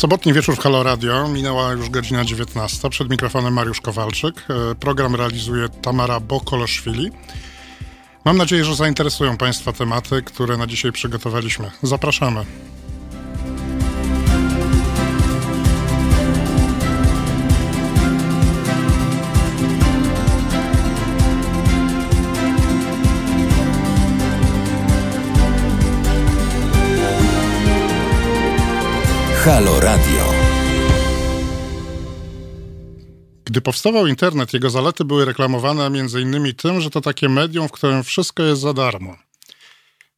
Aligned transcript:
Sobotni 0.00 0.32
wieczór 0.32 0.56
w 0.56 0.58
Halo 0.58 0.82
Radio. 0.82 1.28
Minęła 1.28 1.72
już 1.72 1.90
godzina 1.90 2.24
19. 2.24 2.90
Przed 2.90 3.10
mikrofonem 3.10 3.54
Mariusz 3.54 3.80
Kowalczyk. 3.80 4.46
E, 4.50 4.74
program 4.74 5.14
realizuje 5.14 5.68
Tamara 5.68 6.20
Bokoloszwili. 6.20 7.10
Mam 8.24 8.36
nadzieję, 8.36 8.64
że 8.64 8.76
zainteresują 8.76 9.36
Państwa 9.36 9.72
tematy, 9.72 10.22
które 10.22 10.56
na 10.56 10.66
dzisiaj 10.66 10.92
przygotowaliśmy. 10.92 11.70
Zapraszamy. 11.82 12.44
Halo 29.50 29.80
Radio. 29.80 30.24
Gdy 33.44 33.60
powstawał 33.60 34.06
internet, 34.06 34.54
jego 34.54 34.70
zalety 34.70 35.04
były 35.04 35.24
reklamowane 35.24 35.86
m.in. 35.86 36.54
tym, 36.54 36.80
że 36.80 36.90
to 36.90 37.00
takie 37.00 37.28
medium, 37.28 37.68
w 37.68 37.72
którym 37.72 38.04
wszystko 38.04 38.42
jest 38.42 38.60
za 38.60 38.72
darmo. 38.72 39.16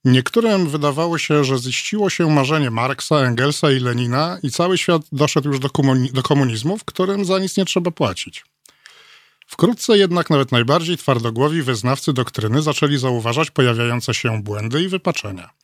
Niektórym 0.05 0.69
wydawało 0.69 1.19
się, 1.19 1.45
że 1.45 1.59
ziściło 1.59 2.11
się 2.11 2.31
marzenie 2.31 2.71
Marksa, 2.71 3.17
Engelsa 3.17 3.71
i 3.71 3.81
Lenina 3.81 4.39
i 4.43 4.51
cały 4.51 4.79
świat 4.79 5.03
doszedł 5.13 5.49
już 5.49 5.59
do, 5.59 5.69
komuni- 5.69 6.13
do 6.13 6.23
komunizmu, 6.23 6.79
w 6.79 6.85
którym 6.85 7.25
za 7.25 7.39
nic 7.39 7.57
nie 7.57 7.65
trzeba 7.65 7.91
płacić. 7.91 8.45
Wkrótce 9.47 9.99
jednak 9.99 10.31
nawet 10.31 10.53
najbardziej 10.53 10.97
twardogłowi 10.97 11.63
wyznawcy 11.63 12.13
doktryny 12.13 12.63
zaczęli 12.63 12.99
zauważać 12.99 13.51
pojawiające 13.51 14.15
się 14.15 14.43
błędy 14.43 14.83
i 14.83 14.89
wypaczenia. 14.89 15.62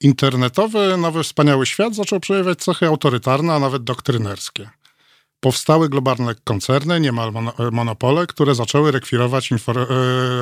Internetowy 0.00 0.96
nowy 0.96 1.22
wspaniały 1.22 1.66
świat 1.66 1.94
zaczął 1.94 2.20
przejawiać 2.20 2.58
cechy 2.58 2.86
autorytarne, 2.86 3.54
a 3.54 3.58
nawet 3.58 3.84
doktrynerskie. 3.84 4.70
Powstały 5.40 5.88
globalne 5.88 6.34
koncerny, 6.44 7.00
niemal 7.00 7.32
monopole, 7.72 8.26
które 8.26 8.54
zaczęły 8.54 8.92
rekwirować, 8.92 9.50
infor 9.50 9.78
e, 9.78 9.86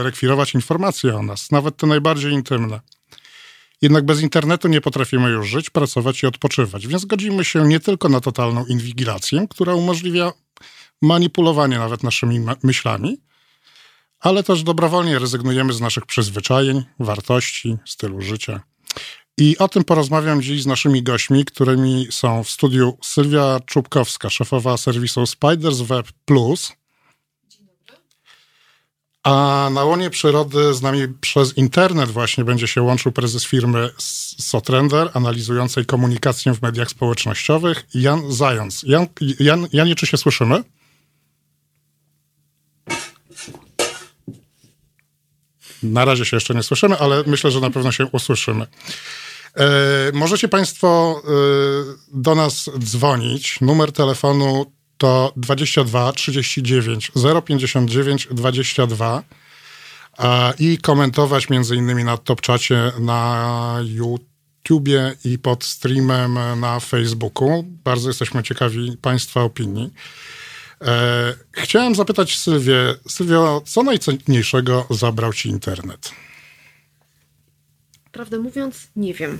rekwirować 0.03 0.55
informacje 0.55 1.17
o 1.17 1.23
nas, 1.23 1.51
nawet 1.51 1.77
te 1.77 1.87
najbardziej 1.87 2.33
intymne. 2.33 2.81
Jednak 3.83 4.05
bez 4.05 4.21
internetu 4.21 4.69
nie 4.69 4.81
potrafimy 4.81 5.31
już 5.31 5.49
żyć, 5.49 5.71
pracować 5.71 6.23
i 6.23 6.27
odpoczywać, 6.27 6.87
więc 6.87 7.05
godzimy 7.05 7.45
się 7.45 7.69
nie 7.69 7.81
tylko 7.81 8.09
na 8.09 8.21
totalną 8.21 8.67
inwigilację, 8.67 9.47
która 9.51 9.75
umożliwia 9.75 10.33
manipulowanie 11.03 11.79
nawet 11.79 12.03
naszymi 12.03 12.41
myślami, 12.63 13.17
ale 14.21 14.43
też 14.43 14.63
dobrowolnie 14.63 15.19
rezygnujemy 15.19 15.73
z 15.73 15.81
naszych 15.81 16.07
przyzwyczajeń, 16.07 16.85
wartości, 17.01 17.77
stylu 17.85 18.21
życia. 18.21 18.61
I 19.39 19.59
o 19.59 19.69
tym 19.69 19.85
porozmawiam 19.85 20.43
dziś 20.43 20.63
z 20.63 20.67
naszymi 20.67 21.03
gośćmi, 21.03 21.45
którymi 21.45 22.07
są 22.11 22.45
w 22.45 22.51
studiu 22.51 22.99
Sylwia 23.03 23.61
Czubkowska, 23.67 24.31
szefowa 24.31 24.77
serwisu 24.77 25.27
Spiders 25.27 25.81
Web 25.81 26.07
Plus. 26.25 26.73
A 29.23 29.69
na 29.73 29.85
łonie 29.85 30.11
przyrody 30.11 30.75
z 30.75 30.83
nami 30.83 31.09
przez 31.21 31.59
internet 31.59 32.11
właśnie 32.11 32.45
będzie 32.45 32.69
się 32.69 32.83
łączył 32.83 33.13
prezes 33.13 33.45
firmy 33.45 33.91
Sotrender, 34.39 35.11
analizującej 35.15 35.87
komunikację 35.87 36.55
w 36.55 36.63
mediach 36.63 36.91
społecznościowych, 36.91 37.87
Jan 37.95 38.33
Zając. 38.33 38.83
Jan, 38.83 39.07
Jan, 39.41 39.67
Janie, 39.73 39.95
czy 39.95 40.07
się 40.07 40.17
słyszymy? 40.17 40.63
Na 45.83 46.05
razie 46.05 46.25
się 46.25 46.37
jeszcze 46.37 46.55
nie 46.55 46.63
słyszymy, 46.63 46.99
ale 46.99 47.25
myślę, 47.27 47.51
że 47.51 47.61
na 47.61 47.71
pewno 47.71 47.93
się 47.93 48.07
usłyszymy. 48.07 48.67
E, 49.57 50.13
możecie 50.13 50.49
Państwo 50.49 51.21
e, 51.25 51.31
do 52.13 52.35
nas 52.35 52.71
dzwonić. 52.79 53.61
Numer 53.61 53.93
telefonu 53.93 54.73
to 54.99 55.33
22 55.37 56.13
39 56.13 57.13
059 57.47 58.29
22 58.31 59.23
i 60.59 60.79
komentować 60.79 61.51
między 61.51 61.77
innymi 61.77 62.05
na 62.05 62.17
TopChacie 62.17 62.93
na 62.99 63.79
YouTubie 63.85 65.15
i 65.25 65.39
pod 65.39 65.65
streamem 65.65 66.39
na 66.61 66.81
Facebooku. 66.81 67.65
Bardzo 67.85 68.09
jesteśmy 68.09 68.43
ciekawi 68.43 68.97
Państwa 69.03 69.43
opinii. 69.43 69.93
E, 70.83 71.35
chciałem 71.53 71.95
zapytać 71.95 72.39
Sylwię, 72.39 72.95
Sylwio, 73.09 73.63
co 73.67 73.83
najcenniejszego 73.83 74.87
zabrał 74.91 75.33
Ci 75.33 75.49
internet? 75.49 76.11
Prawdę 78.17 78.39
mówiąc, 78.39 78.89
nie 78.97 79.15
wiem. 79.15 79.39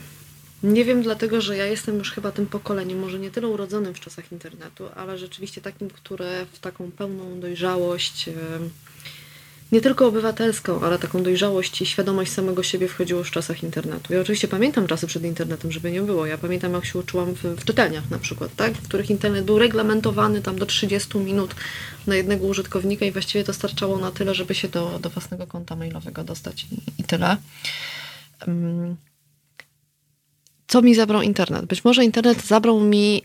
Nie 0.63 0.85
wiem, 0.85 1.03
dlatego 1.03 1.41
że 1.41 1.57
ja 1.57 1.67
jestem 1.67 1.99
już 1.99 2.13
chyba 2.13 2.33
tym 2.33 2.47
pokoleniem, 2.47 2.99
może 2.99 3.19
nie 3.19 3.31
tyle 3.31 3.49
urodzonym 3.49 3.95
w 3.95 4.01
czasach 4.01 4.33
internetu, 4.33 4.85
ale 4.97 5.19
rzeczywiście 5.19 5.61
takim, 5.61 5.91
które 5.91 6.47
w 6.53 6.59
taką 6.59 6.91
pełną 6.91 7.41
dojrzałość, 7.41 8.31
nie 9.73 9.81
tylko 9.81 10.07
obywatelską, 10.07 10.81
ale 10.81 10.99
taką 10.99 11.23
dojrzałość 11.23 11.83
i 11.83 11.87
świadomość 11.87 12.33
samego 12.33 12.63
siebie 12.63 12.89
wchodziło 12.89 13.25
w 13.25 13.31
czasach 13.31 13.63
internetu. 13.63 14.15
Ja 14.15 14.21
oczywiście 14.21 14.49
pamiętam 14.49 14.87
czasy 14.87 15.07
przed 15.07 15.25
internetem, 15.25 15.73
żeby 15.73 15.91
nie 15.91 16.03
było. 16.03 16.27
Ja 16.27 16.39
pamiętam, 16.39 16.73
jak 16.73 16.85
się 16.85 16.99
uczyłam 16.99 17.35
w, 17.35 17.43
w 17.43 17.65
czytelniach 17.65 18.11
na 18.11 18.19
przykład, 18.19 18.55
tak? 18.57 18.73
w 18.73 18.89
których 18.89 19.11
internet 19.11 19.45
był 19.45 19.59
reglamentowany 19.59 20.43
tam 20.43 20.59
do 20.59 20.67
30 20.67 21.19
minut 21.19 21.55
na 22.07 22.17
jednego 22.17 22.47
użytkownika 22.47 23.07
i 23.07 23.13
właściwie 23.13 23.45
to 23.45 23.53
starczało 23.53 23.99
na 23.99 24.11
tyle, 24.11 24.35
żeby 24.35 24.55
się 24.55 24.69
do, 24.69 24.99
do 24.99 25.11
własnego 25.11 25.47
konta 25.47 25.77
mailowego 25.77 26.25
dostać 26.25 26.67
i, 26.73 27.01
i 27.01 27.05
tyle 27.05 27.37
co 30.67 30.83
mi 30.83 30.95
zabrał 30.95 31.23
internet? 31.23 31.65
Być 31.65 31.85
może 31.85 32.05
internet 32.05 32.47
zabrał 32.47 32.81
mi 32.81 33.23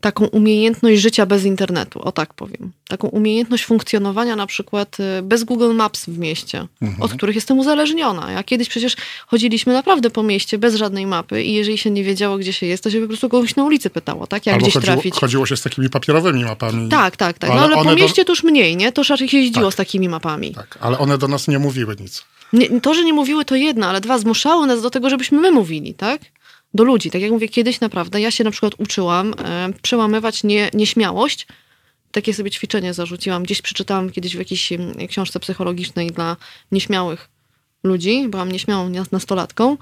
taką 0.00 0.26
umiejętność 0.26 1.00
życia 1.00 1.26
bez 1.26 1.44
internetu, 1.44 2.02
o 2.02 2.12
tak 2.12 2.34
powiem. 2.34 2.72
Taką 2.88 3.08
umiejętność 3.08 3.64
funkcjonowania 3.64 4.36
na 4.36 4.46
przykład 4.46 4.96
y, 5.00 5.22
bez 5.22 5.44
Google 5.44 5.74
Maps 5.74 6.04
w 6.04 6.18
mieście, 6.18 6.66
mhm. 6.82 7.02
od 7.02 7.12
których 7.12 7.34
jestem 7.34 7.58
uzależniona. 7.58 8.32
Ja 8.32 8.42
kiedyś 8.42 8.68
przecież 8.68 8.96
chodziliśmy 9.26 9.72
naprawdę 9.72 10.10
po 10.10 10.22
mieście 10.22 10.58
bez 10.58 10.74
żadnej 10.74 11.06
mapy 11.06 11.42
i 11.42 11.54
jeżeli 11.54 11.78
się 11.78 11.90
nie 11.90 12.04
wiedziało, 12.04 12.38
gdzie 12.38 12.52
się 12.52 12.66
jest, 12.66 12.84
to 12.84 12.90
się 12.90 13.00
po 13.00 13.06
prostu 13.06 13.28
kogoś 13.28 13.56
na 13.56 13.64
ulicy 13.64 13.90
pytało, 13.90 14.26
tak? 14.26 14.46
Jak 14.46 14.54
Albo 14.54 14.64
gdzieś 14.64 14.74
chodziło, 14.74 14.92
trafić. 14.92 15.14
chodziło 15.14 15.46
się 15.46 15.56
z 15.56 15.62
takimi 15.62 15.90
papierowymi 15.90 16.44
mapami. 16.44 16.88
Tak, 16.88 17.16
tak, 17.16 17.38
tak. 17.38 17.50
No 17.50 17.56
ale, 17.56 17.76
ale 17.76 17.84
po 17.84 17.96
mieście 17.96 18.22
do... 18.22 18.26
to 18.26 18.32
już 18.32 18.42
mniej, 18.42 18.76
nie? 18.76 18.92
To 18.92 19.02
raczej 19.08 19.28
się 19.28 19.38
jeździło 19.38 19.66
tak. 19.66 19.74
z 19.74 19.76
takimi 19.76 20.08
mapami. 20.08 20.54
Tak, 20.54 20.78
ale 20.80 20.98
one 20.98 21.18
do 21.18 21.28
nas 21.28 21.48
nie 21.48 21.58
mówiły 21.58 21.96
nic. 22.00 22.24
Nie, 22.52 22.80
to, 22.80 22.94
że 22.94 23.04
nie 23.04 23.12
mówiły, 23.12 23.44
to 23.44 23.54
jedno, 23.54 23.86
ale 23.86 24.00
dwa, 24.00 24.18
zmuszały 24.18 24.66
nas 24.66 24.82
do 24.82 24.90
tego, 24.90 25.10
żebyśmy 25.10 25.40
my 25.40 25.50
mówili, 25.50 25.94
tak? 25.94 26.20
Do 26.74 26.84
ludzi. 26.84 27.10
Tak 27.10 27.22
jak 27.22 27.30
mówię, 27.30 27.48
kiedyś 27.48 27.80
naprawdę 27.80 28.20
ja 28.20 28.30
się 28.30 28.44
na 28.44 28.50
przykład 28.50 28.72
uczyłam 28.78 29.34
e, 29.38 29.72
przełamywać 29.82 30.44
nie, 30.44 30.70
nieśmiałość. 30.74 31.46
Takie 32.12 32.34
sobie 32.34 32.50
ćwiczenie 32.50 32.94
zarzuciłam. 32.94 33.42
Gdzieś 33.42 33.62
przeczytałam 33.62 34.10
kiedyś 34.10 34.36
w 34.36 34.38
jakiejś 34.38 34.72
książce 35.08 35.40
psychologicznej 35.40 36.10
dla 36.10 36.36
nieśmiałych 36.72 37.28
ludzi. 37.84 38.28
Byłam 38.28 38.52
nieśmiałą 38.52 38.92
nastolatką. 39.12 39.76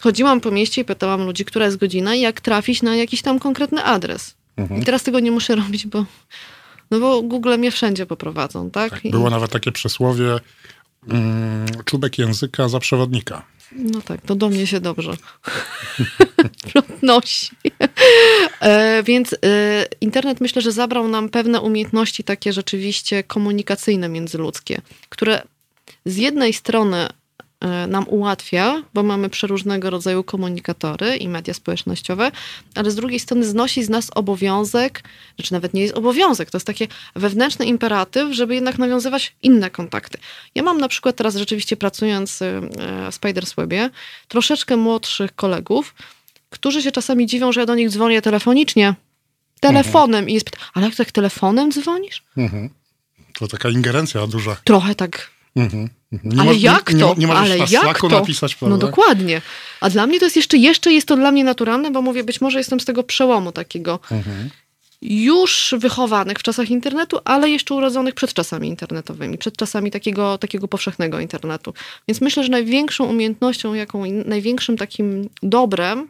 Chodziłam 0.00 0.40
po 0.40 0.50
mieście 0.50 0.82
i 0.82 0.84
pytałam 0.84 1.24
ludzi, 1.26 1.44
która 1.44 1.64
jest 1.64 1.76
godzina 1.76 2.14
i 2.14 2.20
jak 2.20 2.40
trafić 2.40 2.82
na 2.82 2.96
jakiś 2.96 3.22
tam 3.22 3.38
konkretny 3.38 3.84
adres. 3.84 4.34
Mhm. 4.56 4.82
I 4.82 4.84
teraz 4.84 5.02
tego 5.02 5.20
nie 5.20 5.30
muszę 5.30 5.56
robić, 5.62 5.86
bo 5.86 6.04
no 6.90 7.00
bo 7.00 7.22
Google 7.22 7.58
mnie 7.58 7.70
wszędzie 7.70 8.06
poprowadzą, 8.06 8.70
tak? 8.70 8.90
tak 8.90 9.10
było 9.10 9.28
I... 9.28 9.30
nawet 9.30 9.50
takie 9.50 9.72
przysłowie, 9.72 10.38
czubek 11.84 12.18
języka 12.18 12.68
za 12.68 12.78
przewodnika. 12.78 13.42
No 13.72 14.00
tak, 14.00 14.20
to 14.20 14.34
do 14.34 14.48
mnie 14.48 14.66
się 14.66 14.80
dobrze 14.80 15.16
odnosi. 16.74 17.50
e, 18.60 19.02
więc 19.02 19.32
e, 19.32 19.36
internet 20.00 20.40
myślę, 20.40 20.62
że 20.62 20.72
zabrał 20.72 21.08
nam 21.08 21.28
pewne 21.28 21.60
umiejętności 21.60 22.24
takie 22.24 22.52
rzeczywiście 22.52 23.24
komunikacyjne 23.24 24.08
międzyludzkie, 24.08 24.80
które 25.08 25.42
z 26.04 26.16
jednej 26.16 26.52
strony 26.52 27.08
nam 27.88 28.08
ułatwia, 28.08 28.82
bo 28.94 29.02
mamy 29.02 29.28
przeróżnego 29.28 29.90
rodzaju 29.90 30.24
komunikatory 30.24 31.16
i 31.16 31.28
media 31.28 31.54
społecznościowe, 31.54 32.30
ale 32.74 32.90
z 32.90 32.94
drugiej 32.94 33.20
strony 33.20 33.44
znosi 33.44 33.84
z 33.84 33.88
nas 33.88 34.10
obowiązek, 34.14 35.02
znaczy 35.36 35.52
nawet 35.52 35.74
nie 35.74 35.82
jest 35.82 35.94
obowiązek, 35.94 36.50
to 36.50 36.58
jest 36.58 36.66
takie 36.66 36.88
wewnętrzny 37.14 37.66
imperatyw, 37.66 38.32
żeby 38.32 38.54
jednak 38.54 38.78
nawiązywać 38.78 39.36
inne 39.42 39.70
kontakty. 39.70 40.18
Ja 40.54 40.62
mam 40.62 40.80
na 40.80 40.88
przykład 40.88 41.16
teraz 41.16 41.36
rzeczywiście 41.36 41.76
pracując 41.76 42.42
e, 42.42 42.60
w 43.10 43.14
Spiderswebie 43.14 43.90
troszeczkę 44.28 44.76
młodszych 44.76 45.34
kolegów, 45.34 45.94
którzy 46.50 46.82
się 46.82 46.92
czasami 46.92 47.26
dziwią, 47.26 47.52
że 47.52 47.60
ja 47.60 47.66
do 47.66 47.74
nich 47.74 47.90
dzwonię 47.90 48.22
telefonicznie, 48.22 48.94
telefonem 49.60 50.18
mhm. 50.18 50.28
i 50.28 50.34
jest 50.34 50.50
ale 50.74 50.86
jak 50.86 50.94
tak 50.94 51.12
telefonem 51.12 51.72
dzwonisz? 51.72 52.22
Mhm. 52.36 52.70
To 53.38 53.48
taka 53.48 53.68
ingerencja 53.68 54.26
duża. 54.26 54.56
Trochę 54.64 54.94
tak. 54.94 55.30
Mhm. 55.56 55.88
Nie 56.24 56.40
ale 56.40 56.54
jak 56.54 56.90
to? 56.90 57.14
Nie, 57.14 57.26
nie 57.26 57.34
ale 57.34 57.58
jak 57.58 58.00
to? 58.00 58.08
napisać, 58.08 58.54
prawda? 58.54 58.76
No 58.76 58.86
dokładnie. 58.86 59.42
A 59.80 59.90
dla 59.90 60.06
mnie 60.06 60.18
to 60.18 60.26
jest 60.26 60.36
jeszcze, 60.36 60.56
jeszcze 60.56 60.92
jest 60.92 61.08
to 61.08 61.16
dla 61.16 61.32
mnie 61.32 61.44
naturalne, 61.44 61.90
bo 61.90 62.02
mówię, 62.02 62.24
być 62.24 62.40
może 62.40 62.58
jestem 62.58 62.80
z 62.80 62.84
tego 62.84 63.02
przełomu 63.02 63.52
takiego 63.52 63.98
mhm. 64.10 64.50
już 65.02 65.74
wychowanych 65.78 66.38
w 66.38 66.42
czasach 66.42 66.70
internetu, 66.70 67.18
ale 67.24 67.50
jeszcze 67.50 67.74
urodzonych 67.74 68.14
przed 68.14 68.34
czasami 68.34 68.68
internetowymi, 68.68 69.38
przed 69.38 69.56
czasami 69.56 69.90
takiego, 69.90 70.38
takiego 70.38 70.68
powszechnego 70.68 71.20
internetu. 71.20 71.74
Więc 72.08 72.20
myślę, 72.20 72.44
że 72.44 72.48
największą 72.48 73.04
umiejętnością, 73.04 73.74
jaką 73.74 74.04
największym 74.26 74.76
takim 74.76 75.28
dobrem, 75.42 76.08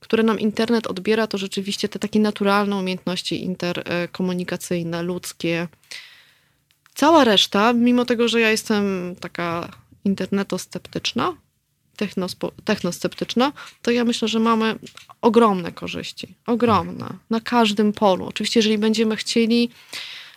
które 0.00 0.22
nam 0.22 0.40
internet 0.40 0.86
odbiera, 0.86 1.26
to 1.26 1.38
rzeczywiście 1.38 1.88
te 1.88 1.98
takie 1.98 2.20
naturalne 2.20 2.76
umiejętności 2.76 3.44
interkomunikacyjne, 3.44 5.02
ludzkie. 5.02 5.68
Cała 7.00 7.24
reszta, 7.24 7.72
mimo 7.72 8.04
tego, 8.04 8.28
że 8.28 8.40
ja 8.40 8.50
jestem 8.50 9.14
taka 9.20 9.68
internetosceptyczna, 10.04 11.34
technosceptyczna, 12.64 13.52
to 13.82 13.90
ja 13.90 14.04
myślę, 14.04 14.28
że 14.28 14.38
mamy 14.38 14.78
ogromne 15.22 15.72
korzyści. 15.72 16.34
Ogromne. 16.46 17.06
Na 17.30 17.40
każdym 17.40 17.92
polu. 17.92 18.26
Oczywiście, 18.26 18.60
jeżeli 18.60 18.78
będziemy 18.78 19.16
chcieli 19.16 19.70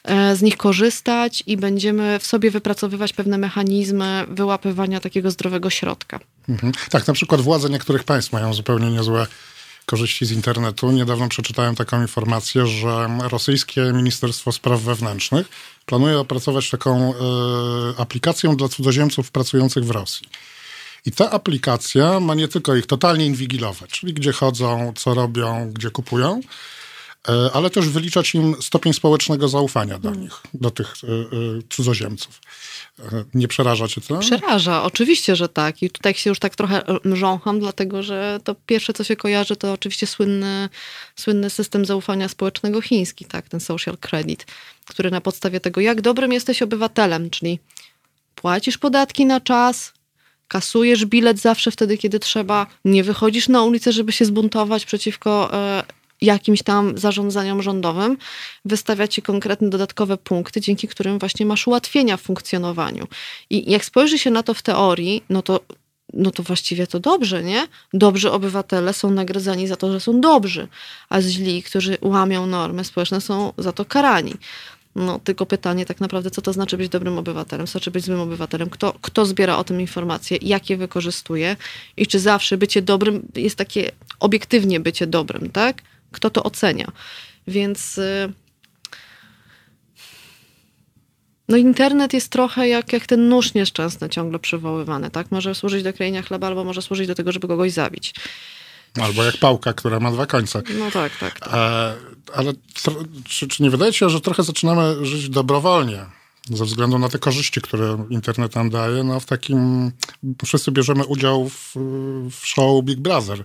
e, 0.03 0.35
z 0.35 0.41
nich 0.41 0.57
korzystać 0.57 1.43
i 1.47 1.57
będziemy 1.57 2.19
w 2.19 2.25
sobie 2.25 2.51
wypracowywać 2.51 3.13
pewne 3.13 3.37
mechanizmy 3.37 4.25
wyłapywania 4.27 4.99
takiego 4.99 5.31
zdrowego 5.31 5.69
środka. 5.69 6.19
Mhm. 6.49 6.73
Tak, 6.89 7.07
na 7.07 7.13
przykład 7.13 7.41
władze 7.41 7.69
niektórych 7.69 8.03
państw 8.03 8.31
mają 8.31 8.53
zupełnie 8.53 8.91
niezłe 8.91 9.27
korzyści 9.85 10.25
z 10.25 10.31
internetu. 10.31 10.91
Niedawno 10.91 11.29
przeczytałem 11.29 11.75
taką 11.75 12.01
informację, 12.01 12.67
że 12.67 13.09
rosyjskie 13.21 13.81
Ministerstwo 13.93 14.51
Spraw 14.51 14.81
Wewnętrznych 14.81 15.47
planuje 15.85 16.19
opracować 16.19 16.69
taką 16.69 17.13
y, 17.13 17.15
aplikację 17.97 18.55
dla 18.55 18.69
cudzoziemców 18.69 19.31
pracujących 19.31 19.85
w 19.85 19.91
Rosji. 19.91 20.27
I 21.05 21.11
ta 21.11 21.31
aplikacja 21.31 22.19
ma 22.19 22.35
nie 22.35 22.47
tylko 22.47 22.75
ich 22.75 22.85
totalnie 22.85 23.25
inwigilować, 23.25 23.89
czyli 23.89 24.13
gdzie 24.13 24.31
chodzą, 24.31 24.93
co 24.95 25.13
robią, 25.13 25.71
gdzie 25.73 25.91
kupują, 25.91 26.39
e, 26.39 26.82
ale 27.53 27.69
też 27.69 27.89
wyliczać 27.89 28.35
im 28.35 28.55
stopień 28.61 28.93
społecznego 28.93 29.47
zaufania 29.47 29.99
do 29.99 30.11
nich, 30.11 30.41
do 30.53 30.71
tych 30.71 30.93
e, 31.03 31.07
e, 31.07 31.27
cudzoziemców. 31.69 32.41
Nie 33.33 33.47
przeraża 33.47 33.87
cię 33.87 34.01
to? 34.01 34.17
Przeraża, 34.17 34.83
oczywiście, 34.83 35.35
że 35.35 35.49
tak. 35.49 35.83
I 35.83 35.89
tutaj 35.89 36.13
się 36.13 36.29
już 36.29 36.39
tak 36.39 36.55
trochę 36.55 36.83
mrzącham, 37.03 37.59
dlatego 37.59 38.03
że 38.03 38.39
to 38.43 38.55
pierwsze, 38.65 38.93
co 38.93 39.03
się 39.03 39.15
kojarzy, 39.15 39.55
to 39.55 39.73
oczywiście 39.73 40.07
słynny, 40.07 40.69
słynny 41.15 41.49
system 41.49 41.85
zaufania 41.85 42.29
społecznego 42.29 42.81
chiński, 42.81 43.25
tak, 43.25 43.49
ten 43.49 43.59
social 43.59 43.97
credit, 43.97 44.45
który 44.85 45.11
na 45.11 45.21
podstawie 45.21 45.59
tego, 45.59 45.81
jak 45.81 46.01
dobrym 46.01 46.33
jesteś 46.33 46.61
obywatelem, 46.61 47.29
czyli 47.29 47.59
płacisz 48.35 48.77
podatki 48.77 49.25
na 49.25 49.41
czas, 49.41 49.93
kasujesz 50.47 51.05
bilet 51.05 51.39
zawsze 51.39 51.71
wtedy, 51.71 51.97
kiedy 51.97 52.19
trzeba, 52.19 52.67
nie 52.85 53.03
wychodzisz 53.03 53.47
na 53.47 53.63
ulicę, 53.63 53.91
żeby 53.91 54.11
się 54.11 54.25
zbuntować 54.25 54.85
przeciwko 54.85 55.53
e, 55.53 55.83
jakimś 56.23 56.63
tam 56.63 56.97
zarządzaniom 56.97 57.61
rządowym, 57.61 58.17
wystawia 58.65 59.07
ci 59.07 59.21
konkretne 59.21 59.69
dodatkowe 59.69 60.17
punkty, 60.17 60.61
dzięki 60.61 60.87
którym 60.87 61.19
właśnie 61.19 61.45
masz 61.45 61.67
ułatwienia 61.67 62.17
w 62.17 62.21
funkcjonowaniu. 62.21 63.07
I 63.49 63.71
jak 63.71 63.85
spojrzy 63.85 64.19
się 64.19 64.31
na 64.31 64.43
to 64.43 64.53
w 64.53 64.61
teorii, 64.61 65.23
no 65.29 65.41
to 65.41 65.59
no 66.13 66.31
to 66.31 66.43
właściwie 66.43 66.87
to 66.87 66.99
dobrze, 66.99 67.43
nie? 67.43 67.67
Dobrzy 67.93 68.31
obywatele 68.31 68.93
są 68.93 69.11
nagradzani 69.11 69.67
za 69.67 69.75
to, 69.75 69.91
że 69.91 69.99
są 69.99 70.21
dobrzy, 70.21 70.67
a 71.09 71.21
źli, 71.21 71.63
którzy 71.63 71.97
łamią 72.01 72.45
normy 72.45 72.83
społeczne, 72.83 73.21
są 73.21 73.53
za 73.57 73.71
to 73.71 73.85
karani. 73.85 74.33
No, 74.95 75.19
tylko 75.19 75.45
pytanie 75.45 75.85
tak 75.85 75.99
naprawdę, 75.99 76.31
co 76.31 76.41
to 76.41 76.53
znaczy 76.53 76.77
być 76.77 76.89
dobrym 76.89 77.17
obywatelem, 77.17 77.67
co 77.67 77.71
znaczy 77.71 77.91
być 77.91 78.05
złym 78.05 78.19
obywatelem, 78.19 78.69
kto, 78.69 78.93
kto 79.01 79.25
zbiera 79.25 79.57
o 79.57 79.63
tym 79.63 79.81
informacje, 79.81 80.37
jak 80.41 80.69
je 80.69 80.77
wykorzystuje 80.77 81.55
i 81.97 82.07
czy 82.07 82.19
zawsze 82.19 82.57
bycie 82.57 82.81
dobrym 82.81 83.27
jest 83.35 83.55
takie 83.55 83.91
obiektywnie 84.19 84.79
bycie 84.79 85.07
dobrym, 85.07 85.49
tak? 85.49 85.81
Kto 86.13 86.29
to 86.29 86.43
ocenia. 86.43 86.91
Więc 87.47 87.97
y, 87.97 88.33
no 91.49 91.57
internet 91.57 92.13
jest 92.13 92.29
trochę 92.29 92.67
jak, 92.67 92.93
jak 92.93 93.05
ten 93.05 93.29
nóż 93.29 93.53
nieszczęsny 93.53 94.09
ciągle 94.09 94.39
przywoływany, 94.39 95.09
tak? 95.11 95.31
Może 95.31 95.55
służyć 95.55 95.83
do 95.83 95.93
krojenia 95.93 96.21
chleba, 96.21 96.47
albo 96.47 96.63
może 96.63 96.81
służyć 96.81 97.07
do 97.07 97.15
tego, 97.15 97.31
żeby 97.31 97.47
kogoś 97.47 97.71
zabić. 97.71 98.13
Albo 99.01 99.23
jak 99.23 99.37
pałka, 99.37 99.73
która 99.73 99.99
ma 99.99 100.11
dwa 100.11 100.25
końce. 100.25 100.61
No 100.79 100.91
tak, 100.91 101.17
tak. 101.17 101.39
tak. 101.39 101.53
E, 101.53 101.95
ale 102.33 102.53
czy, 103.25 103.47
czy 103.47 103.63
nie 103.63 103.69
wydaje 103.69 103.93
się, 103.93 104.09
że 104.09 104.21
trochę 104.21 104.43
zaczynamy 104.43 105.05
żyć 105.05 105.29
dobrowolnie? 105.29 106.05
Ze 106.49 106.65
względu 106.65 106.99
na 106.99 107.09
te 107.09 107.19
korzyści, 107.19 107.61
które 107.61 108.05
internet 108.09 108.55
nam 108.55 108.69
daje, 108.69 109.03
no 109.03 109.19
w 109.19 109.25
takim, 109.25 109.91
wszyscy 110.45 110.71
bierzemy 110.71 111.05
udział 111.05 111.49
w, 111.49 111.75
w 112.31 112.45
show 112.47 112.83
Big 112.83 112.99
Brother. 112.99 113.43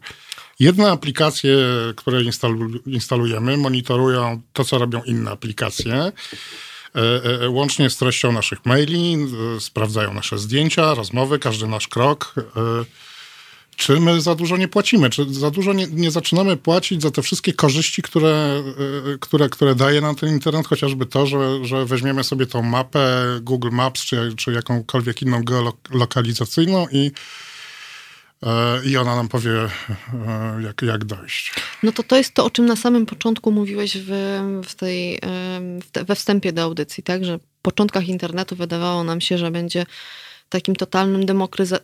Jedne 0.59 0.91
aplikacje, 0.91 1.57
które 1.97 2.23
instalu, 2.23 2.71
instalujemy, 2.87 3.57
monitorują 3.57 4.41
to, 4.53 4.65
co 4.65 4.79
robią 4.79 5.03
inne 5.03 5.31
aplikacje, 5.31 5.95
e, 5.95 6.13
e, 7.43 7.49
łącznie 7.49 7.91
z 7.91 7.97
treścią 7.97 8.33
naszych 8.33 8.67
maili, 8.67 9.17
e, 9.57 9.61
sprawdzają 9.61 10.15
nasze 10.15 10.39
zdjęcia, 10.39 10.95
rozmowy, 10.95 11.39
każdy 11.39 11.67
nasz 11.67 11.89
krok. 11.89 12.35
E, 12.37 12.85
czy 13.77 14.01
my 14.01 14.21
za 14.21 14.35
dużo 14.35 14.57
nie 14.57 14.69
płacimy, 14.69 15.11
czy 15.11 15.35
za 15.35 15.51
dużo 15.51 15.73
nie, 15.73 15.87
nie 15.87 16.11
zaczynamy 16.11 16.57
płacić 16.57 17.03
za 17.03 17.11
te 17.11 17.23
wszystkie 17.23 17.53
korzyści, 17.53 18.03
które, 18.03 18.63
które, 19.21 19.49
które 19.49 19.75
daje 19.75 20.01
nam 20.01 20.15
ten 20.15 20.29
internet, 20.29 20.67
chociażby 20.67 21.07
to, 21.07 21.27
że, 21.27 21.65
że 21.65 21.87
weźmiemy 21.87 22.25
sobie 22.25 22.47
tą 22.47 22.63
mapę 22.63 23.25
Google 23.43 23.71
Maps, 23.73 24.05
czy, 24.05 24.33
czy 24.37 24.53
jakąkolwiek 24.53 25.23
inną 25.23 25.43
geolokalizacyjną 25.45 26.87
i 26.93 27.07
e, 27.07 27.48
i 28.85 28.97
ona 28.97 29.17
nam 29.17 29.29
powie, 29.29 29.51
e, 29.51 29.69
jak, 30.63 30.83
jak 30.83 31.05
dojść. 31.05 31.55
No 31.83 31.93
to 31.93 32.03
to 32.03 32.17
jest 32.17 32.35
to, 32.35 32.45
o 32.45 32.51
czym 32.51 32.67
na 32.67 32.77
samym 32.77 33.07
początku 33.07 33.53
mówiłeś 33.53 33.97
w, 34.01 34.41
w 34.67 34.75
tej, 34.75 35.21
w 35.83 35.91
te, 35.93 36.05
we 36.05 36.15
wstępie 36.15 36.53
do 36.53 36.63
audycji, 36.63 37.03
tak? 37.03 37.25
Że 37.25 37.39
w 37.39 37.63
początkach 37.63 38.09
internetu 38.09 38.57
wydawało 38.57 39.05
nam 39.05 39.21
się, 39.21 39.39
że 39.39 39.51
będzie 39.51 39.87
takim 40.49 40.77
totalnym 40.77 41.27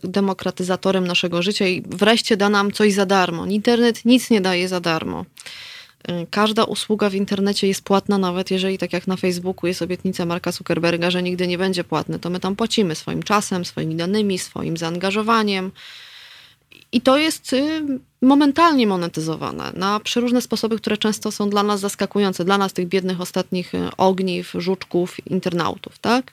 demokratyzatorem 0.03 1.07
naszego 1.07 1.41
życia 1.41 1.67
i 1.67 1.81
wreszcie 1.81 2.37
da 2.37 2.49
nam 2.49 2.71
coś 2.71 2.93
za 2.93 3.05
darmo. 3.05 3.45
Internet 3.45 4.05
nic 4.05 4.29
nie 4.29 4.41
daje 4.41 4.67
za 4.67 4.79
darmo. 4.79 5.25
Każda 6.29 6.63
usługa 6.63 7.09
w 7.09 7.15
internecie 7.15 7.67
jest 7.67 7.83
płatna, 7.83 8.17
nawet 8.17 8.51
jeżeli, 8.51 8.77
tak 8.77 8.93
jak 8.93 9.07
na 9.07 9.15
Facebooku, 9.15 9.67
jest 9.67 9.81
obietnica 9.81 10.25
Marka 10.25 10.51
Zuckerberga, 10.51 11.11
że 11.11 11.23
nigdy 11.23 11.47
nie 11.47 11.57
będzie 11.57 11.83
płatny, 11.83 12.19
to 12.19 12.29
my 12.29 12.39
tam 12.39 12.55
płacimy 12.55 12.95
swoim 12.95 13.23
czasem, 13.23 13.65
swoimi 13.65 13.95
danymi, 13.95 14.39
swoim 14.39 14.77
zaangażowaniem. 14.77 15.71
I 16.91 17.01
to 17.01 17.17
jest 17.17 17.53
y, 17.53 17.81
momentalnie 18.21 18.87
monetyzowane 18.87 19.71
na 19.75 19.99
przeróżne 19.99 20.41
sposoby, 20.41 20.77
które 20.77 20.97
często 20.97 21.31
są 21.31 21.49
dla 21.49 21.63
nas 21.63 21.79
zaskakujące, 21.79 22.45
dla 22.45 22.57
nas, 22.57 22.73
tych 22.73 22.87
biednych 22.87 23.21
ostatnich 23.21 23.75
y, 23.75 23.89
ogniw, 23.97 24.53
żuczków, 24.57 25.27
internautów, 25.27 25.99
tak? 25.99 26.31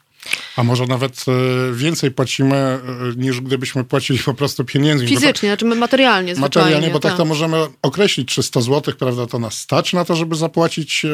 A 0.57 0.63
może 0.63 0.87
nawet 0.87 1.25
e, 1.29 1.73
więcej 1.75 2.11
płacimy, 2.11 2.81
niż 3.17 3.41
gdybyśmy 3.41 3.85
płacili 3.85 4.19
po 4.19 4.35
prostu 4.35 4.65
pieniędzmi. 4.65 5.09
Fizycznie, 5.09 5.49
znaczy 5.49 5.65
materialnie 5.65 6.35
Materialnie, 6.35 6.91
bo 6.91 7.01
tak. 7.01 7.13
tak 7.13 7.19
to 7.19 7.25
możemy 7.25 7.57
określić, 7.83 8.29
czy 8.29 8.43
100 8.43 8.63
zł, 8.63 8.95
prawda, 8.99 9.27
to 9.27 9.39
nas 9.39 9.55
stać 9.55 9.93
na 9.93 10.05
to, 10.05 10.17
żeby 10.17 10.37
zapłacić 10.37 11.07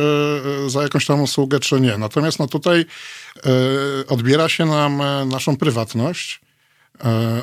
za 0.67 0.83
jakąś 0.83 1.07
tam 1.07 1.21
usługę, 1.21 1.61
czy 1.61 1.81
nie. 1.81 1.99
Natomiast 1.99 2.39
no 2.39 2.47
tutaj 2.47 2.85
odbiera 4.09 4.49
się 4.49 4.67
nam 4.67 5.03
naszą 5.29 5.57
prywatność, 5.57 6.41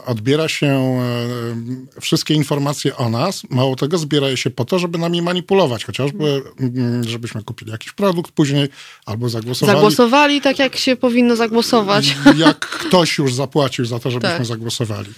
odbiera 0.06 0.48
się 0.48 0.68
e, 0.68 2.02
wszystkie 2.02 2.34
informacje 2.34 2.98
o 2.98 3.10
nas. 3.10 3.44
Mało 3.50 3.76
tego, 3.76 3.98
zbiera 3.98 4.30
je 4.30 4.38
się 4.38 4.50
po 4.50 4.66
to, 4.66 4.80
żeby 4.80 4.98
nami 4.98 5.22
manipulować, 5.22 5.86
chociażby 5.86 6.44
mm, 6.60 7.04
żebyśmy 7.04 7.44
kupili 7.44 7.72
jakiś 7.72 7.92
produkt 7.92 8.32
później 8.32 8.70
albo 9.06 9.30
zagłosowali. 9.30 9.78
Zagłosowali 9.78 10.42
tak, 10.42 10.60
jak 10.60 10.76
się 10.76 10.96
powinno 10.96 11.36
zagłosować. 11.36 12.16
Jak 12.38 12.60
ktoś 12.60 13.18
już 13.18 13.34
zapłacił 13.34 13.86
za 13.86 14.00
to, 14.00 14.12
żebyśmy 14.12 14.38
tak. 14.38 14.46
zagłosowali. 14.46 15.14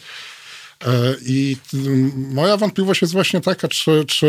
E, 0.85 1.15
I 1.25 1.57
moja 2.15 2.57
wątpliwość 2.57 3.01
jest 3.01 3.13
właśnie 3.13 3.41
taka, 3.41 3.67
czy, 3.67 4.05
czy 4.07 4.27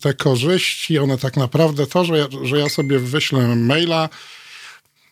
te 0.00 0.14
korzyści, 0.14 0.98
one 0.98 1.18
tak 1.18 1.36
naprawdę 1.36 1.86
to, 1.86 2.04
że 2.04 2.18
ja, 2.18 2.26
że 2.42 2.58
ja 2.58 2.68
sobie 2.68 2.98
wyślę 2.98 3.56
maila, 3.56 4.08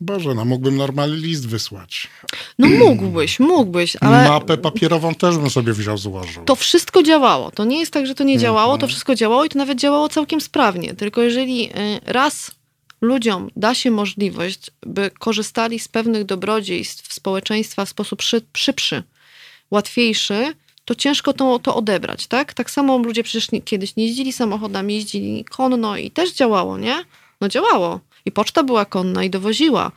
Boże, 0.02 0.34
no 0.34 0.44
mógłbym 0.44 0.76
normalny 0.76 1.16
list 1.16 1.48
wysłać. 1.48 2.08
No 2.58 2.68
mógłbyś, 2.68 3.40
mógłbyś, 3.40 3.96
ale... 4.00 4.28
Mapę 4.28 4.56
papierową 4.58 5.14
też 5.14 5.38
bym 5.38 5.50
sobie 5.50 5.72
wziął, 5.72 5.98
złożył. 5.98 6.44
To 6.44 6.56
wszystko 6.56 7.02
działało. 7.02 7.50
To 7.50 7.64
nie 7.64 7.78
jest 7.78 7.92
tak, 7.92 8.06
że 8.06 8.14
to 8.14 8.24
nie 8.24 8.38
działało, 8.38 8.78
to 8.78 8.86
wszystko 8.86 9.14
działało 9.14 9.44
i 9.44 9.48
to 9.48 9.58
nawet 9.58 9.78
działało 9.78 10.08
całkiem 10.08 10.40
sprawnie. 10.40 10.94
Tylko 10.94 11.22
jeżeli 11.22 11.70
y, 11.70 11.72
raz 12.04 12.50
ludziom 13.00 13.50
da 13.56 13.74
się 13.74 13.90
możliwość, 13.90 14.70
by 14.86 15.10
korzystali 15.18 15.78
z 15.78 15.88
pewnych 15.88 16.24
dobrodziejstw 16.24 17.12
społeczeństwa 17.12 17.84
w 17.84 17.88
sposób 17.88 18.22
szybszy, 18.56 19.02
łatwiejszy, 19.70 20.54
to 20.84 20.94
ciężko 20.94 21.32
to, 21.32 21.58
to 21.58 21.76
odebrać, 21.76 22.26
tak? 22.26 22.54
Tak 22.54 22.70
samo 22.70 22.98
ludzie 22.98 23.22
przecież 23.22 23.52
nie, 23.52 23.62
kiedyś 23.62 23.96
nie 23.96 24.06
jeździli 24.06 24.32
samochodami, 24.32 24.94
jeździli 24.94 25.44
konno 25.44 25.96
i 25.96 26.10
też 26.10 26.32
działało, 26.32 26.78
nie? 26.78 27.04
No 27.40 27.48
działało. 27.48 28.00
I 28.24 28.32
poczta 28.32 28.62
była 28.62 28.84
konna 28.84 29.24
i 29.24 29.30
dowoziła. 29.30 29.92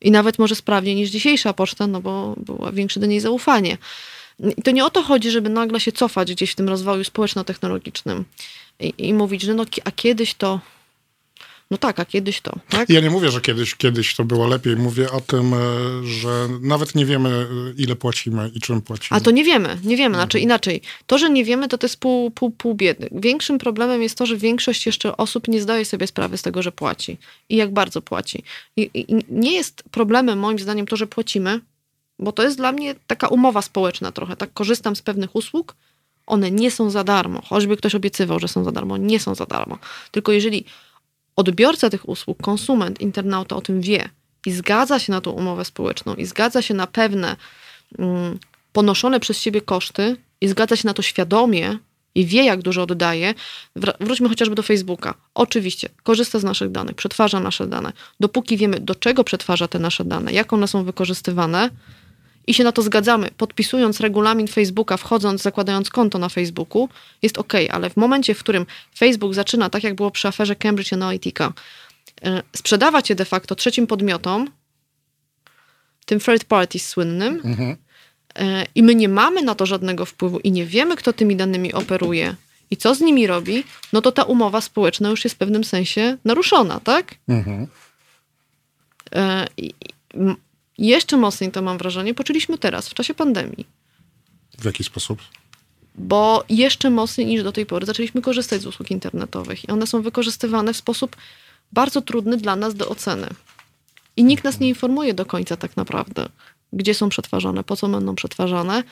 I 0.00 0.10
nawet 0.10 0.38
może 0.38 0.54
sprawniej 0.54 0.94
niż 0.94 1.10
dzisiejsza 1.10 1.52
poczta, 1.52 1.86
no 1.86 2.00
bo 2.00 2.34
było 2.36 2.72
większe 2.72 3.00
do 3.00 3.06
niej 3.06 3.20
zaufanie. 3.20 3.78
I 4.56 4.62
to 4.62 4.70
nie 4.70 4.84
o 4.84 4.90
to 4.90 5.02
chodzi, 5.02 5.30
żeby 5.30 5.48
nagle 5.48 5.80
się 5.80 5.92
cofać 5.92 6.32
gdzieś 6.32 6.52
w 6.52 6.54
tym 6.54 6.68
rozwoju 6.68 7.04
społeczno-technologicznym 7.04 8.24
i, 8.80 8.94
i 8.98 9.14
mówić, 9.14 9.42
że 9.42 9.54
no, 9.54 9.64
a 9.84 9.90
kiedyś 9.90 10.34
to 10.34 10.60
No 11.70 11.78
tak, 11.78 12.00
a 12.00 12.04
kiedyś 12.04 12.40
to, 12.40 12.52
tak? 12.68 12.88
Ja 12.88 13.00
nie 13.00 13.10
mówię, 13.10 13.30
że 13.30 13.40
kiedyś, 13.40 13.74
kiedyś 13.74 14.16
to 14.16 14.24
było 14.24 14.46
lepiej. 14.46 14.76
Mówię 14.76 15.10
o 15.10 15.20
tym, 15.20 15.54
e, 15.54 15.58
że 16.04 16.48
nawet 16.60 16.94
nie 16.94 17.06
wiemy, 17.06 17.28
e, 17.28 17.46
ile 17.82 17.96
płacimy 17.96 18.50
i 18.54 18.60
czym 18.60 18.82
płacimy. 18.82 19.20
A 19.20 19.20
to 19.20 19.30
nie 19.30 19.44
wiemy, 19.44 19.78
nie 19.84 19.96
wiemy, 19.96 20.14
znaczy 20.14 20.40
inaczej. 20.40 20.82
To, 21.06 21.18
że 21.18 21.30
nie 21.30 21.44
wiemy, 21.44 21.68
to 21.68 21.78
to 21.78 21.86
jest 21.86 22.00
pół, 22.00 22.30
pół, 22.30 22.50
pół 22.50 22.74
biedy. 22.74 23.08
Większym 23.12 23.58
problemem 23.58 24.02
jest 24.02 24.18
to, 24.18 24.26
że 24.26 24.36
większość 24.36 24.86
jeszcze 24.86 25.16
osób 25.16 25.48
nie 25.48 25.62
zdaje 25.62 25.84
sobie 25.84 26.06
sprawy 26.06 26.38
z 26.38 26.42
tego, 26.42 26.62
że 26.62 26.72
płaci 26.72 27.18
i 27.48 27.56
jak 27.56 27.72
bardzo 27.72 28.02
płaci. 28.02 28.42
I, 28.76 28.90
i 28.94 29.06
nie 29.28 29.52
jest 29.52 29.82
problemem 29.90 30.38
moim 30.38 30.58
zdaniem 30.58 30.86
to, 30.86 30.96
że 30.96 31.06
płacimy, 31.06 31.60
bo 32.18 32.32
to 32.32 32.42
jest 32.42 32.56
dla 32.56 32.72
mnie 32.72 32.94
taka 33.06 33.28
umowa 33.28 33.62
społeczna 33.62 34.12
trochę, 34.12 34.36
tak 34.36 34.52
korzystam 34.52 34.96
z 34.96 35.02
pewnych 35.02 35.36
usług, 35.36 35.76
one 36.26 36.50
nie 36.50 36.70
są 36.70 36.90
za 36.90 37.04
darmo, 37.04 37.42
choćby 37.42 37.76
ktoś 37.76 37.94
obiecywał, 37.94 38.38
że 38.38 38.48
są 38.48 38.64
za 38.64 38.72
darmo, 38.72 38.96
nie 38.96 39.20
są 39.20 39.34
za 39.34 39.46
darmo. 39.46 39.78
Tylko 40.10 40.32
jeżeli 40.32 40.64
odbiorca 41.40 41.90
tych 41.90 42.08
usług, 42.08 42.42
konsument, 42.42 43.00
internauta 43.00 43.56
o 43.56 43.60
tym 43.60 43.80
wie 43.80 44.08
i 44.46 44.52
zgadza 44.52 44.98
się 44.98 45.12
na 45.12 45.20
tą 45.20 45.30
umowę 45.30 45.64
społeczną 45.64 46.14
i 46.14 46.24
zgadza 46.26 46.62
się 46.62 46.74
na 46.74 46.86
pewne 46.86 47.36
mm, 47.98 48.38
ponoszone 48.72 49.20
przez 49.20 49.38
siebie 49.40 49.60
koszty 49.60 50.16
i 50.40 50.48
zgadza 50.48 50.76
się 50.76 50.86
na 50.86 50.94
to 50.94 51.02
świadomie 51.02 51.78
i 52.14 52.26
wie, 52.26 52.44
jak 52.44 52.62
dużo 52.62 52.82
oddaje, 52.82 53.34
wróćmy 54.00 54.28
chociażby 54.28 54.54
do 54.54 54.62
Facebooka. 54.62 55.14
Oczywiście, 55.34 55.88
korzysta 56.02 56.38
z 56.38 56.44
naszych 56.44 56.70
danych, 56.70 56.96
przetwarza 56.96 57.40
nasze 57.40 57.66
dane. 57.66 57.92
Dopóki 58.20 58.56
wiemy, 58.56 58.80
do 58.80 58.94
czego 58.94 59.24
przetwarza 59.24 59.68
te 59.68 59.78
nasze 59.78 60.04
dane, 60.04 60.32
jak 60.32 60.52
one 60.52 60.68
są 60.68 60.84
wykorzystywane, 60.84 61.70
i 62.46 62.54
się 62.54 62.64
na 62.64 62.72
to 62.72 62.82
zgadzamy, 62.82 63.30
podpisując 63.36 64.00
regulamin 64.00 64.48
Facebooka, 64.48 64.96
wchodząc, 64.96 65.42
zakładając 65.42 65.90
konto 65.90 66.18
na 66.18 66.28
Facebooku, 66.28 66.88
jest 67.22 67.38
ok, 67.38 67.52
ale 67.70 67.90
w 67.90 67.96
momencie, 67.96 68.34
w 68.34 68.38
którym 68.38 68.66
Facebook 68.98 69.34
zaczyna, 69.34 69.70
tak 69.70 69.84
jak 69.84 69.94
było 69.94 70.10
przy 70.10 70.28
aferze 70.28 70.56
Cambridge 70.56 70.92
Analytica, 70.92 71.52
e, 72.24 72.42
sprzedawać 72.56 73.10
je 73.10 73.16
de 73.16 73.24
facto 73.24 73.54
trzecim 73.54 73.86
podmiotom, 73.86 74.50
tym 76.06 76.20
third 76.20 76.44
parties 76.44 76.88
słynnym, 76.88 77.40
mhm. 77.44 77.76
E, 78.34 78.66
i 78.74 78.82
my 78.82 78.94
nie 78.94 79.08
mamy 79.08 79.42
na 79.42 79.54
to 79.54 79.66
żadnego 79.66 80.06
wpływu 80.06 80.38
i 80.38 80.52
nie 80.52 80.66
wiemy, 80.66 80.96
kto 80.96 81.12
tymi 81.12 81.36
danymi 81.36 81.72
operuje 81.72 82.34
i 82.70 82.76
co 82.76 82.94
z 82.94 83.00
nimi 83.00 83.26
robi, 83.26 83.64
no 83.92 84.00
to 84.00 84.12
ta 84.12 84.22
umowa 84.22 84.60
społeczna 84.60 85.08
już 85.10 85.24
jest 85.24 85.36
w 85.36 85.38
pewnym 85.38 85.64
sensie 85.64 86.16
naruszona, 86.24 86.80
tak? 86.80 87.14
Mhm. 87.28 87.66
E, 89.14 89.46
I, 89.56 89.74
jeszcze 90.88 91.16
mocniej 91.16 91.50
to 91.50 91.62
mam 91.62 91.78
wrażenie, 91.78 92.14
poczuliśmy 92.14 92.58
teraz, 92.58 92.88
w 92.88 92.94
czasie 92.94 93.14
pandemii. 93.14 93.66
W 94.58 94.64
jaki 94.64 94.84
sposób? 94.84 95.22
Bo 95.94 96.44
jeszcze 96.48 96.90
mocniej 96.90 97.26
niż 97.26 97.42
do 97.42 97.52
tej 97.52 97.66
pory 97.66 97.86
zaczęliśmy 97.86 98.22
korzystać 98.22 98.62
z 98.62 98.66
usług 98.66 98.90
internetowych 98.90 99.64
i 99.64 99.68
one 99.68 99.86
są 99.86 100.02
wykorzystywane 100.02 100.74
w 100.74 100.76
sposób 100.76 101.16
bardzo 101.72 102.02
trudny 102.02 102.36
dla 102.36 102.56
nas 102.56 102.74
do 102.74 102.88
oceny. 102.88 103.28
I 104.16 104.24
nikt 104.24 104.44
nas 104.44 104.60
nie 104.60 104.68
informuje 104.68 105.14
do 105.14 105.26
końca 105.26 105.56
tak 105.56 105.76
naprawdę, 105.76 106.28
gdzie 106.72 106.94
są 106.94 107.08
przetwarzane, 107.08 107.64
po 107.64 107.76
co 107.76 107.88
będą 107.88 108.14
przetwarzane. 108.14 108.82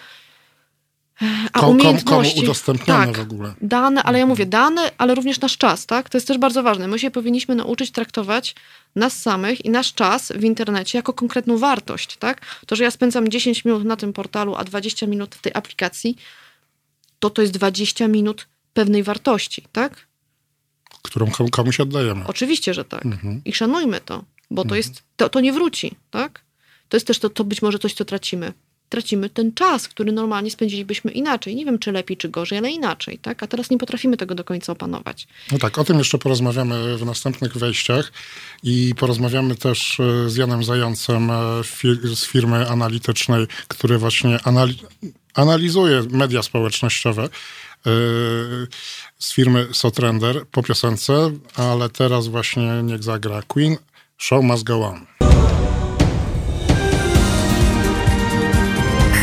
A 1.53 1.61
Kom, 1.61 1.71
umiejętności, 1.71 2.35
komu 2.35 2.45
udostępniane 2.45 3.07
tak, 3.07 3.17
w 3.17 3.21
ogóle. 3.21 3.55
Dane, 3.61 4.03
ale 4.03 4.19
ja 4.19 4.27
mówię 4.27 4.47
dane, 4.47 4.91
ale 4.99 5.15
również 5.15 5.41
nasz 5.41 5.59
czas, 5.59 5.87
tak? 5.87 6.09
To 6.09 6.19
jest 6.19 6.29
też 6.29 6.39
bardzo 6.39 6.63
ważne. 6.63 6.89
My 6.89 6.99
się 6.99 7.11
powinniśmy 7.11 7.55
nauczyć 7.55 7.91
traktować 7.91 8.55
nas 8.97 9.23
samych 9.23 9.65
i 9.65 9.71
nasz 9.71 9.95
czas 9.95 10.33
w 10.37 10.45
internecie 10.45 10.99
jako 10.99 11.13
konkretną 11.13 11.59
wartość, 11.59 12.17
tak? 12.17 12.41
To, 12.67 12.77
że 12.77 12.85
ja 12.85 12.91
spędzam 12.91 13.29
10 13.29 13.65
minut 13.65 13.85
na 13.85 13.97
tym 13.97 14.13
portalu, 14.13 14.55
a 14.55 14.65
20 14.65 15.07
minut 15.07 15.35
w 15.35 15.41
tej 15.41 15.53
aplikacji, 15.55 16.17
to 17.19 17.31
to 17.31 17.43
jest 17.43 17.55
20 17.55 18.09
minut 18.09 18.47
pewnej 18.73 19.03
wartości, 19.03 19.65
tak? 19.73 20.07
Którą 21.03 21.31
komuś 21.51 21.81
oddajemy. 21.81 22.25
Oczywiście, 22.27 22.75
że 22.75 22.85
tak. 22.85 23.07
Mhm. 23.07 23.41
I 23.45 23.53
szanujmy 23.53 24.01
to, 24.01 24.25
bo 24.51 24.63
to 24.63 24.67
mhm. 24.67 24.77
jest, 24.77 25.03
to, 25.17 25.29
to 25.29 25.41
nie 25.41 25.53
wróci, 25.53 25.97
tak? 26.11 26.45
To 26.89 26.97
jest 26.97 27.07
też 27.07 27.19
to, 27.19 27.31
to 27.31 27.45
być 27.45 27.63
może 27.63 27.79
coś, 27.79 27.95
co 27.95 28.05
tracimy 28.05 28.53
tracimy 28.89 29.31
ten 29.31 29.53
czas, 29.53 29.89
który 29.89 30.13
normalnie 30.13 30.51
spędzilibyśmy 30.51 31.11
inaczej. 31.11 31.57
Nie 31.57 31.65
wiem, 31.65 31.79
czy 31.79 31.93
lepiej, 31.93 32.17
czy 32.17 32.29
gorzej, 32.29 32.59
ale 32.59 32.71
inaczej, 32.71 33.19
tak? 33.19 33.43
A 33.43 33.47
teraz 33.47 33.71
nie 33.71 33.79
potrafimy 33.79 34.17
tego 34.17 34.35
do 34.35 34.45
końca 34.45 34.73
opanować. 34.73 35.29
No 35.53 35.59
tak, 35.59 35.79
o 35.79 35.85
tym 35.85 35.99
jeszcze 35.99 36.19
porozmawiamy 36.19 36.97
w 36.99 37.07
następnych 37.07 37.57
wejściach 37.57 38.13
i 38.63 38.95
porozmawiamy 38.99 39.57
też 39.57 40.01
e, 40.01 40.31
z 40.31 40.37
Janem 40.37 40.65
Zającem 40.65 41.31
e, 41.31 41.35
z 42.15 42.27
firmy 42.27 42.69
analitycznej, 42.71 43.47
który 43.69 43.99
właśnie 43.99 44.39
analizuje 45.35 46.03
media 46.11 46.43
społecznościowe 46.43 47.23
e, 47.25 47.29
z 49.19 49.33
firmy 49.33 49.69
Sotrender 49.73 50.47
po 50.47 50.63
piosence, 50.63 51.31
ale 51.55 51.89
teraz 51.89 52.29
właśnie 52.29 52.83
niech 52.83 53.03
zagra 53.03 53.43
Queen, 53.43 53.77
Show 54.19 54.45
Must 54.45 54.65
Go 54.65 54.87
On. 54.87 55.07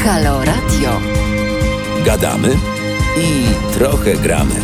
Halo 0.06 0.46
Radio. 0.46 1.02
Gadamy 2.04 2.58
i 3.18 3.46
trochę 3.74 4.14
gramy. 4.14 4.56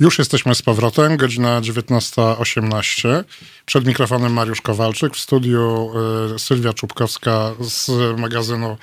Już 0.00 0.18
jesteśmy 0.18 0.54
z 0.54 0.62
powrotem, 0.62 1.16
godzina 1.16 1.60
19.18. 1.60 3.24
Przed 3.66 3.86
mikrofonem 3.86 4.32
Mariusz 4.32 4.60
Kowalczyk, 4.60 5.16
w 5.16 5.20
studiu 5.20 5.90
y, 6.34 6.38
Sylwia 6.38 6.72
Czubkowska 6.72 7.50
z 7.60 7.90
magazynu 8.20 8.76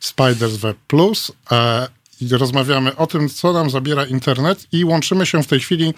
Spiders 0.00 0.56
Web 0.56 0.76
Plus. 0.86 1.32
E, 2.30 2.38
rozmawiamy 2.38 2.96
o 2.96 3.06
tym, 3.06 3.28
co 3.28 3.52
nam 3.52 3.70
zabiera 3.70 4.04
internet 4.04 4.66
i 4.72 4.84
łączymy 4.84 5.26
się 5.26 5.42
w 5.42 5.46
tej 5.46 5.60
chwili 5.60 5.86
e, 5.88 5.92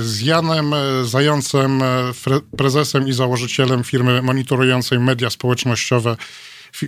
z 0.00 0.20
Janem 0.20 0.74
Zającem, 1.04 1.82
e, 1.82 2.12
prezesem 2.56 3.08
i 3.08 3.12
założycielem 3.12 3.84
firmy 3.84 4.22
monitorującej 4.22 4.98
media 4.98 5.30
społecznościowe. 5.30 6.16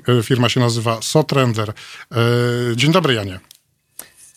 E, 0.08 0.22
firma 0.22 0.48
się 0.48 0.60
nazywa 0.60 1.02
Sotrender. 1.02 1.72
Dzień 2.76 2.92
dobry, 2.92 3.14
Janie. 3.14 3.40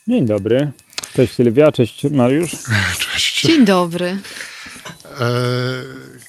Dzień 0.07 0.25
dobry. 0.25 0.71
Cześć 1.15 1.33
Sylwia, 1.33 1.71
cześć 1.71 2.03
Mariusz. 2.03 2.51
Cześć. 3.13 3.41
Dzień 3.41 3.65
dobry. 3.65 4.17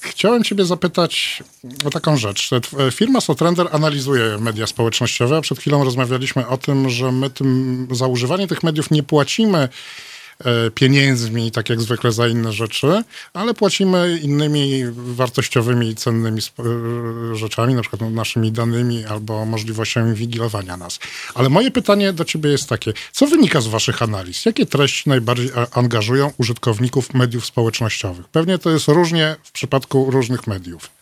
Chciałem 0.00 0.44
Ciebie 0.44 0.64
zapytać 0.64 1.42
o 1.84 1.90
taką 1.90 2.16
rzecz. 2.16 2.50
Firma 2.92 3.20
Sotrender 3.20 3.68
analizuje 3.72 4.38
media 4.38 4.66
społecznościowe, 4.66 5.36
a 5.36 5.40
przed 5.40 5.58
chwilą 5.58 5.84
rozmawialiśmy 5.84 6.46
o 6.46 6.56
tym, 6.56 6.90
że 6.90 7.12
my 7.12 7.30
tym, 7.30 7.88
za 7.90 8.06
używanie 8.06 8.46
tych 8.46 8.62
mediów 8.62 8.90
nie 8.90 9.02
płacimy 9.02 9.68
E, 9.68 9.68
pieniędzmi, 10.74 11.50
tak 11.50 11.70
jak 11.70 11.80
zwykle 11.80 12.12
za 12.12 12.28
inne 12.28 12.52
rzeczy, 12.52 13.02
ale 13.32 13.54
płacimy 13.54 14.18
innymi 14.22 14.82
wartościowymi 14.92 15.88
i 15.88 15.94
cennymi 15.94 16.40
e, 16.40 17.36
rzeczami, 17.36 17.74
na 17.74 17.80
przykład 17.80 18.10
naszymi 18.10 18.52
danymi 18.52 19.04
albo 19.04 19.44
możliwościami 19.44 20.14
wigilowania 20.14 20.76
nas. 20.76 20.98
Ale 21.34 21.48
moje 21.48 21.70
pytanie 21.70 22.12
do 22.12 22.24
ciebie 22.24 22.50
jest 22.50 22.68
takie, 22.68 22.92
co 23.12 23.26
wynika 23.26 23.60
z 23.60 23.66
waszych 23.66 24.02
analiz? 24.02 24.44
Jakie 24.44 24.66
treści 24.66 25.08
najbardziej 25.08 25.50
angażują 25.72 26.32
użytkowników 26.38 27.14
mediów 27.14 27.46
społecznościowych? 27.46 28.28
Pewnie 28.28 28.58
to 28.58 28.70
jest 28.70 28.88
różnie 28.88 29.36
w 29.42 29.52
przypadku 29.52 30.10
różnych 30.10 30.46
mediów. 30.46 30.95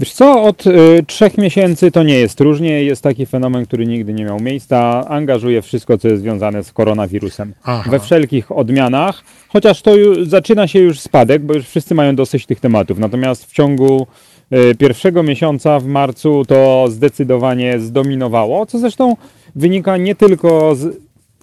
Wiesz 0.00 0.12
co, 0.12 0.42
od 0.42 0.66
y, 0.66 1.04
trzech 1.06 1.38
miesięcy 1.38 1.90
to 1.90 2.02
nie 2.02 2.14
jest 2.14 2.40
różnie. 2.40 2.84
Jest 2.84 3.02
taki 3.02 3.26
fenomen, 3.26 3.66
który 3.66 3.86
nigdy 3.86 4.12
nie 4.12 4.24
miał 4.24 4.40
miejsca. 4.40 5.04
Angażuje 5.08 5.62
wszystko, 5.62 5.98
co 5.98 6.08
jest 6.08 6.22
związane 6.22 6.64
z 6.64 6.72
koronawirusem. 6.72 7.54
Aha. 7.62 7.90
We 7.90 8.00
wszelkich 8.00 8.52
odmianach. 8.52 9.22
Chociaż 9.48 9.82
to 9.82 9.96
już, 9.96 10.28
zaczyna 10.28 10.68
się 10.68 10.78
już 10.78 11.00
spadek, 11.00 11.42
bo 11.42 11.54
już 11.54 11.66
wszyscy 11.66 11.94
mają 11.94 12.16
dosyć 12.16 12.46
tych 12.46 12.60
tematów. 12.60 12.98
Natomiast 12.98 13.46
w 13.46 13.52
ciągu 13.52 14.06
y, 14.52 14.74
pierwszego 14.74 15.22
miesiąca 15.22 15.80
w 15.80 15.86
marcu 15.86 16.44
to 16.48 16.86
zdecydowanie 16.88 17.78
zdominowało, 17.78 18.66
co 18.66 18.78
zresztą 18.78 19.16
wynika 19.54 19.96
nie 19.96 20.14
tylko 20.14 20.74
z 20.74 20.96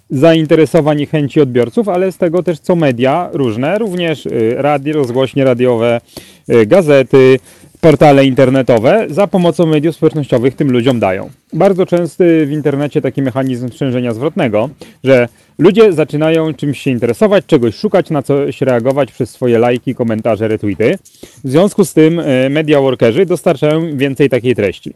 zainteresowań 0.09 0.99
i 1.01 1.05
chęci 1.05 1.41
odbiorców, 1.41 1.89
ale 1.89 2.11
z 2.11 2.17
tego 2.17 2.43
też, 2.43 2.59
co 2.59 2.75
media 2.75 3.29
różne, 3.33 3.77
również 3.77 4.25
y, 4.25 4.55
radio, 4.57 4.93
rozgłośnie 4.93 5.43
radiowe, 5.43 6.01
y, 6.49 6.65
gazety, 6.65 7.39
portale 7.87 8.25
internetowe 8.25 9.05
za 9.09 9.27
pomocą 9.27 9.65
mediów 9.65 9.95
społecznościowych 9.95 10.55
tym 10.55 10.71
ludziom 10.71 10.99
dają. 10.99 11.29
Bardzo 11.53 11.85
częsty 11.85 12.45
w 12.45 12.51
internecie 12.51 13.01
taki 13.01 13.21
mechanizm 13.21 13.69
sprzężenia 13.69 14.13
zwrotnego, 14.13 14.69
że 15.03 15.27
ludzie 15.59 15.93
zaczynają 15.93 16.53
czymś 16.53 16.81
się 16.81 16.91
interesować, 16.91 17.45
czegoś 17.45 17.75
szukać, 17.75 18.09
na 18.09 18.21
coś 18.21 18.61
reagować 18.61 19.11
przez 19.11 19.29
swoje 19.29 19.59
lajki, 19.59 19.95
komentarze, 19.95 20.47
retweety. 20.47 20.97
W 21.43 21.49
związku 21.49 21.85
z 21.85 21.93
tym 21.93 22.19
e, 22.19 22.49
media 22.49 22.81
workerzy 22.81 23.25
dostarczają 23.25 23.97
więcej 23.97 24.29
takiej 24.29 24.55
treści. 24.55 24.93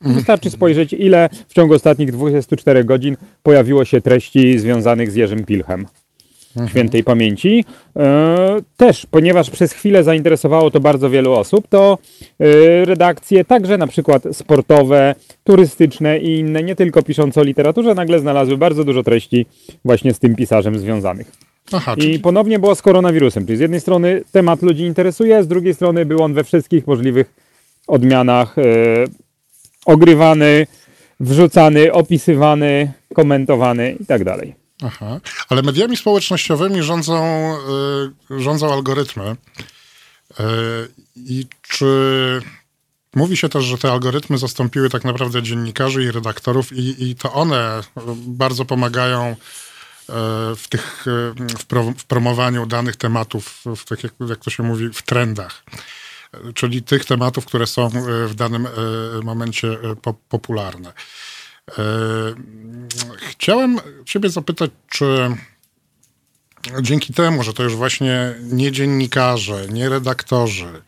Wystarczy 0.00 0.50
spojrzeć, 0.50 0.92
ile 0.92 1.28
w 1.48 1.54
ciągu 1.54 1.74
ostatnich 1.74 2.12
24 2.12 2.84
godzin 2.84 3.16
pojawiło 3.42 3.84
się 3.84 4.00
treści 4.00 4.58
związanych 4.58 5.10
z 5.10 5.14
Jerzym 5.14 5.44
Pilchem. 5.44 5.86
Mhm. 6.56 6.68
świętej 6.68 7.04
pamięci. 7.04 7.64
E, 7.96 8.60
też, 8.76 9.06
ponieważ 9.10 9.50
przez 9.50 9.72
chwilę 9.72 10.04
zainteresowało 10.04 10.70
to 10.70 10.80
bardzo 10.80 11.10
wielu 11.10 11.32
osób, 11.32 11.68
to 11.68 11.98
e, 12.40 12.84
redakcje, 12.84 13.44
także 13.44 13.78
na 13.78 13.86
przykład 13.86 14.22
sportowe, 14.32 15.14
turystyczne 15.44 16.18
i 16.18 16.38
inne, 16.38 16.62
nie 16.62 16.76
tylko 16.76 17.02
piszące 17.02 17.40
o 17.40 17.44
literaturze, 17.44 17.94
nagle 17.94 18.18
znalazły 18.18 18.56
bardzo 18.56 18.84
dużo 18.84 19.02
treści 19.02 19.46
właśnie 19.84 20.14
z 20.14 20.18
tym 20.18 20.36
pisarzem 20.36 20.78
związanych. 20.78 21.32
Aha, 21.72 21.94
I 21.96 22.00
czyli... 22.00 22.18
ponownie 22.18 22.58
było 22.58 22.74
z 22.74 22.82
koronawirusem, 22.82 23.46
czyli 23.46 23.58
z 23.58 23.60
jednej 23.60 23.80
strony 23.80 24.22
temat 24.32 24.62
ludzi 24.62 24.84
interesuje, 24.84 25.42
z 25.42 25.48
drugiej 25.48 25.74
strony 25.74 26.06
był 26.06 26.22
on 26.22 26.34
we 26.34 26.44
wszystkich 26.44 26.86
możliwych 26.86 27.34
odmianach 27.86 28.58
e, 28.58 28.62
ogrywany, 29.86 30.66
wrzucany, 31.20 31.92
opisywany, 31.92 32.92
komentowany 33.14 33.96
i 34.00 34.06
tak 34.06 34.24
dalej. 34.24 34.59
Aha, 34.82 35.20
ale 35.48 35.62
mediami 35.62 35.96
społecznościowymi 35.96 36.82
rządzą, 36.82 37.54
y, 38.30 38.42
rządzą 38.42 38.72
algorytmy. 38.72 39.36
Y, 40.30 40.44
I 41.16 41.46
czy 41.62 41.86
mówi 43.14 43.36
się 43.36 43.48
też, 43.48 43.64
że 43.64 43.78
te 43.78 43.92
algorytmy 43.92 44.38
zastąpiły 44.38 44.90
tak 44.90 45.04
naprawdę 45.04 45.42
dziennikarzy 45.42 46.04
i 46.04 46.10
redaktorów, 46.10 46.72
i, 46.72 47.10
i 47.10 47.14
to 47.14 47.32
one 47.32 47.80
bardzo 48.16 48.64
pomagają 48.64 49.30
y, 49.30 49.36
w, 50.56 50.64
tych, 50.68 51.04
w, 51.58 51.64
pro, 51.64 51.82
w 51.82 52.04
promowaniu 52.04 52.66
danych 52.66 52.96
tematów, 52.96 53.64
w 53.76 53.84
tych, 53.84 54.02
jak, 54.02 54.12
jak 54.28 54.38
to 54.38 54.50
się 54.50 54.62
mówi, 54.62 54.88
w 54.92 55.02
trendach 55.02 55.64
czyli 56.54 56.82
tych 56.82 57.04
tematów, 57.04 57.46
które 57.46 57.66
są 57.66 57.90
w 58.26 58.34
danym 58.34 58.68
momencie 59.22 59.78
popularne. 60.28 60.92
E, 61.78 61.82
chciałem 63.30 63.80
Ciebie 64.04 64.30
zapytać, 64.30 64.70
czy 64.88 65.30
dzięki 66.82 67.14
temu, 67.14 67.42
że 67.42 67.52
to 67.52 67.62
już 67.62 67.76
właśnie 67.76 68.34
nie 68.42 68.72
dziennikarze, 68.72 69.66
nie 69.68 69.88
redaktorzy, 69.88 70.82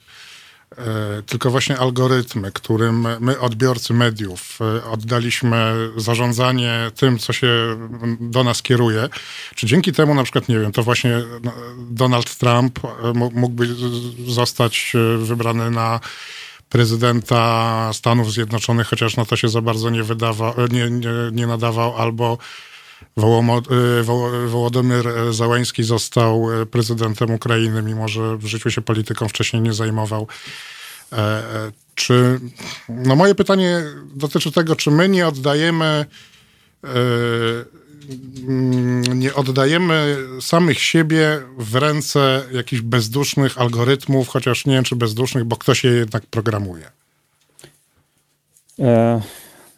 e, 0.79 1.23
tylko 1.27 1.51
właśnie 1.51 1.79
algorytmy, 1.79 2.53
którym 2.53 3.07
my, 3.21 3.41
odbiorcy 3.41 3.95
mediów, 3.95 4.59
e, 4.61 4.85
oddaliśmy 4.85 5.75
zarządzanie 5.97 6.91
tym, 6.97 7.19
co 7.19 7.33
się 7.33 7.49
do 8.21 8.45
nas 8.45 8.63
kieruje. 8.63 9.09
Czy 9.55 9.67
dzięki 9.67 9.93
temu, 9.93 10.15
na 10.15 10.23
przykład, 10.23 10.49
nie 10.49 10.59
wiem, 10.59 10.73
to 10.73 10.83
właśnie 10.83 11.23
Donald 11.79 12.37
Trump 12.37 12.79
mógłby 13.33 13.69
zostać 14.27 14.93
wybrany 15.19 15.71
na 15.71 16.01
prezydenta 16.73 17.91
Stanów 17.93 18.33
Zjednoczonych, 18.33 18.87
chociaż 18.87 19.17
na 19.17 19.25
to 19.25 19.37
się 19.37 19.49
za 19.49 19.61
bardzo 19.61 19.91
nie, 19.91 20.03
wydawał, 20.03 20.55
nie, 20.71 20.91
nie, 20.91 21.09
nie 21.33 21.47
nadawał, 21.47 21.97
albo 21.97 22.39
y, 23.19 24.03
Wołodymyr 24.49 25.09
Załański 25.31 25.83
został 25.83 26.47
prezydentem 26.71 27.31
Ukrainy, 27.31 27.83
mimo 27.83 28.09
że 28.09 28.37
w 28.37 28.47
życiu 28.47 28.71
się 28.71 28.83
polityką 28.83 29.29
wcześniej 29.29 29.63
nie 29.63 29.73
zajmował. 29.73 30.27
E, 31.13 31.17
e, 31.17 31.73
czy, 31.95 32.41
no 32.89 33.17
moje 33.17 33.35
pytanie 33.35 33.83
dotyczy 34.15 34.53
tego, 34.53 34.77
czy 34.77 34.91
my 34.91 35.09
nie 35.09 35.27
oddajemy 35.27 35.85
e, 36.85 36.89
nie 39.15 39.35
oddajemy 39.35 40.17
samych 40.41 40.79
siebie 40.79 41.39
w 41.59 41.75
ręce 41.75 42.43
jakichś 42.53 42.83
bezdusznych 42.83 43.61
algorytmów, 43.61 44.29
chociaż 44.29 44.67
nie 44.67 44.75
wiem, 44.75 44.85
czy 44.85 44.97
bezdusznych, 44.97 45.45
bo 45.45 45.57
ktoś 45.57 45.85
je 45.85 45.91
jednak 45.91 46.27
programuje. 46.27 46.85
E, 48.79 49.21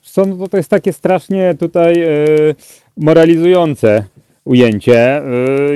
co, 0.02 0.26
no 0.26 0.48
to 0.48 0.56
jest 0.56 0.70
takie 0.70 0.92
strasznie 0.92 1.54
tutaj 1.60 2.02
e, 2.02 2.08
moralizujące 2.96 4.04
ujęcie. 4.44 5.16
E, 5.16 5.22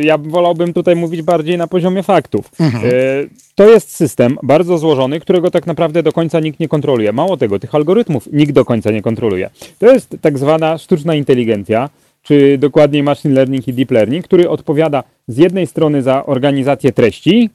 ja 0.03 0.19
wolałbym 0.19 0.73
tutaj 0.73 0.97
mówić 0.97 1.23
bardziej 1.23 1.59
na 1.59 1.67
poziomie 1.67 2.03
faktów. 2.03 2.51
Mhm. 2.61 2.91
To 3.55 3.69
jest 3.69 3.97
system 3.97 4.39
bardzo 4.43 4.79
złożony, 4.79 5.21
którego 5.21 5.51
tak 5.51 5.67
naprawdę 5.67 6.03
do 6.03 6.13
końca 6.13 6.41
nikt 6.41 6.61
nie 6.61 6.69
kontroluje. 6.69 7.13
Mało 7.13 7.37
tego, 7.37 7.59
tych 7.59 7.75
algorytmów 7.75 8.29
nikt 8.33 8.53
do 8.53 8.65
końca 8.65 8.91
nie 8.91 9.03
kontroluje. 9.03 9.51
To 9.79 9.93
jest 9.93 10.17
tak 10.21 10.39
zwana 10.39 10.79
sztuczna 10.79 11.15
inteligencja, 11.15 11.91
czy 12.23 12.59
dokładniej 12.59 13.03
machine 13.03 13.35
learning 13.35 13.69
i 13.69 13.73
deep 13.73 13.91
learning, 13.91 14.25
który 14.25 14.51
odpowiada 14.51 15.05
z 15.29 15.37
jednej 15.37 15.67
strony 15.67 16.03
za 16.03 16.27
organizację 16.27 16.93
treści 16.93 17.51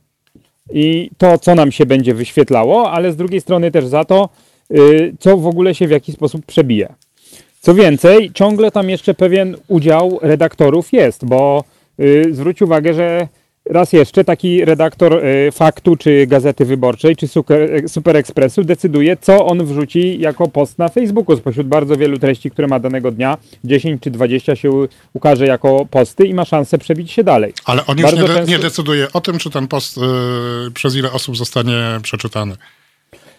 i 0.74 1.10
to, 1.18 1.38
co 1.38 1.56
nam 1.56 1.72
się 1.72 1.86
będzie 1.86 2.14
wyświetlało, 2.14 2.92
ale 2.92 3.12
z 3.12 3.16
drugiej 3.16 3.42
strony 3.42 3.72
też 3.72 3.86
za 3.86 4.06
to, 4.06 4.30
y, 4.72 5.16
co 5.20 5.38
w 5.38 5.48
ogóle 5.48 5.76
się 5.76 5.88
w 5.88 5.92
jaki 5.92 6.12
sposób 6.12 6.46
przebije. 6.46 6.94
Co 7.60 7.74
więcej, 7.74 8.32
ciągle 8.34 8.72
tam 8.72 8.90
jeszcze 8.90 9.14
pewien 9.14 9.58
udział 9.68 10.20
redaktorów 10.22 10.94
jest, 10.94 11.26
bo 11.26 11.64
y, 12.00 12.34
zwróć 12.34 12.62
uwagę, 12.62 12.94
że 12.94 13.28
raz 13.66 13.94
jeszcze 13.94 14.24
taki 14.24 14.66
redaktor 14.66 15.26
y, 15.26 15.52
Faktu, 15.52 15.96
czy 15.96 16.28
Gazety 16.28 16.66
Wyborczej, 16.66 17.16
czy 17.16 17.28
Super, 17.28 17.90
Super 17.90 18.18
Expressu 18.18 18.64
decyduje, 18.64 19.18
co 19.18 19.46
on 19.46 19.66
wrzuci 19.66 20.20
jako 20.20 20.48
post 20.48 20.78
na 20.78 20.90
Facebooku. 20.90 21.38
Spośród 21.38 21.68
bardzo 21.68 21.98
wielu 21.98 22.20
treści, 22.20 22.52
które 22.52 22.68
ma 22.68 22.80
danego 22.80 23.12
dnia, 23.12 23.38
10 23.64 24.02
czy 24.02 24.12
20 24.12 24.56
się 24.56 24.88
ukaże 25.14 25.46
jako 25.46 25.86
posty 25.86 26.26
i 26.26 26.34
ma 26.34 26.46
szansę 26.46 26.78
przebić 26.78 27.12
się 27.12 27.24
dalej. 27.24 27.54
Ale 27.66 27.86
on 27.86 27.98
już 27.98 28.14
nie, 28.14 28.22
de 28.22 28.28
często... 28.28 28.52
nie, 28.52 28.60
decyduje 28.60 29.08
o 29.14 29.22
tym, 29.22 29.38
czy 29.38 29.50
ten 29.50 29.68
post 29.68 29.98
yy, 29.98 30.72
przez 30.74 30.96
ile 30.96 31.12
osób 31.12 31.38
zostanie 31.38 32.00
przeczytany. 32.02 32.56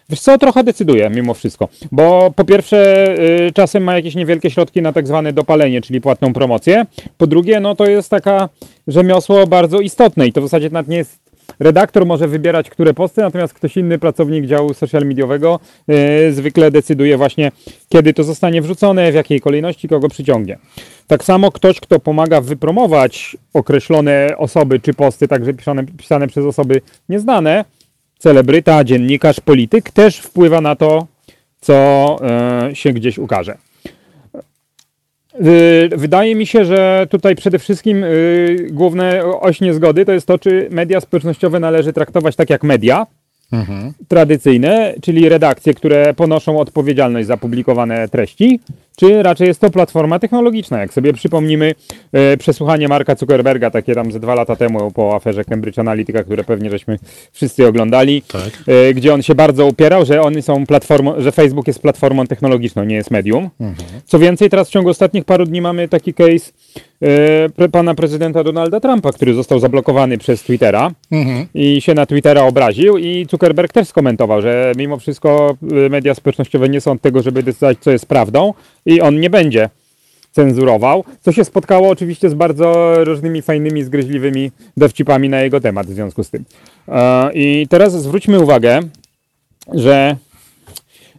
Wiesz 0.09 0.21
co, 0.21 0.39
trochę 0.39 0.65
decyduje 0.65 1.11
mimo 1.11 1.35
wszystko, 1.35 1.69
bo 1.93 2.31
po 2.37 2.45
pierwsze 2.45 3.07
y, 3.49 3.53
czasem 3.53 3.83
ma 3.83 3.95
jakieś 3.97 4.15
niewielkie 4.15 4.51
środki 4.51 4.83
na 4.83 4.93
tak 4.93 5.07
zwane 5.07 5.33
dopalenie, 5.33 5.81
czyli 5.81 6.01
płatną 6.01 6.33
promocję. 6.33 6.87
Po 7.19 7.27
drugie, 7.27 7.61
no 7.61 7.75
to 7.75 7.87
jest 7.87 8.11
taka 8.11 8.49
rzemiosło 8.87 9.47
bardzo 9.47 9.81
istotne 9.81 10.27
i 10.27 10.33
to 10.33 10.41
w 10.41 10.45
zasadzie 10.45 10.71
nawet 10.71 10.89
nie 10.89 10.97
jest 10.97 11.25
redaktor 11.59 12.07
może 12.07 12.29
wybierać, 12.29 12.71
które 12.71 12.95
posty, 12.95 13.21
natomiast 13.21 13.55
ktoś 13.55 13.77
inny, 13.77 13.99
pracownik 13.99 14.47
działu 14.47 14.75
social 14.75 15.07
mediowego, 15.07 15.61
yy, 15.89 16.33
zwykle 16.33 16.71
decyduje 16.71 17.17
właśnie, 17.17 17.53
kiedy 17.89 18.15
to 18.15 18.25
zostanie 18.25 18.63
wrzucone, 18.63 19.13
w 19.13 19.15
jakiej 19.15 19.41
kolejności, 19.41 19.89
kogo 19.89 20.09
przyciągnie. 20.09 20.59
Tak 21.07 21.25
samo 21.25 21.53
ktoś, 21.53 21.81
kto 21.81 22.01
pomaga 22.01 22.41
wypromować 22.41 23.37
określone 23.55 24.29
osoby 24.39 24.81
czy 24.81 24.95
posty, 24.95 25.29
także 25.29 25.55
pisane, 25.55 25.85
pisane 25.85 26.27
przez 26.27 26.45
osoby 26.45 26.81
nieznane, 27.09 27.65
celebryta, 28.25 28.85
dziennikarz, 28.85 29.41
polityk 29.41 29.91
też 29.91 30.19
wpływa 30.19 30.61
na 30.61 30.77
to, 30.77 31.07
co 31.61 32.19
e, 32.23 32.71
się 32.77 32.93
gdzieś 32.93 33.19
ukaże. 33.19 33.53
E, 33.53 33.59
wydaje 35.97 36.35
mi 36.35 36.47
się, 36.47 36.65
że 36.65 37.07
tutaj 37.11 37.37
przede 37.37 37.59
wszystkim 37.59 38.05
e, 38.05 38.09
główne 38.71 39.25
oś 39.25 39.61
niezgody 39.61 40.05
to 40.05 40.13
jest 40.13 40.27
to, 40.27 40.39
czy 40.39 40.69
media 40.71 41.01
społecznościowe 41.01 41.61
należy 41.61 41.93
traktować 41.93 42.37
tak 42.37 42.51
jak 42.51 42.63
media, 42.63 43.07
mhm. 43.53 43.93
tradycyjne, 44.09 44.95
czyli 45.03 45.29
redakcje, 45.29 45.75
które 45.75 46.15
ponoszą 46.15 46.59
odpowiedzialność 46.59 47.27
za 47.27 47.37
publikowane 47.37 48.09
treści, 48.09 48.61
czy 48.97 49.23
raczej 49.23 49.49
jest 49.49 49.61
to 49.61 49.71
platforma 49.71 50.19
technologiczna. 50.19 50.81
Jak 50.81 50.93
sobie 50.93 51.13
przypomnimy 51.13 51.75
e, 52.13 52.37
przesłuchanie 52.37 52.89
Marka 52.89 53.15
Zuckerberga, 53.15 53.71
takie 53.71 53.95
tam 53.95 54.13
ze 54.13 54.21
dwa 54.21 54.35
lata 54.35 54.57
temu 54.57 54.91
po 54.91 55.15
aferze 55.15 55.45
Cambridge 55.45 55.79
Analytica, 55.79 56.25
które 56.25 56.45
pewnie 56.45 56.71
żeśmy 56.71 56.99
wszyscy 57.33 57.67
oglądali, 57.67 58.23
tak. 58.23 58.51
e, 58.67 58.95
gdzie 58.95 59.15
on 59.15 59.23
się 59.23 59.35
bardzo 59.35 59.67
upierał, 59.67 60.05
że 60.05 60.23
oni 60.23 60.43
są 60.43 60.67
platformą, 60.67 61.15
że 61.19 61.33
Facebook 61.33 61.67
jest 61.67 61.83
platformą 61.83 62.27
technologiczną, 62.27 62.85
nie 62.85 62.95
jest 62.95 63.11
medium. 63.11 63.51
Mhm. 63.61 64.01
Co 64.05 64.19
więcej, 64.19 64.51
teraz 64.51 64.69
w 64.69 64.71
ciągu 64.71 64.91
ostatnich 64.91 65.25
paru 65.25 65.45
dni 65.47 65.61
mamy 65.61 65.89
taki 65.89 66.15
case 66.15 66.53
e, 67.59 67.69
pana 67.69 67.95
prezydenta 67.95 68.45
Donalda 68.45 68.81
Trumpa, 68.81 69.13
który 69.13 69.35
został 69.35 69.59
zablokowany 69.59 70.19
przez 70.19 70.43
Twittera 70.43 70.91
mhm. 71.13 71.47
i 71.55 71.81
się 71.81 71.95
na 71.95 72.07
Twittera 72.07 72.43
obraził 72.43 72.99
i 72.99 73.27
Zuckerberg 73.31 73.73
też 73.73 73.89
skomentował, 73.89 74.43
że 74.43 74.73
mimo 74.77 74.99
wszystko 74.99 75.57
e, 75.87 75.89
media 75.89 76.15
społecznościowe 76.15 76.69
nie 76.69 76.81
są 76.81 76.93
od 76.93 77.01
tego, 77.01 77.23
żeby 77.23 77.43
decydować, 77.43 77.79
co 77.81 77.91
jest 77.91 78.07
prawdą, 78.07 78.55
i 78.87 79.01
on 79.01 79.21
nie 79.21 79.31
będzie 79.31 79.69
cenzurował, 80.33 81.05
co 81.21 81.33
się 81.33 81.45
spotkało 81.45 81.89
oczywiście 81.89 82.31
z 82.31 82.35
bardzo 82.35 82.95
różnymi 83.05 83.43
fajnymi, 83.43 83.85
zgryźliwymi 83.85 84.51
dowcipami 84.77 85.29
na 85.29 85.41
jego 85.41 85.61
temat 85.61 85.87
w 85.87 85.95
związku 85.95 86.25
z 86.25 86.31
tym. 86.31 86.45
E, 86.89 87.31
I 87.35 87.67
teraz 87.71 88.03
zwróćmy 88.03 88.41
uwagę, 88.41 88.81
że 89.75 90.17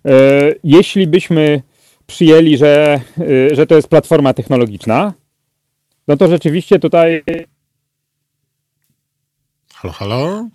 e, 0.05 0.53
jeśli 0.63 1.07
byśmy 1.07 1.61
przyjęli, 2.07 2.57
że, 2.57 3.01
e, 3.51 3.55
że 3.55 3.67
to 3.67 3.75
jest 3.75 3.87
platforma 3.87 4.33
technologiczna, 4.33 5.13
no 6.07 6.17
to 6.17 6.27
rzeczywiście 6.27 6.79
tutaj 6.79 7.23
Halo, 9.73 9.93
halo? 9.93 10.47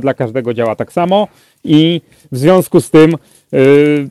Dla 0.00 0.14
każdego 0.14 0.54
działa 0.54 0.76
tak 0.76 0.92
samo 0.92 1.28
i 1.64 2.00
w 2.32 2.38
związku 2.38 2.80
z 2.80 2.90
tym 2.90 3.16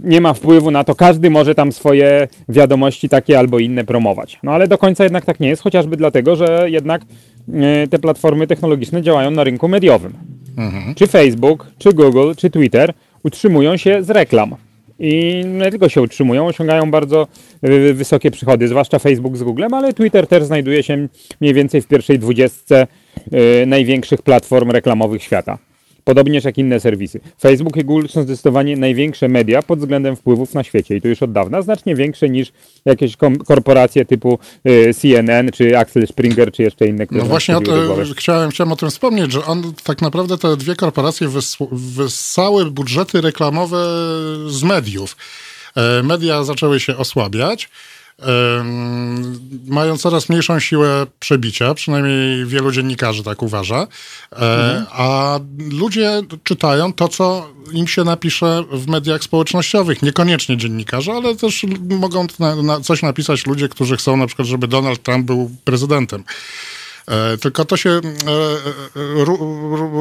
nie 0.03 0.21
ma 0.21 0.33
wpływu 0.33 0.71
na 0.71 0.83
to, 0.83 0.95
każdy 0.95 1.29
może 1.29 1.55
tam 1.55 1.71
swoje 1.71 2.27
wiadomości 2.49 3.09
takie 3.09 3.39
albo 3.39 3.59
inne 3.59 3.83
promować. 3.83 4.39
No 4.43 4.51
ale 4.51 4.67
do 4.67 4.77
końca 4.77 5.03
jednak 5.03 5.25
tak 5.25 5.39
nie 5.39 5.49
jest, 5.49 5.61
chociażby 5.61 5.97
dlatego, 5.97 6.35
że 6.35 6.65
jednak 6.67 7.01
yy, 7.47 7.87
te 7.89 7.99
platformy 7.99 8.47
technologiczne 8.47 9.01
działają 9.01 9.31
na 9.31 9.43
rynku 9.43 9.67
mediowym. 9.67 10.13
Mhm. 10.57 10.95
Czy 10.95 11.07
Facebook, 11.07 11.67
czy 11.77 11.93
Google, 11.93 12.31
czy 12.37 12.49
Twitter 12.49 12.93
utrzymują 13.23 13.77
się 13.77 14.03
z 14.03 14.09
reklam. 14.09 14.55
i 14.99 15.43
nie 15.45 15.71
tylko 15.71 15.89
się 15.89 16.01
utrzymują, 16.01 16.47
osiągają 16.47 16.91
bardzo 16.91 17.27
y, 17.63 17.93
wysokie 17.93 18.31
przychody, 18.31 18.67
zwłaszcza 18.67 18.99
Facebook 18.99 19.37
z 19.37 19.43
Googlem, 19.43 19.73
ale 19.73 19.93
Twitter 19.93 20.27
też 20.27 20.43
znajduje 20.43 20.83
się 20.83 21.07
mniej 21.41 21.53
więcej 21.53 21.81
w 21.81 21.87
pierwszej 21.87 22.19
dwudziestce 22.19 22.87
y, 23.61 23.65
największych 23.65 24.21
platform 24.21 24.71
reklamowych 24.71 25.23
świata 25.23 25.57
podobnież 26.03 26.43
jak 26.43 26.57
inne 26.57 26.79
serwisy. 26.79 27.19
Facebook 27.41 27.77
i 27.77 27.83
Google 27.83 28.07
są 28.07 28.23
zdecydowanie 28.23 28.77
największe 28.77 29.27
media 29.27 29.61
pod 29.61 29.79
względem 29.79 30.15
wpływów 30.15 30.53
na 30.53 30.63
świecie 30.63 30.95
i 30.95 31.01
to 31.01 31.07
już 31.07 31.23
od 31.23 31.31
dawna, 31.31 31.61
znacznie 31.61 31.95
większe 31.95 32.29
niż 32.29 32.51
jakieś 32.85 33.17
korporacje 33.47 34.05
typu 34.05 34.39
y, 34.67 34.93
CNN, 34.93 35.51
czy 35.51 35.77
Axel 35.77 36.07
Springer, 36.07 36.51
czy 36.51 36.63
jeszcze 36.63 36.87
inne, 36.87 37.05
które... 37.05 37.21
No 37.21 37.29
właśnie 37.29 37.57
o 37.57 37.61
to, 37.61 37.73
chciałem, 38.15 38.49
chciałem 38.49 38.71
o 38.71 38.75
tym 38.75 38.89
wspomnieć, 38.89 39.31
że 39.31 39.45
on 39.45 39.73
tak 39.83 40.01
naprawdę 40.01 40.37
te 40.37 40.57
dwie 40.57 40.75
korporacje 40.75 41.27
wyssały 41.71 42.71
budżety 42.71 43.21
reklamowe 43.21 43.77
z 44.47 44.63
mediów. 44.63 45.17
E, 45.75 46.03
media 46.03 46.43
zaczęły 46.43 46.79
się 46.79 46.97
osłabiać, 46.97 47.69
mają 49.67 49.97
coraz 49.97 50.29
mniejszą 50.29 50.59
siłę 50.59 51.07
przebicia, 51.19 51.73
przynajmniej 51.73 52.45
wielu 52.45 52.71
dziennikarzy 52.71 53.23
tak 53.23 53.41
uważa, 53.41 53.87
e, 54.31 54.35
mhm. 54.35 54.85
a 54.91 55.39
ludzie 55.71 56.21
czytają 56.43 56.93
to, 56.93 57.07
co 57.07 57.49
im 57.71 57.87
się 57.87 58.03
napisze 58.03 58.63
w 58.71 58.87
mediach 58.87 59.23
społecznościowych, 59.23 60.01
niekoniecznie 60.01 60.57
dziennikarze, 60.57 61.11
ale 61.11 61.35
też 61.35 61.65
mogą 61.89 62.27
na, 62.39 62.55
na 62.55 62.79
coś 62.79 63.01
napisać 63.01 63.45
ludzie, 63.45 63.69
którzy 63.69 63.97
chcą 63.97 64.17
na 64.17 64.27
przykład, 64.27 64.47
żeby 64.47 64.67
Donald 64.67 65.03
Trump 65.03 65.25
był 65.25 65.51
prezydentem. 65.63 66.23
E, 67.09 67.37
tylko 67.37 67.65
to 67.65 67.77
się 67.77 67.89
e, 67.89 67.99
e, 67.99 68.01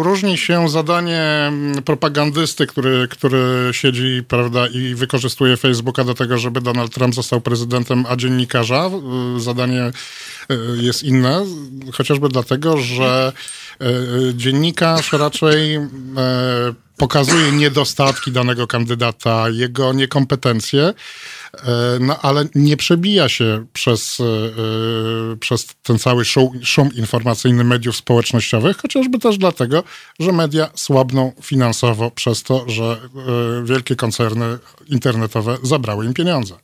różni 0.02 0.38
się 0.38 0.68
zadanie 0.68 1.52
propagandysty, 1.84 2.66
który, 2.66 3.08
który 3.08 3.68
siedzi 3.72 4.22
prawda, 4.28 4.66
i 4.66 4.94
wykorzystuje 4.94 5.56
Facebooka 5.56 6.04
do 6.04 6.14
tego, 6.14 6.38
żeby 6.38 6.60
Donald 6.60 6.94
Trump 6.94 7.14
został 7.14 7.40
prezydentem, 7.40 8.04
a 8.08 8.16
dziennikarza. 8.16 8.90
Zadanie 9.36 9.90
jest 10.74 11.02
inne, 11.02 11.44
chociażby 11.92 12.28
dlatego, 12.28 12.76
że 12.76 13.32
dziennikarz 14.34 15.12
raczej 15.12 15.78
pokazuje 16.96 17.52
niedostatki 17.52 18.32
danego 18.32 18.66
kandydata, 18.66 19.48
jego 19.48 19.92
niekompetencje, 19.92 20.94
no 22.00 22.18
ale 22.22 22.44
nie 22.54 22.76
przebija 22.76 23.28
się 23.28 23.66
przez, 23.72 24.20
e, 24.20 24.24
e, 24.24 25.36
przez 25.36 25.66
ten 25.82 25.98
cały 25.98 26.24
szum, 26.24 26.50
szum 26.62 26.88
informacyjny 26.96 27.64
mediów 27.64 27.96
społecznościowych, 27.96 28.76
chociażby 28.76 29.18
też 29.18 29.38
dlatego, 29.38 29.82
że 30.20 30.32
media 30.32 30.70
słabną 30.74 31.32
finansowo 31.42 32.10
przez 32.10 32.42
to, 32.42 32.64
że 32.66 32.96
wielkie 33.64 33.96
koncerny 33.96 34.58
internetowe 34.88 35.56
zabrały 35.62 36.06
im 36.06 36.14
pieniądze. 36.14 36.54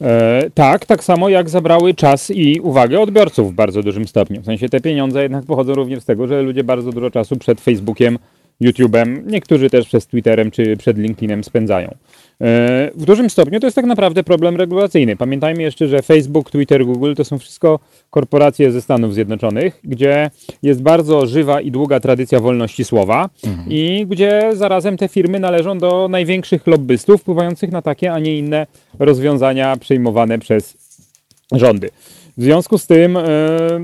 E, 0.00 0.50
tak, 0.54 0.86
tak 0.86 1.04
samo 1.04 1.28
jak 1.28 1.50
zabrały 1.50 1.94
czas 1.94 2.30
i 2.30 2.60
uwagę 2.60 3.00
odbiorców 3.00 3.52
w 3.52 3.54
bardzo 3.54 3.82
dużym 3.82 4.08
stopniu. 4.08 4.40
W 4.40 4.44
sensie 4.44 4.68
te 4.68 4.80
pieniądze 4.80 5.22
jednak 5.22 5.44
pochodzą 5.44 5.74
również 5.74 6.02
z 6.02 6.04
tego, 6.04 6.26
że 6.26 6.42
ludzie 6.42 6.64
bardzo 6.64 6.92
dużo 6.92 7.10
czasu 7.10 7.36
przed 7.36 7.60
Facebookiem, 7.60 8.18
YouTube'em, 8.60 9.26
niektórzy 9.26 9.70
też 9.70 9.86
przez 9.86 10.06
Twitterem 10.06 10.50
czy 10.50 10.76
przed 10.76 10.98
LinkedInem 10.98 11.44
spędzają. 11.44 11.94
E, 12.40 12.90
w 12.94 13.04
dużym 13.04 13.30
stopniu 13.30 13.60
to 13.60 13.66
jest 13.66 13.74
tak 13.74 13.86
naprawdę 13.86 14.24
problem 14.24 14.56
regulacyjny. 14.56 15.16
Pamiętajmy 15.16 15.62
jeszcze, 15.62 15.88
że 15.88 16.02
Facebook, 16.02 16.50
Twitter, 16.50 16.86
Google 16.86 17.14
to 17.14 17.24
są 17.24 17.38
wszystko 17.38 17.78
korporacje 18.10 18.72
ze 18.72 18.82
Stanów 18.82 19.14
Zjednoczonych, 19.14 19.80
gdzie 19.84 20.30
jest 20.62 20.82
bardzo 20.82 21.26
żywa 21.26 21.60
i 21.60 21.70
długa 21.70 22.00
tradycja 22.00 22.40
wolności 22.40 22.84
słowa 22.84 23.28
mhm. 23.46 23.68
i 23.70 24.06
gdzie 24.08 24.50
zarazem 24.52 24.96
te 24.96 25.08
firmy 25.08 25.40
należą 25.40 25.78
do 25.78 26.08
największych 26.08 26.66
lobbystów 26.66 27.20
wpływających 27.20 27.70
na 27.70 27.82
takie, 27.82 28.12
a 28.12 28.18
nie 28.18 28.38
inne 28.38 28.66
rozwiązania 28.98 29.76
przyjmowane 29.76 30.38
przez 30.38 30.76
rządy. 31.52 31.90
W 32.36 32.42
związku 32.42 32.78
z 32.78 32.86
tym 32.86 33.16
e, 33.16 33.22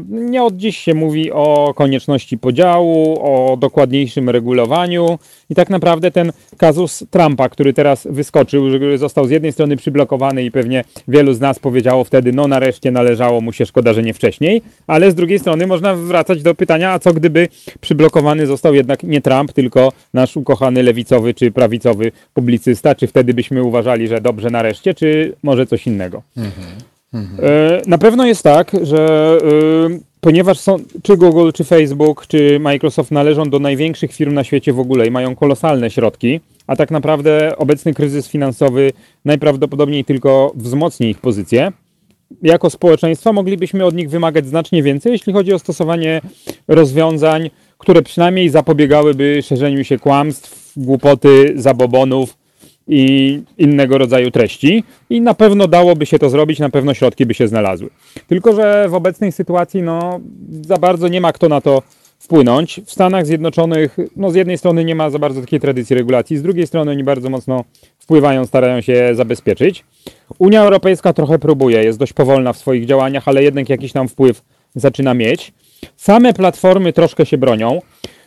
nie 0.08 0.42
od 0.42 0.56
dziś 0.56 0.78
się 0.78 0.94
mówi 0.94 1.32
o 1.32 1.74
konieczności 1.76 2.38
podziału, 2.38 3.18
o 3.22 3.56
dokładniejszym 3.56 4.30
regulowaniu 4.30 5.18
i 5.50 5.54
tak 5.54 5.70
naprawdę 5.70 6.10
ten 6.10 6.32
kazus 6.56 7.04
Trumpa, 7.10 7.48
który 7.48 7.72
teraz 7.72 8.08
wyskoczył, 8.10 8.64
został 8.96 9.26
z 9.26 9.30
jednej 9.30 9.52
strony 9.52 9.76
przyblokowany 9.76 10.44
i 10.44 10.50
pewnie 10.50 10.84
wielu 11.08 11.34
z 11.34 11.40
nas 11.40 11.58
powiedziało 11.58 12.04
wtedy, 12.04 12.32
no 12.32 12.48
nareszcie 12.48 12.90
należało 12.90 13.40
mu 13.40 13.52
się, 13.52 13.66
szkoda, 13.66 13.92
że 13.92 14.02
nie 14.02 14.14
wcześniej, 14.14 14.62
ale 14.86 15.10
z 15.10 15.14
drugiej 15.14 15.38
strony 15.38 15.66
można 15.66 15.94
wracać 15.94 16.42
do 16.42 16.54
pytania, 16.54 16.92
a 16.92 16.98
co 16.98 17.12
gdyby 17.12 17.48
przyblokowany 17.80 18.46
został 18.46 18.74
jednak 18.74 19.02
nie 19.02 19.20
Trump, 19.20 19.52
tylko 19.52 19.92
nasz 20.14 20.36
ukochany 20.36 20.82
lewicowy 20.82 21.34
czy 21.34 21.50
prawicowy 21.50 22.12
publicysta, 22.34 22.94
czy 22.94 23.06
wtedy 23.06 23.34
byśmy 23.34 23.62
uważali, 23.62 24.08
że 24.08 24.20
dobrze 24.20 24.50
nareszcie, 24.50 24.94
czy 24.94 25.36
może 25.42 25.66
coś 25.66 25.86
innego. 25.86 26.22
Mhm. 26.36 26.66
E, 27.14 27.82
na 27.86 27.98
pewno 27.98 28.26
jest 28.26 28.42
tak, 28.42 28.72
że 28.82 29.38
e, 29.42 29.98
ponieważ 30.20 30.58
są, 30.58 30.76
czy 31.02 31.16
Google, 31.16 31.50
czy 31.54 31.64
Facebook, 31.64 32.26
czy 32.26 32.60
Microsoft 32.60 33.10
należą 33.10 33.50
do 33.50 33.58
największych 33.58 34.12
firm 34.12 34.34
na 34.34 34.44
świecie 34.44 34.72
w 34.72 34.80
ogóle 34.80 35.06
i 35.06 35.10
mają 35.10 35.36
kolosalne 35.36 35.90
środki, 35.90 36.40
a 36.66 36.76
tak 36.76 36.90
naprawdę 36.90 37.56
obecny 37.56 37.94
kryzys 37.94 38.28
finansowy 38.28 38.92
najprawdopodobniej 39.24 40.04
tylko 40.04 40.52
wzmocni 40.54 41.10
ich 41.10 41.18
pozycję. 41.18 41.72
Jako 42.42 42.70
społeczeństwa 42.70 43.32
moglibyśmy 43.32 43.84
od 43.84 43.94
nich 43.94 44.10
wymagać 44.10 44.46
znacznie 44.46 44.82
więcej, 44.82 45.12
jeśli 45.12 45.32
chodzi 45.32 45.52
o 45.52 45.58
stosowanie 45.58 46.20
rozwiązań, 46.68 47.50
które 47.78 48.02
przynajmniej 48.02 48.48
zapobiegałyby 48.48 49.42
szerzeniu 49.42 49.84
się 49.84 49.98
kłamstw, 49.98 50.72
głupoty, 50.76 51.52
zabobonów, 51.56 52.39
i 52.92 53.42
innego 53.58 53.98
rodzaju 53.98 54.30
treści 54.30 54.84
i 55.10 55.20
na 55.20 55.34
pewno 55.34 55.68
dałoby 55.68 56.06
się 56.06 56.18
to 56.18 56.30
zrobić, 56.30 56.58
na 56.58 56.70
pewno 56.70 56.94
środki 56.94 57.26
by 57.26 57.34
się 57.34 57.48
znalazły. 57.48 57.90
Tylko, 58.26 58.52
że 58.52 58.86
w 58.88 58.94
obecnej 58.94 59.32
sytuacji 59.32 59.82
no, 59.82 60.20
za 60.60 60.76
bardzo 60.76 61.08
nie 61.08 61.20
ma 61.20 61.32
kto 61.32 61.48
na 61.48 61.60
to 61.60 61.82
wpłynąć. 62.18 62.80
W 62.86 62.92
Stanach 62.92 63.26
Zjednoczonych 63.26 63.96
no, 64.16 64.30
z 64.30 64.34
jednej 64.34 64.58
strony 64.58 64.84
nie 64.84 64.94
ma 64.94 65.10
za 65.10 65.18
bardzo 65.18 65.40
takiej 65.40 65.60
tradycji 65.60 65.96
regulacji, 65.96 66.36
z 66.36 66.42
drugiej 66.42 66.66
strony 66.66 66.90
oni 66.90 67.04
bardzo 67.04 67.30
mocno 67.30 67.64
wpływają, 67.98 68.46
starają 68.46 68.80
się 68.80 69.14
zabezpieczyć. 69.14 69.84
Unia 70.38 70.62
Europejska 70.62 71.12
trochę 71.12 71.38
próbuje, 71.38 71.84
jest 71.84 71.98
dość 71.98 72.12
powolna 72.12 72.52
w 72.52 72.58
swoich 72.58 72.86
działaniach, 72.86 73.28
ale 73.28 73.42
jednak 73.42 73.68
jakiś 73.68 73.92
tam 73.92 74.08
wpływ 74.08 74.42
zaczyna 74.74 75.14
mieć. 75.14 75.52
Same 75.96 76.34
platformy 76.34 76.92
troszkę 76.92 77.26
się 77.26 77.38
bronią. 77.38 77.80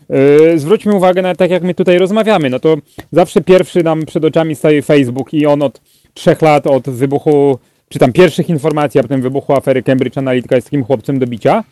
Yy, 0.09 0.59
zwróćmy 0.59 0.95
uwagę 0.95 1.21
na 1.21 1.35
tak, 1.35 1.51
jak 1.51 1.63
my 1.63 1.73
tutaj 1.73 1.97
rozmawiamy. 1.97 2.49
No 2.49 2.59
to 2.59 2.77
zawsze 3.11 3.41
pierwszy 3.41 3.83
nam 3.83 4.05
przed 4.05 4.25
oczami 4.25 4.55
staje 4.55 4.81
Facebook 4.81 5.33
i 5.33 5.45
on 5.45 5.61
od 5.61 5.81
trzech 6.13 6.41
lat, 6.41 6.67
od 6.67 6.89
wybuchu, 6.89 7.59
czy 7.89 7.99
tam 7.99 8.13
pierwszych 8.13 8.49
informacji, 8.49 8.99
a 8.99 9.03
potem 9.03 9.21
wybuchu 9.21 9.53
afery 9.53 9.83
Cambridge 9.83 10.17
Analytica 10.17 10.55
jest 10.55 10.67
takim 10.67 10.83
chłopcem 10.83 11.19
do 11.19 11.27
bicia. 11.27 11.63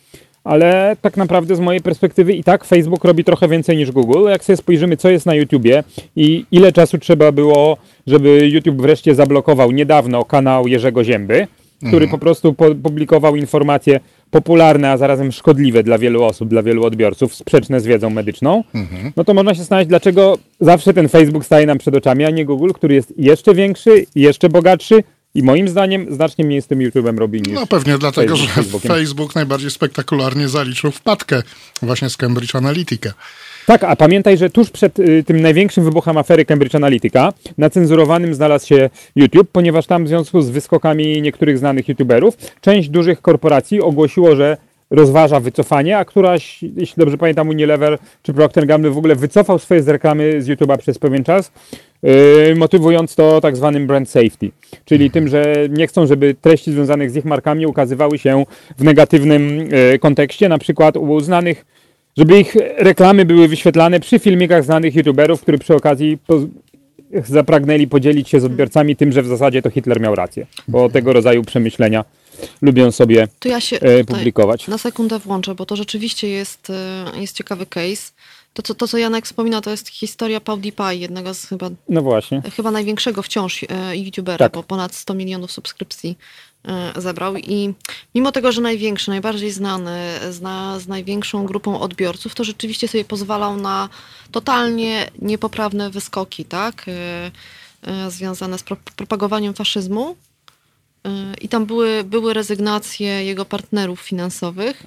Ale 0.43 0.95
tak 1.01 1.17
naprawdę 1.17 1.55
z 1.55 1.59
mojej 1.59 1.81
perspektywy 1.81 2.33
i 2.33 2.43
tak 2.43 2.63
Facebook 2.63 3.03
robi 3.03 3.23
trochę 3.23 3.47
więcej 3.47 3.77
niż 3.77 3.91
Google. 3.91 4.29
Jak 4.29 4.43
sobie 4.43 4.57
spojrzymy, 4.57 4.97
co 4.97 5.09
jest 5.09 5.25
na 5.25 5.35
YouTubie 5.35 5.83
i 6.15 6.45
ile 6.51 6.71
czasu 6.71 6.97
trzeba 6.97 7.31
było, 7.31 7.77
żeby 8.07 8.47
YouTube 8.47 8.81
wreszcie 8.81 9.15
zablokował 9.15 9.71
niedawno 9.71 10.25
kanał 10.25 10.67
Jerzego 10.67 11.03
Zięby, 11.03 11.47
który 11.77 12.03
mhm. 12.03 12.11
po 12.11 12.17
prostu 12.17 12.53
publikował 12.83 13.35
informacje 13.35 13.99
popularne, 14.31 14.91
a 14.91 14.97
zarazem 14.97 15.31
szkodliwe 15.31 15.83
dla 15.83 15.97
wielu 15.97 16.23
osób, 16.23 16.49
dla 16.49 16.63
wielu 16.63 16.85
odbiorców, 16.85 17.35
sprzeczne 17.35 17.81
z 17.81 17.85
wiedzą 17.85 18.09
medyczną, 18.09 18.63
mhm. 18.73 19.11
no 19.15 19.23
to 19.23 19.33
można 19.33 19.53
się 19.53 19.59
zastanawiać, 19.59 19.87
dlaczego 19.87 20.37
zawsze 20.59 20.93
ten 20.93 21.09
Facebook 21.09 21.45
staje 21.45 21.65
nam 21.65 21.77
przed 21.77 21.95
oczami, 21.95 22.25
a 22.25 22.29
nie 22.29 22.45
Google, 22.45 22.71
który 22.71 22.95
jest 22.95 23.13
jeszcze 23.17 23.53
większy, 23.53 24.05
jeszcze 24.15 24.49
bogatszy, 24.49 25.03
i 25.35 25.43
moim 25.43 25.67
zdaniem 25.67 26.15
znacznie 26.15 26.45
mniej 26.45 26.61
z 26.61 26.67
tym 26.67 26.79
YouTube'em 26.79 27.17
robi 27.17 27.41
niż. 27.41 27.53
No 27.53 27.67
pewnie 27.67 27.97
dlatego, 27.97 28.37
Facebook, 28.37 28.83
że 28.83 28.89
Facebook 28.89 29.35
najbardziej 29.35 29.71
spektakularnie 29.71 30.49
zaliczył 30.49 30.91
wpadkę 30.91 31.43
właśnie 31.81 32.09
z 32.09 32.17
Cambridge 32.17 32.55
Analytica. 32.55 33.13
Tak, 33.65 33.83
a 33.83 33.95
pamiętaj, 33.95 34.37
że 34.37 34.49
tuż 34.49 34.69
przed 34.69 34.99
y, 34.99 35.23
tym 35.23 35.41
największym 35.41 35.83
wybuchem 35.83 36.17
afery 36.17 36.45
Cambridge 36.45 36.75
Analytica 36.75 37.33
na 37.57 37.69
cenzurowanym 37.69 38.33
znalazł 38.33 38.67
się 38.67 38.89
YouTube, 39.15 39.49
ponieważ 39.51 39.87
tam 39.87 40.05
w 40.05 40.07
związku 40.07 40.41
z 40.41 40.49
wyskokami 40.49 41.21
niektórych 41.21 41.57
znanych 41.57 41.89
YouTuberów 41.89 42.37
część 42.61 42.89
dużych 42.89 43.21
korporacji 43.21 43.81
ogłosiło, 43.81 44.35
że 44.35 44.57
rozważa 44.89 45.39
wycofanie, 45.39 45.97
a 45.97 46.05
któraś, 46.05 46.63
jeśli 46.63 46.95
dobrze 46.97 47.17
pamiętam, 47.17 47.49
Unilever 47.49 47.97
czy 48.23 48.33
Procter 48.33 48.65
Gamble 48.67 48.91
w 48.91 48.97
ogóle 48.97 49.15
wycofał 49.15 49.59
swoje 49.59 49.83
z 49.83 49.87
reklamy 49.87 50.41
z 50.41 50.47
YouTube'a 50.47 50.77
przez 50.77 50.99
pewien 50.99 51.23
czas, 51.23 51.51
yy, 52.03 52.55
motywując 52.55 53.15
to 53.15 53.41
tak 53.41 53.57
zwanym 53.57 53.87
brand 53.87 54.09
safety, 54.09 54.51
czyli 54.85 55.11
tym, 55.11 55.27
że 55.27 55.55
nie 55.69 55.87
chcą, 55.87 56.05
żeby 56.05 56.35
treści 56.41 56.71
związanych 56.71 57.11
z 57.11 57.15
ich 57.15 57.25
markami 57.25 57.65
ukazywały 57.65 58.17
się 58.17 58.45
w 58.77 58.83
negatywnym 58.83 59.57
yy, 59.91 59.99
kontekście, 59.99 60.49
na 60.49 60.57
przykład 60.57 60.97
u 60.97 61.19
znanych 61.19 61.65
żeby 62.17 62.39
ich 62.39 62.55
reklamy 62.77 63.25
były 63.25 63.47
wyświetlane 63.47 63.99
przy 63.99 64.19
filmikach 64.19 64.63
znanych 64.63 64.95
youtuberów, 64.95 65.41
którzy 65.41 65.57
przy 65.57 65.75
okazji 65.75 66.17
zapragnęli 67.27 67.87
podzielić 67.87 68.29
się 68.29 68.39
z 68.39 68.43
odbiorcami 68.43 68.95
tym, 68.95 69.11
że 69.11 69.21
w 69.23 69.27
zasadzie 69.27 69.61
to 69.61 69.69
Hitler 69.69 70.01
miał 70.01 70.15
rację, 70.15 70.45
bo 70.67 70.89
tego 70.89 71.13
rodzaju 71.13 71.43
przemyślenia 71.43 72.05
lubią 72.61 72.91
sobie 72.91 73.27
to 73.39 73.49
ja 73.49 73.61
się 73.61 73.79
e, 73.79 74.03
publikować. 74.03 74.67
Na 74.67 74.77
sekundę 74.77 75.19
włączę, 75.19 75.55
bo 75.55 75.65
to 75.65 75.75
rzeczywiście 75.75 76.27
jest, 76.27 76.69
e, 76.69 77.21
jest 77.21 77.37
ciekawy 77.37 77.65
case. 77.65 78.11
To 78.53 78.61
co, 78.61 78.75
to, 78.75 78.87
co 78.87 78.97
Janek 78.97 79.25
wspomina, 79.25 79.61
to 79.61 79.71
jest 79.71 79.87
historia 79.89 80.41
PewDiePie, 80.41 80.95
jednego 80.95 81.33
z 81.33 81.45
chyba... 81.45 81.69
No 81.89 82.01
właśnie. 82.01 82.41
Chyba 82.55 82.71
największego 82.71 83.21
wciąż 83.21 83.63
e, 83.63 83.97
youtubera, 83.97 84.37
tak. 84.37 84.53
bo 84.53 84.63
ponad 84.63 84.95
100 84.95 85.13
milionów 85.13 85.51
subskrypcji 85.51 86.17
zebrał 86.95 87.37
i 87.37 87.73
mimo 88.15 88.31
tego, 88.31 88.51
że 88.51 88.61
największy, 88.61 89.09
najbardziej 89.09 89.51
znany, 89.51 89.99
zna, 90.29 90.79
z 90.79 90.87
największą 90.87 91.45
grupą 91.45 91.79
odbiorców, 91.79 92.35
to 92.35 92.43
rzeczywiście 92.43 92.87
sobie 92.87 93.05
pozwalał 93.05 93.57
na 93.57 93.89
totalnie 94.31 95.11
niepoprawne 95.21 95.89
wyskoki, 95.89 96.45
tak? 96.45 96.85
Związane 98.07 98.57
z 98.57 98.63
propagowaniem 98.95 99.53
faszyzmu 99.53 100.15
i 101.41 101.49
tam 101.49 101.65
były, 101.65 102.03
były 102.03 102.33
rezygnacje 102.33 103.25
jego 103.25 103.45
partnerów 103.45 104.01
finansowych, 104.01 104.83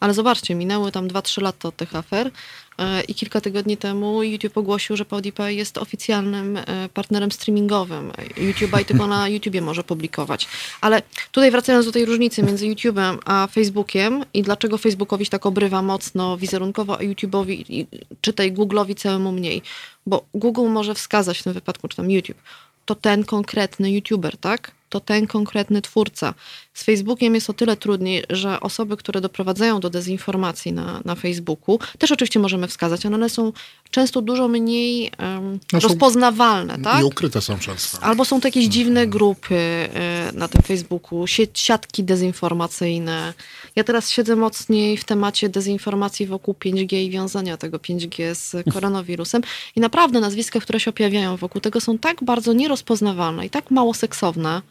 ale 0.00 0.14
zobaczcie, 0.14 0.54
minęły 0.54 0.92
tam 0.92 1.08
2-3 1.08 1.42
lata 1.42 1.68
od 1.68 1.76
tych 1.76 1.96
afer 1.96 2.26
e, 2.26 2.30
i 3.08 3.14
kilka 3.14 3.40
tygodni 3.40 3.76
temu 3.76 4.22
YouTube 4.22 4.58
ogłosił, 4.58 4.96
że 4.96 5.04
PewDiePie 5.04 5.52
jest 5.52 5.78
oficjalnym 5.78 6.56
e, 6.56 6.88
partnerem 6.94 7.32
streamingowym 7.32 8.12
YouTube'a 8.36 8.82
i 8.82 8.84
tylko 8.84 9.06
na 9.06 9.28
YouTubie 9.34 9.60
może 9.60 9.84
publikować. 9.84 10.48
Ale 10.80 11.02
tutaj 11.32 11.50
wracając 11.50 11.86
do 11.86 11.92
tej 11.92 12.04
różnicy 12.04 12.42
między 12.42 12.66
YouTube'em 12.66 13.18
a 13.24 13.46
Facebookiem 13.46 14.24
i 14.34 14.42
dlaczego 14.42 14.78
Facebookowi 14.78 15.26
tak 15.26 15.46
obrywa 15.46 15.82
mocno 15.82 16.36
wizerunkowo, 16.36 16.98
a 16.98 17.02
YouTube'owi, 17.02 17.86
czytaj 18.20 18.52
Google'owi 18.52 18.94
całemu 18.94 19.32
mniej. 19.32 19.62
Bo 20.06 20.24
Google 20.34 20.68
może 20.68 20.94
wskazać 20.94 21.38
w 21.38 21.42
tym 21.42 21.52
wypadku, 21.52 21.88
czy 21.88 21.96
tam 21.96 22.10
YouTube, 22.10 22.38
to 22.84 22.94
ten 22.94 23.24
konkretny 23.24 23.90
YouTuber, 23.92 24.36
tak? 24.36 24.75
To 24.88 25.00
ten 25.00 25.26
konkretny 25.26 25.82
twórca. 25.82 26.34
Z 26.74 26.84
Facebookiem 26.84 27.34
jest 27.34 27.50
o 27.50 27.52
tyle 27.52 27.76
trudniej, 27.76 28.24
że 28.30 28.60
osoby, 28.60 28.96
które 28.96 29.20
doprowadzają 29.20 29.80
do 29.80 29.90
dezinformacji 29.90 30.72
na, 30.72 31.00
na 31.04 31.14
Facebooku, 31.14 31.78
też 31.98 32.12
oczywiście 32.12 32.40
możemy 32.40 32.68
wskazać, 32.68 33.06
ale 33.06 33.14
one 33.14 33.30
są 33.30 33.52
często 33.90 34.22
dużo 34.22 34.48
mniej 34.48 35.10
um, 35.18 35.58
no 35.72 35.80
rozpoznawalne. 35.80 36.78
Tak? 36.78 37.00
I 37.00 37.04
ukryte 37.04 37.40
są 37.40 37.58
często. 37.58 38.02
Albo 38.02 38.24
są 38.24 38.40
to 38.40 38.48
jakieś 38.48 38.66
dziwne 38.66 39.06
grupy 39.06 39.54
y, 39.54 40.36
na 40.36 40.48
tym 40.48 40.62
Facebooku, 40.62 41.26
siatki 41.54 42.04
dezinformacyjne. 42.04 43.34
Ja 43.76 43.84
teraz 43.84 44.10
siedzę 44.10 44.36
mocniej 44.36 44.96
w 44.96 45.04
temacie 45.04 45.48
dezinformacji 45.48 46.26
wokół 46.26 46.54
5G 46.54 46.96
i 46.96 47.10
wiązania 47.10 47.56
tego 47.56 47.78
5G 47.78 48.34
z 48.34 48.72
koronawirusem. 48.72 49.42
I 49.76 49.80
naprawdę 49.80 50.20
nazwiska, 50.20 50.60
które 50.60 50.80
się 50.80 50.90
objawiają 50.90 51.36
wokół 51.36 51.60
tego 51.60 51.80
są 51.80 51.98
tak 51.98 52.24
bardzo 52.24 52.52
nierozpoznawalne 52.52 53.46
i 53.46 53.50
tak 53.50 53.70
mało 53.70 53.94
seksowne, 53.94 54.62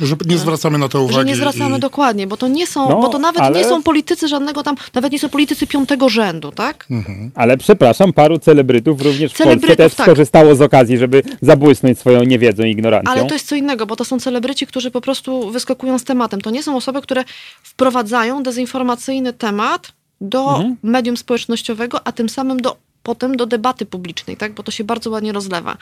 że 0.00 0.16
nie 0.26 0.38
zwracamy 0.38 0.78
na 0.78 0.88
to 0.88 1.02
uwagi. 1.02 1.14
Że 1.14 1.24
nie 1.24 1.36
zwracamy 1.36 1.76
i... 1.76 1.80
dokładnie, 1.80 2.26
bo 2.26 2.36
to 2.36 2.48
nie 2.48 2.66
są, 2.66 2.88
no, 2.88 3.00
bo 3.00 3.08
to 3.08 3.18
nawet 3.18 3.42
ale... 3.42 3.58
nie 3.58 3.64
są 3.64 3.82
politycy 3.82 4.28
żadnego 4.28 4.62
tam, 4.62 4.76
nawet 4.94 5.12
nie 5.12 5.18
są 5.18 5.28
politycy 5.28 5.66
piątego 5.66 6.08
rzędu, 6.08 6.52
tak? 6.52 6.86
Mhm. 6.90 7.30
Ale 7.34 7.56
przepraszam, 7.56 8.12
paru 8.12 8.38
celebrytów 8.38 9.02
również 9.02 9.32
w 9.32 9.38
Polsce 9.38 9.76
też 9.76 9.94
tak. 9.94 10.06
skorzystało 10.06 10.54
z 10.54 10.60
okazji, 10.60 10.98
żeby 10.98 11.22
zabłysnąć 11.42 11.98
swoją 11.98 12.22
niewiedzą 12.22 12.62
i 12.62 12.70
ignorancją. 12.70 13.12
Ale 13.12 13.24
to 13.24 13.34
jest 13.34 13.48
co 13.48 13.56
innego, 13.56 13.86
bo 13.86 13.96
to 13.96 14.04
są 14.04 14.20
celebryci, 14.20 14.66
którzy 14.66 14.90
po 14.90 15.00
prostu 15.00 15.50
wyskakują 15.50 15.98
z 15.98 16.04
tematem. 16.04 16.40
To 16.40 16.50
nie 16.50 16.62
są 16.62 16.76
osoby, 16.76 17.02
które 17.02 17.24
wprowadzają 17.62 18.42
dezinformacyjny 18.42 19.32
temat 19.32 19.92
do 20.20 20.48
mhm. 20.48 20.76
medium 20.82 21.16
społecznościowego, 21.16 22.06
a 22.06 22.12
tym 22.12 22.28
samym 22.28 22.60
do, 22.60 22.76
potem 23.02 23.36
do 23.36 23.46
debaty 23.46 23.86
publicznej, 23.86 24.36
tak? 24.36 24.52
Bo 24.52 24.62
to 24.62 24.70
się 24.70 24.84
bardzo 24.84 25.10
ładnie 25.10 25.32
rozlewa. 25.32 25.76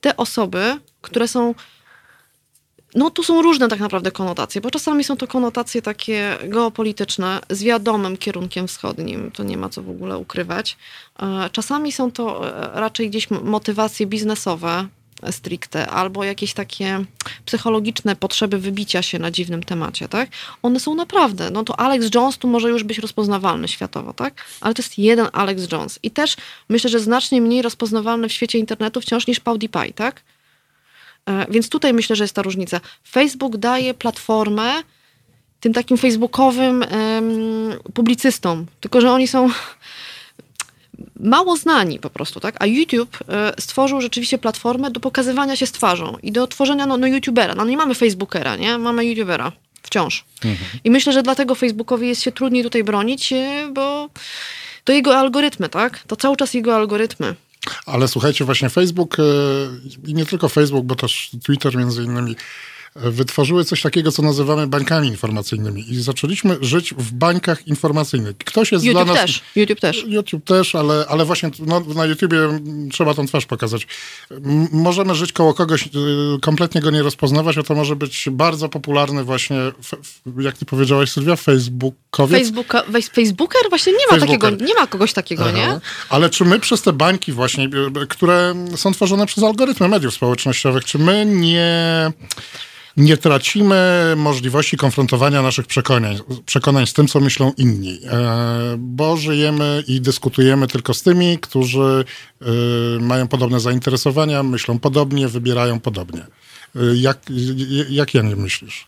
Te 0.00 0.16
osoby, 0.16 0.76
które 1.00 1.28
są 1.28 1.54
no 2.94 3.10
tu 3.10 3.22
są 3.22 3.42
różne 3.42 3.68
tak 3.68 3.80
naprawdę 3.80 4.10
konotacje, 4.10 4.60
bo 4.60 4.70
czasami 4.70 5.04
są 5.04 5.16
to 5.16 5.26
konotacje 5.26 5.82
takie 5.82 6.36
geopolityczne 6.44 7.40
z 7.50 7.62
wiadomym 7.62 8.16
kierunkiem 8.16 8.68
wschodnim, 8.68 9.30
to 9.30 9.42
nie 9.42 9.56
ma 9.56 9.68
co 9.68 9.82
w 9.82 9.90
ogóle 9.90 10.18
ukrywać. 10.18 10.76
E, 11.22 11.50
czasami 11.52 11.92
są 11.92 12.12
to 12.12 12.48
e, 12.74 12.80
raczej 12.80 13.10
gdzieś 13.10 13.30
motywacje 13.30 14.06
biznesowe, 14.06 14.88
stricte, 15.30 15.86
albo 15.86 16.24
jakieś 16.24 16.54
takie 16.54 17.04
psychologiczne 17.44 18.16
potrzeby 18.16 18.58
wybicia 18.58 19.02
się 19.02 19.18
na 19.18 19.30
dziwnym 19.30 19.62
temacie, 19.62 20.08
tak? 20.08 20.30
One 20.62 20.80
są 20.80 20.94
naprawdę, 20.94 21.50
no 21.50 21.64
to 21.64 21.80
Alex 21.80 22.14
Jones 22.14 22.38
tu 22.38 22.48
może 22.48 22.68
już 22.68 22.84
być 22.84 22.98
rozpoznawalny 22.98 23.68
światowo, 23.68 24.12
tak? 24.12 24.34
Ale 24.60 24.74
to 24.74 24.82
jest 24.82 24.98
jeden 24.98 25.26
Alex 25.32 25.72
Jones 25.72 25.98
i 26.02 26.10
też 26.10 26.36
myślę, 26.68 26.90
że 26.90 27.00
znacznie 27.00 27.40
mniej 27.40 27.62
rozpoznawalny 27.62 28.28
w 28.28 28.32
świecie 28.32 28.58
internetu 28.58 29.00
wciąż 29.00 29.26
niż 29.26 29.40
PewDiePie, 29.40 29.92
tak? 29.92 30.22
E, 31.28 31.46
więc 31.50 31.68
tutaj 31.68 31.92
myślę, 31.92 32.16
że 32.16 32.24
jest 32.24 32.34
ta 32.34 32.42
różnica. 32.42 32.80
Facebook 33.10 33.56
daje 33.56 33.94
platformę 33.94 34.72
tym 35.60 35.72
takim 35.72 35.96
facebookowym 35.96 36.84
publicystom, 37.94 38.66
tylko 38.80 39.00
że 39.00 39.12
oni 39.12 39.28
są 39.28 39.50
mało 41.20 41.56
znani 41.56 41.98
po 41.98 42.10
prostu, 42.10 42.40
tak? 42.40 42.54
A 42.58 42.66
YouTube 42.66 43.18
e, 43.28 43.52
stworzył 43.58 44.00
rzeczywiście 44.00 44.38
platformę 44.38 44.90
do 44.90 45.00
pokazywania 45.00 45.56
się 45.56 45.66
z 45.66 45.72
twarzą 45.72 46.16
i 46.22 46.32
do 46.32 46.46
tworzenia 46.46 46.86
no, 46.86 46.96
no 46.96 47.06
YouTubera. 47.06 47.54
No 47.54 47.64
nie 47.64 47.76
mamy 47.76 47.94
Facebookera, 47.94 48.56
nie? 48.56 48.78
Mamy 48.78 49.04
YouTubera. 49.04 49.52
Wciąż. 49.82 50.24
Mhm. 50.44 50.80
I 50.84 50.90
myślę, 50.90 51.12
że 51.12 51.22
dlatego 51.22 51.54
Facebookowi 51.54 52.08
jest 52.08 52.22
się 52.22 52.32
trudniej 52.32 52.62
tutaj 52.62 52.84
bronić, 52.84 53.32
e, 53.32 53.68
bo 53.72 54.08
to 54.84 54.92
jego 54.92 55.18
algorytmy, 55.18 55.68
tak? 55.68 55.98
To 55.98 56.16
cały 56.16 56.36
czas 56.36 56.54
jego 56.54 56.76
algorytmy. 56.76 57.34
Ale 57.86 58.08
słuchajcie, 58.08 58.44
właśnie 58.44 58.68
Facebook 58.70 59.16
e, 59.18 59.22
i 60.06 60.14
nie 60.14 60.26
tylko 60.26 60.48
Facebook, 60.48 60.86
bo 60.86 60.94
też 60.94 61.30
Twitter 61.44 61.76
między 61.76 62.02
innymi 62.02 62.36
wytworzyły 63.00 63.64
coś 63.64 63.82
takiego, 63.82 64.12
co 64.12 64.22
nazywamy 64.22 64.66
bańkami 64.66 65.08
informacyjnymi 65.08 65.92
i 65.92 66.02
zaczęliśmy 66.02 66.56
żyć 66.60 66.94
w 66.94 67.12
bańkach 67.12 67.66
informacyjnych. 67.66 68.38
Ktoś 68.38 68.72
jest 68.72 68.84
YouTube 68.84 69.04
dla 69.04 69.14
nas... 69.14 69.22
Też. 69.22 69.42
YouTube 69.56 69.80
też. 69.80 70.04
YouTube 70.06 70.44
też, 70.44 70.74
ale, 70.74 71.06
ale 71.08 71.24
właśnie 71.24 71.50
no, 71.58 71.80
na 71.80 72.06
YouTubie 72.06 72.38
trzeba 72.92 73.14
tą 73.14 73.26
twarz 73.26 73.46
pokazać. 73.46 73.86
M 74.30 74.68
możemy 74.72 75.14
żyć 75.14 75.32
koło 75.32 75.54
kogoś, 75.54 75.86
y, 75.86 76.40
kompletnie 76.40 76.80
go 76.80 76.90
nie 76.90 77.02
rozpoznawać, 77.02 77.58
a 77.58 77.62
to 77.62 77.74
może 77.74 77.96
być 77.96 78.28
bardzo 78.30 78.68
popularny 78.68 79.24
właśnie, 79.24 79.56
jak 80.38 80.58
ty 80.58 80.64
powiedziałaś 80.64 81.10
Sylwia, 81.10 81.36
Facebookowiec. 81.36 82.38
Facebooka, 82.38 82.82
Facebooker? 83.14 83.62
Właśnie 83.68 83.92
nie 83.92 84.06
ma, 84.10 84.26
takiego, 84.26 84.50
nie 84.50 84.74
ma 84.74 84.86
kogoś 84.86 85.12
takiego, 85.12 85.44
Aha. 85.44 85.56
nie? 85.56 85.80
Ale 86.08 86.30
czy 86.30 86.44
my 86.44 86.60
przez 86.60 86.82
te 86.82 86.92
bańki 86.92 87.32
właśnie, 87.32 87.64
y, 88.02 88.06
które 88.06 88.54
są 88.76 88.92
tworzone 88.92 89.26
przez 89.26 89.44
algorytmy 89.44 89.88
mediów 89.88 90.14
społecznościowych, 90.14 90.84
czy 90.84 90.98
my 90.98 91.26
nie 91.26 92.12
nie 92.98 93.16
tracimy 93.16 94.14
możliwości 94.16 94.76
konfrontowania 94.76 95.42
naszych 95.42 95.66
przekonań, 95.66 96.16
przekonań 96.46 96.86
z 96.86 96.92
tym, 96.92 97.08
co 97.08 97.20
myślą 97.20 97.52
inni, 97.56 97.98
e, 98.10 98.76
bo 98.78 99.16
żyjemy 99.16 99.82
i 99.88 100.00
dyskutujemy 100.00 100.66
tylko 100.66 100.94
z 100.94 101.02
tymi, 101.02 101.38
którzy 101.38 102.04
e, 102.42 102.46
mają 103.00 103.28
podobne 103.28 103.60
zainteresowania, 103.60 104.42
myślą 104.42 104.78
podobnie, 104.78 105.28
wybierają 105.28 105.80
podobnie. 105.80 106.20
E, 106.20 106.80
jak, 106.94 107.18
jak 107.90 108.14
ja 108.14 108.22
nie 108.22 108.36
myślisz? 108.36 108.86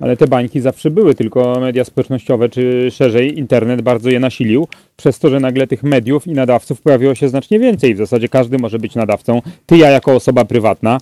Ale 0.00 0.16
te 0.16 0.26
bańki 0.26 0.60
zawsze 0.60 0.90
były, 0.90 1.14
tylko 1.14 1.60
media 1.60 1.84
społecznościowe, 1.84 2.48
czy 2.48 2.90
szerzej 2.90 3.38
internet 3.38 3.82
bardzo 3.82 4.10
je 4.10 4.20
nasilił, 4.20 4.68
przez 4.96 5.18
to, 5.18 5.30
że 5.30 5.40
nagle 5.40 5.66
tych 5.66 5.82
mediów 5.82 6.26
i 6.26 6.32
nadawców 6.32 6.80
pojawiło 6.80 7.14
się 7.14 7.28
znacznie 7.28 7.58
więcej. 7.58 7.94
W 7.94 7.98
zasadzie 7.98 8.28
każdy 8.28 8.58
może 8.58 8.78
być 8.78 8.94
nadawcą. 8.94 9.42
Ty, 9.66 9.76
ja 9.76 9.90
jako 9.90 10.12
osoba 10.12 10.44
prywatna, 10.44 10.98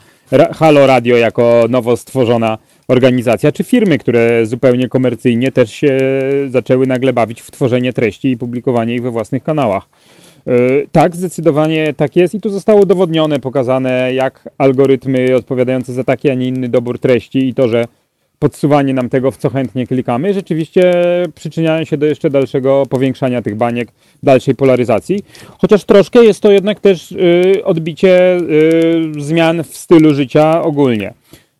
Halo 0.53 0.87
Radio 0.87 1.17
jako 1.17 1.67
nowo 1.69 1.97
stworzona 1.97 2.59
organizacja, 2.89 3.53
czy 3.53 3.65
firmy, 3.65 3.99
które 3.99 4.47
zupełnie 4.47 4.89
komercyjnie 4.89 5.53
też 5.53 5.73
się 5.73 5.99
zaczęły 6.49 6.87
nagle 6.87 7.13
bawić 7.13 7.41
w 7.41 7.51
tworzenie 7.51 7.93
treści 7.93 8.31
i 8.31 8.37
publikowanie 8.37 8.95
ich 8.95 9.03
we 9.03 9.11
własnych 9.11 9.43
kanałach. 9.43 9.89
Yy, 10.47 10.87
tak, 10.93 11.17
zdecydowanie 11.17 11.95
tak 11.95 12.17
jest 12.17 12.35
i 12.35 12.41
tu 12.41 12.51
zostało 12.51 12.81
udowodnione, 12.81 13.41
pokazane, 13.41 14.15
jak 14.15 14.49
algorytmy 14.59 15.37
odpowiadające 15.37 15.93
za 15.93 16.05
taki, 16.05 16.31
a 16.31 16.35
nie 16.35 16.49
inny 16.49 16.69
dobór 16.69 16.99
treści 16.99 17.49
i 17.49 17.55
to, 17.55 17.69
że 17.69 17.85
podsuwanie 18.43 18.95
nam 18.95 19.09
tego, 19.09 19.31
w 19.31 19.37
co 19.37 19.51
chętnie 19.51 19.87
klikamy, 19.87 20.35
rzeczywiście 20.35 20.93
przyczyniają 21.35 21.85
się 21.85 21.97
do 21.97 22.07
jeszcze 22.07 22.31
dalszego 22.31 22.87
powiększania 22.91 23.43
tych 23.43 23.57
baniek, 23.57 23.89
dalszej 24.23 24.55
polaryzacji. 24.55 25.23
Chociaż 25.59 25.85
troszkę 25.85 26.25
jest 26.25 26.41
to 26.41 26.53
jednak 26.53 26.81
też 26.81 27.13
y, 27.13 27.65
odbicie 27.65 28.37
y, 28.37 29.13
zmian 29.19 29.65
w 29.65 29.77
stylu 29.77 30.15
życia 30.15 30.63
ogólnie. 30.63 31.15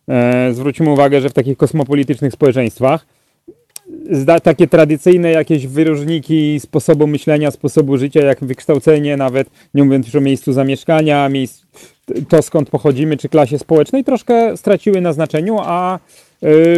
E, 0.09 0.53
zwróćmy 0.53 0.89
uwagę, 0.89 1.21
że 1.21 1.29
w 1.29 1.33
takich 1.33 1.57
kosmopolitycznych 1.57 2.33
społeczeństwach 2.33 3.05
takie 4.43 4.67
tradycyjne 4.67 5.31
jakieś 5.31 5.67
wyróżniki 5.67 6.59
sposobu 6.59 7.07
myślenia, 7.07 7.51
sposobu 7.51 7.97
życia, 7.97 8.25
jak 8.25 8.43
wykształcenie, 8.43 9.17
nawet 9.17 9.49
nie 9.73 9.83
mówiąc 9.83 10.05
już 10.05 10.15
o 10.15 10.21
miejscu 10.21 10.53
zamieszkania, 10.53 11.29
miejsc, 11.29 11.63
to 12.29 12.41
skąd 12.41 12.69
pochodzimy, 12.69 13.17
czy 13.17 13.29
klasie 13.29 13.59
społecznej, 13.59 14.03
troszkę 14.03 14.57
straciły 14.57 15.01
na 15.01 15.13
znaczeniu, 15.13 15.57
a 15.59 15.99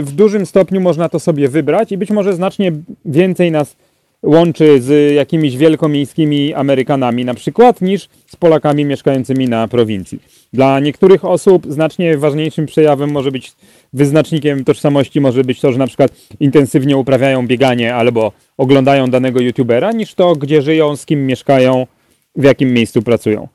w 0.01 0.11
dużym 0.11 0.45
stopniu 0.45 0.81
można 0.81 1.09
to 1.09 1.19
sobie 1.19 1.47
wybrać 1.47 1.91
i 1.91 1.97
być 1.97 2.11
może 2.11 2.35
znacznie 2.35 2.71
więcej 3.05 3.51
nas 3.51 3.75
łączy 4.23 4.81
z 4.81 5.13
jakimiś 5.13 5.57
wielkomiejskimi 5.57 6.53
Amerykanami 6.53 7.25
na 7.25 7.33
przykład, 7.33 7.81
niż 7.81 8.09
z 8.27 8.35
Polakami 8.35 8.85
mieszkającymi 8.85 9.49
na 9.49 9.67
prowincji. 9.67 10.19
Dla 10.53 10.79
niektórych 10.79 11.25
osób 11.25 11.65
znacznie 11.69 12.17
ważniejszym 12.17 12.65
przejawem 12.65 13.11
może 13.11 13.31
być, 13.31 13.53
wyznacznikiem 13.93 14.63
tożsamości 14.63 15.21
może 15.21 15.43
być 15.43 15.59
to, 15.61 15.71
że 15.71 15.77
na 15.77 15.87
przykład 15.87 16.11
intensywnie 16.39 16.97
uprawiają 16.97 17.47
bieganie 17.47 17.95
albo 17.95 18.31
oglądają 18.57 19.07
danego 19.07 19.41
youtubera, 19.41 19.91
niż 19.91 20.13
to, 20.13 20.35
gdzie 20.35 20.61
żyją, 20.61 20.95
z 20.95 21.05
kim 21.05 21.27
mieszkają, 21.27 21.87
w 22.35 22.43
jakim 22.43 22.73
miejscu 22.73 23.01
pracują. 23.01 23.47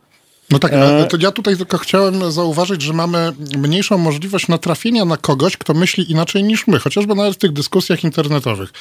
No 0.50 0.58
tak, 0.58 0.72
e... 0.72 1.06
to 1.10 1.16
ja 1.20 1.30
tutaj 1.30 1.56
tylko 1.56 1.78
chciałem 1.78 2.32
zauważyć, 2.32 2.82
że 2.82 2.92
mamy 2.92 3.32
mniejszą 3.58 3.98
możliwość 3.98 4.48
natrafienia 4.48 5.04
na 5.04 5.16
kogoś, 5.16 5.56
kto 5.56 5.74
myśli 5.74 6.12
inaczej 6.12 6.44
niż 6.44 6.66
my, 6.66 6.78
chociażby 6.78 7.14
nawet 7.14 7.34
w 7.34 7.38
tych 7.38 7.52
dyskusjach 7.52 8.04
internetowych. 8.04 8.72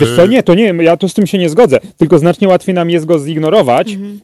Wiesz 0.00 0.16
co, 0.16 0.26
nie, 0.26 0.42
to 0.42 0.54
nie, 0.54 0.74
ja 0.80 0.96
tu 0.96 1.08
z 1.08 1.14
tym 1.14 1.26
się 1.26 1.38
nie 1.38 1.50
zgodzę, 1.50 1.78
tylko 1.96 2.18
znacznie 2.18 2.48
łatwiej 2.48 2.74
nam 2.74 2.90
jest 2.90 3.06
go 3.06 3.18
zignorować, 3.18 3.92
mhm. 3.92 4.20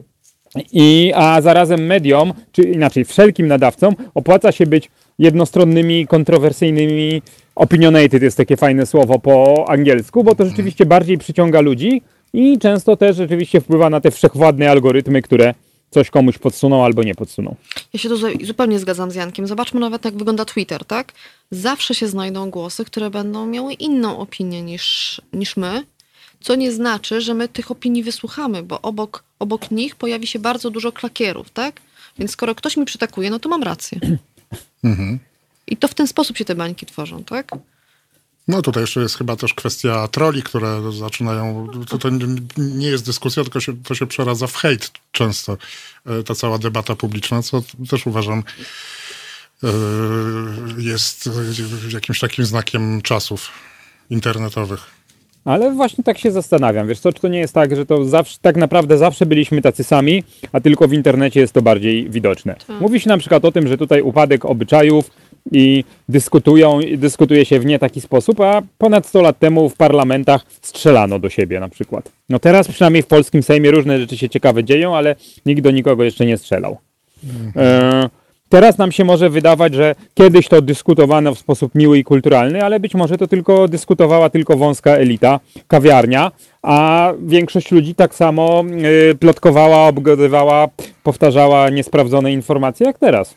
I, 0.72 1.12
a 1.14 1.40
zarazem 1.40 1.86
mediom, 1.86 2.32
czy 2.52 2.62
inaczej 2.62 3.04
wszelkim 3.04 3.46
nadawcom 3.46 3.96
opłaca 4.14 4.52
się 4.52 4.66
być 4.66 4.90
jednostronnymi, 5.18 6.06
kontrowersyjnymi. 6.06 7.22
Opinionated 7.54 8.22
jest 8.22 8.36
takie 8.36 8.56
fajne 8.56 8.86
słowo 8.86 9.18
po 9.18 9.64
angielsku, 9.68 10.24
bo 10.24 10.34
to 10.34 10.46
rzeczywiście 10.46 10.86
bardziej 10.86 11.18
przyciąga 11.18 11.60
ludzi 11.60 12.02
i 12.32 12.58
często 12.58 12.96
też 12.96 13.16
rzeczywiście 13.16 13.60
wpływa 13.60 13.90
na 13.90 14.00
te 14.00 14.10
wszechwładne 14.10 14.70
algorytmy, 14.70 15.22
które 15.22 15.54
coś 15.90 16.10
komuś 16.10 16.38
podsuną 16.38 16.84
albo 16.84 17.02
nie 17.02 17.14
podsuną. 17.14 17.56
Ja 17.92 18.00
się 18.00 18.08
tu 18.08 18.16
zupełnie 18.46 18.78
zgadzam 18.78 19.10
z 19.10 19.14
Jankiem. 19.14 19.46
Zobaczmy 19.46 19.80
nawet, 19.80 20.04
jak 20.04 20.16
wygląda 20.16 20.44
Twitter, 20.44 20.84
tak? 20.84 21.12
Zawsze 21.50 21.94
się 21.94 22.08
znajdą 22.08 22.50
głosy, 22.50 22.84
które 22.84 23.10
będą 23.10 23.46
miały 23.46 23.72
inną 23.72 24.18
opinię 24.18 24.62
niż, 24.62 25.20
niż 25.32 25.56
my, 25.56 25.84
co 26.40 26.54
nie 26.54 26.72
znaczy, 26.72 27.20
że 27.20 27.34
my 27.34 27.48
tych 27.48 27.70
opinii 27.70 28.02
wysłuchamy, 28.02 28.62
bo 28.62 28.80
obok, 28.80 29.24
obok 29.38 29.70
nich 29.70 29.96
pojawi 29.96 30.26
się 30.26 30.38
bardzo 30.38 30.70
dużo 30.70 30.92
klakierów, 30.92 31.50
tak? 31.50 31.80
Więc 32.18 32.30
skoro 32.30 32.54
ktoś 32.54 32.76
mi 32.76 32.84
przytakuje, 32.84 33.30
no 33.30 33.38
to 33.38 33.48
mam 33.48 33.62
rację. 33.62 34.00
Mhm. 34.84 35.18
I 35.66 35.76
to 35.76 35.88
w 35.88 35.94
ten 35.94 36.06
sposób 36.06 36.36
się 36.36 36.44
te 36.44 36.54
bańki 36.54 36.86
tworzą, 36.86 37.24
tak? 37.24 37.50
No 38.48 38.62
tutaj 38.62 38.82
jeszcze 38.82 39.00
jest 39.00 39.18
chyba 39.18 39.36
też 39.36 39.54
kwestia 39.54 40.08
troli, 40.08 40.42
które 40.42 40.92
zaczynają, 40.92 41.68
to, 41.88 41.98
to 41.98 42.08
nie 42.56 42.86
jest 42.86 43.06
dyskusja, 43.06 43.42
tylko 43.42 43.60
się, 43.60 43.82
to 43.82 43.94
się 43.94 44.06
przeradza 44.06 44.46
w 44.46 44.56
hejt 44.56 44.90
często, 45.12 45.56
e, 46.06 46.22
ta 46.22 46.34
cała 46.34 46.58
debata 46.58 46.96
publiczna, 46.96 47.42
co 47.42 47.62
też 47.90 48.06
uważam 48.06 48.42
e, 49.64 49.68
jest 50.78 51.30
jakimś 51.92 52.20
takim 52.20 52.44
znakiem 52.44 53.02
czasów 53.02 53.50
internetowych. 54.10 54.98
Ale 55.44 55.70
właśnie 55.70 56.04
tak 56.04 56.18
się 56.18 56.30
zastanawiam, 56.30 56.88
wiesz 56.88 57.00
co, 57.00 57.12
czy 57.12 57.20
to 57.20 57.28
nie 57.28 57.38
jest 57.38 57.54
tak, 57.54 57.76
że 57.76 57.86
to 57.86 58.04
zawsze, 58.04 58.38
tak 58.42 58.56
naprawdę 58.56 58.98
zawsze 58.98 59.26
byliśmy 59.26 59.62
tacy 59.62 59.84
sami, 59.84 60.24
a 60.52 60.60
tylko 60.60 60.88
w 60.88 60.92
internecie 60.92 61.40
jest 61.40 61.52
to 61.52 61.62
bardziej 61.62 62.10
widoczne. 62.10 62.56
Tak. 62.66 62.80
Mówi 62.80 63.00
się 63.00 63.08
na 63.08 63.18
przykład 63.18 63.44
o 63.44 63.52
tym, 63.52 63.68
że 63.68 63.78
tutaj 63.78 64.02
upadek 64.02 64.44
obyczajów 64.44 65.10
i 65.52 65.84
dyskutują, 66.08 66.80
dyskutuje 66.96 67.44
się 67.44 67.60
w 67.60 67.66
nie 67.66 67.78
taki 67.78 68.00
sposób, 68.00 68.40
a 68.40 68.62
ponad 68.78 69.06
100 69.06 69.22
lat 69.22 69.38
temu 69.38 69.68
w 69.68 69.76
parlamentach 69.76 70.44
strzelano 70.62 71.18
do 71.18 71.28
siebie 71.28 71.60
na 71.60 71.68
przykład. 71.68 72.12
No 72.28 72.38
teraz 72.38 72.68
przynajmniej 72.68 73.02
w 73.02 73.06
polskim 73.06 73.42
Sejmie 73.42 73.70
różne 73.70 74.00
rzeczy 74.00 74.16
się 74.16 74.28
ciekawe 74.28 74.64
dzieją, 74.64 74.96
ale 74.96 75.16
nikt 75.46 75.62
do 75.62 75.70
nikogo 75.70 76.04
jeszcze 76.04 76.26
nie 76.26 76.38
strzelał. 76.38 76.78
Mhm. 77.24 77.52
E 77.56 78.08
Teraz 78.48 78.78
nam 78.78 78.92
się 78.92 79.04
może 79.04 79.30
wydawać, 79.30 79.74
że 79.74 79.94
kiedyś 80.14 80.48
to 80.48 80.62
dyskutowano 80.62 81.34
w 81.34 81.38
sposób 81.38 81.74
miły 81.74 81.98
i 81.98 82.04
kulturalny, 82.04 82.64
ale 82.64 82.80
być 82.80 82.94
może 82.94 83.16
to 83.16 83.26
tylko 83.26 83.68
dyskutowała 83.68 84.30
tylko 84.30 84.56
wąska 84.56 84.90
elita, 84.90 85.40
kawiarnia, 85.66 86.32
a 86.62 87.12
większość 87.22 87.72
ludzi 87.72 87.94
tak 87.94 88.14
samo 88.14 88.64
y, 89.10 89.14
plotkowała, 89.14 89.88
obgadywała, 89.88 90.68
powtarzała 91.02 91.70
niesprawdzone 91.70 92.32
informacje 92.32 92.86
jak 92.86 92.98
teraz. 92.98 93.34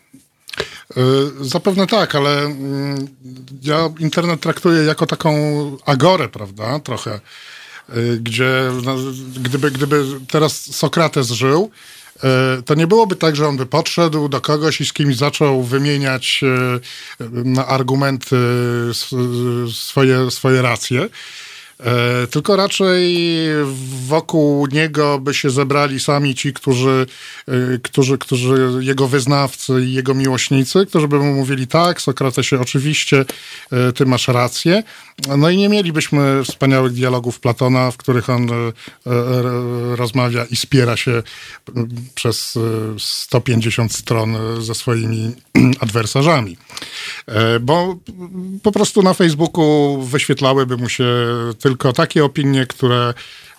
Y, 0.98 1.46
zapewne 1.46 1.88
tak, 1.88 2.16
ale 2.16 2.42
mm, 2.42 3.08
ja 3.64 3.90
internet 4.00 4.42
traktuję 4.42 4.84
jako 4.84 5.06
taką 5.06 5.32
agorę, 5.86 6.30
prawda, 6.30 6.80
trochę, 6.80 7.20
y, 7.96 8.20
gdzie 8.22 8.72
no, 8.84 8.96
gdyby, 9.44 9.72
gdyby 9.72 10.06
teraz 10.28 10.76
Sokrates 10.76 11.28
żył, 11.28 11.72
E, 12.24 12.62
to 12.66 12.76
nie 12.76 12.88
byłoby 12.88 13.16
tak, 13.16 13.36
że 13.36 13.48
on 13.48 13.58
by 13.58 13.66
podszedł 13.66 14.30
do 14.30 14.42
kogoś 14.42 14.82
i 14.82 14.86
z 14.86 14.94
kimś 14.94 15.16
zaczął 15.18 15.64
wymieniać 15.64 16.42
na 17.30 17.68
argumenty 17.68 18.38
swoje, 19.74 20.32
swoje 20.32 20.62
racje. 20.62 21.10
E, 21.86 22.28
tylko 22.28 22.56
raczej 22.56 23.18
wokół 24.08 24.68
niego 24.68 25.20
by 25.20 25.34
się 25.34 25.50
zebrali 25.50 26.00
sami 26.00 26.36
ci, 26.36 26.54
którzy, 26.54 27.06
e, 27.48 27.78
którzy, 27.78 28.18
którzy 28.18 28.70
jego 28.80 29.08
wyznawcy 29.08 29.86
i 29.86 29.94
jego 29.94 30.14
miłośnicy, 30.14 30.86
którzy 30.86 31.08
by 31.08 31.20
mu 31.20 31.34
mówili 31.34 31.68
tak, 31.68 32.02
Sokratesie, 32.02 32.60
oczywiście, 32.60 33.26
e, 33.72 33.94
ty 33.94 34.06
masz 34.06 34.28
rację. 34.28 34.84
No 35.38 35.50
i 35.50 35.58
nie 35.58 35.70
mielibyśmy 35.70 36.44
wspaniałych 36.44 36.94
dialogów 36.94 37.40
Platona, 37.40 37.92
w 37.92 37.98
których 37.98 38.30
on 38.30 38.48
rozmawia 39.96 40.46
i 40.46 40.56
spiera 40.56 40.98
się 40.98 41.24
przez 42.16 42.60
150 42.98 43.94
stron 43.94 44.38
ze 44.62 44.76
swoimi 44.76 45.36
adwersarzami. 45.84 46.58
Bo 47.62 47.98
po 48.64 48.72
prostu 48.72 49.02
na 49.02 49.14
Facebooku 49.14 50.02
wyświetlałyby 50.02 50.78
mu 50.78 50.90
się 50.90 51.06
tylko 51.60 51.71
tylko 51.72 51.94
takie 51.94 52.26
opinie, 52.26 52.66
które, 52.66 53.14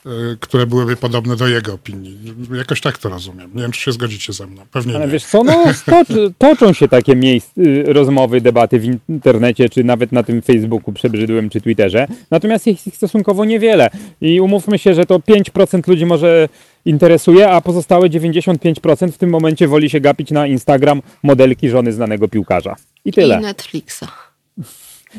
e, 0.07 0.11
które 0.41 0.67
byłyby 0.67 0.97
podobne 0.97 1.37
do 1.37 1.49
jego 1.49 1.75
opinii. 1.75 2.19
Jakoś 2.57 2.81
tak 2.81 2.99
to 2.99 3.09
rozumiem. 3.09 3.51
Nie 3.55 3.63
wiem, 3.63 3.73
czy 3.73 3.81
się 3.81 3.93
zgodzicie 3.93 4.33
ze 4.33 4.47
mną. 4.47 4.63
Pewnie 4.71 4.97
Ale 4.97 5.07
nie. 5.07 5.13
wiesz 5.13 5.25
co, 5.25 5.45
no, 5.45 5.65
toczą 6.39 6.73
się 6.73 6.89
takie 6.89 7.17
miejsc, 7.17 7.59
y, 7.59 7.85
rozmowy, 7.87 8.41
debaty 8.41 8.79
w 8.79 8.85
internecie, 9.09 9.69
czy 9.69 9.85
nawet 9.85 10.13
na 10.13 10.23
tym 10.23 10.43
Facebooku 10.43 10.93
przebrzydłym, 10.93 11.51
czy 11.51 11.61
Twitterze. 11.61 12.07
Natomiast 12.31 12.67
jest 12.67 12.87
ich 12.87 12.97
stosunkowo 12.97 13.45
niewiele. 13.45 13.91
I 14.21 14.41
umówmy 14.41 14.79
się, 14.79 14.95
że 14.95 15.07
to 15.07 15.19
5% 15.19 15.89
ludzi 15.89 16.07
może 16.07 16.49
interesuje, 16.85 17.51
a 17.51 17.61
pozostałe 17.61 18.09
95% 18.09 19.11
w 19.13 19.19
tym 19.19 19.31
momencie 19.31 19.69
woli 19.69 19.91
się 19.91 20.01
gapić 20.01 20.31
na 20.31 20.47
Instagram 20.47 21.03
modelki 21.23 21.69
żony 21.69 21.93
znanego 21.93 22.29
piłkarza. 22.29 22.77
I 23.05 23.13
tyle. 23.13 23.39
I 23.39 23.43
Netflixa. 23.43 24.05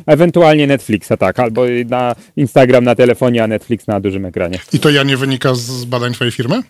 Ewentualnie 0.06 0.68
Netflixa, 0.68 1.12
tak, 1.20 1.40
albo 1.40 1.62
na 1.90 2.16
Instagram 2.36 2.84
na 2.84 2.96
telefonie, 2.96 3.44
a 3.44 3.48
Netflix 3.48 3.88
na 3.88 4.00
dużym 4.00 4.26
ekranie. 4.26 4.60
I 4.74 4.80
to 4.80 4.90
ja 4.90 5.04
nie 5.04 5.18
wynika 5.18 5.56
z 5.56 5.86
badań 5.86 6.14
twojej 6.14 6.32
firmy? 6.32 6.64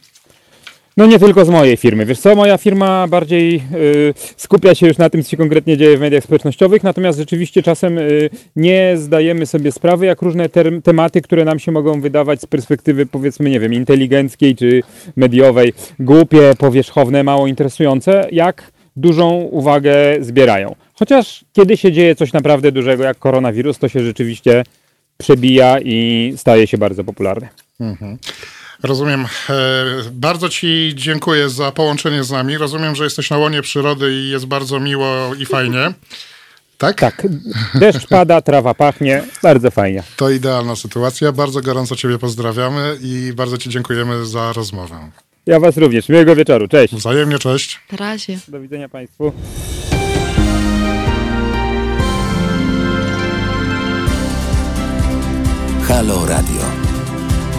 No 0.97 1.05
nie 1.05 1.19
tylko 1.19 1.45
z 1.45 1.49
mojej 1.49 1.77
firmy. 1.77 2.05
Wiesz 2.05 2.19
co, 2.19 2.35
moja 2.35 2.57
firma 2.57 3.07
bardziej 3.07 3.63
y, 3.75 4.13
skupia 4.37 4.75
się 4.75 4.87
już 4.87 4.97
na 4.97 5.09
tym, 5.09 5.23
co 5.23 5.29
się 5.29 5.37
konkretnie 5.37 5.77
dzieje 5.77 5.97
w 5.97 5.99
mediach 5.99 6.23
społecznościowych, 6.23 6.83
natomiast 6.83 7.19
rzeczywiście 7.19 7.63
czasem 7.63 7.97
y, 7.97 8.29
nie 8.55 8.93
zdajemy 8.97 9.45
sobie 9.45 9.71
sprawy, 9.71 10.05
jak 10.05 10.21
różne 10.21 10.49
te 10.49 10.81
tematy, 10.81 11.21
które 11.21 11.45
nam 11.45 11.59
się 11.59 11.71
mogą 11.71 12.01
wydawać 12.01 12.41
z 12.41 12.45
perspektywy 12.45 13.05
powiedzmy, 13.05 13.49
nie 13.49 13.59
wiem, 13.59 13.73
inteligenckiej 13.73 14.55
czy 14.55 14.83
mediowej, 15.15 15.73
głupie, 15.99 16.53
powierzchowne, 16.57 17.23
mało 17.23 17.47
interesujące, 17.47 18.27
jak 18.31 18.71
dużą 18.95 19.31
uwagę 19.31 19.93
zbierają. 20.19 20.75
Chociaż 20.93 21.45
kiedy 21.53 21.77
się 21.77 21.91
dzieje 21.91 22.15
coś 22.15 22.33
naprawdę 22.33 22.71
dużego 22.71 23.03
jak 23.03 23.19
koronawirus, 23.19 23.79
to 23.79 23.89
się 23.89 24.03
rzeczywiście 24.03 24.63
przebija 25.17 25.79
i 25.79 26.33
staje 26.37 26.67
się 26.67 26.77
bardzo 26.77 27.03
popularny. 27.03 27.49
Mhm. 27.79 28.17
Rozumiem. 28.83 29.25
E, 29.49 29.55
bardzo 30.11 30.49
Ci 30.49 30.93
dziękuję 30.95 31.49
za 31.49 31.71
połączenie 31.71 32.23
z 32.23 32.31
nami. 32.31 32.57
Rozumiem, 32.57 32.95
że 32.95 33.03
jesteś 33.03 33.29
na 33.29 33.37
łonie 33.37 33.61
przyrody 33.61 34.13
i 34.13 34.29
jest 34.29 34.45
bardzo 34.45 34.79
miło 34.79 35.35
i 35.39 35.45
fajnie. 35.45 35.93
Tak? 36.77 36.99
Tak. 36.99 37.27
Deszcz 37.75 38.07
pada, 38.07 38.41
trawa 38.41 38.73
pachnie. 38.73 39.23
Bardzo 39.43 39.71
fajnie. 39.71 40.03
To 40.15 40.29
idealna 40.29 40.75
sytuacja. 40.75 41.31
Bardzo 41.31 41.61
gorąco 41.61 41.95
Ciebie 41.95 42.19
pozdrawiamy 42.19 42.97
i 43.01 43.33
bardzo 43.35 43.57
Ci 43.57 43.69
dziękujemy 43.69 44.25
za 44.25 44.53
rozmowę. 44.53 44.95
Ja 45.45 45.59
Was 45.59 45.77
również. 45.77 46.09
Miłego 46.09 46.35
wieczoru. 46.35 46.67
Cześć. 46.67 46.95
Wzajemnie, 46.95 47.39
cześć. 47.39 47.79
Na 47.91 47.97
razie. 47.97 48.39
Do 48.47 48.61
widzenia 48.61 48.89
Państwu. 48.89 49.33
Halo 55.93 56.25
Radio. 56.25 56.61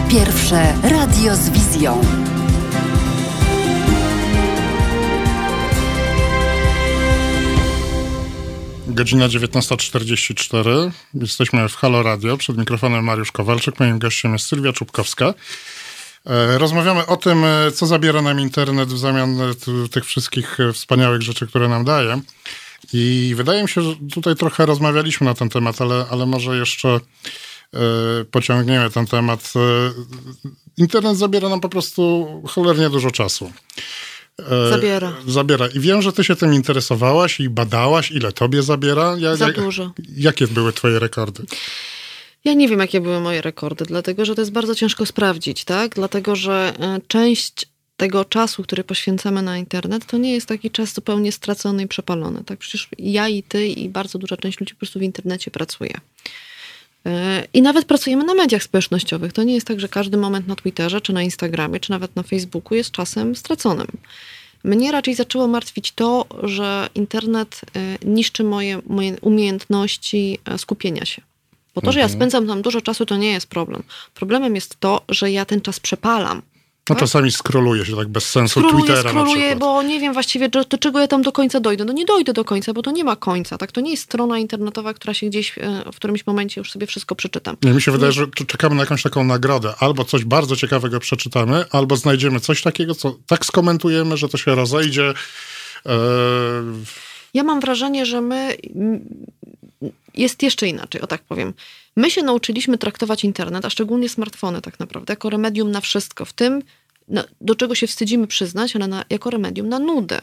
Pierwsze 0.09 0.73
radio 0.83 1.35
z 1.35 1.49
wizją. 1.49 2.01
Godzina 8.87 9.27
19.44. 9.27 10.91
Jesteśmy 11.13 11.69
w 11.69 11.75
Halo 11.75 12.03
Radio. 12.03 12.37
Przed 12.37 12.57
mikrofonem 12.57 13.03
Mariusz 13.03 13.31
Kowalczyk. 13.31 13.79
Moim 13.79 13.99
gościem 13.99 14.33
jest 14.33 14.45
Sylwia 14.45 14.73
Czubkowska. 14.73 15.33
E, 16.25 16.57
rozmawiamy 16.57 17.05
o 17.05 17.17
tym, 17.17 17.43
e, 17.45 17.71
co 17.71 17.85
zabiera 17.85 18.21
nam 18.21 18.39
internet 18.39 18.89
w 18.89 18.97
zamian 18.97 19.41
e, 19.41 19.53
tych 19.91 20.05
wszystkich 20.05 20.57
wspaniałych 20.73 21.21
rzeczy, 21.21 21.47
które 21.47 21.69
nam 21.69 21.85
daje. 21.85 22.21
I 22.93 23.33
wydaje 23.37 23.63
mi 23.63 23.69
się, 23.69 23.81
że 23.81 23.95
tutaj 24.13 24.35
trochę 24.35 24.65
rozmawialiśmy 24.65 25.25
na 25.25 25.33
ten 25.33 25.49
temat, 25.49 25.81
ale, 25.81 26.05
ale 26.09 26.25
może 26.25 26.57
jeszcze 26.57 26.99
pociągniemy 28.31 28.89
ten 28.89 29.05
temat. 29.05 29.53
Internet 30.77 31.17
zabiera 31.17 31.49
nam 31.49 31.59
po 31.59 31.69
prostu 31.69 32.27
cholernie 32.47 32.89
dużo 32.89 33.11
czasu. 33.11 33.51
Zabiera. 34.69 35.13
Zabiera. 35.27 35.67
I 35.67 35.79
wiem, 35.79 36.01
że 36.01 36.13
ty 36.13 36.23
się 36.23 36.35
tym 36.35 36.53
interesowałaś 36.53 37.39
i 37.39 37.49
badałaś, 37.49 38.11
ile 38.11 38.31
tobie 38.31 38.63
zabiera. 38.63 39.15
Ja, 39.17 39.35
Za 39.35 39.51
dużo. 39.51 39.91
Jakie 40.17 40.47
były 40.47 40.73
twoje 40.73 40.99
rekordy? 40.99 41.43
Ja 42.45 42.53
nie 42.53 42.67
wiem, 42.67 42.79
jakie 42.79 43.01
były 43.01 43.19
moje 43.19 43.41
rekordy, 43.41 43.85
dlatego 43.85 44.25
że 44.25 44.35
to 44.35 44.41
jest 44.41 44.51
bardzo 44.51 44.75
ciężko 44.75 45.05
sprawdzić, 45.05 45.63
tak? 45.63 45.95
Dlatego 45.95 46.35
że 46.35 46.73
e, 46.79 47.01
część 47.07 47.65
tego 47.97 48.25
czasu, 48.25 48.63
który 48.63 48.83
poświęcamy 48.83 49.41
na 49.41 49.57
internet, 49.57 50.05
to 50.05 50.17
nie 50.17 50.33
jest 50.33 50.47
taki 50.47 50.71
czas 50.71 50.93
zupełnie 50.93 51.31
stracony 51.31 51.83
i 51.83 51.87
przepalony. 51.87 52.43
Tak 52.43 52.59
przecież 52.59 52.89
ja 52.99 53.27
i 53.27 53.43
ty 53.43 53.67
i 53.67 53.89
bardzo 53.89 54.19
duża 54.19 54.37
część 54.37 54.59
ludzi 54.59 54.73
po 54.73 54.79
prostu 54.79 54.99
w 54.99 55.03
internecie 55.03 55.51
pracuje. 55.51 55.99
I 57.53 57.61
nawet 57.61 57.85
pracujemy 57.85 58.23
na 58.23 58.33
mediach 58.33 58.63
społecznościowych. 58.63 59.33
To 59.33 59.43
nie 59.43 59.53
jest 59.53 59.67
tak, 59.67 59.79
że 59.79 59.89
każdy 59.89 60.17
moment 60.17 60.47
na 60.47 60.55
Twitterze, 60.55 61.01
czy 61.01 61.13
na 61.13 61.21
Instagramie, 61.21 61.79
czy 61.79 61.91
nawet 61.91 62.15
na 62.15 62.23
Facebooku 62.23 62.75
jest 62.75 62.91
czasem 62.91 63.35
straconym. 63.35 63.87
Mnie 64.63 64.91
raczej 64.91 65.15
zaczęło 65.15 65.47
martwić 65.47 65.91
to, 65.91 66.25
że 66.43 66.89
internet 66.95 67.61
y, 68.03 68.05
niszczy 68.05 68.43
moje, 68.43 68.81
moje 68.87 69.19
umiejętności 69.21 70.39
e, 70.45 70.57
skupienia 70.57 71.05
się. 71.05 71.21
Bo 71.75 71.81
to, 71.81 71.91
że 71.91 71.99
ja 71.99 72.05
mhm. 72.05 72.19
spędzam 72.19 72.47
tam 72.47 72.61
dużo 72.61 72.81
czasu, 72.81 73.05
to 73.05 73.17
nie 73.17 73.31
jest 73.31 73.47
problem. 73.47 73.83
Problemem 74.13 74.55
jest 74.55 74.79
to, 74.79 75.01
że 75.09 75.31
ja 75.31 75.45
ten 75.45 75.61
czas 75.61 75.79
przepalam. 75.79 76.41
No 76.89 76.95
tak? 76.95 76.99
czasami 76.99 77.31
skroluje 77.31 77.85
się 77.85 77.95
tak 77.95 78.07
bez 78.07 78.29
sensu 78.29 78.59
skroluję, 78.59 78.83
Twittera 78.83 79.09
skroluję, 79.09 79.55
bo 79.55 79.83
nie 79.83 79.99
wiem 79.99 80.13
właściwie, 80.13 80.49
do, 80.49 80.63
do, 80.63 80.77
czego 80.77 80.99
ja 80.99 81.07
tam 81.07 81.21
do 81.21 81.31
końca 81.31 81.59
dojdę. 81.59 81.85
No 81.85 81.93
nie 81.93 82.05
dojdę 82.05 82.33
do 82.33 82.45
końca, 82.45 82.73
bo 82.73 82.81
to 82.81 82.91
nie 82.91 83.03
ma 83.03 83.15
końca. 83.15 83.57
Tak? 83.57 83.71
To 83.71 83.81
nie 83.81 83.91
jest 83.91 84.03
strona 84.03 84.39
internetowa, 84.39 84.93
która 84.93 85.13
się 85.13 85.27
gdzieś 85.27 85.57
e, 85.57 85.83
w 85.91 85.95
którymś 85.95 86.25
momencie 86.25 86.61
już 86.61 86.71
sobie 86.71 86.87
wszystko 86.87 87.15
przeczytam. 87.15 87.57
Nie, 87.63 87.71
mi 87.71 87.81
się 87.81 87.91
wydaje, 87.91 88.11
że 88.11 88.27
czekamy 88.47 88.75
na 88.75 88.81
jakąś 88.81 89.03
taką 89.03 89.23
nagrodę. 89.23 89.73
Albo 89.79 90.05
coś 90.05 90.25
bardzo 90.25 90.55
ciekawego 90.55 90.99
przeczytamy, 90.99 91.65
albo 91.71 91.95
znajdziemy 91.95 92.39
coś 92.39 92.61
takiego, 92.61 92.95
co 92.95 93.17
tak 93.27 93.45
skomentujemy, 93.45 94.17
że 94.17 94.29
to 94.29 94.37
się 94.37 94.55
rozejdzie. 94.55 95.13
Eee... 95.85 95.95
Ja 97.33 97.43
mam 97.43 97.59
wrażenie, 97.59 98.05
że 98.05 98.21
my 98.21 98.57
jest 100.13 100.43
jeszcze 100.43 100.67
inaczej, 100.67 101.01
o 101.01 101.07
tak 101.07 101.23
powiem. 101.23 101.53
My 101.95 102.11
się 102.11 102.23
nauczyliśmy 102.23 102.77
traktować 102.77 103.23
internet, 103.23 103.65
a 103.65 103.69
szczególnie 103.69 104.09
smartfony 104.09 104.61
tak 104.61 104.79
naprawdę, 104.79 105.11
jako 105.11 105.29
remedium 105.29 105.71
na 105.71 105.81
wszystko, 105.81 106.25
w 106.25 106.33
tym, 106.33 106.63
na, 107.07 107.23
do 107.41 107.55
czego 107.55 107.75
się 107.75 107.87
wstydzimy 107.87 108.27
przyznać, 108.27 108.75
ale 108.75 108.87
na, 108.87 109.05
jako 109.09 109.29
remedium 109.29 109.69
na 109.69 109.79
nudę. 109.79 110.19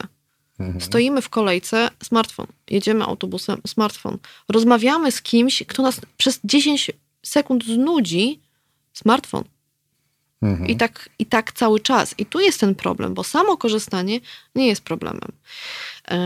Mhm. 0.59 0.81
Stoimy 0.81 1.21
w 1.21 1.29
kolejce, 1.29 1.89
smartfon. 2.03 2.47
Jedziemy 2.69 3.03
autobusem, 3.05 3.61
smartfon. 3.67 4.17
Rozmawiamy 4.49 5.11
z 5.11 5.21
kimś, 5.21 5.63
kto 5.67 5.83
nas 5.83 6.01
przez 6.17 6.39
10 6.43 6.91
sekund 7.23 7.65
znudzi, 7.65 8.39
smartfon. 8.93 9.43
Mhm. 10.41 10.69
I, 10.69 10.75
tak, 10.75 11.09
I 11.19 11.25
tak 11.25 11.51
cały 11.51 11.79
czas. 11.79 12.15
I 12.17 12.25
tu 12.25 12.39
jest 12.39 12.59
ten 12.59 12.75
problem, 12.75 13.13
bo 13.13 13.23
samo 13.23 13.57
korzystanie 13.57 14.19
nie 14.55 14.67
jest 14.67 14.81
problemem. 14.81 15.31
Yy, 16.11 16.17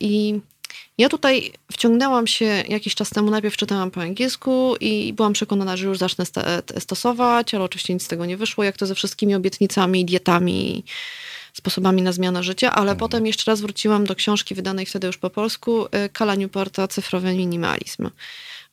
I 0.00 0.40
ja 0.98 1.08
tutaj 1.08 1.52
wciągnęłam 1.72 2.26
się 2.26 2.44
jakiś 2.68 2.94
czas 2.94 3.10
temu, 3.10 3.30
najpierw 3.30 3.56
czytałam 3.56 3.90
po 3.90 4.00
angielsku 4.00 4.76
i 4.80 5.12
byłam 5.12 5.32
przekonana, 5.32 5.76
że 5.76 5.86
już 5.86 5.98
zacznę 5.98 6.24
stosować, 6.78 7.54
ale 7.54 7.64
oczywiście 7.64 7.94
nic 7.94 8.04
z 8.04 8.08
tego 8.08 8.26
nie 8.26 8.36
wyszło, 8.36 8.64
jak 8.64 8.76
to 8.76 8.86
ze 8.86 8.94
wszystkimi 8.94 9.34
obietnicami, 9.34 10.04
dietami, 10.04 10.84
sposobami 11.52 12.02
na 12.02 12.12
zmianę 12.12 12.42
życia, 12.42 12.72
ale 12.72 12.90
mhm. 12.90 12.98
potem 12.98 13.26
jeszcze 13.26 13.50
raz 13.50 13.60
wróciłam 13.60 14.04
do 14.04 14.14
książki 14.14 14.54
wydanej 14.54 14.86
wtedy 14.86 15.06
już 15.06 15.18
po 15.18 15.30
polsku, 15.30 15.86
Kala 16.12 16.34
Newporta 16.34 16.88
Cyfrowy 16.88 17.34
Minimalizm. 17.34 18.10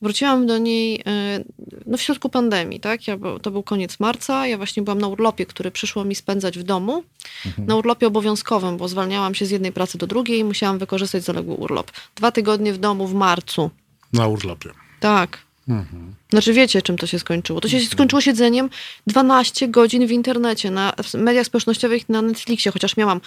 Wróciłam 0.02 0.46
do 0.46 0.58
niej 0.58 1.02
e, 1.06 1.44
no, 1.86 1.96
w 1.96 2.02
środku 2.02 2.28
pandemii, 2.28 2.80
tak? 2.80 3.06
Ja, 3.06 3.18
to 3.42 3.50
był 3.50 3.62
koniec 3.62 4.00
marca, 4.00 4.46
ja 4.46 4.56
właśnie 4.56 4.82
byłam 4.82 4.98
na 4.98 5.08
urlopie, 5.08 5.46
który 5.46 5.70
przyszło 5.70 6.04
mi 6.04 6.14
spędzać 6.14 6.58
w 6.58 6.62
domu. 6.62 7.04
Mhm. 7.46 7.68
Na 7.68 7.76
urlopie 7.76 8.06
obowiązkowym, 8.06 8.76
bo 8.76 8.88
zwalniałam 8.88 9.34
się 9.34 9.46
z 9.46 9.50
jednej 9.50 9.72
pracy 9.72 9.98
do 9.98 10.06
drugiej 10.06 10.38
i 10.38 10.44
musiałam 10.44 10.78
wykorzystać 10.78 11.22
zaległy 11.22 11.54
urlop. 11.54 11.90
Dwa 12.14 12.32
tygodnie 12.32 12.72
w 12.72 12.78
domu 12.78 13.06
w 13.06 13.14
marcu. 13.14 13.70
Na 14.12 14.26
urlopie. 14.26 14.70
Tak. 15.00 15.38
Mhm. 15.68 16.14
Znaczy 16.30 16.52
wiecie, 16.52 16.82
czym 16.82 16.98
to 16.98 17.06
się 17.06 17.18
skończyło. 17.18 17.60
To 17.60 17.68
się 17.68 17.76
mhm. 17.76 17.92
skończyło 17.92 18.20
siedzeniem 18.20 18.70
12 19.06 19.68
godzin 19.68 20.06
w 20.06 20.10
internecie, 20.10 20.70
na 20.70 20.92
mediach 21.14 21.46
społecznościowych, 21.46 22.08
na 22.08 22.22
Netflixie, 22.22 22.72
chociaż 22.72 22.96
miałam 22.96 23.20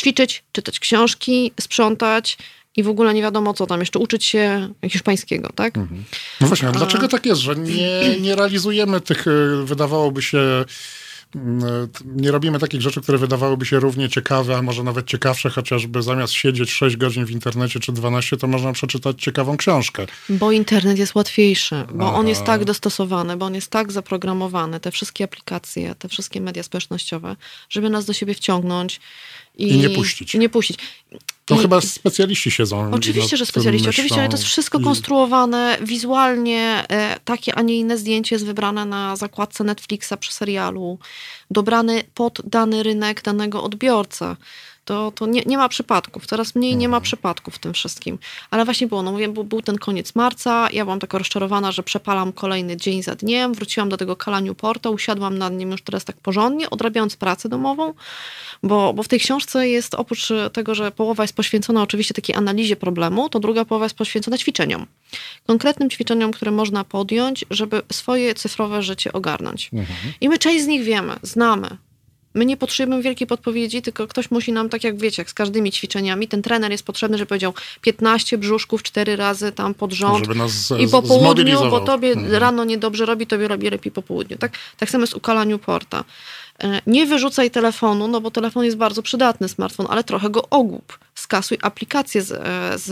ćwiczyć, 0.00 0.44
czytać 0.52 0.78
książki, 0.78 1.52
sprzątać, 1.60 2.38
i 2.76 2.82
w 2.82 2.88
ogóle 2.88 3.14
nie 3.14 3.22
wiadomo 3.22 3.54
co 3.54 3.66
tam, 3.66 3.80
jeszcze 3.80 3.98
uczyć 3.98 4.24
się 4.24 4.68
hiszpańskiego, 4.90 5.50
tak? 5.54 5.76
Mhm. 5.76 6.04
No 6.40 6.46
właśnie, 6.46 6.68
a 6.68 6.72
dlaczego 6.72 7.08
tak 7.08 7.26
jest, 7.26 7.40
że 7.40 7.56
nie, 7.56 8.20
nie 8.20 8.36
realizujemy 8.36 9.00
tych, 9.00 9.26
y, 9.26 9.64
wydawałoby 9.64 10.22
się, 10.22 10.64
mm, 11.34 11.64
y, 11.64 11.88
nie 12.04 12.30
robimy 12.30 12.58
takich 12.58 12.82
rzeczy, 12.82 13.00
które 13.00 13.18
wydawałyby 13.18 13.66
się 13.66 13.80
równie 13.80 14.08
ciekawe, 14.08 14.56
a 14.56 14.62
może 14.62 14.82
nawet 14.82 15.06
ciekawsze, 15.06 15.50
chociażby 15.50 16.02
zamiast 16.02 16.32
siedzieć 16.32 16.70
6 16.70 16.96
godzin 16.96 17.24
w 17.24 17.30
internecie 17.30 17.80
czy 17.80 17.92
12, 17.92 18.36
to 18.36 18.46
można 18.46 18.72
przeczytać 18.72 19.22
ciekawą 19.22 19.56
książkę. 19.56 20.06
Bo 20.28 20.52
internet 20.52 20.98
jest 20.98 21.14
łatwiejszy, 21.14 21.84
bo 21.94 22.08
Aha. 22.08 22.18
on 22.18 22.28
jest 22.28 22.44
tak 22.44 22.64
dostosowany, 22.64 23.36
bo 23.36 23.46
on 23.46 23.54
jest 23.54 23.70
tak 23.70 23.92
zaprogramowany, 23.92 24.80
te 24.80 24.90
wszystkie 24.90 25.24
aplikacje, 25.24 25.94
te 25.94 26.08
wszystkie 26.08 26.40
media 26.40 26.62
społecznościowe, 26.62 27.36
żeby 27.68 27.90
nas 27.90 28.04
do 28.04 28.12
siebie 28.12 28.34
wciągnąć. 28.34 29.00
I, 29.58 29.68
I 29.68 29.78
nie 29.78 29.90
puścić. 29.90 30.34
I 30.34 30.38
nie 30.38 30.48
puścić. 30.48 30.78
To 31.44 31.54
I, 31.54 31.58
chyba 31.58 31.80
specjaliści 31.80 32.50
siedzą. 32.50 32.90
Oczywiście, 32.92 33.36
że 33.36 33.46
specjaliści. 33.46 33.88
Oczywiście, 33.88 34.20
ale 34.20 34.28
to 34.28 34.36
jest 34.36 34.44
wszystko 34.44 34.80
konstruowane 34.80 35.78
wizualnie. 35.82 36.84
E, 36.88 37.20
takie, 37.24 37.54
a 37.54 37.62
nie 37.62 37.78
inne 37.78 37.98
zdjęcie 37.98 38.34
jest 38.34 38.46
wybrane 38.46 38.84
na 38.84 39.16
zakładce 39.16 39.64
Netflixa 39.64 40.12
przy 40.20 40.32
serialu, 40.32 40.98
dobrany 41.50 42.02
pod 42.14 42.40
dany 42.44 42.82
rynek 42.82 43.22
danego 43.22 43.62
odbiorcy 43.62 44.24
to, 44.84 45.12
to 45.14 45.26
nie, 45.26 45.42
nie 45.46 45.58
ma 45.58 45.68
przypadków. 45.68 46.26
Coraz 46.26 46.54
mniej 46.54 46.76
nie 46.76 46.88
ma 46.88 46.96
mhm. 46.96 47.02
przypadków 47.02 47.54
w 47.54 47.58
tym 47.58 47.72
wszystkim. 47.72 48.18
Ale 48.50 48.64
właśnie 48.64 48.86
było, 48.86 49.02
no 49.02 49.12
mówię, 49.12 49.28
był, 49.28 49.44
był 49.44 49.62
ten 49.62 49.78
koniec 49.78 50.14
marca, 50.14 50.68
ja 50.72 50.84
byłam 50.84 51.00
taka 51.00 51.18
rozczarowana, 51.18 51.72
że 51.72 51.82
przepalam 51.82 52.32
kolejny 52.32 52.76
dzień 52.76 53.02
za 53.02 53.14
dniem, 53.14 53.54
wróciłam 53.54 53.88
do 53.88 53.96
tego 53.96 54.16
Kala 54.16 54.40
Newporta, 54.40 54.90
usiadłam 54.90 55.38
nad 55.38 55.52
nim 55.52 55.70
już 55.70 55.82
teraz 55.82 56.04
tak 56.04 56.16
porządnie, 56.16 56.70
odrabiając 56.70 57.16
pracę 57.16 57.48
domową, 57.48 57.94
bo, 58.62 58.92
bo 58.92 59.02
w 59.02 59.08
tej 59.08 59.20
książce 59.20 59.68
jest 59.68 59.94
oprócz 59.94 60.28
tego, 60.52 60.74
że 60.74 60.92
połowa 60.92 61.24
jest 61.24 61.36
poświęcona 61.36 61.82
oczywiście 61.82 62.14
takiej 62.14 62.36
analizie 62.36 62.76
problemu, 62.76 63.28
to 63.28 63.40
druga 63.40 63.64
połowa 63.64 63.84
jest 63.84 63.96
poświęcona 63.96 64.38
ćwiczeniom. 64.38 64.86
Konkretnym 65.46 65.90
ćwiczeniom, 65.90 66.32
które 66.32 66.50
można 66.50 66.84
podjąć, 66.84 67.44
żeby 67.50 67.82
swoje 67.92 68.34
cyfrowe 68.34 68.82
życie 68.82 69.12
ogarnąć. 69.12 69.70
Mhm. 69.72 70.12
I 70.20 70.28
my 70.28 70.38
część 70.38 70.64
z 70.64 70.66
nich 70.66 70.84
wiemy, 70.84 71.12
znamy, 71.22 71.76
My 72.34 72.46
nie 72.46 72.56
potrzebujemy 72.56 73.02
wielkiej 73.02 73.26
podpowiedzi, 73.26 73.82
tylko 73.82 74.06
ktoś 74.06 74.30
musi 74.30 74.52
nam, 74.52 74.68
tak 74.68 74.84
jak 74.84 74.98
wiecie, 74.98 75.22
jak 75.22 75.30
z 75.30 75.34
każdymi 75.34 75.72
ćwiczeniami, 75.72 76.28
ten 76.28 76.42
trener 76.42 76.70
jest 76.70 76.84
potrzebny, 76.84 77.18
żeby 77.18 77.28
powiedział 77.28 77.54
15 77.80 78.38
brzuszków 78.38 78.82
cztery 78.82 79.16
razy 79.16 79.52
tam 79.52 79.74
pod 79.74 79.92
rząd 79.92 80.26
i 80.78 80.88
po 80.88 81.02
południu, 81.02 81.70
bo 81.70 81.80
tobie 81.80 82.12
mhm. 82.12 82.34
rano 82.34 82.64
niedobrze 82.64 83.06
robi, 83.06 83.26
tobie 83.26 83.48
robi 83.48 83.70
lepiej 83.70 83.92
po 83.92 84.02
południu. 84.02 84.38
Tak, 84.38 84.52
tak 84.76 84.90
samo 84.90 85.02
jest 85.02 85.14
ukalaniu 85.14 85.58
porta. 85.58 86.04
E, 86.62 86.80
nie 86.86 87.06
wyrzucaj 87.06 87.50
telefonu, 87.50 88.08
no 88.08 88.20
bo 88.20 88.30
telefon 88.30 88.64
jest 88.64 88.76
bardzo 88.76 89.02
przydatny, 89.02 89.48
smartfon, 89.48 89.86
ale 89.90 90.04
trochę 90.04 90.30
go 90.30 90.48
ogłup. 90.50 90.98
Skasuj 91.14 91.58
aplikacje 91.62 92.22
z, 92.22 92.32
e, 92.32 92.78
z, 92.78 92.84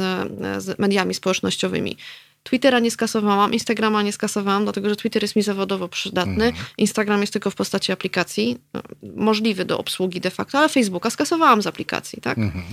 z 0.65 0.79
mediami 0.79 1.15
społecznościowymi. 1.15 1.97
Twittera 2.43 2.79
nie 2.79 2.91
skasowałam, 2.91 3.53
Instagrama 3.53 4.03
nie 4.03 4.13
skasowałam, 4.13 4.63
dlatego 4.65 4.89
że 4.89 4.97
Twitter 4.97 5.23
jest 5.23 5.37
mi 5.37 5.43
zawodowo 5.43 5.89
przydatny. 5.89 6.47
Mhm. 6.47 6.67
Instagram 6.79 7.21
jest 7.21 7.33
tylko 7.33 7.51
w 7.51 7.55
postaci 7.55 7.93
aplikacji, 7.93 8.59
no, 8.75 8.83
możliwy 9.03 9.65
do 9.65 9.79
obsługi 9.79 10.21
de 10.21 10.31
facto, 10.31 10.59
ale 10.59 10.69
Facebooka 10.69 11.11
skasowałam 11.11 11.63
z 11.63 11.67
aplikacji, 11.67 12.21
tak? 12.21 12.39
Mhm. 12.39 12.65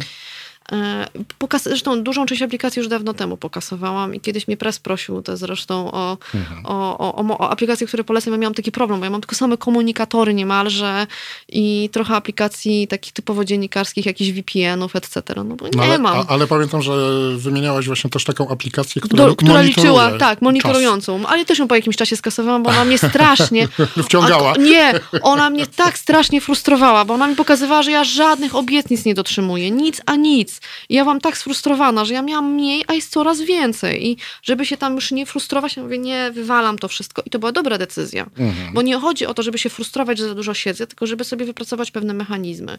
E, 0.72 1.08
pokas 1.38 1.64
zresztą 1.64 2.04
dużą 2.04 2.26
część 2.26 2.42
aplikacji 2.42 2.80
już 2.80 2.88
dawno 2.88 3.14
temu 3.14 3.38
pokasowałam 3.38 4.16
i 4.16 4.20
kiedyś 4.20 4.48
mnie 4.48 4.58
press 4.58 4.80
prosił 4.80 5.22
to 5.22 5.38
zresztą 5.38 5.92
o, 5.92 6.18
mhm. 6.36 6.66
o, 6.66 6.98
o, 6.98 7.16
o, 7.16 7.38
o, 7.38 7.50
aplikacje, 7.50 7.88
które 7.88 8.04
polecam. 8.04 8.34
Ja 8.34 8.40
miałam 8.40 8.54
taki 8.54 8.72
problem, 8.72 9.00
bo 9.00 9.06
ja 9.06 9.10
mam 9.10 9.22
tylko 9.22 9.36
same 9.36 9.58
komunikatory 9.58 10.34
niemalże 10.34 11.08
i 11.50 11.90
trochę 11.92 12.16
aplikacji 12.16 12.88
takich 12.88 13.14
typowo 13.14 13.46
dziennikarskich, 13.46 14.06
jakichś 14.06 14.32
VPN-ów, 14.32 14.96
etc. 14.96 15.22
No 15.36 15.44
bo 15.44 15.66
no 15.66 15.70
nie 15.76 15.84
ale, 15.84 16.00
mam. 16.00 16.18
A, 16.18 16.26
ale 16.28 16.48
pamiętam, 16.48 16.82
że 16.82 16.94
wymieniałaś 17.38 17.86
właśnie 17.86 18.10
też 18.10 18.24
taką 18.24 18.50
aplikację, 18.50 19.02
która, 19.02 19.26
Do, 19.26 19.36
która 19.36 19.62
liczyła, 19.62 20.18
tak, 20.18 20.42
monitorującą. 20.42 21.22
Czas. 21.22 21.32
Ale 21.32 21.46
też 21.46 21.60
ją 21.60 21.68
po 21.68 21.76
jakimś 21.76 21.96
czasie 21.96 22.16
skasowałam, 22.16 22.64
bo 22.64 22.70
ona 22.70 22.86
mnie 22.86 22.98
strasznie... 23.10 23.68
Wciągała. 24.04 24.54
A, 24.54 24.58
nie, 24.58 25.00
ona 25.22 25.50
mnie 25.50 25.68
tak 25.68 25.98
strasznie 25.98 26.42
frustrowała, 26.42 27.06
bo 27.06 27.14
ona 27.14 27.28
mi 27.28 27.36
pokazywała, 27.36 27.84
że 27.84 27.92
ja 27.92 28.04
żadnych 28.04 28.56
obietnic 28.56 29.06
nie 29.06 29.14
dotrzymuję. 29.14 29.72
Nic 29.72 30.02
a 30.06 30.16
nic. 30.16 30.57
I 30.90 30.96
ja 30.96 31.04
byłam 31.04 31.22
tak 31.22 31.38
sfrustrowana, 31.38 32.06
że 32.06 32.14
ja 32.14 32.22
miałam 32.22 32.54
mniej, 32.54 32.84
a 32.88 32.94
jest 32.94 33.12
coraz 33.12 33.42
więcej. 33.42 34.08
I 34.08 34.18
żeby 34.44 34.66
się 34.66 34.78
tam 34.78 34.96
już 34.96 35.12
nie 35.12 35.26
frustrować, 35.26 35.78
ja 35.78 35.84
mówię, 35.84 35.98
nie, 35.98 36.32
wywalam 36.32 36.80
to 36.80 36.88
wszystko. 36.88 37.22
I 37.26 37.30
to 37.30 37.40
była 37.40 37.52
dobra 37.52 37.78
decyzja. 37.78 38.30
Mhm. 38.38 38.74
Bo 38.74 38.82
nie 38.82 38.98
chodzi 38.98 39.26
o 39.26 39.34
to, 39.34 39.44
żeby 39.44 39.58
się 39.58 39.70
frustrować, 39.70 40.18
że 40.18 40.28
za 40.28 40.36
dużo 40.36 40.54
siedzę, 40.54 40.88
tylko 40.88 41.08
żeby 41.08 41.24
sobie 41.24 41.46
wypracować 41.46 41.92
pewne 41.92 42.14
mechanizmy. 42.14 42.78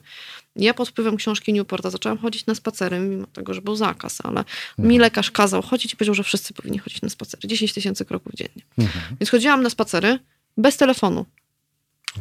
Ja 0.56 0.74
pod 0.74 0.88
wpływem 0.88 1.16
książki 1.16 1.52
Newporta 1.52 1.90
zaczęłam 1.90 2.18
chodzić 2.18 2.46
na 2.46 2.54
spacery, 2.54 2.98
mimo 2.98 3.26
tego, 3.26 3.54
że 3.54 3.62
był 3.62 3.76
zakaz, 3.76 4.18
ale 4.24 4.40
mhm. 4.40 4.88
mi 4.88 4.98
lekarz 4.98 5.30
kazał 5.30 5.62
chodzić 5.62 5.92
i 5.92 5.96
powiedział, 5.96 6.14
że 6.14 6.22
wszyscy 6.22 6.54
powinni 6.54 6.78
chodzić 6.78 7.02
na 7.02 7.08
spacery. 7.08 7.48
10 7.48 7.72
tysięcy 7.72 8.04
kroków 8.04 8.32
dziennie. 8.34 8.62
Mhm. 8.78 9.16
Więc 9.20 9.30
chodziłam 9.30 9.62
na 9.62 9.70
spacery 9.70 10.18
bez 10.56 10.76
telefonu. 10.76 11.26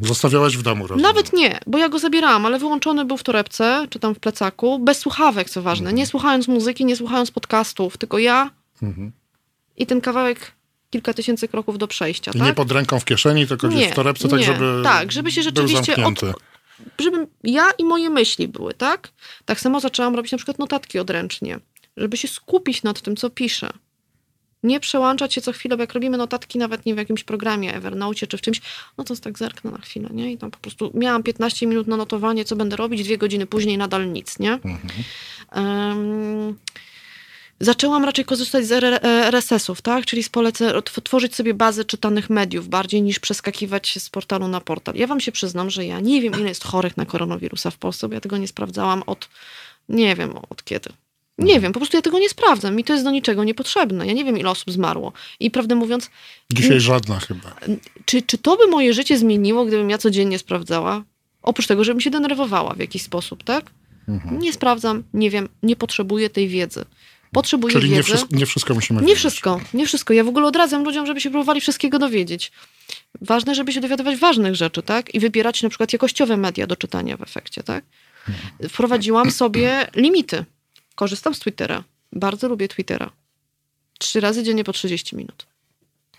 Zostawiałaś 0.01 0.57
w 0.57 0.61
domu, 0.61 0.87
rozumiem. 0.87 1.01
Nawet 1.01 1.33
nie, 1.33 1.59
bo 1.67 1.77
ja 1.77 1.89
go 1.89 1.99
zabierałam, 1.99 2.45
ale 2.45 2.59
wyłączony 2.59 3.05
był 3.05 3.17
w 3.17 3.23
torebce, 3.23 3.87
czy 3.89 3.99
tam 3.99 4.15
w 4.15 4.19
plecaku, 4.19 4.79
bez 4.79 4.99
słuchawek, 4.99 5.49
co 5.49 5.61
ważne. 5.61 5.83
Mhm. 5.83 5.95
Nie 5.95 6.05
słuchając 6.05 6.47
muzyki, 6.47 6.85
nie 6.85 6.95
słuchając 6.95 7.31
podcastów, 7.31 7.97
tylko 7.97 8.19
ja 8.19 8.51
mhm. 8.83 9.11
i 9.77 9.85
ten 9.85 10.01
kawałek 10.01 10.51
kilka 10.89 11.13
tysięcy 11.13 11.47
kroków 11.47 11.77
do 11.77 11.87
przejścia. 11.87 12.31
I 12.35 12.37
tak? 12.37 12.47
nie 12.47 12.53
pod 12.53 12.71
ręką 12.71 12.99
w 12.99 13.05
kieszeni, 13.05 13.47
tylko 13.47 13.67
gdzieś 13.67 13.79
nie, 13.79 13.91
w 13.91 13.95
torebce, 13.95 14.29
tak 14.29 14.43
żeby. 14.43 14.81
Tak, 14.83 15.11
żeby 15.11 15.31
się 15.31 15.43
rzeczywiście. 15.43 16.05
Od, 16.05 16.21
żebym 16.99 17.27
ja 17.43 17.71
i 17.77 17.83
moje 17.83 18.09
myśli 18.09 18.47
były, 18.47 18.73
tak? 18.73 19.09
Tak 19.45 19.59
samo 19.59 19.79
zaczęłam 19.79 20.15
robić 20.15 20.31
na 20.31 20.37
przykład 20.37 20.59
notatki 20.59 20.99
odręcznie, 20.99 21.59
żeby 21.97 22.17
się 22.17 22.27
skupić 22.27 22.83
nad 22.83 23.01
tym, 23.01 23.15
co 23.15 23.29
piszę. 23.29 23.69
Nie 24.63 24.79
przełączać 24.79 25.33
się 25.33 25.41
co 25.41 25.51
chwilę, 25.51 25.77
bo 25.77 25.83
jak 25.83 25.93
robimy 25.93 26.17
notatki 26.17 26.57
nawet 26.57 26.85
nie 26.85 26.95
w 26.95 26.97
jakimś 26.97 27.23
programie 27.23 27.75
Evernote 27.75 28.27
czy 28.27 28.37
w 28.37 28.41
czymś, 28.41 28.61
no 28.97 29.03
to 29.03 29.15
tak 29.15 29.37
zerknę 29.37 29.71
na 29.71 29.77
chwilę, 29.77 30.09
nie? 30.11 30.31
I 30.31 30.37
tam 30.37 30.51
po 30.51 30.57
prostu 30.57 30.91
miałam 30.93 31.23
15 31.23 31.67
minut 31.67 31.87
na 31.87 31.97
notowanie, 31.97 32.45
co 32.45 32.55
będę 32.55 32.75
robić, 32.75 33.03
dwie 33.03 33.17
godziny 33.17 33.47
później 33.47 33.77
nadal 33.77 34.11
nic, 34.11 34.39
nie? 34.39 34.53
Mhm. 34.53 34.79
Um, 35.55 36.55
zaczęłam 37.59 38.05
raczej 38.05 38.25
korzystać 38.25 38.65
z 38.65 38.71
RSS-ów, 39.03 39.81
tak? 39.81 40.05
Czyli 40.05 40.23
z 40.23 40.29
polece, 40.29 40.81
tworzyć 41.03 41.35
sobie 41.35 41.53
bazę 41.53 41.85
czytanych 41.85 42.29
mediów 42.29 42.67
bardziej 42.67 43.01
niż 43.01 43.19
przeskakiwać 43.19 43.99
z 43.99 44.09
portalu 44.09 44.47
na 44.47 44.61
portal. 44.61 44.95
Ja 44.95 45.07
wam 45.07 45.19
się 45.19 45.31
przyznam, 45.31 45.69
że 45.69 45.85
ja 45.85 45.99
nie 45.99 46.21
wiem, 46.21 46.33
ile 46.39 46.49
jest 46.49 46.63
chorych 46.63 46.97
na 46.97 47.05
koronawirusa 47.05 47.71
w 47.71 47.77
Polsce, 47.77 48.07
bo 48.07 48.13
ja 48.13 48.21
tego 48.21 48.37
nie 48.37 48.47
sprawdzałam 48.47 49.03
od, 49.05 49.29
nie 49.89 50.15
wiem 50.15 50.33
od 50.49 50.63
kiedy. 50.63 50.89
Nie 51.37 51.59
wiem, 51.59 51.73
po 51.73 51.79
prostu 51.79 51.97
ja 51.97 52.01
tego 52.01 52.19
nie 52.19 52.29
sprawdzam. 52.29 52.75
Mi 52.75 52.83
to 52.83 52.93
jest 52.93 53.05
do 53.05 53.11
niczego 53.11 53.43
niepotrzebne. 53.43 54.07
Ja 54.07 54.13
nie 54.13 54.25
wiem, 54.25 54.37
ile 54.37 54.49
osób 54.49 54.71
zmarło. 54.71 55.13
I 55.39 55.51
prawdę 55.51 55.75
mówiąc. 55.75 56.09
Dzisiaj 56.53 56.79
żadna 56.79 57.19
chyba. 57.19 57.55
Czy, 58.05 58.21
czy 58.21 58.37
to 58.37 58.57
by 58.57 58.67
moje 58.67 58.93
życie 58.93 59.17
zmieniło, 59.17 59.65
gdybym 59.65 59.89
ja 59.89 59.97
codziennie 59.97 60.39
sprawdzała? 60.39 61.03
Oprócz 61.41 61.67
tego, 61.67 61.83
żebym 61.83 62.01
się 62.01 62.09
denerwowała 62.09 62.73
w 62.73 62.79
jakiś 62.79 63.01
sposób, 63.01 63.43
tak? 63.43 63.65
Mhm. 64.07 64.39
Nie 64.39 64.53
sprawdzam, 64.53 65.03
nie 65.13 65.29
wiem, 65.29 65.49
nie 65.63 65.75
potrzebuję 65.75 66.29
tej 66.29 66.47
wiedzy. 66.47 66.85
Potrzebuję 67.31 67.73
Czyli 67.73 67.89
wiedzy. 67.89 67.97
Nie, 67.97 68.03
wszystko, 68.03 68.35
nie 68.35 68.45
wszystko 68.45 68.73
musimy 68.73 69.01
Nie 69.01 69.07
wiedzieć. 69.07 69.19
wszystko, 69.19 69.61
nie 69.73 69.85
wszystko. 69.85 70.13
Ja 70.13 70.23
w 70.23 70.27
ogóle 70.27 70.47
odradzam 70.47 70.83
ludziom, 70.83 71.05
żeby 71.05 71.21
się 71.21 71.29
próbowali 71.29 71.61
wszystkiego 71.61 71.99
dowiedzieć. 71.99 72.51
Ważne, 73.21 73.55
żeby 73.55 73.73
się 73.73 73.81
dowiadywać 73.81 74.17
ważnych 74.17 74.55
rzeczy, 74.55 74.83
tak? 74.83 75.15
I 75.15 75.19
wybierać 75.19 75.63
na 75.63 75.69
przykład 75.69 75.93
jakościowe 75.93 76.37
media 76.37 76.67
do 76.67 76.75
czytania 76.75 77.17
w 77.17 77.21
efekcie, 77.21 77.63
tak? 77.63 77.83
Mhm. 78.29 78.69
Wprowadziłam 78.69 79.31
sobie 79.31 79.87
limity 79.95 80.45
Korzystam 80.97 81.33
z 81.33 81.39
Twittera. 81.39 81.83
Bardzo 82.13 82.47
lubię 82.47 82.67
Twittera. 82.67 83.11
Trzy 83.99 84.19
razy 84.19 84.43
dziennie 84.43 84.63
po 84.63 84.73
30 84.73 85.15
minut. 85.15 85.47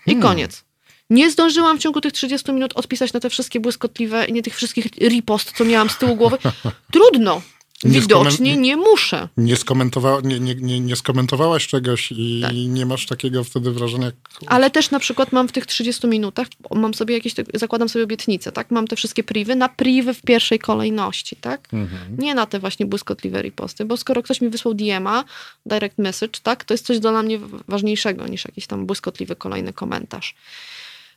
I 0.05 0.11
hmm. 0.11 0.21
koniec. 0.21 0.63
Nie 1.09 1.31
zdążyłam 1.31 1.77
w 1.77 1.81
ciągu 1.81 2.01
tych 2.01 2.13
30 2.13 2.51
minut 2.51 2.73
odpisać 2.73 3.13
na 3.13 3.19
te 3.19 3.29
wszystkie 3.29 3.59
błyskotliwe 3.59 4.25
i 4.25 4.33
nie 4.33 4.43
tych 4.43 4.55
wszystkich 4.55 4.85
ripost, 4.85 5.51
co 5.57 5.65
miałam 5.65 5.89
z 5.89 5.97
tyłu 5.97 6.15
głowy. 6.15 6.37
Trudno. 6.93 7.41
Widocznie 7.83 8.57
nie 8.57 8.77
muszę. 8.77 9.27
Nie, 9.37 9.55
skomentowa 9.55 10.17
nie, 10.23 10.39
nie, 10.39 10.55
nie, 10.55 10.79
nie 10.79 10.95
skomentowałaś 10.95 11.67
czegoś 11.67 12.11
i 12.11 12.41
tak. 12.41 12.53
nie 12.55 12.85
masz 12.85 13.05
takiego 13.05 13.43
wtedy 13.43 13.71
wrażenia. 13.71 14.05
Jak... 14.05 14.15
Ale 14.45 14.71
też 14.71 14.91
na 14.91 14.99
przykład 14.99 15.31
mam 15.31 15.47
w 15.47 15.51
tych 15.51 15.65
30 15.65 16.07
minutach, 16.07 16.47
mam 16.75 16.93
sobie 16.93 17.13
jakieś, 17.13 17.33
zakładam 17.53 17.89
sobie 17.89 18.03
obietnice, 18.03 18.51
tak? 18.51 18.71
Mam 18.71 18.87
te 18.87 18.95
wszystkie 18.95 19.23
privy 19.23 19.55
na 19.55 19.69
privy 19.69 20.13
w 20.13 20.21
pierwszej 20.21 20.59
kolejności, 20.59 21.35
tak? 21.35 21.67
Mhm. 21.73 22.17
Nie 22.17 22.35
na 22.35 22.45
te 22.45 22.59
właśnie 22.59 22.85
błyskotliwe 22.85 23.41
riposty, 23.41 23.85
bo 23.85 23.97
skoro 23.97 24.23
ktoś 24.23 24.41
mi 24.41 24.49
wysłał 24.49 24.73
DM-a, 24.73 25.23
direct 25.65 25.97
message, 25.97 26.39
tak? 26.43 26.63
To 26.63 26.73
jest 26.73 26.85
coś 26.85 26.99
dla 26.99 27.23
mnie 27.23 27.39
ważniejszego 27.67 28.27
niż 28.27 28.45
jakiś 28.45 28.67
tam 28.67 28.85
błyskotliwy 28.85 29.35
kolejny 29.35 29.73
komentarz. 29.73 30.35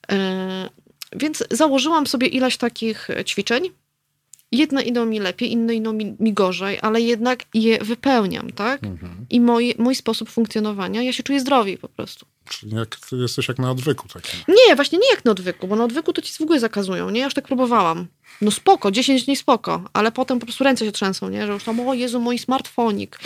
Yy, 0.09 0.17
więc 1.17 1.45
założyłam 1.51 2.07
sobie 2.07 2.27
ileś 2.27 2.57
takich 2.57 3.09
ćwiczeń, 3.27 3.71
jedne 4.53 4.83
idą 4.83 5.07
mi 5.07 5.21
lepiej, 5.21 5.53
inne 5.53 5.75
idą 5.75 5.93
mi, 5.93 6.17
mi 6.21 6.33
gorzej, 6.33 6.79
ale 6.83 7.01
jednak 7.01 7.45
je 7.55 7.79
wypełniam, 7.79 8.51
tak? 8.51 8.85
Mhm. 8.85 9.27
I 9.31 9.41
mój, 9.41 9.75
mój 9.79 9.95
sposób 9.95 10.31
funkcjonowania, 10.31 11.03
ja 11.03 11.13
się 11.13 11.23
czuję 11.23 11.41
zdrowiej 11.41 11.79
po 11.79 11.89
prostu. 11.89 12.27
Czyli 12.49 12.77
jak, 12.77 12.99
jesteś 13.13 13.49
jak 13.49 13.59
na 13.59 13.71
odwyku 13.71 14.09
takim. 14.09 14.41
Nie, 14.49 14.77
właśnie 14.77 14.99
nie 14.99 15.11
jak 15.11 15.25
na 15.25 15.31
odwyku, 15.31 15.69
bo 15.69 15.77
na 15.77 15.85
odwyku 15.85 16.13
to 16.13 16.23
ci 16.23 16.33
w 16.33 16.41
ogóle 16.41 16.61
zakazują, 16.61 17.11
nie? 17.11 17.21
Ja 17.21 17.25
już 17.27 17.35
tak 17.35 17.47
próbowałam. 17.47 18.07
No 18.41 18.51
spoko, 18.51 18.91
10 18.91 19.25
dni 19.25 19.37
spoko, 19.37 19.83
ale 19.93 20.13
potem 20.13 20.39
po 20.39 20.47
prostu 20.47 20.65
ręce 20.65 20.85
się 20.85 20.93
trzęsą, 20.93 21.29
nie? 21.29 21.47
Że 21.47 21.53
już 21.53 21.65
tam, 21.65 21.81
o 21.81 21.95
Jezu, 21.95 22.21
mój 22.21 22.39
smartfonik, 22.39 23.19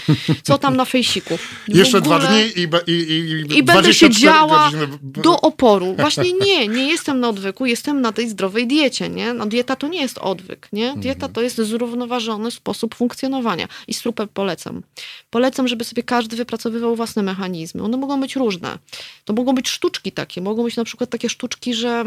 co 0.43 0.59
tam 0.59 0.77
na 0.77 0.85
fejsiku. 0.85 1.39
Jeszcze 1.69 2.01
dwa 2.01 2.19
dni 2.19 2.41
i, 2.57 2.69
i, 2.87 2.93
i, 2.93 3.59
i 3.59 3.63
będę 3.63 3.95
siedziała 3.95 4.71
do 5.03 5.41
oporu. 5.41 5.95
Właśnie 5.99 6.33
nie, 6.33 6.69
nie 6.69 6.89
jestem 6.89 7.21
na 7.21 7.29
odwyku, 7.29 7.67
jestem 7.67 8.01
na 8.01 8.13
tej 8.13 8.29
zdrowej 8.29 8.67
diecie, 8.67 9.09
nie? 9.09 9.35
No 9.35 9.47
dieta 9.47 9.77
to 9.77 9.89
nie 9.89 10.01
jest 10.01 10.19
odwyk, 10.19 10.69
nie? 10.73 10.95
Dieta 10.97 11.29
to 11.29 11.43
jest 11.43 11.57
zrównoważony 11.57 12.51
sposób 12.51 12.95
funkcjonowania 12.95 13.69
i 13.89 13.95
super 13.95 14.31
polecam. 14.31 14.83
Polecam, 15.31 15.69
żeby 15.69 15.85
sobie 15.85 16.03
każdy 16.03 16.37
wypracowywał 16.37 16.97
własne 16.97 17.23
mechanizmy. 17.23 17.83
One 17.83 17.97
mogą 17.97 18.21
być 18.21 18.37
różne. 18.37 18.79
To 19.25 19.33
mogą 19.33 19.55
być 19.55 19.69
sztuczki 19.69 20.13
takie, 20.13 20.41
mogą 20.41 20.65
być 20.65 20.77
na 20.77 20.85
przykład 20.85 21.11
takie 21.11 21.29
sztuczki, 21.29 21.75
że 21.75 22.05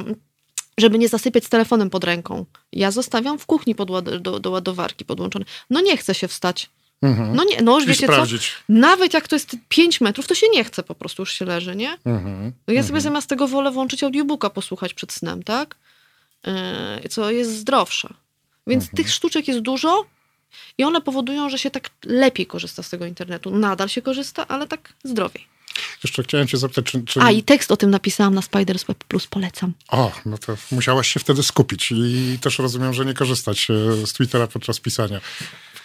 żeby 0.79 0.97
nie 0.97 1.09
zasypiać 1.09 1.45
z 1.45 1.49
telefonem 1.49 1.89
pod 1.89 2.03
ręką. 2.03 2.45
Ja 2.73 2.91
zostawiam 2.91 3.39
w 3.39 3.45
kuchni 3.45 3.75
pod 3.75 3.89
do, 4.21 4.39
do 4.39 4.51
ładowarki 4.51 5.05
podłączony. 5.05 5.45
No 5.69 5.81
nie 5.81 5.97
chcę 5.97 6.15
się 6.15 6.27
wstać. 6.27 6.69
Mhm. 7.01 7.35
No 7.35 7.43
nie, 7.43 7.61
no 7.61 7.75
już 7.75 7.83
I 7.83 7.87
wiecie 7.87 8.07
sprawdzić. 8.07 8.51
co? 8.51 8.73
Nawet 8.73 9.13
jak 9.13 9.27
to 9.27 9.35
jest 9.35 9.55
5 9.69 10.01
metrów, 10.01 10.27
to 10.27 10.35
się 10.35 10.47
nie 10.53 10.63
chce 10.63 10.83
po 10.83 10.95
prostu, 10.95 11.21
już 11.21 11.33
się 11.33 11.45
leży, 11.45 11.75
nie? 11.75 11.97
Mhm. 12.05 12.53
No 12.67 12.73
ja 12.73 12.83
sobie 12.83 12.97
mhm. 12.97 13.01
zamiast 13.01 13.29
tego 13.29 13.47
wolę 13.47 13.71
włączyć 13.71 14.03
audiobooka, 14.03 14.49
posłuchać 14.49 14.93
przed 14.93 15.11
snem, 15.13 15.43
tak? 15.43 15.75
Yy, 17.03 17.09
co 17.09 17.31
jest 17.31 17.57
zdrowsze. 17.57 18.13
Więc 18.67 18.83
mhm. 18.83 18.97
tych 18.97 19.11
sztuczek 19.13 19.47
jest 19.47 19.59
dużo 19.59 20.05
i 20.77 20.83
one 20.83 21.01
powodują, 21.01 21.49
że 21.49 21.59
się 21.59 21.71
tak 21.71 21.89
lepiej 22.05 22.45
korzysta 22.45 22.83
z 22.83 22.89
tego 22.89 23.05
internetu. 23.05 23.51
Nadal 23.51 23.89
się 23.89 24.01
korzysta, 24.01 24.47
ale 24.47 24.67
tak 24.67 24.93
zdrowiej. 25.03 25.47
Jeszcze 26.03 26.23
chciałem 26.23 26.47
cię 26.47 26.57
zapytać, 26.57 26.85
czy, 26.85 27.03
czy... 27.03 27.21
A, 27.21 27.31
i 27.31 27.43
tekst 27.43 27.71
o 27.71 27.77
tym 27.77 27.89
napisałam 27.89 28.35
na 28.35 28.41
Spiders 28.41 28.83
Web 28.83 29.03
Plus, 29.03 29.27
polecam. 29.27 29.73
O, 29.87 30.11
no 30.25 30.37
to 30.37 30.57
musiałaś 30.71 31.07
się 31.13 31.19
wtedy 31.19 31.43
skupić 31.43 31.91
i 31.91 32.37
też 32.41 32.59
rozumiem, 32.59 32.93
że 32.93 33.05
nie 33.05 33.13
korzystać 33.13 33.67
e, 33.69 34.07
z 34.07 34.13
Twittera 34.13 34.47
podczas 34.47 34.79
pisania. 34.79 35.21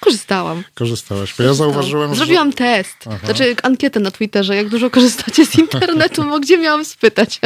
Korzystałam. 0.00 0.64
Korzystałaś, 0.74 1.34
bo 1.38 1.44
ja 1.44 1.54
zauważyłem, 1.54 2.14
Zrobiłam 2.14 2.50
że... 2.50 2.56
test, 2.56 2.96
Aha. 3.06 3.18
znaczy 3.24 3.56
ankietę 3.62 4.00
na 4.00 4.10
Twitterze, 4.10 4.56
jak 4.56 4.68
dużo 4.68 4.90
korzystacie 4.90 5.46
z 5.46 5.58
internetu, 5.58 6.24
bo 6.24 6.40
gdzie 6.40 6.58
miałam 6.58 6.84
spytać? 6.84 7.40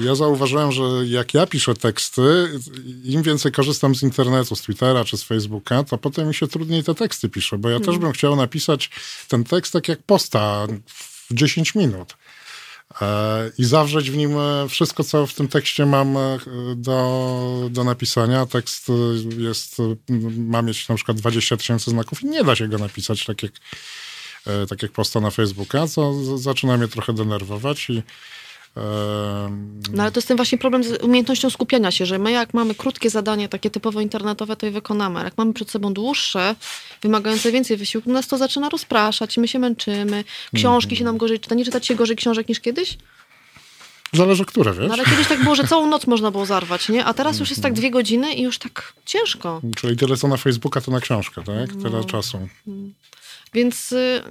Ja 0.00 0.14
zauważyłem, 0.14 0.72
że 0.72 0.82
jak 1.06 1.34
ja 1.34 1.46
piszę 1.46 1.74
teksty, 1.74 2.60
im 3.04 3.22
więcej 3.22 3.52
korzystam 3.52 3.94
z 3.94 4.02
internetu, 4.02 4.56
z 4.56 4.62
Twittera 4.62 5.04
czy 5.04 5.16
z 5.16 5.22
Facebooka, 5.22 5.84
to 5.84 5.98
potem 5.98 6.28
mi 6.28 6.34
się 6.34 6.48
trudniej 6.48 6.84
te 6.84 6.94
teksty 6.94 7.28
pisze, 7.28 7.58
bo 7.58 7.68
ja 7.68 7.76
hmm. 7.78 7.86
też 7.86 7.98
bym 7.98 8.12
chciał 8.12 8.36
napisać 8.36 8.90
ten 9.28 9.44
tekst 9.44 9.72
tak 9.72 9.88
jak 9.88 10.02
posta 10.02 10.66
w 11.30 11.34
10 11.34 11.74
minut 11.74 12.16
e, 13.00 13.50
i 13.58 13.64
zawrzeć 13.64 14.10
w 14.10 14.16
nim 14.16 14.32
wszystko, 14.68 15.04
co 15.04 15.26
w 15.26 15.34
tym 15.34 15.48
tekście 15.48 15.86
mam 15.86 16.16
e, 16.16 16.38
do, 16.76 17.68
do 17.70 17.84
napisania. 17.84 18.46
Tekst 18.46 18.86
jest, 19.38 19.76
ma 20.36 20.62
mieć 20.62 20.88
na 20.88 20.94
przykład 20.94 21.16
20 21.16 21.56
tysięcy 21.56 21.90
znaków 21.90 22.22
i 22.22 22.26
nie 22.26 22.44
da 22.44 22.56
się 22.56 22.68
go 22.68 22.78
napisać 22.78 23.24
tak 23.24 23.42
jak, 23.42 23.52
e, 24.46 24.66
tak 24.66 24.82
jak 24.82 24.92
posta 24.92 25.20
na 25.20 25.30
Facebooka, 25.30 25.86
co 25.86 26.14
zaczyna 26.38 26.76
mnie 26.76 26.88
trochę 26.88 27.12
denerwować 27.12 27.90
i 27.90 28.02
no 29.92 30.02
ale 30.02 30.12
to 30.12 30.18
jest 30.18 30.28
ten 30.28 30.36
właśnie 30.36 30.58
problem 30.58 30.84
z 30.84 31.02
umiejętnością 31.02 31.50
skupiania 31.50 31.90
się, 31.90 32.06
że 32.06 32.18
my 32.18 32.32
jak 32.32 32.54
mamy 32.54 32.74
krótkie 32.74 33.10
zadanie, 33.10 33.48
takie 33.48 33.70
typowo 33.70 34.00
internetowe, 34.00 34.56
to 34.56 34.66
je 34.66 34.72
wykonamy. 34.72 35.24
Jak 35.24 35.38
mamy 35.38 35.52
przed 35.52 35.70
sobą 35.70 35.94
dłuższe, 35.94 36.54
wymagające 37.02 37.52
więcej 37.52 37.76
wysiłku, 37.76 38.12
nas 38.12 38.28
to 38.28 38.38
zaczyna 38.38 38.68
rozpraszać, 38.68 39.38
my 39.38 39.48
się 39.48 39.58
męczymy, 39.58 40.24
książki 40.54 40.96
się 40.96 41.04
nam 41.04 41.18
gorzej 41.18 41.40
czyta. 41.40 41.54
Nie 41.54 41.64
czytać 41.64 41.86
się 41.86 41.94
gorzej 41.94 42.16
książek 42.16 42.48
niż 42.48 42.60
kiedyś? 42.60 42.98
Zależy, 44.12 44.44
które, 44.44 44.72
wiesz? 44.72 44.88
No, 44.88 44.94
ale 44.94 45.04
kiedyś 45.04 45.28
tak 45.28 45.42
było, 45.42 45.54
że 45.54 45.64
całą 45.64 45.86
noc 45.86 46.06
można 46.06 46.30
było 46.30 46.46
zarwać, 46.46 46.88
nie? 46.88 47.04
A 47.04 47.14
teraz 47.14 47.38
już 47.40 47.50
jest 47.50 47.62
tak 47.62 47.72
dwie 47.72 47.90
godziny 47.90 48.34
i 48.34 48.42
już 48.42 48.58
tak 48.58 48.92
ciężko. 49.04 49.60
Czyli 49.76 49.96
tyle 49.96 50.16
co 50.16 50.28
na 50.28 50.36
Facebooka, 50.36 50.80
to 50.80 50.90
na 50.90 51.00
książkę, 51.00 51.42
tak? 51.42 51.72
Tyle 51.82 51.90
no. 51.90 52.04
czasu. 52.04 52.48
Więc 53.54 53.92
y, 53.92 54.22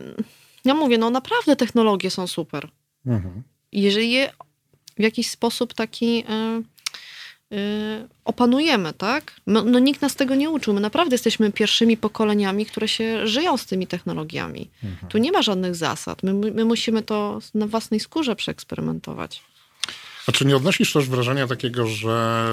ja 0.65 0.73
mówię, 0.73 0.97
no 0.97 1.09
naprawdę 1.09 1.55
technologie 1.55 2.11
są 2.11 2.27
super. 2.27 2.69
Mhm 3.05 3.43
jeżeli 3.71 4.11
je 4.11 4.31
w 4.99 5.03
jakiś 5.03 5.29
sposób 5.29 5.73
taki 5.73 6.23
y, 7.51 7.55
y, 7.55 8.07
opanujemy, 8.25 8.93
tak? 8.93 9.35
No, 9.47 9.63
no, 9.63 9.79
nikt 9.79 10.01
nas 10.01 10.15
tego 10.15 10.35
nie 10.35 10.49
uczył. 10.49 10.73
My 10.73 10.79
naprawdę 10.79 11.13
jesteśmy 11.13 11.51
pierwszymi 11.51 11.97
pokoleniami, 11.97 12.65
które 12.65 12.87
się 12.87 13.27
żyją 13.27 13.57
z 13.57 13.65
tymi 13.65 13.87
technologiami. 13.87 14.69
Mhm. 14.83 15.11
Tu 15.11 15.17
nie 15.17 15.31
ma 15.31 15.41
żadnych 15.41 15.75
zasad. 15.75 16.23
My, 16.23 16.33
my 16.33 16.65
musimy 16.65 17.01
to 17.01 17.39
na 17.53 17.67
własnej 17.67 17.99
skórze 17.99 18.35
przeeksperymentować. 18.35 19.41
A 20.27 20.31
czy 20.31 20.45
nie 20.45 20.55
odnosisz 20.55 20.93
też 20.93 21.07
wrażenia 21.07 21.47
takiego, 21.47 21.87
że 21.87 22.47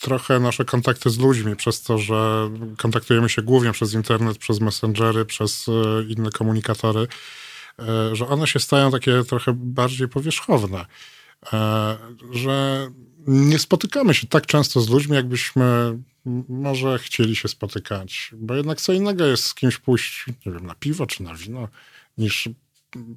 trochę 0.00 0.40
nasze 0.40 0.64
kontakty 0.64 1.10
z 1.10 1.18
ludźmi, 1.18 1.56
przez 1.56 1.82
to, 1.82 1.98
że 1.98 2.50
kontaktujemy 2.78 3.28
się 3.28 3.42
głównie 3.42 3.72
przez 3.72 3.94
internet, 3.94 4.38
przez 4.38 4.60
messengery, 4.60 5.24
przez 5.24 5.68
y, 5.68 5.72
inne 6.08 6.30
komunikatory, 6.30 7.06
E, 7.06 7.08
że 8.12 8.28
one 8.28 8.46
się 8.46 8.60
stają 8.60 8.90
takie 8.90 9.24
trochę 9.24 9.52
bardziej 9.56 10.08
powierzchowne, 10.08 10.86
e, 11.52 11.96
że 12.32 12.88
nie 13.26 13.58
spotykamy 13.58 14.14
się 14.14 14.26
tak 14.26 14.46
często 14.46 14.80
z 14.80 14.88
ludźmi, 14.88 15.16
jakbyśmy 15.16 15.98
może 16.48 16.98
chcieli 16.98 17.36
się 17.36 17.48
spotykać, 17.48 18.30
bo 18.36 18.54
jednak 18.54 18.80
co 18.80 18.92
innego 18.92 19.26
jest 19.26 19.44
z 19.44 19.54
kimś 19.54 19.78
pójść, 19.78 20.26
nie 20.46 20.52
wiem, 20.52 20.66
na 20.66 20.74
piwo 20.74 21.06
czy 21.06 21.22
na 21.22 21.34
wino, 21.34 21.68
niż 22.18 22.48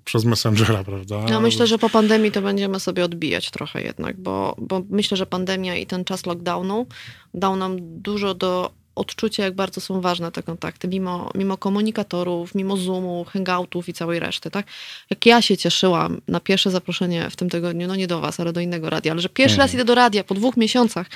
przez 0.06 0.26
Messengera, 0.26 0.84
prawda? 0.84 1.26
Ja 1.30 1.40
myślę, 1.40 1.68
że 1.68 1.78
po 1.78 1.90
pandemii 1.90 2.32
to 2.32 2.42
będziemy 2.42 2.80
sobie 2.80 3.06
odbijać 3.06 3.52
trochę 3.52 3.82
jednak, 3.82 4.22
bo, 4.22 4.56
bo 4.60 4.82
myślę, 4.90 5.18
że 5.18 5.26
pandemia 5.26 5.76
i 5.76 5.86
ten 5.86 6.06
czas 6.06 6.26
lockdownu 6.26 6.88
dał 7.34 7.56
nam 7.56 7.78
dużo 8.02 8.34
do 8.34 8.72
odczucia, 8.96 9.44
jak 9.44 9.54
bardzo 9.54 9.82
są 9.82 10.02
ważne 10.02 10.32
te 10.32 10.44
kontakty, 10.44 10.88
mimo, 10.88 11.32
mimo 11.36 11.58
komunikatorów, 11.58 12.56
mimo 12.56 12.78
Zoomu, 12.78 13.26
hangoutów 13.30 13.90
i 13.90 13.94
całej 13.94 14.20
reszty, 14.20 14.52
tak? 14.52 14.66
Jak 15.10 15.26
ja 15.26 15.42
się 15.42 15.58
cieszyłam 15.58 16.22
na 16.28 16.40
pierwsze 16.40 16.72
zaproszenie 16.72 17.30
w 17.30 17.36
tym 17.36 17.50
tygodniu, 17.50 17.88
no 17.88 17.96
nie 17.96 18.08
do 18.08 18.22
was, 18.22 18.40
ale 18.40 18.54
do 18.54 18.60
innego 18.60 18.90
radia, 18.90 19.12
ale 19.12 19.22
że 19.22 19.30
pierwszy 19.30 19.56
mhm. 19.56 19.68
raz 19.68 19.74
idę 19.74 19.86
do 19.86 19.96
radia 19.96 20.24
po 20.24 20.36
dwóch 20.36 20.58
miesiącach, 20.58 21.08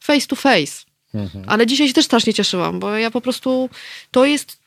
face 0.00 0.26
to 0.26 0.36
face. 0.36 0.84
Mhm. 1.14 1.44
Ale 1.48 1.66
dzisiaj 1.66 1.88
się 1.88 1.94
też 1.94 2.04
strasznie 2.04 2.34
cieszyłam, 2.34 2.80
bo 2.80 2.96
ja 2.96 3.10
po 3.10 3.20
prostu, 3.20 3.70
to 4.10 4.26
jest 4.26 4.66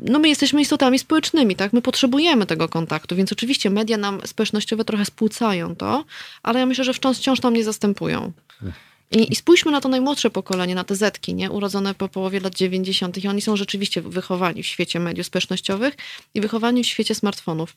no 0.00 0.18
my 0.18 0.28
jesteśmy 0.28 0.60
istotami 0.60 0.98
społecznymi, 0.98 1.56
tak? 1.56 1.72
My 1.72 1.82
potrzebujemy 1.82 2.46
tego 2.46 2.68
kontaktu, 2.68 3.16
więc 3.16 3.32
oczywiście 3.32 3.70
media 3.70 3.96
nam 3.96 4.20
społecznościowe 4.24 4.84
trochę 4.84 5.04
spłucają 5.04 5.76
to, 5.76 6.04
ale 6.42 6.60
ja 6.60 6.66
myślę, 6.66 6.84
że 6.84 6.92
wciąż, 6.92 7.16
wciąż 7.16 7.42
nam 7.42 7.54
nie 7.54 7.64
zastępują. 7.64 8.32
I, 9.12 9.32
I, 9.32 9.36
spójrzmy 9.36 9.72
na 9.72 9.80
to 9.80 9.88
najmłodsze 9.88 10.30
pokolenie, 10.30 10.74
na 10.74 10.84
te 10.84 10.96
zetki, 10.96 11.34
nie? 11.34 11.50
urodzone 11.50 11.94
po 11.94 12.08
połowie 12.08 12.40
lat 12.40 12.54
90. 12.54 13.24
I 13.24 13.28
oni 13.28 13.42
są 13.42 13.56
rzeczywiście 13.56 14.02
wychowani 14.02 14.62
w 14.62 14.66
świecie 14.66 15.00
mediów 15.00 15.26
społecznościowych 15.26 15.94
i 16.34 16.40
wychowani 16.40 16.84
w 16.84 16.86
świecie 16.86 17.14
smartfonów. 17.14 17.76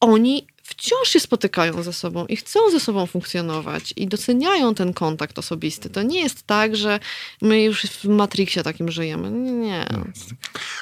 Oni 0.00 0.46
wciąż 0.72 1.08
się 1.08 1.20
spotykają 1.20 1.82
ze 1.82 1.92
sobą 1.92 2.26
i 2.26 2.36
chcą 2.36 2.70
ze 2.70 2.80
sobą 2.80 3.06
funkcjonować 3.06 3.92
i 3.96 4.06
doceniają 4.06 4.74
ten 4.74 4.92
kontakt 4.92 5.38
osobisty. 5.38 5.90
To 5.90 6.02
nie 6.02 6.20
jest 6.20 6.46
tak, 6.46 6.76
że 6.76 7.00
my 7.42 7.62
już 7.62 7.82
w 7.82 8.04
Matrixie 8.04 8.62
takim 8.62 8.90
żyjemy. 8.90 9.30
Nie. 9.30 9.86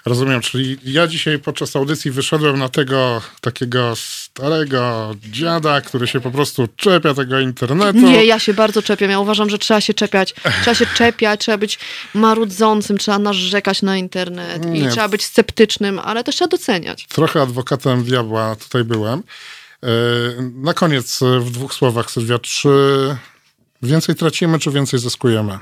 Rozumiem, 0.06 0.40
czyli 0.40 0.78
ja 0.84 1.06
dzisiaj 1.06 1.38
podczas 1.38 1.76
audycji 1.76 2.10
wyszedłem 2.10 2.58
na 2.58 2.68
tego 2.68 3.22
takiego 3.40 3.96
starego 3.96 5.14
dziada, 5.30 5.80
który 5.80 6.06
się 6.06 6.20
po 6.20 6.30
prostu 6.30 6.68
czepia 6.76 7.14
tego 7.14 7.40
internetu. 7.40 7.98
Nie, 7.98 8.24
ja 8.24 8.38
się 8.38 8.54
bardzo 8.54 8.82
czepiam. 8.82 9.10
Ja 9.10 9.20
uważam, 9.20 9.50
że 9.50 9.58
trzeba 9.58 9.80
się 9.80 9.94
czepiać. 9.94 10.34
Trzeba 10.62 10.74
się 10.74 10.86
czepiać, 10.86 11.40
trzeba 11.40 11.58
być 11.58 11.78
marudzącym, 12.14 12.98
trzeba 12.98 13.18
narzekać 13.18 13.82
na 13.82 13.96
internet 13.96 14.74
i 14.74 14.88
trzeba 14.88 15.08
być 15.08 15.24
sceptycznym, 15.24 15.98
ale 15.98 16.24
też 16.24 16.34
trzeba 16.36 16.48
doceniać. 16.48 17.06
Trochę 17.06 17.42
adwokatem 17.42 18.04
diabła 18.04 18.56
tutaj 18.56 18.84
byłem. 18.84 19.22
E, 19.82 20.42
na 20.54 20.74
koniec 20.74 21.22
e, 21.22 21.40
w 21.40 21.50
dwóch 21.50 21.74
słowach, 21.74 22.10
Sylwia, 22.10 22.38
czy 22.38 22.68
więcej 23.82 24.14
tracimy, 24.14 24.58
czy 24.58 24.70
więcej 24.70 25.00
zyskujemy? 25.00 25.58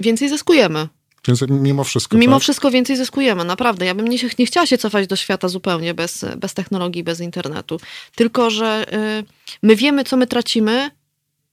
Więcej 0.00 0.28
zyskujemy. 0.28 0.88
Więc 1.28 1.42
mimo 1.48 1.84
wszystko. 1.84 2.16
Mimo 2.16 2.36
tak? 2.36 2.42
wszystko 2.42 2.70
więcej 2.70 2.96
zyskujemy, 2.96 3.44
naprawdę. 3.44 3.86
Ja 3.86 3.94
bym 3.94 4.08
nie, 4.08 4.18
nie 4.38 4.46
chciała 4.46 4.66
się 4.66 4.78
cofać 4.78 5.06
do 5.06 5.16
świata 5.16 5.48
zupełnie 5.48 5.94
bez, 5.94 6.24
bez 6.36 6.54
technologii, 6.54 7.04
bez 7.04 7.20
internetu. 7.20 7.80
Tylko, 8.14 8.50
że 8.50 8.86
y, 9.20 9.24
my 9.62 9.76
wiemy, 9.76 10.04
co 10.04 10.16
my 10.16 10.26
tracimy, 10.26 10.90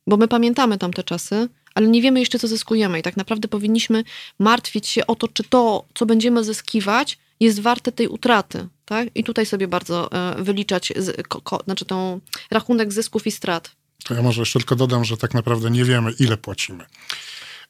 bo 0.08 0.18
my 0.18 0.28
pamiętamy 0.28 0.78
tamte 0.78 1.04
czasy, 1.04 1.50
ale 1.76 1.88
nie 1.88 2.02
wiemy 2.02 2.20
jeszcze, 2.20 2.40
co 2.40 2.48
zyskujemy. 2.48 3.00
I 3.00 3.02
tak 3.02 3.18
naprawdę 3.18 3.48
powinniśmy 3.48 4.04
martwić 4.40 4.88
się 4.88 5.08
o 5.08 5.16
to, 5.16 5.28
czy 5.28 5.44
to, 5.44 5.86
co 5.94 6.06
będziemy 6.06 6.44
zyskiwać, 6.44 7.18
jest 7.42 7.60
warte 7.60 7.92
tej 7.92 8.08
utraty. 8.08 8.68
Tak? 8.86 9.08
I 9.16 9.24
tutaj 9.24 9.46
sobie 9.46 9.68
bardzo 9.68 10.12
e, 10.12 10.44
wyliczać 10.44 10.94
z, 10.96 11.28
ko, 11.28 11.42
ko, 11.42 11.62
znaczy 11.66 11.86
tą 11.86 12.20
rachunek 12.52 12.94
zysków 12.94 13.28
i 13.28 13.32
strat. 13.32 13.72
To 14.04 14.14
ja 14.14 14.22
może 14.22 14.42
jeszcze 14.42 14.60
tylko 14.60 14.76
dodam, 14.76 15.06
że 15.06 15.18
tak 15.18 15.34
naprawdę 15.34 15.72
nie 15.72 15.86
wiemy, 15.86 16.12
ile 16.20 16.38
płacimy. 16.38 16.86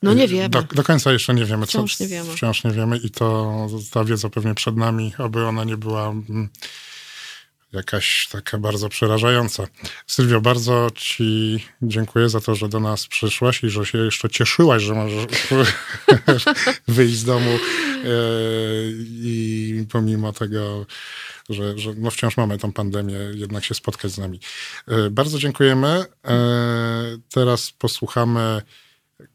No 0.01 0.13
nie 0.13 0.28
wiemy. 0.28 0.49
Do, 0.49 0.63
do 0.63 0.84
końca 0.84 1.11
jeszcze 1.13 1.34
nie 1.34 1.45
wiemy. 1.45 1.65
Wciąż 1.65 1.95
co, 1.95 2.03
nie 2.03 2.09
wiemy. 2.09 2.34
Wciąż 2.34 2.63
nie 2.63 2.72
wiemy 2.72 2.97
i 2.97 3.09
to 3.09 3.67
ta 3.91 4.03
wiedza 4.03 4.30
pewnie 4.30 4.53
przed 4.53 4.78
nami, 4.78 5.13
aby 5.17 5.45
ona 5.47 5.63
nie 5.63 5.78
była 5.78 6.07
mm, 6.07 6.49
jakaś 7.74 8.28
taka 8.32 8.57
bardzo 8.57 8.89
przerażająca. 8.89 9.67
Sylwio, 10.07 10.41
bardzo 10.41 10.88
Ci 10.95 11.59
dziękuję 11.82 12.30
za 12.30 12.41
to, 12.41 12.55
że 12.55 12.69
do 12.69 12.80
nas 12.80 13.07
przyszłaś 13.07 13.63
i 13.63 13.69
że 13.69 13.86
się 13.86 13.97
jeszcze 13.97 14.30
cieszyłaś, 14.30 14.84
że 14.84 14.93
możesz 14.93 15.26
wyjść 16.88 17.15
z 17.15 17.24
domu 17.24 17.51
e, 17.51 18.07
i 19.09 19.86
pomimo 19.91 20.34
tego, 20.34 20.86
że, 21.49 21.78
że 21.78 21.93
no 21.97 22.11
wciąż 22.11 22.38
mamy 22.38 22.57
tą 22.57 22.74
pandemię, 22.74 23.17
jednak 23.34 23.65
się 23.65 23.74
spotkać 23.74 24.11
z 24.11 24.17
nami. 24.17 24.39
E, 24.88 25.09
bardzo 25.09 25.39
dziękujemy. 25.39 26.05
E, 26.26 26.36
teraz 27.30 27.72
posłuchamy 27.72 28.61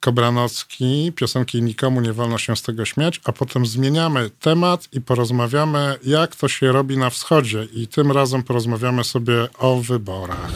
Kobranocki, 0.01 1.13
piosenki 1.17 1.63
Nikomu 1.63 2.01
nie 2.01 2.13
wolno 2.13 2.39
się 2.39 2.57
z 2.57 2.63
tego 2.63 2.85
śmiać, 2.85 3.21
a 3.25 3.33
potem 3.33 3.67
zmieniamy 3.67 4.31
temat 4.31 4.89
i 4.93 5.01
porozmawiamy, 5.01 5.99
jak 6.05 6.37
to 6.37 6.49
się 6.49 6.73
robi 6.73 6.97
na 6.97 7.11
wschodzie. 7.11 7.65
I 7.65 7.89
tym 7.89 8.13
razem 8.13 8.43
porozmawiamy 8.43 9.05
sobie 9.05 9.49
o 9.59 9.77
wyborach. 9.77 10.53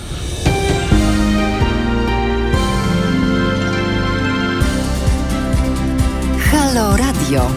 Halo 6.50 6.96
Radio. 6.96 7.50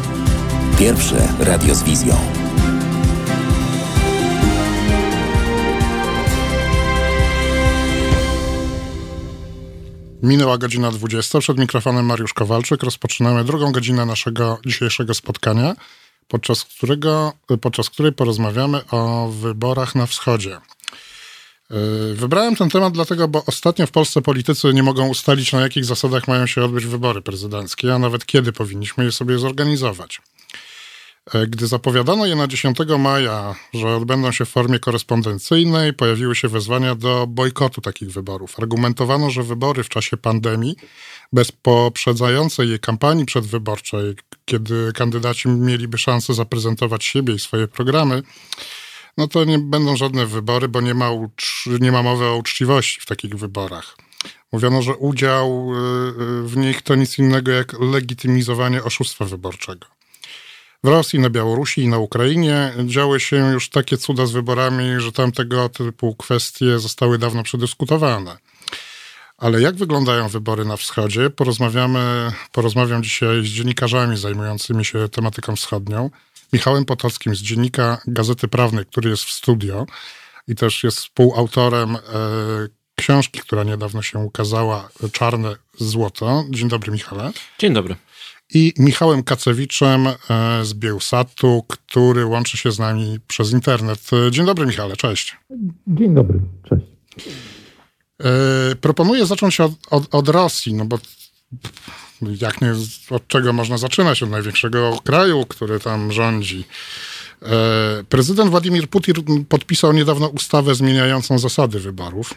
Pierwsze 0.79 1.27
radio 1.39 1.75
z 1.75 1.83
wizją. 1.83 2.42
Minęła 10.23 10.57
godzina 10.57 10.91
20. 10.91 11.39
Przed 11.39 11.57
mikrofonem 11.57 12.05
Mariusz 12.05 12.33
Kowalczyk. 12.33 12.83
Rozpoczynamy 12.83 13.43
drugą 13.43 13.71
godzinę 13.71 14.05
naszego 14.05 14.59
dzisiejszego 14.65 15.13
spotkania, 15.13 15.75
podczas, 16.27 16.63
którego, 16.63 17.33
podczas 17.61 17.89
której 17.89 18.11
porozmawiamy 18.11 18.81
o 18.91 19.27
wyborach 19.27 19.95
na 19.95 20.05
wschodzie. 20.05 20.57
Yy, 21.69 22.15
wybrałem 22.15 22.55
ten 22.55 22.69
temat 22.69 22.93
dlatego, 22.93 23.27
bo 23.27 23.45
ostatnio 23.45 23.87
w 23.87 23.91
Polsce 23.91 24.21
politycy 24.21 24.73
nie 24.73 24.83
mogą 24.83 25.07
ustalić, 25.07 25.51
na 25.51 25.61
jakich 25.61 25.85
zasadach 25.85 26.27
mają 26.27 26.47
się 26.47 26.63
odbyć 26.63 26.85
wybory 26.85 27.21
prezydenckie, 27.21 27.93
a 27.93 27.99
nawet 27.99 28.25
kiedy 28.25 28.51
powinniśmy 28.51 29.05
je 29.05 29.11
sobie 29.11 29.39
zorganizować. 29.39 30.21
E, 31.33 31.47
gdy 31.47 31.67
zapowiadano 31.67 32.25
je 32.25 32.35
na 32.35 32.47
10 32.47 32.77
maja, 32.99 33.55
że 33.73 33.95
odbędą 33.95 34.31
się 34.31 34.45
w 34.45 34.49
formie 34.49 34.79
korespondencyjnej, 34.79 35.93
pojawiły 35.93 36.35
się 36.35 36.47
wezwania 36.47 36.95
do 36.95 37.27
bojkotu 37.27 37.81
takich 37.81 38.11
wyborów. 38.11 38.59
Argumentowano, 38.59 39.29
że 39.29 39.43
wybory 39.43 39.83
w 39.83 39.89
czasie 39.89 40.17
pandemii, 40.17 40.75
bez 41.33 41.51
poprzedzającej 41.51 42.69
je 42.69 42.79
kampanii 42.79 43.25
przedwyborczej, 43.25 44.15
kiedy 44.45 44.93
kandydaci 44.93 45.49
mieliby 45.49 45.97
szansę 45.97 46.33
zaprezentować 46.33 47.05
siebie 47.05 47.33
i 47.33 47.39
swoje 47.39 47.67
programy, 47.67 48.23
no 49.17 49.27
to 49.27 49.43
nie 49.43 49.59
będą 49.59 49.97
żadne 49.97 50.25
wybory, 50.25 50.67
bo 50.67 50.81
nie 50.81 50.93
ma, 50.93 51.09
nie 51.79 51.91
ma 51.91 52.03
mowy 52.03 52.25
o 52.25 52.37
uczciwości 52.37 53.01
w 53.01 53.05
takich 53.05 53.35
wyborach. 53.35 53.97
Mówiono, 54.51 54.81
że 54.81 54.95
udział 54.95 55.71
y, 55.73 55.77
y, 56.21 56.43
w 56.43 56.57
nich 56.57 56.81
to 56.81 56.95
nic 56.95 57.19
innego 57.19 57.51
jak 57.51 57.73
legitymizowanie 57.79 58.83
oszustwa 58.83 59.25
wyborczego. 59.25 59.92
W 60.83 60.87
Rosji, 60.87 61.19
na 61.19 61.29
Białorusi 61.29 61.81
i 61.81 61.87
na 61.87 61.97
Ukrainie 61.97 62.73
działy 62.85 63.19
się 63.19 63.35
już 63.35 63.69
takie 63.69 63.97
cuda 63.97 64.25
z 64.25 64.31
wyborami, 64.31 64.83
że 64.97 65.11
tam 65.11 65.31
tego 65.31 65.69
typu 65.69 66.15
kwestie 66.15 66.79
zostały 66.79 67.17
dawno 67.17 67.43
przedyskutowane. 67.43 68.37
Ale 69.37 69.61
jak 69.61 69.75
wyglądają 69.75 70.29
wybory 70.29 70.65
na 70.65 70.77
wschodzie? 70.77 71.29
Porozmawiamy, 71.29 72.31
porozmawiam 72.51 73.03
dzisiaj 73.03 73.45
z 73.45 73.47
dziennikarzami 73.47 74.17
zajmującymi 74.17 74.85
się 74.85 75.09
tematyką 75.09 75.55
wschodnią. 75.55 76.09
Michałem 76.53 76.85
Potockim 76.85 77.35
z 77.35 77.39
Dziennika 77.39 78.01
Gazety 78.07 78.47
Prawnej, 78.47 78.85
który 78.85 79.09
jest 79.09 79.23
w 79.23 79.31
studio 79.31 79.85
i 80.47 80.55
też 80.55 80.83
jest 80.83 80.97
współautorem 80.97 81.95
e, 81.95 81.99
książki, 82.95 83.39
która 83.39 83.63
niedawno 83.63 84.01
się 84.01 84.19
ukazała, 84.19 84.89
Czarne 85.11 85.55
Złoto. 85.77 86.43
Dzień 86.49 86.69
dobry, 86.69 86.91
Michale. 86.91 87.31
Dzień 87.59 87.73
dobry 87.73 87.95
i 88.53 88.73
Michałem 88.77 89.23
Kacewiczem 89.23 90.07
e, 90.07 90.15
z 90.65 90.73
Bielsatu, 90.73 91.65
który 91.67 92.25
łączy 92.25 92.57
się 92.57 92.71
z 92.71 92.79
nami 92.79 93.19
przez 93.27 93.51
internet. 93.51 93.99
Dzień 94.31 94.45
dobry, 94.45 94.65
Michale, 94.65 94.97
cześć. 94.97 95.37
Dzień 95.87 96.15
dobry, 96.15 96.39
cześć. 96.69 96.85
E, 98.23 98.75
proponuję 98.75 99.25
zacząć 99.25 99.59
od, 99.59 99.71
od, 99.89 100.15
od 100.15 100.29
Rosji, 100.29 100.73
no 100.73 100.85
bo 100.85 100.99
jak 102.41 102.61
nie, 102.61 102.73
od 103.09 103.27
czego 103.27 103.53
można 103.53 103.77
zaczynać? 103.77 104.23
Od 104.23 104.29
największego 104.29 104.99
kraju, 105.03 105.45
który 105.45 105.79
tam 105.79 106.11
rządzi. 106.11 106.63
E, 107.41 108.03
prezydent 108.09 108.51
Władimir 108.51 108.89
Putin 108.89 109.45
podpisał 109.45 109.93
niedawno 109.93 110.27
ustawę 110.27 110.75
zmieniającą 110.75 111.39
zasady 111.39 111.79
wyborów. 111.79 112.33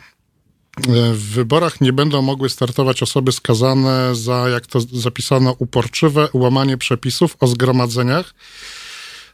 W 1.13 1.35
wyborach 1.35 1.81
nie 1.81 1.93
będą 1.93 2.23
mogły 2.23 2.49
startować 2.49 3.03
osoby 3.03 3.33
skazane 3.33 4.15
za, 4.15 4.49
jak 4.49 4.67
to 4.67 4.81
zapisano, 4.81 5.57
uporczywe 5.59 6.29
łamanie 6.33 6.77
przepisów 6.77 7.37
o 7.41 7.47
zgromadzeniach, 7.47 8.35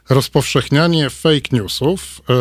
rozpowszechnianie 0.09 1.09
fake 1.09 1.49
newsów 1.51 2.21
yy, 2.29 2.35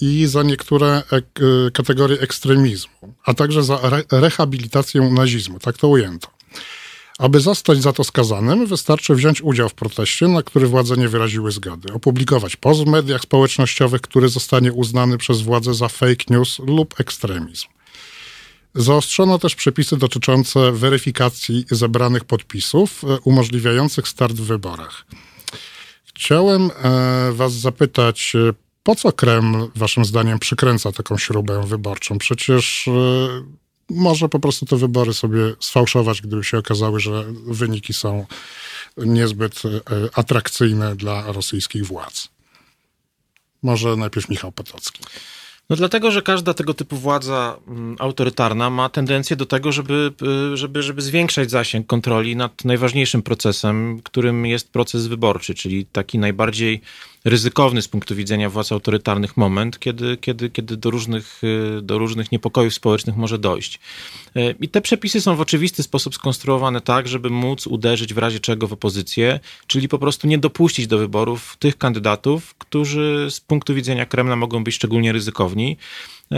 i 0.00 0.26
za 0.26 0.42
niektóre 0.42 1.02
ek, 1.10 1.26
yy, 1.40 1.70
kategorie 1.70 2.20
ekstremizmu, 2.20 3.14
a 3.24 3.34
także 3.34 3.62
za 3.62 3.80
re, 3.82 4.02
rehabilitację 4.12 5.00
nazizmu. 5.00 5.58
Tak 5.58 5.76
to 5.76 5.88
ujęto. 5.88 6.28
Aby 7.18 7.40
zostać 7.40 7.82
za 7.82 7.92
to 7.92 8.04
skazanym, 8.04 8.66
wystarczy 8.66 9.14
wziąć 9.14 9.42
udział 9.42 9.68
w 9.68 9.74
proteście, 9.74 10.28
na 10.28 10.42
który 10.42 10.66
władze 10.66 10.96
nie 10.96 11.08
wyraziły 11.08 11.52
zgody, 11.52 11.92
opublikować 11.92 12.56
post 12.56 12.80
w 12.80 12.86
mediach 12.86 13.22
społecznościowych, 13.22 14.00
który 14.00 14.28
zostanie 14.28 14.72
uznany 14.72 15.18
przez 15.18 15.40
władze 15.40 15.74
za 15.74 15.88
fake 15.88 16.24
news 16.30 16.58
lub 16.58 17.00
ekstremizm. 17.00 17.66
Zaostrzono 18.78 19.38
też 19.38 19.54
przepisy 19.54 19.96
dotyczące 19.96 20.72
weryfikacji 20.72 21.64
zebranych 21.70 22.24
podpisów, 22.24 23.04
e, 23.04 23.18
umożliwiających 23.24 24.08
start 24.08 24.32
w 24.32 24.46
wyborach. 24.46 25.06
Chciałem 26.04 26.70
e, 26.70 27.32
Was 27.32 27.52
zapytać, 27.52 28.32
e, 28.34 28.52
po 28.82 28.94
co 28.94 29.12
Kreml, 29.12 29.68
Waszym 29.76 30.04
zdaniem, 30.04 30.38
przykręca 30.38 30.92
taką 30.92 31.18
śrubę 31.18 31.66
wyborczą? 31.66 32.18
Przecież 32.18 32.88
może 33.90 34.28
po 34.28 34.40
prostu 34.40 34.66
te 34.66 34.76
wybory 34.76 35.14
sobie 35.14 35.54
sfałszować, 35.60 36.22
gdyby 36.22 36.44
się 36.44 36.58
okazały, 36.58 37.00
że 37.00 37.24
wyniki 37.46 37.94
są 37.94 38.26
niezbyt 38.96 39.62
atrakcyjne 40.14 40.96
dla 40.96 41.32
rosyjskich 41.32 41.86
władz. 41.86 42.28
Może 43.62 43.96
najpierw 43.96 44.28
Michał 44.28 44.52
Potocki. 44.52 45.02
No 45.70 45.76
dlatego, 45.76 46.10
że 46.10 46.22
każda 46.22 46.54
tego 46.54 46.74
typu 46.74 46.96
władza 46.96 47.56
mm, 47.68 47.96
autorytarna 47.98 48.70
ma 48.70 48.88
tendencję 48.88 49.36
do 49.36 49.46
tego, 49.46 49.72
żeby, 49.72 50.12
y, 50.52 50.56
żeby, 50.56 50.82
żeby 50.82 51.02
zwiększać 51.02 51.50
zasięg 51.50 51.86
kontroli 51.86 52.36
nad 52.36 52.64
najważniejszym 52.64 53.22
procesem, 53.22 54.00
którym 54.04 54.46
jest 54.46 54.72
proces 54.72 55.06
wyborczy, 55.06 55.54
czyli 55.54 55.86
taki 55.86 56.18
najbardziej 56.18 56.80
ryzykowny 57.28 57.82
z 57.82 57.88
punktu 57.88 58.14
widzenia 58.14 58.50
władz 58.50 58.72
autorytarnych 58.72 59.36
moment, 59.36 59.78
kiedy, 59.78 60.16
kiedy, 60.16 60.50
kiedy 60.50 60.76
do, 60.76 60.90
różnych, 60.90 61.44
y, 61.78 61.82
do 61.82 61.98
różnych 61.98 62.32
niepokojów 62.32 62.74
społecznych 62.74 63.16
może 63.16 63.38
dojść. 63.38 63.80
Y, 64.36 64.54
I 64.60 64.68
te 64.68 64.80
przepisy 64.80 65.20
są 65.20 65.36
w 65.36 65.40
oczywisty 65.40 65.82
sposób 65.82 66.14
skonstruowane 66.14 66.80
tak, 66.80 67.08
żeby 67.08 67.30
móc 67.30 67.66
uderzyć 67.66 68.14
w 68.14 68.18
razie 68.18 68.40
czego 68.40 68.68
w 68.68 68.72
opozycję, 68.72 69.40
czyli 69.66 69.88
po 69.88 69.98
prostu 69.98 70.26
nie 70.26 70.38
dopuścić 70.38 70.86
do 70.86 70.98
wyborów 70.98 71.56
tych 71.58 71.78
kandydatów, 71.78 72.54
którzy 72.54 73.26
z 73.30 73.40
punktu 73.40 73.74
widzenia 73.74 74.06
Kremla 74.06 74.36
mogą 74.36 74.64
być 74.64 74.74
szczególnie 74.74 75.12
ryzykowni 75.12 75.76
y, 76.32 76.36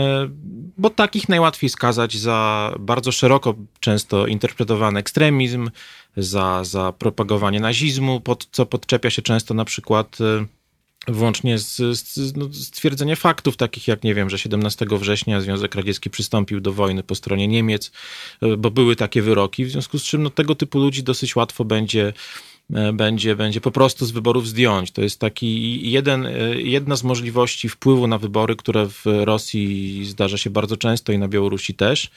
bo 0.77 0.89
takich 0.89 1.29
najłatwiej 1.29 1.69
skazać 1.69 2.17
za 2.17 2.71
bardzo 2.79 3.11
szeroko 3.11 3.55
często 3.79 4.27
interpretowany 4.27 4.99
ekstremizm, 4.99 5.69
za, 6.17 6.63
za 6.63 6.91
propagowanie 6.91 7.59
nazizmu, 7.59 8.19
pod, 8.19 8.47
co 8.51 8.65
podczepia 8.65 9.09
się 9.09 9.21
często 9.21 9.53
na 9.53 9.65
przykład 9.65 10.17
włącznie 11.07 11.57
z, 11.57 11.75
z 11.97 12.35
no, 12.35 12.53
stwierdzenie 12.53 13.15
faktów 13.15 13.57
takich 13.57 13.87
jak, 13.87 14.03
nie 14.03 14.15
wiem, 14.15 14.29
że 14.29 14.37
17 14.37 14.85
września 14.91 15.41
Związek 15.41 15.75
Radziecki 15.75 16.09
przystąpił 16.09 16.61
do 16.61 16.73
wojny 16.73 17.03
po 17.03 17.15
stronie 17.15 17.47
Niemiec, 17.47 17.91
e, 18.41 18.57
bo 18.57 18.71
były 18.71 18.95
takie 18.95 19.21
wyroki, 19.21 19.65
w 19.65 19.71
związku 19.71 19.99
z 19.99 20.03
czym 20.03 20.23
no, 20.23 20.29
tego 20.29 20.55
typu 20.55 20.79
ludzi 20.79 21.03
dosyć 21.03 21.35
łatwo 21.35 21.65
będzie 21.65 22.13
e, 22.73 22.93
będzie, 22.93 23.35
będzie 23.35 23.61
po 23.61 23.71
prostu 23.71 24.05
z 24.05 24.11
wyborów 24.11 24.47
zdjąć. 24.47 24.91
To 24.91 25.01
jest 25.01 25.19
taki 25.19 25.91
jeden, 25.91 26.25
e, 26.25 26.31
jedna 26.61 26.95
z 26.95 27.03
możliwości 27.03 27.69
wpływu 27.69 28.07
na 28.07 28.17
wybory, 28.17 28.55
które 28.55 28.87
w 28.87 29.05
Rosji 29.05 30.05
zdarza 30.05 30.37
się 30.37 30.49
bardzo 30.49 30.77
często 30.77 31.11
i 31.11 31.17
na 31.17 31.27
Białorusi 31.27 31.73
też. 31.73 32.11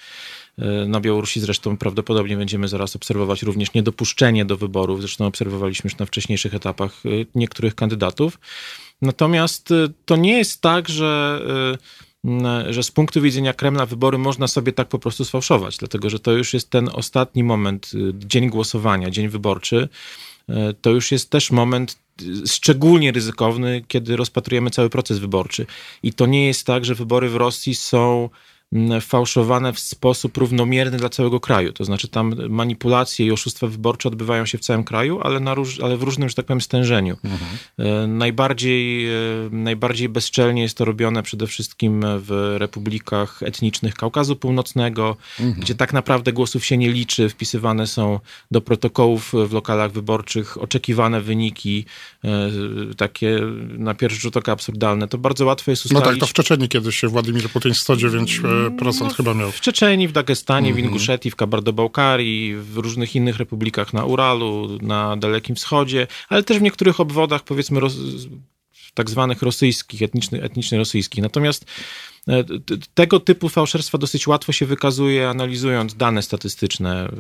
Na 0.87 1.01
Białorusi 1.01 1.41
zresztą 1.41 1.77
prawdopodobnie 1.77 2.37
będziemy 2.37 2.69
zaraz 2.69 2.97
obserwować 2.97 3.43
również 3.43 3.75
niedopuszczenie 3.75 4.45
do 4.45 4.57
wyborów. 4.57 5.01
Zresztą 5.01 5.27
obserwowaliśmy 5.27 5.91
już 5.91 5.99
na 5.99 6.07
wcześniejszych 6.07 6.55
etapach 6.55 7.03
niektórych 7.35 7.75
kandydatów. 7.75 8.39
Natomiast 9.03 9.71
y, 9.71 9.93
to 10.05 10.17
nie 10.17 10.39
jest 10.39 10.61
tak, 10.61 10.89
że 10.89 11.41
że 12.71 12.83
z 12.83 12.91
punktu 12.91 13.21
widzenia 13.21 13.53
Kremla 13.53 13.87
wybory 13.87 14.19
można 14.19 14.49
sobie 14.49 14.73
tak 14.73 14.89
po 14.89 14.99
prostu 14.99 15.25
sfałszować, 15.25 15.79
dlatego 15.79 16.11
że 16.11 16.19
to 16.19 16.33
już 16.33 16.55
jest 16.55 16.71
ten 16.71 16.89
ostatni 16.93 17.45
moment, 17.45 17.93
dzień 18.15 18.51
głosowania, 18.51 19.11
dzień 19.11 19.29
wyborczy. 19.29 19.89
To 20.81 20.91
już 20.91 21.13
jest 21.13 21.31
też 21.31 21.51
moment 21.51 21.99
szczególnie 22.47 23.13
ryzykowny, 23.13 23.85
kiedy 23.89 24.17
rozpatrujemy 24.17 24.71
cały 24.71 24.91
proces 24.91 25.19
wyborczy. 25.19 25.67
I 26.03 26.13
to 26.13 26.27
nie 26.27 26.47
jest 26.47 26.67
tak, 26.67 26.85
że 26.85 26.95
wybory 26.95 27.29
w 27.29 27.37
Rosji 27.37 27.75
są 27.75 28.31
fałszowane 29.01 29.73
w 29.73 29.79
sposób 29.79 30.37
równomierny 30.37 30.99
dla 30.99 31.09
całego 31.09 31.41
kraju. 31.41 31.73
To 31.73 31.85
znaczy 31.85 32.09
tam 32.09 32.35
manipulacje 32.49 33.27
i 33.27 33.31
oszustwa 33.31 33.67
wyborcze 33.67 34.09
odbywają 34.09 34.47
się 34.47 34.59
w 34.59 34.61
całym 34.61 34.85
kraju, 34.85 35.21
ale, 35.23 35.41
na 35.41 35.55
róż, 35.55 35.81
ale 35.81 35.97
w 35.97 36.03
różnym, 36.03 36.29
że 36.29 36.35
tak 36.35 36.47
powiem, 36.47 36.61
stężeniu. 36.61 37.17
Mhm. 37.25 37.51
E, 37.79 38.07
najbardziej, 38.07 39.07
e, 39.07 39.11
najbardziej 39.51 40.09
bezczelnie 40.09 40.63
jest 40.63 40.77
to 40.77 40.85
robione 40.85 41.23
przede 41.23 41.47
wszystkim 41.47 42.05
w 42.05 42.55
republikach 42.59 43.43
etnicznych 43.43 43.95
Kaukazu 43.95 44.37
Północnego, 44.37 45.17
mhm. 45.41 45.61
gdzie 45.61 45.75
tak 45.75 45.93
naprawdę 45.93 46.33
głosów 46.33 46.65
się 46.65 46.77
nie 46.77 46.93
liczy, 46.93 47.29
wpisywane 47.29 47.87
są 47.87 48.21
do 48.51 48.61
protokołów 48.61 49.33
w 49.49 49.53
lokalach 49.53 49.93
wyborczych 49.93 50.63
oczekiwane 50.63 51.21
wyniki, 51.21 51.85
e, 52.25 52.51
takie 52.97 53.41
na 53.79 53.95
pierwszy 53.95 54.21
rzut 54.21 54.37
oka 54.37 54.53
absurdalne. 54.53 55.09
To 55.09 55.19
bardzo 55.19 55.47
łatwo 55.47 55.71
jest 55.71 55.87
ustalić. 55.87 56.05
No 56.05 56.11
tak, 56.11 56.21
to 56.21 56.27
w 56.27 56.33
Czeczeniu 56.33 56.69
kiedyś 56.69 56.97
się 56.97 57.09
Władimir 57.09 57.49
Putin 57.51 57.75
109 57.75 58.41
procent 58.41 58.64
no, 59.01 59.09
chyba 59.09 59.35
miał. 59.35 59.53
W 59.53 59.61
Czeczeni, 59.61 60.09
w 60.09 60.13
Dagestanie, 60.13 60.69
mm 60.69 60.73
-hmm. 60.73 60.77
w 60.77 60.79
mhm. 60.79 60.95
Inguszetii, 60.95 61.31
w 61.31 61.37
Kabardo-Bałkarii, 61.37 62.57
w 62.57 62.77
różnych 62.77 63.17
innych 63.17 63.37
republikach 63.37 63.93
na 63.93 64.05
Uralu, 64.05 64.79
na 64.83 65.17
Dalekim 65.17 65.57
Wschodzie, 65.57 66.07
ale 66.29 66.43
też 66.43 66.59
w 66.59 66.63
niektórych 66.63 67.01
obwodach, 67.01 67.43
powiedzmy, 67.43 67.81
roz, 67.81 67.97
tak 68.95 69.11
zwanych 69.11 69.43
rosyjskich, 69.43 70.03
etnicznych, 70.03 70.45
etnicznie 70.45 70.79
rosyjskich. 70.79 71.23
Natomiast 71.23 71.65
tego 72.95 73.21
typu 73.21 73.49
fałszerstwa 73.49 73.99
dosyć 73.99 74.27
łatwo 74.27 74.53
się 74.53 74.67
wykazuje, 74.67 75.29
analizując 75.29 75.95
dane 75.95 76.23
statystyczne. 76.23 77.05
E, 77.05 77.11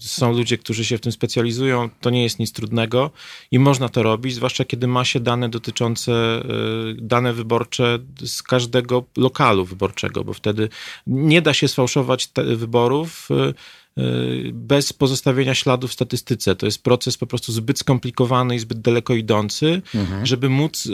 są 0.00 0.32
ludzie, 0.32 0.58
którzy 0.58 0.84
się 0.84 0.98
w 0.98 1.00
tym 1.00 1.12
specjalizują, 1.12 1.90
to 2.00 2.10
nie 2.10 2.22
jest 2.22 2.38
nic 2.38 2.52
trudnego 2.52 3.10
i 3.50 3.58
można 3.58 3.88
to 3.88 4.02
robić, 4.02 4.34
zwłaszcza 4.34 4.64
kiedy 4.64 4.86
ma 4.86 5.04
się 5.04 5.20
dane 5.20 5.48
dotyczące, 5.48 6.12
e, 6.12 6.42
dane 6.94 7.32
wyborcze 7.32 7.98
z 8.24 8.42
każdego 8.42 9.04
lokalu 9.16 9.64
wyborczego, 9.64 10.24
bo 10.24 10.32
wtedy 10.32 10.68
nie 11.06 11.42
da 11.42 11.54
się 11.54 11.68
sfałszować 11.68 12.28
wyborów 12.56 13.28
bez 14.52 14.92
pozostawienia 14.92 15.54
śladu 15.54 15.88
w 15.88 15.92
statystyce. 15.92 16.56
To 16.56 16.66
jest 16.66 16.82
proces 16.82 17.16
po 17.16 17.26
prostu 17.26 17.52
zbyt 17.52 17.78
skomplikowany 17.78 18.54
i 18.54 18.58
zbyt 18.58 18.80
daleko 18.80 19.14
idący, 19.14 19.82
mhm. 19.94 20.26
żeby 20.26 20.48
móc 20.48 20.86
e, 20.86 20.90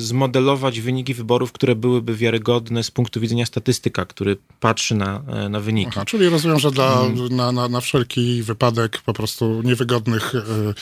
zmodelować 0.00 0.80
wyniki 0.80 1.14
wyborów, 1.14 1.52
które 1.52 1.74
byłyby 1.74 2.16
wiarygodne 2.16 2.82
z 2.82 2.90
punktu 2.90 3.01
widzenia 3.16 3.46
statystyka, 3.46 4.04
który 4.04 4.36
patrzy 4.60 4.94
na, 4.94 5.22
e, 5.28 5.48
na 5.48 5.60
wyniki. 5.60 5.90
Aha, 5.92 6.04
czyli 6.04 6.28
rozumiem, 6.28 6.58
że 6.58 6.70
dla, 6.70 7.02
na, 7.30 7.52
na, 7.52 7.68
na 7.68 7.80
wszelki 7.80 8.42
wypadek 8.42 8.98
po 8.98 9.12
prostu 9.12 9.62
niewygodnych 9.64 10.34
e, 10.34 10.74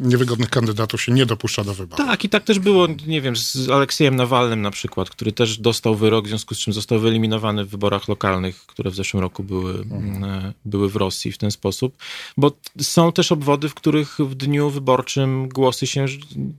niewygodnych 0.00 0.50
kandydatów 0.50 1.02
się 1.02 1.12
nie 1.12 1.26
dopuszcza 1.26 1.64
do 1.64 1.74
wyborów. 1.74 2.06
Tak, 2.06 2.24
i 2.24 2.28
tak 2.28 2.44
też 2.44 2.58
było, 2.58 2.86
nie 3.06 3.20
wiem, 3.20 3.36
z 3.36 3.70
Aleksiejem 3.70 4.16
Nawalnym 4.16 4.62
na 4.62 4.70
przykład, 4.70 5.10
który 5.10 5.32
też 5.32 5.58
dostał 5.58 5.94
wyrok, 5.94 6.24
w 6.24 6.28
związku 6.28 6.54
z 6.54 6.58
czym 6.58 6.72
został 6.72 6.98
wyeliminowany 6.98 7.64
w 7.64 7.68
wyborach 7.68 8.08
lokalnych, 8.08 8.66
które 8.66 8.90
w 8.90 8.94
zeszłym 8.94 9.20
roku 9.20 9.44
były, 9.44 9.72
mhm. 9.72 10.52
były 10.64 10.88
w 10.88 10.96
Rosji 10.96 11.32
w 11.32 11.38
ten 11.38 11.50
sposób. 11.50 11.96
Bo 12.36 12.52
są 12.80 13.12
też 13.12 13.32
obwody, 13.32 13.68
w 13.68 13.74
których 13.74 14.18
w 14.18 14.34
dniu 14.34 14.70
wyborczym 14.70 15.48
głosy 15.48 15.86
się, 15.86 16.06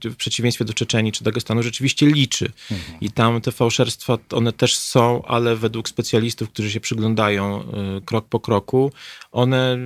w 0.04 0.16
przeciwieństwie 0.16 0.64
do 0.64 0.74
Czeczeni 0.74 1.12
czy 1.12 1.24
Dagestanu, 1.24 1.62
rzeczywiście 1.62 2.06
liczy. 2.06 2.52
Mhm. 2.70 3.00
I 3.00 3.10
tam 3.10 3.40
te 3.40 3.52
fałszerstwa, 3.52 4.18
one 4.32 4.52
też 4.52 4.76
są, 4.76 5.24
ale 5.24 5.56
według 5.56 5.88
specjalistów, 5.88 6.50
którzy 6.50 6.70
się 6.70 6.80
przyglądają 6.80 7.62
e, 7.62 8.00
krok 8.04 8.24
po 8.28 8.40
kroku, 8.40 8.92
one 9.32 9.78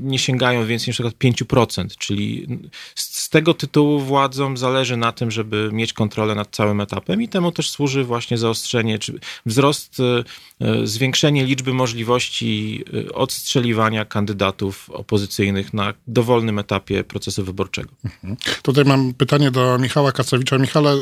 nie 0.00 0.18
sięgają 0.18 0.66
więcej 0.66 0.88
niż 0.88 0.98
na 0.98 1.10
przykład 1.10 1.48
5%, 1.48 1.86
czyli 1.98 2.46
z 2.94 3.28
tego 3.28 3.54
tytułu 3.54 4.00
władzom 4.00 4.56
zależy 4.56 4.96
na 4.96 5.12
tym, 5.12 5.30
żeby 5.30 5.70
mieć 5.72 5.92
kontrolę 5.92 6.34
nad 6.34 6.48
całym 6.50 6.80
etapem 6.80 7.22
i 7.22 7.28
temu 7.28 7.52
też 7.52 7.70
służy 7.70 8.04
właśnie 8.04 8.38
zaostrzenie, 8.38 8.98
czy 8.98 9.20
wzrost, 9.46 9.96
e, 10.00 10.24
e, 10.66 10.86
zwiększenie 10.86 11.44
liczby 11.44 11.72
możliwości 11.72 12.84
e, 13.08 13.12
odstrzeliwania 13.12 14.04
kandydatów 14.04 14.90
opozycyjnych 14.90 15.74
na 15.74 15.94
dowolnym 16.06 16.58
etapie 16.58 17.04
procesu 17.04 17.44
wyborczego. 17.44 17.88
Mhm. 18.04 18.36
Tutaj 18.62 18.84
mam 18.84 19.14
pytanie 19.14 19.50
do 19.50 19.78
Michała 19.78 20.12
Kacewicza. 20.12 20.58
Michale, 20.58 20.96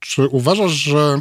czy 0.00 0.28
uważasz, 0.28 0.72
że 0.72 1.20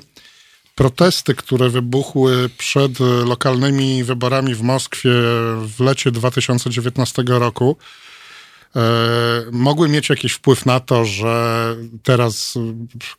protesty, 0.75 1.35
które 1.35 1.69
wybuchły 1.69 2.49
przed 2.57 2.99
lokalnymi 3.25 4.03
wyborami 4.03 4.55
w 4.55 4.61
Moskwie 4.61 5.11
w 5.61 5.75
lecie 5.79 6.11
2019 6.11 7.23
roku, 7.27 7.77
mogły 9.51 9.89
mieć 9.89 10.09
jakiś 10.09 10.33
wpływ 10.33 10.65
na 10.65 10.79
to, 10.79 11.05
że 11.05 11.75
teraz 12.03 12.53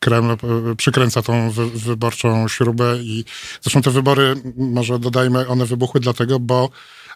Kreml 0.01 0.31
e, 0.31 0.37
przykręca 0.77 1.23
tą 1.23 1.51
wy, 1.51 1.71
wyborczą 1.71 2.49
śrubę 2.49 2.99
i 2.99 3.25
zresztą 3.63 3.83
te 3.83 3.91
wybory, 3.91 4.35
może 4.57 4.99
dodajmy, 4.99 5.49
one 5.49 5.67
wybuchły 5.67 6.01
dlatego, 6.01 6.41
bo 6.41 6.71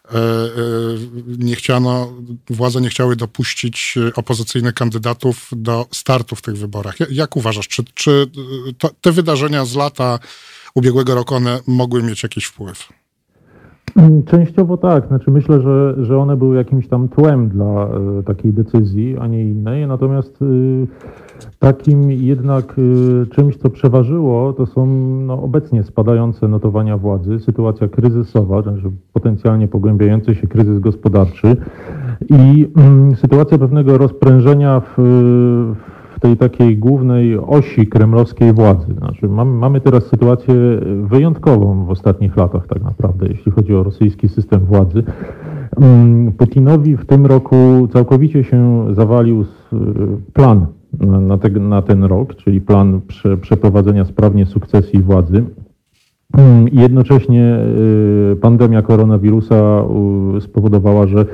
e, 0.05 0.19
nie 1.27 1.57
chciano, 1.57 2.13
władze 2.51 2.81
nie 2.81 2.89
chciały 2.89 3.17
dopuścić 3.17 3.95
opozycyjnych 4.15 4.75
kandydatów 4.75 5.49
do 5.53 5.87
startu 5.93 6.37
w 6.37 6.43
tych 6.43 6.57
wyborach. 6.57 6.97
Jak 7.11 7.37
uważasz, 7.37 7.69
czy, 7.69 7.85
czy 7.95 8.31
to, 8.79 8.91
te 9.01 9.13
wydarzenia 9.13 9.65
z 9.65 9.75
lata 9.75 10.19
ubiegłego 10.75 11.15
roku, 11.15 11.35
one 11.35 11.61
mogły 11.67 12.03
mieć 12.03 12.23
jakiś 12.23 12.45
wpływ? 12.45 12.89
Częściowo 14.27 14.77
tak. 14.77 15.07
Znaczy 15.07 15.31
myślę, 15.31 15.61
że, 15.61 15.95
że 16.05 16.19
one 16.19 16.37
były 16.37 16.57
jakimś 16.57 16.89
tam 16.89 17.09
tłem 17.09 17.49
dla 17.49 17.89
e, 17.89 18.23
takiej 18.23 18.53
decyzji, 18.53 19.17
a 19.21 19.27
nie 19.27 19.43
innej. 19.43 19.87
Natomiast 19.87 20.43
y, 20.43 20.87
takim 21.59 22.11
jednak 22.11 22.79
y, 22.79 23.27
czymś, 23.27 23.57
co 23.57 23.71
przeważyło, 23.71 24.53
to 24.53 24.67
są 24.67 24.87
no, 25.27 25.43
obecnie 25.43 25.83
spadające 25.83 26.49
notowania 26.49 26.97
władzy, 26.97 27.41
sytuacja 27.41 27.89
kryzysowa, 27.89 28.63
znaczy 28.63 28.91
potencjalnie 29.13 29.69
pogłębiający 29.69 30.35
się 30.35 30.47
kryzys 30.47 30.79
gospodarczy 30.79 31.57
i 32.31 32.69
y, 33.13 33.17
sytuacja 33.17 33.59
pewnego 33.59 33.99
rozprężenia 33.99 34.81
w, 34.81 34.95
w 35.77 35.98
tej 36.21 36.37
takiej 36.37 36.79
głównej 36.79 37.39
osi 37.39 37.87
kremlowskiej 37.87 38.53
władzy. 38.53 38.95
Znaczy, 38.99 39.29
mamy, 39.29 39.51
mamy 39.51 39.81
teraz 39.81 40.07
sytuację 40.07 40.55
wyjątkową 41.03 41.85
w 41.85 41.91
ostatnich 41.91 42.37
latach 42.37 42.67
tak 42.67 42.83
naprawdę, 42.83 43.27
jeśli 43.29 43.53
chodzi 43.53 43.75
o 43.75 43.83
rosyjski 43.83 44.29
system 44.29 44.61
władzy. 44.61 45.03
Mm, 45.77 46.33
Putinowi 46.33 46.97
w 46.97 47.07
tym 47.07 47.27
roku 47.27 47.89
całkowicie 47.93 48.45
się 48.45 48.87
zawalił 48.95 49.45
plan 50.33 50.67
na, 51.01 51.21
na, 51.21 51.39
te, 51.39 51.51
na 51.51 51.83
ten 51.83 52.05
rok, 52.05 52.35
czyli 52.35 52.61
plan 52.61 53.01
prze, 53.07 53.37
przeprowadzenia 53.37 54.05
sprawnie 54.05 54.47
sukcesji 54.47 55.03
władzy. 55.03 55.45
Mm, 56.39 56.69
jednocześnie 56.73 57.59
y, 58.33 58.37
pandemia 58.37 58.83
koronawirusa 58.83 59.85
spowodowała, 60.41 61.07
że 61.07 61.27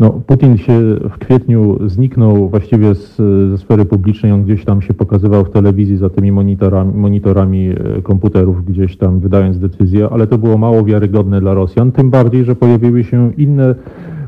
no, 0.00 0.10
Putin 0.26 0.58
się 0.58 0.80
w 1.10 1.18
kwietniu 1.18 1.78
zniknął 1.86 2.48
właściwie 2.48 2.94
z, 2.94 3.16
ze 3.50 3.58
sfery 3.58 3.84
publicznej. 3.84 4.32
On 4.32 4.44
gdzieś 4.44 4.64
tam 4.64 4.82
się 4.82 4.94
pokazywał 4.94 5.44
w 5.44 5.50
telewizji 5.50 5.96
za 5.96 6.10
tymi 6.10 6.32
monitorami, 6.32 6.94
monitorami 6.94 7.68
e, 7.68 8.02
komputerów, 8.02 8.64
gdzieś 8.64 8.96
tam 8.96 9.20
wydając 9.20 9.58
decyzje, 9.58 10.08
ale 10.10 10.26
to 10.26 10.38
było 10.38 10.58
mało 10.58 10.84
wiarygodne 10.84 11.40
dla 11.40 11.54
Rosjan. 11.54 11.92
Tym 11.92 12.10
bardziej, 12.10 12.44
że 12.44 12.56
pojawiły 12.56 13.04
się 13.04 13.32
inne 13.36 13.74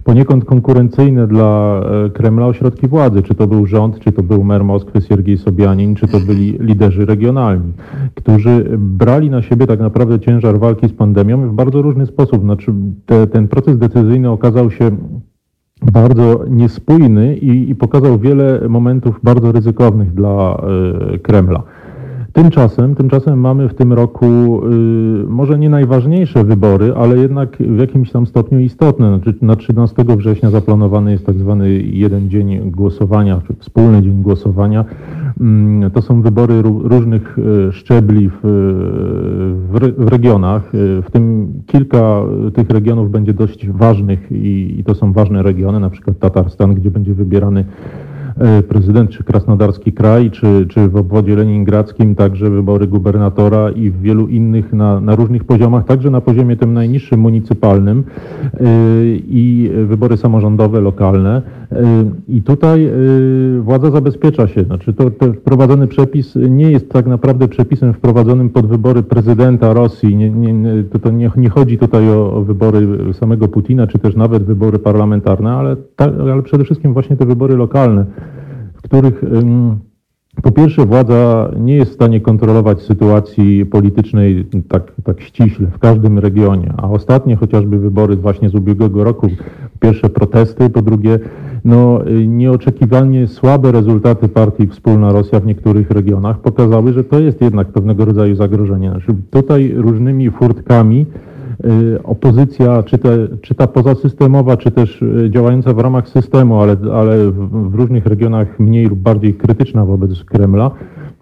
poniekąd 0.04 0.44
konkurencyjne 0.44 1.26
dla 1.26 1.80
e, 2.06 2.10
Kremla 2.10 2.46
ośrodki 2.46 2.88
władzy, 2.88 3.22
czy 3.22 3.34
to 3.34 3.46
był 3.46 3.66
rząd, 3.66 3.98
czy 3.98 4.12
to 4.12 4.22
był 4.22 4.44
mer 4.44 4.64
Moskwy 4.64 5.00
Siergiej 5.00 5.38
Sobianin, 5.38 5.94
czy 5.94 6.08
to 6.08 6.20
byli 6.20 6.58
liderzy 6.60 7.06
regionalni, 7.06 7.72
którzy 8.14 8.64
brali 8.78 9.30
na 9.30 9.42
siebie 9.42 9.66
tak 9.66 9.80
naprawdę 9.80 10.20
ciężar 10.20 10.58
walki 10.58 10.88
z 10.88 10.92
pandemią 10.92 11.48
w 11.48 11.52
bardzo 11.52 11.82
różny 11.82 12.06
sposób. 12.06 12.42
Znaczy, 12.42 12.72
te, 13.06 13.26
ten 13.26 13.48
proces 13.48 13.78
decyzyjny 13.78 14.30
okazał 14.30 14.70
się 14.70 14.90
bardzo 15.92 16.44
niespójny 16.48 17.36
i, 17.36 17.70
i, 17.70 17.74
pokazał 17.74 18.18
wiele 18.18 18.60
momentów 18.68 19.20
bardzo 19.22 19.52
ryzykownych 19.52 20.14
dla 20.14 20.62
y, 21.14 21.18
Kremla. 21.18 21.62
Tymczasem, 22.32 22.94
tymczasem 22.94 23.40
mamy 23.40 23.68
w 23.68 23.74
tym 23.74 23.92
roku 23.92 24.60
y, 24.66 25.26
może 25.28 25.58
nie 25.58 25.70
najważniejsze 25.70 26.44
wybory, 26.44 26.94
ale 26.96 27.16
jednak 27.16 27.56
w 27.60 27.78
jakimś 27.78 28.10
tam 28.10 28.26
stopniu 28.26 28.60
istotne. 28.60 29.08
Znaczy, 29.08 29.34
na 29.42 29.56
13 29.56 30.04
września 30.16 30.50
zaplanowany 30.50 31.12
jest 31.12 31.26
tak 31.26 31.34
zwany 31.34 31.72
jeden 31.72 32.30
dzień 32.30 32.70
głosowania, 32.70 33.40
czy 33.46 33.54
wspólny 33.58 34.02
dzień 34.02 34.22
głosowania. 34.22 34.84
Mm, 35.40 35.90
to 35.90 36.02
są 36.02 36.22
wybory 36.22 36.62
różnych 36.62 37.38
y, 37.38 37.72
szczebli 37.72 38.28
w, 38.28 38.40
w, 39.72 39.94
w, 39.98 40.08
regionach. 40.08 40.74
Y, 40.74 41.02
w 41.02 41.10
tym 41.10 41.52
kilka 41.66 42.22
tych 42.54 42.70
regionów 42.70 43.10
będzie 43.10 43.34
dość 43.34 43.68
ważnych 43.68 44.32
i, 44.32 44.74
i 44.78 44.84
to 44.84 44.94
są 44.94 45.12
ważne 45.12 45.42
regiony, 45.42 45.80
na 45.80 45.90
przykład 45.90 46.18
Tatarstan, 46.18 46.74
gdzie 46.74 46.90
będzie 46.90 47.14
wybierany 47.14 47.64
prezydent, 48.68 49.10
czy 49.10 49.24
Krasnodarski 49.24 49.92
Kraj, 49.92 50.30
czy, 50.30 50.66
czy 50.68 50.88
w 50.88 50.96
obwodzie 50.96 51.36
leningradzkim 51.36 52.14
także 52.14 52.50
wybory 52.50 52.86
gubernatora 52.86 53.70
i 53.70 53.90
w 53.90 54.00
wielu 54.00 54.28
innych 54.28 54.72
na, 54.72 55.00
na 55.00 55.16
różnych 55.16 55.44
poziomach, 55.44 55.84
także 55.84 56.10
na 56.10 56.20
poziomie 56.20 56.56
tym 56.56 56.72
najniższym 56.72 57.20
municypalnym 57.20 58.04
e, 58.44 58.64
i 59.28 59.70
wybory 59.86 60.16
samorządowe, 60.16 60.80
lokalne. 60.80 61.42
E, 61.72 62.04
I 62.28 62.42
tutaj 62.42 62.90
władza 63.60 63.90
zabezpiecza 63.90 64.46
się. 64.48 64.62
Znaczy 64.62 64.92
to, 64.92 65.10
to 65.10 65.32
wprowadzony 65.32 65.86
przepis 65.86 66.38
nie 66.50 66.70
jest 66.70 66.90
tak 66.90 67.06
naprawdę 67.06 67.48
przepisem 67.48 67.92
wprowadzonym 67.92 68.50
pod 68.50 68.66
wybory 68.66 69.02
prezydenta 69.02 69.72
Rosji. 69.72 70.16
Nie, 70.16 70.30
nie, 70.30 70.84
to, 70.84 70.98
to 70.98 71.10
nie, 71.10 71.30
nie 71.36 71.48
chodzi 71.48 71.78
tutaj 71.78 72.08
o, 72.08 72.32
o, 72.34 72.42
wybory 72.42 72.88
samego 73.12 73.48
Putina, 73.48 73.86
czy 73.86 73.98
też 73.98 74.16
nawet 74.16 74.42
wybory 74.42 74.78
parlamentarne, 74.78 75.52
ale, 75.52 75.76
ta, 75.96 76.04
ale 76.04 76.42
przede 76.42 76.64
wszystkim 76.64 76.92
właśnie 76.92 77.16
te 77.16 77.26
wybory 77.26 77.56
lokalne 77.56 78.06
których 78.82 79.24
po 80.42 80.52
pierwsze 80.52 80.86
władza 80.86 81.50
nie 81.60 81.76
jest 81.76 81.90
w 81.90 81.94
stanie 81.94 82.20
kontrolować 82.20 82.82
sytuacji 82.82 83.66
politycznej 83.66 84.46
tak, 84.68 84.92
tak 85.04 85.20
ściśle 85.20 85.66
w 85.66 85.78
każdym 85.78 86.18
regionie, 86.18 86.74
a 86.76 86.90
ostatnie 86.90 87.36
chociażby 87.36 87.78
wybory 87.78 88.16
właśnie 88.16 88.48
z 88.48 88.54
ubiegłego 88.54 89.04
roku, 89.04 89.28
pierwsze 89.80 90.08
protesty, 90.08 90.70
po 90.70 90.82
drugie 90.82 91.18
no, 91.64 92.00
nieoczekiwanie 92.26 93.26
słabe 93.26 93.72
rezultaty 93.72 94.28
partii 94.28 94.66
Wspólna 94.66 95.12
Rosja 95.12 95.40
w 95.40 95.46
niektórych 95.46 95.90
regionach 95.90 96.40
pokazały, 96.40 96.92
że 96.92 97.04
to 97.04 97.20
jest 97.20 97.40
jednak 97.40 97.68
pewnego 97.68 98.04
rodzaju 98.04 98.34
zagrożenie. 98.34 98.90
Znaczy, 98.90 99.14
tutaj 99.30 99.72
różnymi 99.76 100.30
furtkami 100.30 101.06
opozycja, 102.04 102.82
czy, 102.82 102.98
te, 102.98 103.28
czy 103.42 103.54
ta 103.54 103.66
pozasystemowa, 103.66 104.56
czy 104.56 104.70
też 104.70 105.02
y, 105.02 105.30
działająca 105.30 105.74
w 105.74 105.78
ramach 105.78 106.08
systemu, 106.08 106.60
ale, 106.60 106.76
ale 106.94 107.30
w 107.50 107.74
różnych 107.74 108.06
regionach 108.06 108.60
mniej 108.60 108.86
lub 108.86 108.98
bardziej 108.98 109.34
krytyczna 109.34 109.84
wobec 109.84 110.24
Kremla, 110.24 110.70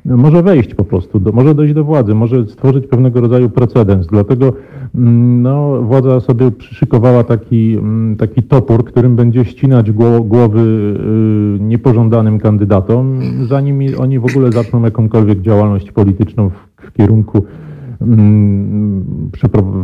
może 0.04 0.42
wejść 0.42 0.74
po 0.74 0.84
prostu, 0.84 1.20
do, 1.20 1.32
może 1.32 1.54
dojść 1.54 1.74
do 1.74 1.84
władzy, 1.84 2.14
może 2.14 2.46
stworzyć 2.46 2.86
pewnego 2.86 3.20
rodzaju 3.20 3.50
precedens. 3.50 4.06
Dlatego 4.06 4.52
mm, 4.94 5.42
no, 5.42 5.82
władza 5.82 6.20
sobie 6.20 6.50
przyszykowała 6.50 7.24
taki, 7.24 7.76
mm, 7.78 8.16
taki 8.16 8.42
topór, 8.42 8.84
którym 8.84 9.16
będzie 9.16 9.44
ścinać 9.44 9.92
głowy 10.22 10.60
y, 10.60 11.62
niepożądanym 11.62 12.38
kandydatom, 12.38 13.20
zanim 13.48 13.80
oni 13.98 14.18
w 14.18 14.24
ogóle 14.24 14.52
zaczną 14.52 14.82
jakąkolwiek 14.84 15.40
działalność 15.40 15.92
polityczną 15.92 16.50
w, 16.50 16.86
w 16.86 16.92
kierunku 16.92 17.44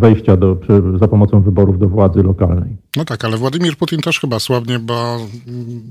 wejścia 0.00 0.36
do, 0.36 0.56
za 1.00 1.08
pomocą 1.08 1.42
wyborów 1.42 1.78
do 1.78 1.88
władzy 1.88 2.22
lokalnej. 2.22 2.76
No 2.96 3.04
tak, 3.04 3.24
ale 3.24 3.36
Władimir 3.36 3.76
Putin 3.76 4.00
też 4.00 4.20
chyba 4.20 4.40
słabnie, 4.40 4.78
bo 4.78 5.18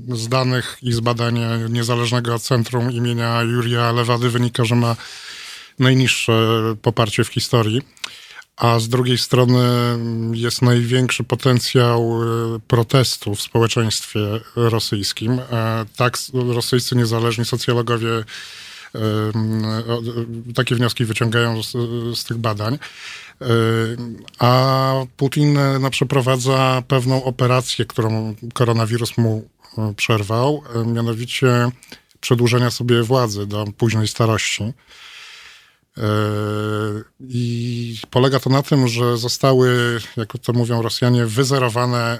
z 0.08 0.28
danych 0.28 0.78
i 0.82 0.92
z 0.92 1.00
badań 1.00 1.38
niezależnego 1.70 2.38
centrum 2.38 2.92
imienia 2.92 3.42
Jurija 3.42 3.92
Lewady 3.92 4.30
wynika, 4.30 4.64
że 4.64 4.76
ma 4.76 4.96
najniższe 5.78 6.62
poparcie 6.82 7.24
w 7.24 7.28
historii. 7.28 7.82
A 8.56 8.78
z 8.78 8.88
drugiej 8.88 9.18
strony 9.18 9.58
jest 10.32 10.62
największy 10.62 11.24
potencjał 11.24 12.22
e, 12.22 12.26
protestu 12.68 13.34
w 13.34 13.40
społeczeństwie 13.40 14.20
rosyjskim. 14.56 15.32
E, 15.32 15.84
tak, 15.96 16.18
rosyjscy 16.34 16.96
niezależni 16.96 17.44
socjologowie 17.44 18.08
takie 20.54 20.74
wnioski 20.74 21.04
wyciągają 21.04 21.62
z, 21.62 21.72
z 22.18 22.24
tych 22.24 22.38
badań. 22.38 22.78
A 24.38 24.92
Putin 25.16 25.58
no, 25.80 25.90
przeprowadza 25.90 26.82
pewną 26.88 27.24
operację, 27.24 27.84
którą 27.84 28.34
koronawirus 28.54 29.18
mu 29.18 29.48
e, 29.78 29.94
przerwał, 29.96 30.62
e, 30.74 30.84
mianowicie 30.84 31.70
przedłużenia 32.20 32.70
sobie 32.70 33.02
władzy 33.02 33.46
do 33.46 33.64
późnej 33.76 34.08
starości. 34.08 34.62
E, 34.62 34.72
I 37.20 37.96
polega 38.10 38.40
to 38.40 38.50
na 38.50 38.62
tym, 38.62 38.88
że 38.88 39.16
zostały, 39.16 39.98
jak 40.16 40.32
to 40.42 40.52
mówią 40.52 40.82
Rosjanie, 40.82 41.26
wyzerowane, 41.26 42.18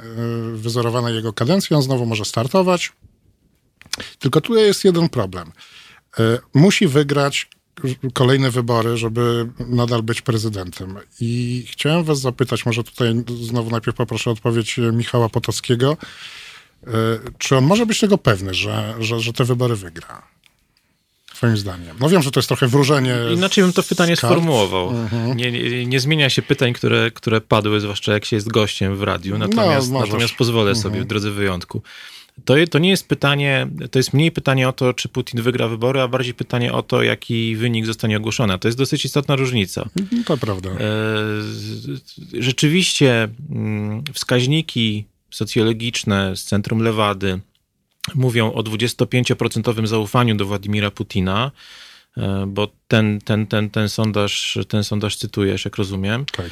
wyzerowane 0.55 1.13
jego 1.13 1.33
kadencje. 1.33 1.77
On 1.77 1.83
znowu 1.83 2.07
może 2.07 2.25
startować. 2.25 2.93
Tylko 4.19 4.41
tu 4.41 4.55
jest 4.55 4.85
jeden 4.85 5.09
problem. 5.09 5.53
E, 6.21 6.39
musi 6.55 6.89
wygrać 6.89 7.49
kolejne 8.13 8.51
wybory, 8.51 8.97
żeby 8.97 9.49
nadal 9.59 10.03
być 10.03 10.23
prezydentem. 10.23 10.99
I 11.21 11.65
chciałem 11.71 12.05
was 12.05 12.21
zapytać, 12.21 12.67
może 12.67 12.85
tutaj 12.85 13.15
znowu 13.43 13.71
najpierw 13.71 13.97
poproszę 13.97 14.31
odpowiedź 14.31 14.77
Michała 14.93 15.29
Potockiego, 15.29 15.97
e, 16.87 16.91
czy 17.39 17.57
on 17.57 17.65
może 17.65 17.87
być 17.87 18.01
tego 18.01 18.19
pewny, 18.19 18.55
że, 18.55 18.95
że, 19.01 19.21
że 19.21 19.33
te 19.33 19.45
wybory 19.45 19.77
wygra? 19.77 20.23
Twoim 21.35 21.57
zdaniem. 21.57 21.97
No 22.01 22.09
wiem, 22.09 22.23
że 22.23 22.31
to 22.31 22.41
jest 22.41 22.49
trochę 22.49 22.67
wróżenie. 22.67 23.17
Inaczej 23.35 23.65
bym 23.65 23.73
to 23.73 23.83
pytanie 23.83 24.17
sformułował. 24.17 24.91
Mhm. 24.91 25.37
Nie, 25.37 25.53
nie, 25.53 25.87
nie, 25.87 26.01
zmienia 26.01 26.31
się 26.31 26.43
pytań, 26.43 26.73
które, 26.73 27.11
które 27.11 27.41
padły, 27.41 27.81
zwłaszcza 27.81 28.13
jak 28.13 28.25
się 28.25 28.37
jest 28.37 28.49
gościem 28.49 28.97
w 28.97 29.03
radiu. 29.03 29.39
Natomiast, 29.39 29.93
no, 29.93 30.01
natomiast 30.01 30.35
pozwolę 30.35 30.71
mhm. 30.71 30.83
sobie 30.83 31.01
w 31.01 31.05
drodze 31.05 31.31
wyjątku. 31.31 31.83
To, 32.45 32.55
to 32.71 32.79
nie 32.79 32.91
jest 32.91 33.09
pytanie, 33.09 33.69
to 33.91 33.99
jest 33.99 34.13
mniej 34.13 34.33
pytanie 34.33 34.69
o 34.69 34.73
to, 34.73 34.95
czy 34.95 35.09
Putin 35.09 35.43
wygra 35.43 35.69
wybory, 35.69 36.01
a 36.01 36.09
bardziej 36.09 36.35
pytanie 36.35 36.73
o 36.73 36.83
to, 36.83 37.03
jaki 37.03 37.57
wynik 37.57 37.87
zostanie 37.87 38.17
ogłoszony. 38.17 38.59
To 38.59 38.69
jest 38.69 38.79
dosyć 38.79 39.05
istotna 39.05 39.37
różnica. 39.37 39.89
Mhm, 40.01 40.25
to 40.25 40.37
prawda. 40.37 40.71
E, 40.71 40.77
rzeczywiście 42.33 43.29
mm, 43.51 44.05
wskaźniki 44.13 45.05
socjologiczne 45.31 46.37
z 46.37 46.45
Centrum 46.45 46.83
Lewady 46.83 47.41
mówią 48.15 48.53
o 48.53 48.63
25% 48.63 49.87
zaufaniu 49.87 50.35
do 50.35 50.47
Władimira 50.47 50.91
Putina, 50.91 51.51
e, 52.17 52.45
bo 52.49 52.69
ten, 52.89 53.21
ten, 53.21 53.47
ten, 53.47 53.71
ten, 53.71 53.89
sondaż, 53.89 54.59
ten 54.69 54.85
sondaż 54.85 55.17
cytujesz, 55.17 55.65
jak 55.65 55.77
rozumiem. 55.77 56.25
Tak. 56.25 56.51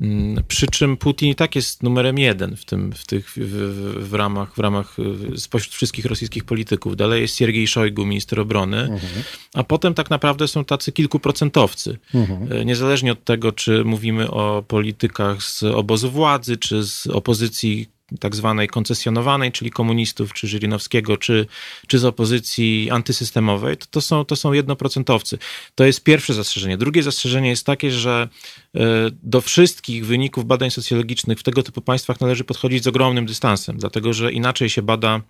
Mm, 0.00 0.44
przy 0.48 0.66
czym 0.66 0.96
Putin 0.96 1.28
i 1.30 1.34
tak 1.34 1.56
jest 1.56 1.82
numerem 1.82 2.18
jeden 2.18 2.56
w, 2.56 2.64
tym, 2.64 2.92
w, 2.92 3.06
tych, 3.06 3.32
w, 3.36 4.08
w 4.08 4.14
ramach, 4.14 4.54
w 4.54 4.58
ramach 4.58 4.96
spośród 5.36 5.74
wszystkich 5.74 6.04
rosyjskich 6.04 6.44
polityków. 6.44 6.96
Dalej 6.96 7.22
jest 7.22 7.36
Siergiej 7.36 7.66
Szojgu, 7.66 8.06
minister 8.06 8.40
obrony, 8.40 8.80
mhm. 8.80 9.22
a 9.54 9.64
potem 9.64 9.94
tak 9.94 10.10
naprawdę 10.10 10.48
są 10.48 10.64
tacy 10.64 10.92
kilkuprocentowcy. 10.92 11.98
Mhm. 12.14 12.52
E, 12.52 12.64
niezależnie 12.64 13.12
od 13.12 13.24
tego, 13.24 13.52
czy 13.52 13.84
mówimy 13.84 14.30
o 14.30 14.64
politykach 14.68 15.42
z 15.42 15.62
obozu 15.62 16.10
władzy, 16.10 16.56
czy 16.56 16.82
z 16.82 17.06
opozycji 17.06 17.95
tak 18.20 18.36
zwanej 18.36 18.68
koncesjonowanej, 18.68 19.52
czyli 19.52 19.70
komunistów, 19.70 20.32
czy 20.32 20.46
Żyrinowskiego, 20.46 21.16
czy, 21.16 21.46
czy 21.86 21.98
z 21.98 22.04
opozycji 22.04 22.90
antysystemowej, 22.90 23.76
to, 23.76 23.86
to, 23.90 24.00
są, 24.00 24.24
to 24.24 24.36
są 24.36 24.52
jednoprocentowcy. 24.52 25.38
To 25.74 25.84
jest 25.84 26.04
pierwsze 26.04 26.34
zastrzeżenie. 26.34 26.76
Drugie 26.76 27.02
zastrzeżenie 27.02 27.48
jest 27.48 27.66
takie, 27.66 27.90
że 27.90 28.28
e, 28.74 28.80
do 29.22 29.40
wszystkich 29.40 30.06
wyników 30.06 30.44
badań 30.44 30.70
socjologicznych 30.70 31.38
w 31.38 31.42
tego 31.42 31.62
typu 31.62 31.80
państwach 31.80 32.20
należy 32.20 32.44
podchodzić 32.44 32.84
z 32.84 32.86
ogromnym 32.86 33.26
dystansem, 33.26 33.78
dlatego 33.78 34.12
że 34.12 34.32
inaczej 34.32 34.70
się 34.70 34.82
bada 34.82 35.20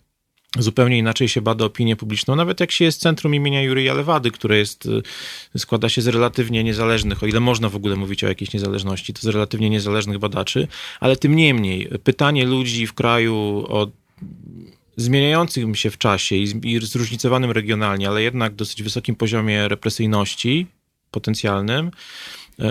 zupełnie 0.59 0.99
inaczej 0.99 1.29
się 1.29 1.41
bada 1.41 1.65
opinię 1.65 1.97
publiczną, 1.97 2.37
nawet 2.37 2.61
jak 2.61 2.73
się 2.73 2.85
jest 2.85 3.01
centrum 3.01 3.35
imienia 3.35 3.63
Jurija 3.63 3.95
Lewady, 3.95 4.31
które 4.31 4.59
jest, 4.59 4.87
y, 4.87 5.59
składa 5.59 5.89
się 5.89 6.03
z 6.03 6.07
relatywnie 6.07 6.65
niezależnych, 6.65 7.23
o 7.23 7.27
ile 7.27 7.41
można 7.41 7.69
w 7.69 7.77
ogóle 7.77 7.97
mówić 7.97 8.25
o 8.25 8.29
jakiejś 8.29 8.53
niezależności, 8.53 9.15
to 9.15 9.23
z 9.23 9.27
relatywnie 9.27 9.71
niezależnych 9.71 10.19
badaczy, 10.19 10.69
ale 11.01 11.17
tym 11.17 11.37
niemniej 11.37 11.89
pytanie 12.05 12.45
ludzi 12.45 12.87
w 12.87 12.93
kraju 12.93 13.65
o 13.69 13.89
zmieniającym 14.97 15.75
się 15.75 15.91
w 15.91 15.99
czasie 15.99 16.37
i 16.37 16.81
zróżnicowanym 16.83 17.51
regionalnie, 17.51 18.09
ale 18.09 18.23
jednak 18.23 18.55
dosyć 18.55 18.83
wysokim 18.83 19.15
poziomie 19.15 19.69
represyjności 19.69 20.67
potencjalnym, 21.11 21.91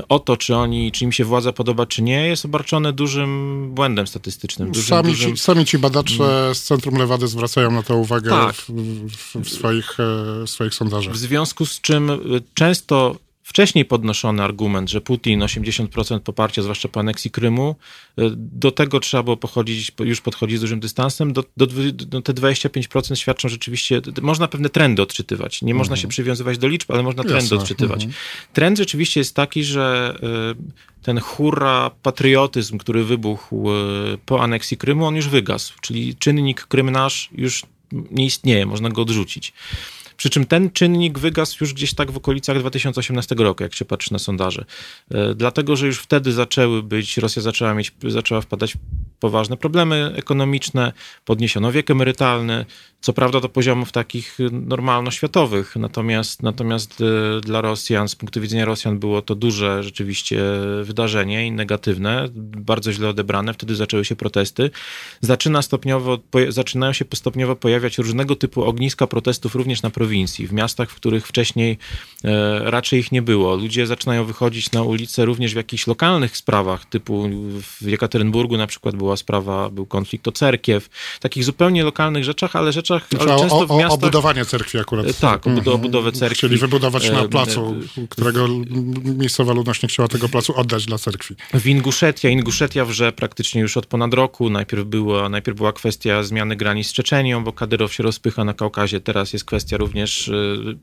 o 0.10 0.20
to, 0.20 0.38
czy 0.38 0.56
oni, 0.56 0.92
czy 0.92 1.04
im 1.04 1.12
się 1.12 1.26
władza 1.26 1.54
podoba, 1.54 1.86
czy 1.86 2.02
nie, 2.02 2.28
jest 2.28 2.46
obarczone 2.46 2.94
dużym 2.94 3.70
błędem 3.74 4.08
statystycznym. 4.08 4.72
Dużym, 4.72 4.90
sami, 4.90 5.10
dużym... 5.12 5.36
Ci, 5.36 5.42
sami 5.42 5.66
ci 5.66 5.78
badacze 5.78 6.56
z 6.56 6.64
Centrum 6.64 6.98
Lewady 6.98 7.28
zwracają 7.28 7.72
na 7.72 7.84
to 7.84 7.98
uwagę 7.98 8.30
tak. 8.30 8.56
w, 8.56 8.70
w, 8.70 9.44
w, 9.44 9.50
swoich, 9.50 10.00
e, 10.00 10.46
w 10.46 10.50
swoich 10.50 10.74
sondażach. 10.74 11.14
W 11.14 11.18
związku 11.18 11.66
z 11.66 11.82
czym 11.82 12.10
e, 12.10 12.18
często 12.54 13.16
wcześniej 13.46 13.86
podnoszony 13.86 14.43
argument, 14.43 14.89
że 14.89 15.02
Putin 15.02 15.39
80% 15.39 16.20
poparcia, 16.20 16.62
zwłaszcza 16.62 16.89
po 16.89 17.00
aneksji 17.00 17.32
Krymu, 17.32 17.76
y, 18.20 18.24
do 18.36 18.72
tego 18.72 19.00
trzeba 19.00 19.24
było 19.24 19.38
pochodzić, 19.38 19.91
już 20.00 20.22
podchodzić 20.22 20.58
z 20.58 20.62
dużym 20.62 20.80
dystansem, 20.80 21.34
do, 21.34 21.43
do, 21.58 21.68
do 21.93 22.22
te 22.22 22.34
25% 22.34 23.16
świadczą 23.16 23.50
rzeczywiście, 23.50 24.02
można 24.22 24.48
pewne 24.48 24.70
trendy 24.70 25.02
odczytywać. 25.02 25.62
Nie 25.62 25.66
mhm. 25.66 25.78
można 25.78 25.96
się 25.96 26.08
przywiązywać 26.08 26.58
do 26.58 26.68
liczb, 26.68 26.91
ale 26.91 27.04
można 27.04 27.24
trendy 27.24 27.43
Jasne. 27.43 27.58
odczytywać. 27.58 28.04
Mhm. 28.04 28.14
Trend 28.54 28.78
rzeczywiście 28.78 29.20
jest 29.20 29.36
taki, 29.36 29.64
że 29.64 30.16
y, 30.60 31.04
ten 31.04 31.20
hurra 31.20 31.91
patriotyzm, 32.04 32.78
który 32.78 33.04
wybuchł 33.04 33.72
y, 33.72 33.74
po 34.26 34.43
aneksji 34.43 34.78
Krymu, 34.78 35.06
on 35.06 35.16
już 35.16 35.28
wygasł, 35.28 35.74
czyli 35.82 36.16
czynnik 36.16 36.66
krymnasz 36.68 37.30
już 37.32 37.64
nie 38.12 38.26
istnieje, 38.26 38.66
można 38.66 38.89
go 38.89 39.02
odrzucić. 39.02 39.54
Przy 40.18 40.30
czym 40.30 40.45
ten 40.45 40.72
czynnik 40.72 41.20
wygasł 41.20 41.57
już 41.61 41.74
gdzieś 41.74 41.93
tak 41.93 42.11
w 42.11 42.18
okolicach 42.18 42.59
2018 42.59 43.36
roku, 43.36 43.63
jak 43.63 43.76
się 43.76 43.86
patrzy 43.86 44.13
na 44.13 44.20
sondaże. 44.20 44.66
E, 45.11 45.36
dlatego, 45.36 45.76
że 45.76 45.88
już 45.88 45.99
wtedy 45.99 46.32
zaczęły 46.32 46.84
być, 46.84 47.18
Rosja 47.18 47.41
zaczęła 47.41 47.74
mieć, 47.74 47.91
zaczęła 48.07 48.41
wpadać 48.41 48.74
w 48.74 48.78
poważne 49.20 49.57
problemy 49.57 50.13
ekonomiczne, 50.16 50.93
podniesiono 51.26 51.72
wiek 51.72 51.91
emerytalny, 51.91 52.66
co 53.01 53.13
prawda 53.13 53.39
do 53.39 53.49
poziomów 53.49 53.91
takich 53.91 54.38
normalno-światowych, 54.51 55.76
natomiast, 55.76 56.43
natomiast 56.43 57.01
e, 57.01 57.41
dla 57.41 57.61
Rosjan, 57.61 58.09
z 58.09 58.16
punktu 58.16 58.41
widzenia 58.41 58.66
Rosjan 58.66 58.99
było 58.99 59.22
to 59.22 59.36
duże 59.36 59.84
rzeczywiście 59.84 60.41
wydarzenie 60.84 61.47
i 61.47 61.51
negatywne, 61.51 62.28
bardzo 62.36 62.93
źle 62.93 63.09
odebrane, 63.09 63.53
wtedy 63.53 63.76
zaczęły 63.76 64.05
się 64.05 64.16
protesty. 64.16 64.70
Zaczyna 65.22 65.61
stopniowo, 65.61 66.20
zaczynają 66.49 66.93
się 66.93 67.05
stopniowo 67.13 67.55
pojawiać 67.55 67.97
różnego 67.97 68.36
typu 68.36 68.63
ogniska 68.63 69.07
protestów 69.07 69.55
również 69.55 69.82
na 69.82 69.89
prowincji, 69.89 70.05
w 70.08 70.53
miastach, 70.53 70.89
w 70.89 70.95
których 70.95 71.28
wcześniej 71.28 71.78
e, 72.24 72.60
raczej 72.72 72.99
ich 72.99 73.12
nie 73.12 73.22
było. 73.22 73.56
Ludzie 73.56 73.88
zaczynają 73.88 74.26
wychodzić 74.26 74.72
na 74.72 74.84
ulicę 74.84 75.26
również 75.26 75.53
w 75.53 75.58
jakichś 75.58 75.88
lokalnych 75.88 76.38
sprawach, 76.38 76.86
typu 76.86 77.30
w 77.82 77.88
Jekaterynburgu 77.88 78.58
na 78.58 78.68
przykład 78.68 78.95
była 78.95 79.18
sprawa, 79.18 79.70
był 79.70 79.86
konflikt 79.86 80.28
o 80.28 80.32
cerkiew, 80.32 80.89
takich 81.20 81.43
zupełnie 81.43 81.84
lokalnych 81.84 82.24
rzeczach, 82.24 82.56
ale 82.56 82.72
rzeczach 82.72 83.08
ale 83.20 83.38
często 83.38 83.58
o, 83.58 83.60
o, 83.60 83.68
w 83.68 83.70
miastach... 83.70 83.91
O 83.91 83.97
budowanie 83.97 84.45
cerkwi 84.45 84.80
akurat. 84.80 85.08
E, 85.08 85.14
tak, 85.14 85.47
o, 85.47 85.49
mhm. 85.49 85.82
budowę 85.82 86.12
cerkwi. 86.12 86.38
Chcieli 86.38 86.58
wybudować 86.58 87.10
na 87.10 87.22
e, 87.22 87.28
placu, 87.28 87.76
którego 88.10 88.47
miejscowa 89.03 89.53
ludność 89.53 89.84
nie 89.84 89.89
chciała 89.89 90.08
tego 90.08 90.30
placu 90.30 90.60
oddać 90.60 90.86
dla 90.86 90.97
cerkwi. 90.97 91.36
W 91.53 91.68
Inguszetia, 91.68 92.30
Inguszetia 92.30 92.86
wrze 92.86 93.12
praktycznie 93.12 93.62
już 93.62 93.78
od 93.78 93.86
ponad 93.86 94.14
roku. 94.14 94.49
Najpierw 94.49 94.86
była, 94.86 95.30
najpierw 95.30 95.58
była 95.58 95.74
kwestia 95.74 96.24
zmiany 96.24 96.56
granic 96.56 96.88
z 96.88 96.93
Czeczenią, 96.93 97.43
bo 97.43 97.53
Kadyrow 97.53 97.93
się 97.93 98.03
rozpycha 98.03 98.43
na 98.43 98.53
Kaukazie. 98.53 98.99
Teraz 98.99 99.34
jest 99.34 99.45
kwestia 99.45 99.78
również 99.78 99.95
y, 100.28 100.32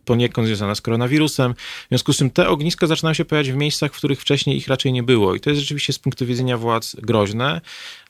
poniekąd 0.04 0.46
związana 0.46 0.74
z 0.74 0.80
koronawirusem. 0.80 1.54
W 1.54 1.88
związku 1.88 2.12
z 2.12 2.16
tym 2.16 2.30
te 2.30 2.48
ogniska 2.48 2.86
zaczynają 2.86 3.14
się 3.14 3.24
pojawiać 3.24 3.52
w 3.52 3.56
miejscach, 3.56 3.94
w 3.94 3.96
których 3.96 4.20
wcześniej 4.20 4.56
ich 4.56 4.68
raczej 4.68 4.92
nie 4.92 5.02
było. 5.02 5.34
I 5.34 5.40
to 5.40 5.50
jest 5.50 5.60
rzeczywiście 5.60 5.92
z 5.92 5.98
punktu 5.98 6.26
widzenia 6.26 6.58
władz 6.58 6.96
groźne. 6.96 7.60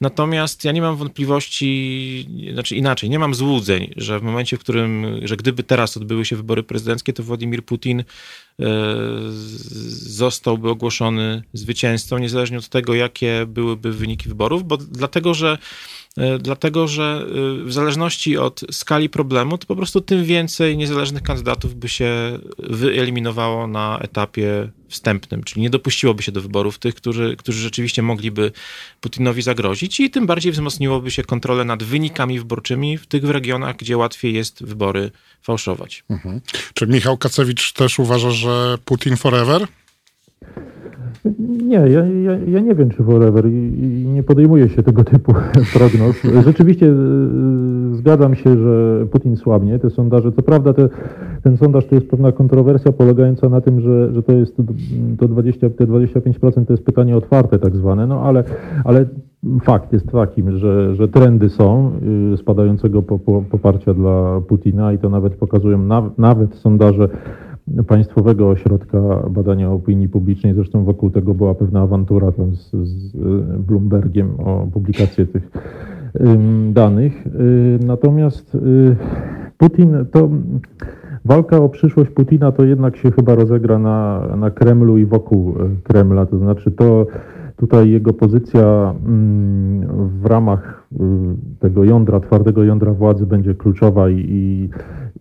Natomiast 0.00 0.64
ja 0.64 0.72
nie 0.72 0.82
mam 0.82 0.96
wątpliwości, 0.96 2.28
znaczy 2.52 2.76
inaczej, 2.76 3.10
nie 3.10 3.18
mam 3.18 3.34
złudzeń, 3.34 3.94
że 3.96 4.20
w 4.20 4.22
momencie, 4.22 4.56
w 4.56 4.60
którym, 4.60 5.20
że 5.24 5.36
gdyby 5.36 5.62
teraz 5.62 5.96
odbyły 5.96 6.24
się 6.24 6.36
wybory 6.36 6.62
prezydenckie, 6.62 7.12
to 7.12 7.22
Władimir 7.22 7.64
Putin 7.64 8.00
y, 8.00 8.04
zostałby 10.12 10.70
ogłoszony 10.70 11.42
zwycięzcą, 11.52 12.18
niezależnie 12.18 12.58
od 12.58 12.68
tego, 12.68 12.94
jakie 12.94 13.46
byłyby 13.46 13.92
wyniki 13.92 14.28
wyborów, 14.28 14.64
bo 14.64 14.76
dlatego, 14.76 15.34
że 15.34 15.58
dlatego 16.38 16.88
że 16.88 17.26
e, 17.62 17.64
w 17.64 17.72
zależności 17.72 18.38
od 18.38 18.60
skali 18.70 19.08
problemu, 19.08 19.58
to 19.58 19.66
po 19.66 19.76
prostu 19.76 20.00
tym 20.00 20.24
więcej 20.24 20.76
niezależnych 20.76 21.22
kandydatów 21.22 21.74
by 21.74 21.88
się 21.88 22.38
wyeliminowało 22.58 23.66
na 23.66 23.98
etapie 23.98 24.68
wstępnym, 24.88 25.44
czyli 25.44 25.62
nie 25.62 25.70
dopuściłoby 25.70 26.22
się 26.22 26.32
do 26.32 26.40
wyborów 26.40 26.78
tych, 26.78 26.94
którzy, 26.94 27.36
którzy 27.38 27.60
rzeczywiście 27.60 28.02
mogliby 28.02 28.52
Putinowi 29.00 29.42
zagrozić 29.42 30.00
i 30.00 30.10
tym 30.10 30.26
bardziej 30.26 30.52
wzmocniłoby 30.52 31.10
się 31.10 31.22
kontrolę 31.22 31.64
nad 31.64 31.82
wynikami 31.82 32.38
wyborczymi 32.38 32.98
w 32.98 33.06
tych 33.06 33.24
regionach, 33.24 33.76
gdzie 33.76 33.96
łatwiej 33.96 34.34
jest 34.34 34.64
wybory 34.64 35.10
fałszować. 35.42 36.04
Mhm. 36.10 36.40
Czy 36.74 36.86
Michał 36.86 37.18
Kacewicz 37.18 37.72
też 37.72 37.98
uważa, 37.98 38.30
że 38.30 38.78
Putin 38.84 39.16
forever? 39.16 39.66
Nie, 41.38 41.76
ja, 41.76 42.06
ja, 42.06 42.38
ja 42.46 42.60
nie 42.60 42.74
wiem, 42.74 42.90
czy 42.90 43.02
forever 43.02 43.46
i, 43.46 43.72
i 43.82 44.08
nie 44.08 44.22
podejmuję 44.22 44.68
się 44.68 44.82
tego 44.82 45.04
typu 45.04 45.34
prognoz. 45.74 46.44
Rzeczywiście 46.44 46.86
e, 46.86 46.94
zgadzam 47.94 48.34
się, 48.34 48.56
że 48.56 49.06
Putin 49.10 49.36
słabnie. 49.36 49.78
Te 49.78 49.90
sondaże, 49.90 50.32
co 50.32 50.42
prawda 50.42 50.72
te, 50.72 50.88
ten 51.42 51.56
sondaż 51.56 51.86
to 51.86 51.94
jest 51.94 52.10
pewna 52.10 52.32
kontrowersja 52.32 52.92
polegająca 52.92 53.48
na 53.48 53.60
tym, 53.60 53.80
że, 53.80 54.12
że 54.12 54.22
to 54.22 54.32
jest 54.32 54.56
to 55.18 55.28
20, 55.28 55.70
te 55.70 55.86
25% 55.86 56.66
to 56.66 56.72
jest 56.72 56.84
pytanie 56.84 57.16
otwarte 57.16 57.58
tak 57.58 57.76
zwane, 57.76 58.06
no 58.06 58.20
ale, 58.20 58.44
ale 58.84 59.06
fakt 59.62 59.92
jest 59.92 60.12
takim, 60.12 60.58
że, 60.58 60.94
że 60.94 61.08
trendy 61.08 61.48
są 61.48 61.92
y, 62.32 62.36
spadającego 62.36 63.02
poparcia 63.50 63.94
dla 63.94 64.40
Putina 64.48 64.92
i 64.92 64.98
to 64.98 65.08
nawet 65.08 65.34
pokazują 65.34 65.78
nawet, 65.78 66.18
nawet 66.18 66.54
sondaże 66.54 67.08
Państwowego 67.86 68.48
Ośrodka 68.48 68.98
Badania 69.30 69.70
Opinii 69.70 70.08
Publicznej. 70.08 70.54
Zresztą 70.54 70.84
wokół 70.84 71.10
tego 71.10 71.34
była 71.34 71.54
pewna 71.54 71.80
awantura 71.80 72.32
tam 72.32 72.56
z, 72.56 72.70
z 72.70 73.16
Bloombergiem 73.66 74.40
o 74.40 74.66
publikację 74.72 75.26
tych 75.26 75.50
danych. 76.72 77.26
Y, 77.26 77.78
natomiast 77.86 78.54
y, 78.54 78.96
Putin 79.58 80.06
to 80.10 80.28
walka 81.24 81.56
o 81.56 81.68
przyszłość 81.68 82.10
Putina 82.10 82.52
to 82.52 82.64
jednak 82.64 82.96
się 82.96 83.10
chyba 83.10 83.34
rozegra 83.34 83.78
na, 83.78 84.26
na 84.36 84.50
Kremlu 84.50 84.98
i 84.98 85.06
wokół 85.06 85.50
y, 85.50 85.54
Kremla. 85.82 86.26
To 86.26 86.38
znaczy 86.38 86.70
to 86.70 87.06
tutaj 87.56 87.90
jego 87.90 88.12
pozycja 88.12 88.94
w 90.22 90.26
ramach 90.26 90.88
tego 91.58 91.84
jądra, 91.84 92.20
twardego 92.20 92.64
jądra 92.64 92.92
władzy 92.92 93.26
będzie 93.26 93.54
kluczowa 93.54 94.10
i, 94.10 94.26
i 94.28 94.68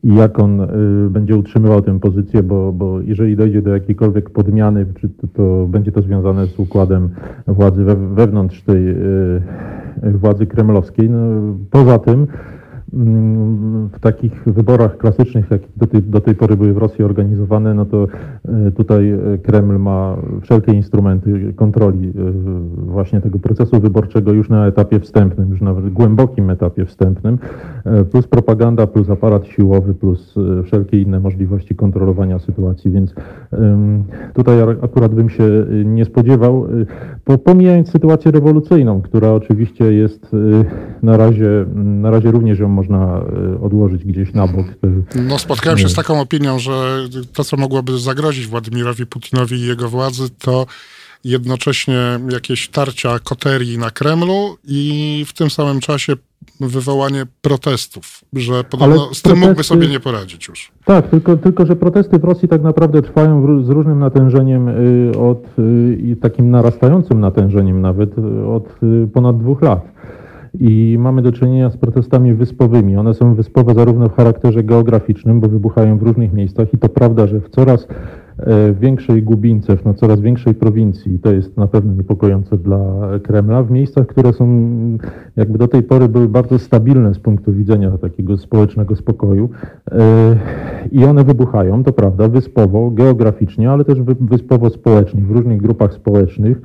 i 0.03 0.15
jak 0.15 0.39
on 0.39 0.61
y, 0.61 0.67
będzie 1.09 1.35
utrzymywał 1.37 1.81
tę 1.81 1.99
pozycję, 1.99 2.43
bo, 2.43 2.73
bo 2.73 3.01
jeżeli 3.01 3.35
dojdzie 3.35 3.61
do 3.61 3.69
jakiejkolwiek 3.69 4.29
podmiany, 4.29 4.85
to, 5.21 5.27
to 5.27 5.67
będzie 5.67 5.91
to 5.91 6.01
związane 6.01 6.47
z 6.47 6.59
układem 6.59 7.09
władzy 7.47 7.83
we, 7.83 7.95
wewnątrz 7.95 8.61
tej 8.61 8.89
y, 8.89 9.41
władzy 10.03 10.45
kremlowskiej. 10.45 11.09
No, 11.09 11.17
poza 11.71 11.99
tym 11.99 12.27
w 13.93 13.99
takich 13.99 14.43
wyborach 14.45 14.97
klasycznych, 14.97 15.51
jak 15.51 15.61
do 15.77 15.87
tej, 15.87 16.03
do 16.03 16.21
tej 16.21 16.35
pory 16.35 16.57
były 16.57 16.73
w 16.73 16.77
Rosji 16.77 17.03
organizowane, 17.03 17.73
no 17.73 17.85
to 17.85 18.07
e, 18.67 18.71
tutaj 18.71 19.13
Kreml 19.43 19.79
ma 19.79 20.17
wszelkie 20.41 20.73
instrumenty 20.73 21.53
kontroli 21.55 22.13
właśnie 22.77 23.21
tego 23.21 23.39
procesu 23.39 23.79
wyborczego 23.79 24.33
już 24.33 24.49
na 24.49 24.67
etapie 24.67 24.99
wstępnym, 24.99 25.49
już 25.49 25.61
na 25.61 25.73
głębokim 25.73 26.49
etapie 26.49 26.85
wstępnym, 26.85 27.37
plus 28.11 28.27
propaganda, 28.27 28.87
plus 28.87 29.09
aparat 29.09 29.47
siłowy, 29.47 29.93
plus 29.93 30.35
wszelkie 30.63 31.01
inne 31.01 31.19
możliwości 31.19 31.75
kontrolowania 31.75 32.39
sytuacji, 32.39 32.91
więc 32.91 33.15
tutaj 34.33 34.61
akurat 34.61 35.15
bym 35.15 35.29
się 35.29 35.43
nie 35.85 36.05
spodziewał, 36.05 36.67
pomijając 37.43 37.89
sytuację 37.89 38.31
rewolucyjną, 38.31 39.01
która 39.01 39.31
oczywiście 39.31 39.93
jest 39.93 40.35
na 41.03 41.17
razie, 41.17 41.65
na 41.75 42.11
razie 42.11 42.31
również 42.31 42.59
ją 42.59 42.67
można 42.81 43.21
e, 43.55 43.61
odłożyć 43.61 44.03
gdzieś 44.03 44.33
na 44.33 44.47
bok. 44.47 44.65
No 45.15 45.39
spotkałem 45.39 45.79
się 45.79 45.89
z 45.89 45.93
taką 45.93 46.21
opinią, 46.21 46.59
że 46.59 47.07
to, 47.33 47.43
co 47.43 47.57
mogłoby 47.57 47.99
zagrozić 47.99 48.47
Władimirowi 48.47 49.05
Putinowi 49.05 49.55
i 49.55 49.67
jego 49.67 49.89
władzy, 49.89 50.29
to 50.29 50.65
jednocześnie 51.23 52.19
jakieś 52.31 52.69
tarcia 52.69 53.19
koterii 53.19 53.77
na 53.77 53.91
Kremlu 53.91 54.57
i 54.67 55.25
w 55.27 55.33
tym 55.33 55.49
samym 55.49 55.79
czasie 55.79 56.13
wywołanie 56.59 57.25
protestów, 57.41 58.21
że 58.33 58.63
podobno 58.63 59.05
Ale 59.05 59.15
z 59.15 59.21
tym 59.21 59.31
protesty, 59.31 59.47
mógłby 59.47 59.63
sobie 59.63 59.87
nie 59.87 59.99
poradzić 59.99 60.47
już. 60.47 60.71
Tak, 60.85 61.09
tylko, 61.09 61.37
tylko 61.37 61.65
że 61.65 61.75
protesty 61.75 62.19
w 62.19 62.23
Rosji 62.23 62.47
tak 62.47 62.61
naprawdę 62.61 63.01
trwają 63.01 63.41
w, 63.41 63.65
z 63.65 63.69
różnym 63.69 63.99
natężeniem 63.99 64.67
y, 64.67 65.11
od 65.19 65.59
y, 65.59 65.97
i 66.03 66.15
takim 66.15 66.51
narastającym 66.51 67.19
natężeniem 67.19 67.81
nawet 67.81 68.17
y, 68.17 68.45
od 68.47 68.63
ponad 69.13 69.37
dwóch 69.37 69.61
lat 69.61 69.91
i 70.59 70.97
mamy 70.99 71.21
do 71.21 71.31
czynienia 71.31 71.69
z 71.69 71.77
protestami 71.77 72.33
wyspowymi. 72.33 72.97
One 72.97 73.13
są 73.13 73.35
wyspowe 73.35 73.73
zarówno 73.73 74.09
w 74.09 74.15
charakterze 74.15 74.63
geograficznym, 74.63 75.39
bo 75.39 75.47
wybuchają 75.47 75.97
w 75.97 76.01
różnych 76.01 76.33
miejscach 76.33 76.73
i 76.73 76.77
to 76.77 76.89
prawda, 76.89 77.27
że 77.27 77.39
w 77.39 77.49
coraz 77.49 77.87
e, 78.39 78.73
większej 78.73 79.23
gubince, 79.23 79.77
na 79.85 79.93
coraz 79.93 80.21
większej 80.21 80.53
prowincji, 80.53 81.19
to 81.19 81.31
jest 81.31 81.57
na 81.57 81.67
pewno 81.67 81.93
niepokojące 81.93 82.57
dla 82.57 82.79
Kremla, 83.23 83.63
w 83.63 83.71
miejscach, 83.71 84.07
które 84.07 84.33
są 84.33 84.47
jakby 85.35 85.57
do 85.57 85.67
tej 85.67 85.83
pory 85.83 86.09
były 86.09 86.27
bardzo 86.27 86.59
stabilne 86.59 87.13
z 87.13 87.19
punktu 87.19 87.53
widzenia 87.53 87.97
takiego 87.97 88.37
społecznego 88.37 88.95
spokoju 88.95 89.49
e, 89.91 90.35
i 90.91 91.05
one 91.05 91.23
wybuchają, 91.23 91.83
to 91.83 91.93
prawda, 91.93 92.27
wyspowo, 92.27 92.91
geograficznie, 92.91 93.71
ale 93.71 93.85
też 93.85 94.01
wyspowo 94.01 94.69
społecznie, 94.69 95.21
w 95.21 95.31
różnych 95.31 95.61
grupach 95.61 95.93
społecznych. 95.93 96.61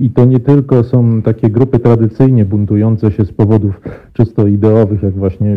I 0.00 0.10
to 0.10 0.24
nie 0.24 0.40
tylko 0.40 0.84
są 0.84 1.22
takie 1.22 1.50
grupy 1.50 1.78
tradycyjnie 1.78 2.44
buntujące 2.44 3.12
się 3.12 3.24
z 3.24 3.32
powodów 3.32 3.80
czysto 4.12 4.46
ideowych, 4.46 5.02
jak 5.02 5.14
właśnie 5.14 5.56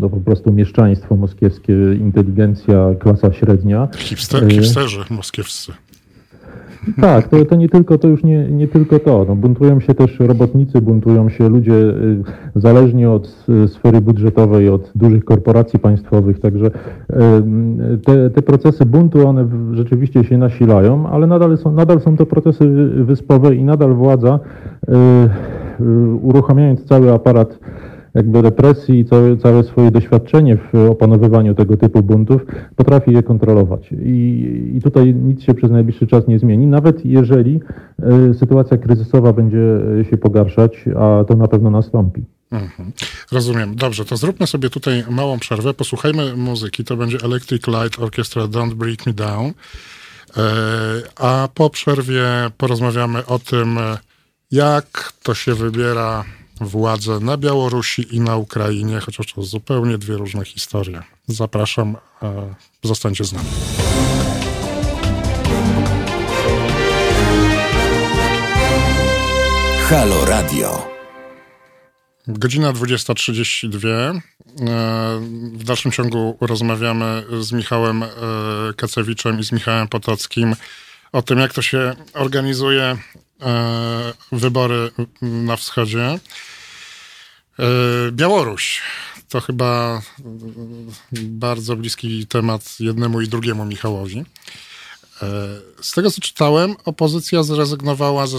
no, 0.00 0.08
po 0.08 0.20
prostu 0.20 0.52
mieszczaństwo 0.52 1.16
moskiewskie, 1.16 1.72
inteligencja, 2.00 2.86
klasa 2.98 3.32
średnia. 3.32 3.88
Hipster, 3.96 4.44
e, 4.44 4.50
hipsterzy 4.50 5.04
moskiewscy. 5.10 5.72
Tak, 7.00 7.28
to, 7.28 7.44
to 7.44 7.56
nie 7.56 7.68
tylko 7.68 7.98
to 7.98 8.08
już 8.08 8.24
nie, 8.24 8.50
nie 8.50 8.68
tylko 8.68 8.98
to. 8.98 9.24
No, 9.28 9.36
buntują 9.36 9.80
się 9.80 9.94
też 9.94 10.20
robotnicy, 10.20 10.80
buntują 10.80 11.28
się 11.28 11.48
ludzie 11.48 11.74
y, 11.74 12.22
zależni 12.54 13.06
od 13.06 13.44
y, 13.48 13.68
sfery 13.68 14.00
budżetowej, 14.00 14.68
od 14.68 14.92
dużych 14.94 15.24
korporacji 15.24 15.78
państwowych, 15.78 16.40
także 16.40 16.66
y, 16.66 16.70
te, 18.04 18.30
te 18.30 18.42
procesy 18.42 18.86
buntu, 18.86 19.28
one 19.28 19.48
rzeczywiście 19.72 20.24
się 20.24 20.38
nasilają, 20.38 21.08
ale 21.08 21.26
nadal 21.26 21.58
są, 21.58 21.72
nadal 21.72 22.00
są 22.00 22.16
to 22.16 22.26
procesy 22.26 22.68
wyspowe 23.04 23.54
i 23.54 23.64
nadal 23.64 23.94
władza, 23.94 24.40
uruchamiając 26.22 26.84
cały 26.84 27.12
aparat 27.12 27.58
jakby 28.14 28.42
represji 28.42 29.00
i 29.00 29.04
całe, 29.04 29.36
całe 29.36 29.62
swoje 29.62 29.90
doświadczenie 29.90 30.56
w 30.72 30.90
opanowywaniu 30.90 31.54
tego 31.54 31.76
typu 31.76 32.02
buntów, 32.02 32.42
potrafi 32.76 33.12
je 33.12 33.22
kontrolować. 33.22 33.92
I, 33.92 34.72
I 34.76 34.80
tutaj 34.82 35.14
nic 35.14 35.42
się 35.42 35.54
przez 35.54 35.70
najbliższy 35.70 36.06
czas 36.06 36.28
nie 36.28 36.38
zmieni, 36.38 36.66
nawet 36.66 37.06
jeżeli 37.06 37.60
y, 38.30 38.34
sytuacja 38.34 38.76
kryzysowa 38.76 39.32
będzie 39.32 39.78
się 40.10 40.16
pogarszać, 40.16 40.84
a 40.96 41.24
to 41.24 41.36
na 41.36 41.48
pewno 41.48 41.70
nastąpi. 41.70 42.24
Mhm. 42.50 42.92
Rozumiem. 43.32 43.76
Dobrze, 43.76 44.04
to 44.04 44.16
zróbmy 44.16 44.46
sobie 44.46 44.70
tutaj 44.70 45.04
małą 45.10 45.38
przerwę, 45.38 45.74
posłuchajmy 45.74 46.36
muzyki. 46.36 46.84
To 46.84 46.96
będzie 46.96 47.18
Electric 47.24 47.66
Light 47.66 48.00
Orchestra 48.00 48.42
Don't 48.42 48.74
Break 48.74 49.06
Me 49.06 49.12
Down. 49.12 49.46
E, 49.46 50.42
a 51.16 51.48
po 51.54 51.70
przerwie 51.70 52.24
porozmawiamy 52.56 53.26
o 53.26 53.38
tym, 53.38 53.78
jak 54.50 55.12
to 55.22 55.34
się 55.34 55.54
wybiera 55.54 56.24
władze 56.60 57.20
na 57.20 57.36
Białorusi 57.36 58.16
i 58.16 58.20
na 58.20 58.36
Ukrainie, 58.36 59.00
chociaż 59.00 59.32
to 59.32 59.42
zupełnie 59.42 59.98
dwie 59.98 60.14
różne 60.14 60.44
historie. 60.44 61.02
Zapraszam, 61.26 61.96
e, 62.22 62.54
zostańcie 62.82 63.24
z 63.24 63.32
nami. 63.32 63.48
Halo 69.88 70.24
Radio. 70.24 70.90
Godzina 72.26 72.72
20.32. 72.72 73.88
E, 73.88 74.20
w 75.52 75.64
dalszym 75.64 75.92
ciągu 75.92 76.36
rozmawiamy 76.40 77.24
z 77.40 77.52
Michałem 77.52 78.02
e, 78.02 78.08
Kacewiczem 78.76 79.40
i 79.40 79.44
z 79.44 79.52
Michałem 79.52 79.88
Potockim 79.88 80.56
o 81.12 81.22
tym, 81.22 81.38
jak 81.38 81.52
to 81.52 81.62
się 81.62 81.94
organizuje 82.14 82.96
wybory 84.32 84.90
na 85.22 85.56
wschodzie. 85.56 86.18
E, 87.60 88.12
Białoruś 88.12 88.82
to 89.28 89.40
chyba 89.40 90.02
bardzo 91.12 91.76
bliski 91.76 92.26
temat 92.26 92.80
jednemu 92.80 93.20
i 93.20 93.28
drugiemu 93.28 93.64
Michałowi. 93.64 94.18
E, 94.18 94.24
z 95.82 95.92
tego 95.92 96.10
co 96.10 96.20
czytałem, 96.20 96.76
opozycja 96.84 97.42
zrezygnowała 97.42 98.26
ze, 98.26 98.38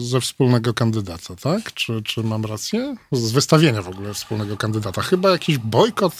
ze 0.00 0.20
wspólnego 0.20 0.74
kandydata, 0.74 1.36
tak? 1.36 1.74
Czy, 1.74 2.02
czy 2.02 2.22
mam 2.22 2.44
rację? 2.44 2.96
Z 3.12 3.32
wystawienia 3.32 3.82
w 3.82 3.88
ogóle 3.88 4.14
wspólnego 4.14 4.56
kandydata. 4.56 5.02
Chyba 5.02 5.30
jakiś 5.30 5.58
bojkot 5.58 6.14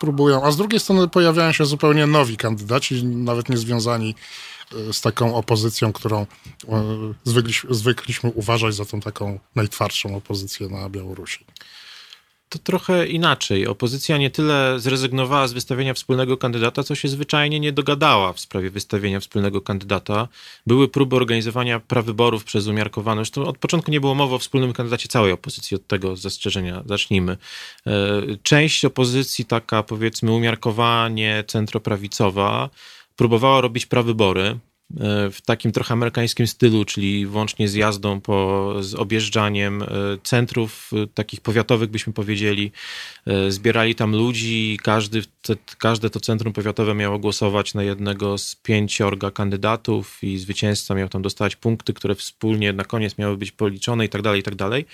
próbują, 0.00 0.44
a 0.44 0.50
z 0.50 0.56
drugiej 0.56 0.80
strony 0.80 1.08
pojawiają 1.08 1.52
się 1.52 1.64
zupełnie 1.64 2.06
nowi 2.06 2.36
kandydaci, 2.36 3.04
nawet 3.04 3.48
nie 3.48 3.56
związani 3.56 4.14
e, 4.88 4.92
z 4.92 5.00
taką 5.00 5.34
opozycją, 5.34 5.92
którą 5.92 6.26
zwykliśmy, 7.24 7.74
zwykliśmy 7.74 8.30
uważać 8.30 8.74
za 8.74 8.84
tą 8.84 9.00
taką 9.00 9.38
najtwardszą 9.54 10.16
opozycję 10.16 10.68
na 10.68 10.88
Białorusi 10.90 11.44
to 12.54 12.58
trochę 12.58 13.06
inaczej. 13.06 13.66
Opozycja 13.66 14.18
nie 14.18 14.30
tyle 14.30 14.80
zrezygnowała 14.80 15.48
z 15.48 15.52
wystawienia 15.52 15.94
wspólnego 15.94 16.36
kandydata, 16.36 16.82
co 16.82 16.94
się 16.94 17.08
zwyczajnie 17.08 17.60
nie 17.60 17.72
dogadała 17.72 18.32
w 18.32 18.40
sprawie 18.40 18.70
wystawienia 18.70 19.20
wspólnego 19.20 19.60
kandydata. 19.60 20.28
Były 20.66 20.88
próby 20.88 21.16
organizowania 21.16 21.80
prawyborów 21.80 22.44
przez 22.44 22.66
umiarkowaną. 22.66 23.20
Zresztą 23.20 23.46
od 23.46 23.58
początku 23.58 23.90
nie 23.90 24.00
było 24.00 24.14
mowy 24.14 24.34
o 24.34 24.38
wspólnym 24.38 24.72
kandydacie 24.72 25.08
całej 25.08 25.32
opozycji, 25.32 25.74
od 25.74 25.86
tego 25.86 26.16
zastrzeżenia 26.16 26.82
zacznijmy. 26.86 27.36
E, 27.86 27.92
część 28.42 28.84
opozycji, 28.84 29.44
taka 29.44 29.82
powiedzmy 29.82 30.32
umiarkowanie 30.32 31.44
centroprawicowa, 31.46 32.70
próbowała 33.16 33.60
robić 33.60 33.86
prawybory. 33.86 34.58
E, 35.00 35.30
w 35.30 35.40
takim 35.40 35.72
trochę 35.72 35.92
amerykańskim 35.92 36.46
stylu, 36.46 36.84
czyli 36.84 37.26
włącznie 37.26 37.68
z 37.68 37.74
jazdą 37.74 38.20
po, 38.20 38.74
z 38.80 38.94
objeżdżaniem 38.94 39.82
e, 39.82 39.86
centrów 40.22 40.90
e, 40.92 41.06
takich 41.06 41.40
powiatowych, 41.40 41.90
byśmy 41.90 42.12
powiedzieli. 42.12 42.72
Zbierali 43.48 43.94
tam 43.94 44.12
ludzi, 44.16 44.78
każdy, 44.82 45.22
te, 45.42 45.56
każde 45.78 46.10
to 46.10 46.20
centrum 46.20 46.52
powiatowe 46.52 46.94
miało 46.94 47.18
głosować 47.18 47.74
na 47.74 47.82
jednego 47.82 48.38
z 48.38 48.54
pięciorga 48.54 49.30
kandydatów 49.30 50.18
i 50.22 50.38
zwycięzca 50.38 50.94
miał 50.94 51.08
tam 51.08 51.22
dostać 51.22 51.56
punkty, 51.56 51.94
które 51.94 52.14
wspólnie 52.14 52.72
na 52.72 52.84
koniec 52.84 53.18
miały 53.18 53.36
być 53.36 53.52
policzone 53.52 54.04
i 54.04 54.08
tak 54.08 54.22
dalej, 54.22 54.40
i 54.40 54.42
tak 54.42 54.54
dalej. 54.54 54.86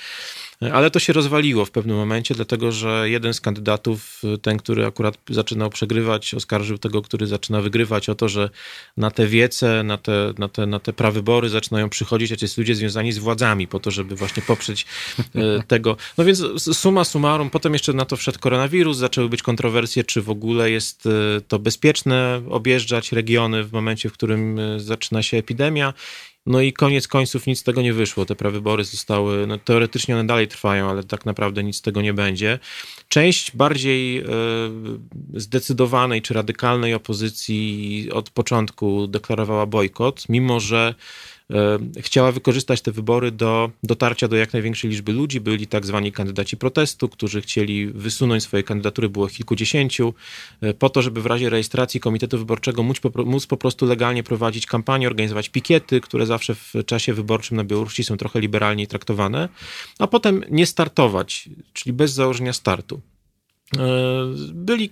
Ale 0.72 0.90
to 0.90 0.98
się 0.98 1.12
rozwaliło 1.12 1.64
w 1.64 1.70
pewnym 1.70 1.96
momencie, 1.96 2.34
dlatego 2.34 2.72
że 2.72 3.10
jeden 3.10 3.34
z 3.34 3.40
kandydatów, 3.40 4.22
ten, 4.42 4.58
który 4.58 4.86
akurat 4.86 5.18
zaczynał 5.30 5.70
przegrywać, 5.70 6.34
oskarżył 6.34 6.78
tego, 6.78 7.02
który 7.02 7.26
zaczyna 7.26 7.60
wygrywać 7.60 8.08
o 8.08 8.14
to, 8.14 8.28
że 8.28 8.50
na 8.96 9.10
te 9.10 9.26
wiece, 9.26 9.79
na 9.82 9.98
te, 9.98 10.32
na 10.38 10.48
te, 10.48 10.66
na 10.66 10.80
te 10.80 10.92
prawybory 10.92 11.48
zaczynają 11.48 11.88
przychodzić 11.88 12.30
jacyś 12.30 12.58
ludzie 12.58 12.74
związani 12.74 13.12
z 13.12 13.18
władzami 13.18 13.66
po 13.66 13.80
to, 13.80 13.90
żeby 13.90 14.16
właśnie 14.16 14.42
poprzeć 14.42 14.86
e, 15.34 15.62
tego. 15.68 15.96
No 16.18 16.24
więc 16.24 16.44
suma 16.76 17.04
summarum, 17.04 17.50
potem 17.50 17.72
jeszcze 17.72 17.92
na 17.92 18.04
to 18.04 18.16
wszedł 18.16 18.38
koronawirus, 18.38 18.96
zaczęły 18.96 19.28
być 19.28 19.42
kontrowersje, 19.42 20.04
czy 20.04 20.22
w 20.22 20.30
ogóle 20.30 20.70
jest 20.70 21.06
e, 21.06 21.40
to 21.48 21.58
bezpieczne 21.58 22.42
objeżdżać 22.50 23.12
regiony 23.12 23.64
w 23.64 23.72
momencie, 23.72 24.08
w 24.08 24.12
którym 24.12 24.58
e, 24.58 24.80
zaczyna 24.80 25.22
się 25.22 25.36
epidemia 25.36 25.94
no 26.46 26.60
i 26.60 26.72
koniec 26.72 27.08
końców 27.08 27.46
nic 27.46 27.58
z 27.58 27.62
tego 27.62 27.82
nie 27.82 27.92
wyszło. 27.92 28.26
Te 28.26 28.36
prawybory 28.36 28.84
zostały, 28.84 29.46
no 29.46 29.58
teoretycznie 29.58 30.14
one 30.14 30.26
dalej 30.26 30.48
trwają, 30.48 30.90
ale 30.90 31.04
tak 31.04 31.26
naprawdę 31.26 31.64
nic 31.64 31.76
z 31.76 31.82
tego 31.82 32.02
nie 32.02 32.14
będzie. 32.14 32.58
Część 33.08 33.56
bardziej 33.56 34.18
e, 34.18 34.24
zdecydowanej 35.34 36.22
czy 36.22 36.34
radykalnej 36.34 36.94
opozycji 36.94 38.08
od 38.12 38.30
początku 38.30 39.06
deklarowała 39.06 39.66
bojkot, 39.66 40.28
mimo 40.28 40.60
że 40.60 40.94
chciała 42.00 42.32
wykorzystać 42.32 42.80
te 42.80 42.92
wybory 42.92 43.32
do 43.32 43.70
dotarcia 43.82 44.28
do 44.28 44.36
jak 44.36 44.52
największej 44.52 44.90
liczby 44.90 45.12
ludzi. 45.12 45.40
Byli 45.40 45.66
tak 45.66 45.86
zwani 45.86 46.12
kandydaci 46.12 46.56
protestu, 46.56 47.08
którzy 47.08 47.40
chcieli 47.40 47.86
wysunąć 47.86 48.42
swoje 48.42 48.62
kandydatury, 48.62 49.08
było 49.08 49.28
kilkudziesięciu, 49.28 50.14
po 50.78 50.90
to, 50.90 51.02
żeby 51.02 51.22
w 51.22 51.26
razie 51.26 51.50
rejestracji 51.50 52.00
Komitetu 52.00 52.38
Wyborczego 52.38 52.82
móc 52.82 53.00
po, 53.00 53.24
móc 53.24 53.46
po 53.46 53.56
prostu 53.56 53.86
legalnie 53.86 54.22
prowadzić 54.22 54.66
kampanię, 54.66 55.06
organizować 55.06 55.48
pikiety, 55.48 56.00
które 56.00 56.26
zawsze 56.26 56.54
w 56.54 56.72
czasie 56.86 57.14
wyborczym 57.14 57.56
na 57.56 57.64
Białorusi 57.64 58.04
są 58.04 58.16
trochę 58.16 58.40
liberalniej 58.40 58.86
traktowane, 58.86 59.48
a 59.98 60.06
potem 60.06 60.44
nie 60.50 60.66
startować, 60.66 61.48
czyli 61.72 61.92
bez 61.92 62.12
założenia 62.12 62.52
startu. 62.52 63.00
E, 63.78 63.82
byli 64.52 64.90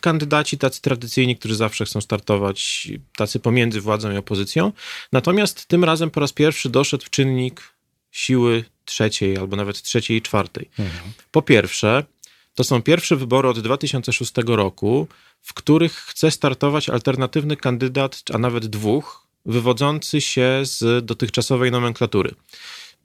kandydaci 0.00 0.58
tacy 0.58 0.82
tradycyjni, 0.82 1.36
którzy 1.36 1.54
zawsze 1.54 1.84
chcą 1.84 2.00
startować, 2.00 2.88
tacy 3.16 3.40
pomiędzy 3.40 3.80
władzą 3.80 4.12
i 4.12 4.16
opozycją. 4.16 4.72
Natomiast 5.12 5.66
tym 5.66 5.84
razem 5.84 6.10
po 6.10 6.20
raz 6.20 6.32
pierwszy 6.32 6.70
doszedł 6.70 7.04
czynnik 7.10 7.62
siły 8.10 8.64
trzeciej 8.84 9.36
albo 9.36 9.56
nawet 9.56 9.82
trzeciej 9.82 10.16
i 10.16 10.22
czwartej. 10.22 10.70
Mhm. 10.78 11.12
Po 11.30 11.42
pierwsze, 11.42 12.04
to 12.54 12.64
są 12.64 12.82
pierwsze 12.82 13.16
wybory 13.16 13.48
od 13.48 13.60
2006 13.60 14.32
roku, 14.46 15.08
w 15.42 15.54
których 15.54 15.92
chce 15.92 16.30
startować 16.30 16.88
alternatywny 16.88 17.56
kandydat, 17.56 18.22
a 18.34 18.38
nawet 18.38 18.66
dwóch, 18.66 19.26
wywodzący 19.46 20.20
się 20.20 20.60
z 20.62 21.06
dotychczasowej 21.06 21.70
nomenklatury. 21.70 22.34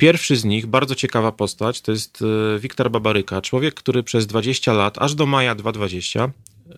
Pierwszy 0.02 0.36
z 0.36 0.46
nich, 0.46 0.66
bardzo 0.66 0.96
ciekawa 0.96 1.32
postać, 1.32 1.82
to 1.82 1.92
jest 1.92 2.24
e, 2.56 2.60
Wiktor 2.60 2.92
Babaryka, 2.92 3.42
człowiek, 3.42 3.74
który 3.74 4.04
przez 4.04 4.28
20 4.28 4.74
lat, 4.74 4.98
aż 4.98 5.16
do 5.16 5.26
maja 5.26 5.56
2020, 5.56 6.32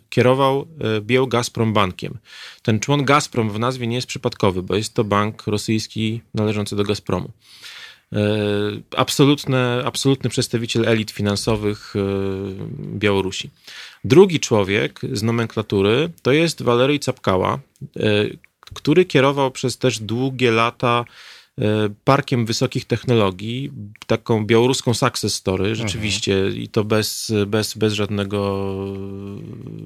kierował 0.09 0.67
e, 0.79 1.01
Bieł 1.01 1.27
Gazprom 1.27 1.73
bankiem. 1.73 2.17
Ten 2.61 2.79
człon 2.79 3.05
Gazprom 3.05 3.49
w 3.49 3.59
nazwie 3.59 3.87
nie 3.87 3.95
jest 3.95 4.07
przypadkowy, 4.07 4.63
bo 4.63 4.75
jest 4.75 4.93
to 4.93 5.03
bank 5.03 5.47
rosyjski 5.47 6.21
należący 6.33 6.75
do 6.75 6.83
Gazpromu. 6.83 7.31
E, 8.13 8.19
absolutny, 8.97 9.85
absolutny 9.85 10.29
przedstawiciel 10.29 10.89
elit 10.89 11.11
finansowych 11.11 11.93
Białorusi. 12.95 13.49
Drugi 14.03 14.39
człowiek 14.39 14.99
z 15.11 15.23
nomenklatury 15.23 16.09
to 16.21 16.31
jest 16.31 16.61
Walery 16.61 16.99
Capkała, 16.99 17.59
który 18.63 19.05
kierował 19.05 19.51
przez 19.51 19.77
też 19.77 19.99
długie 19.99 20.51
lata 20.51 21.05
parkiem 22.03 22.45
wysokich 22.45 22.85
technologii, 22.85 23.71
taką 24.07 24.45
białoruską 24.45 24.93
success 24.93 25.33
story, 25.33 25.69
mhm. 25.69 25.75
rzeczywiście, 25.75 26.37
mhm. 26.37 26.57
i 26.57 26.67
to 26.67 26.83
bez, 26.83 27.31
bez, 27.47 27.73
bez 27.73 27.93
żadnego, 27.93 28.67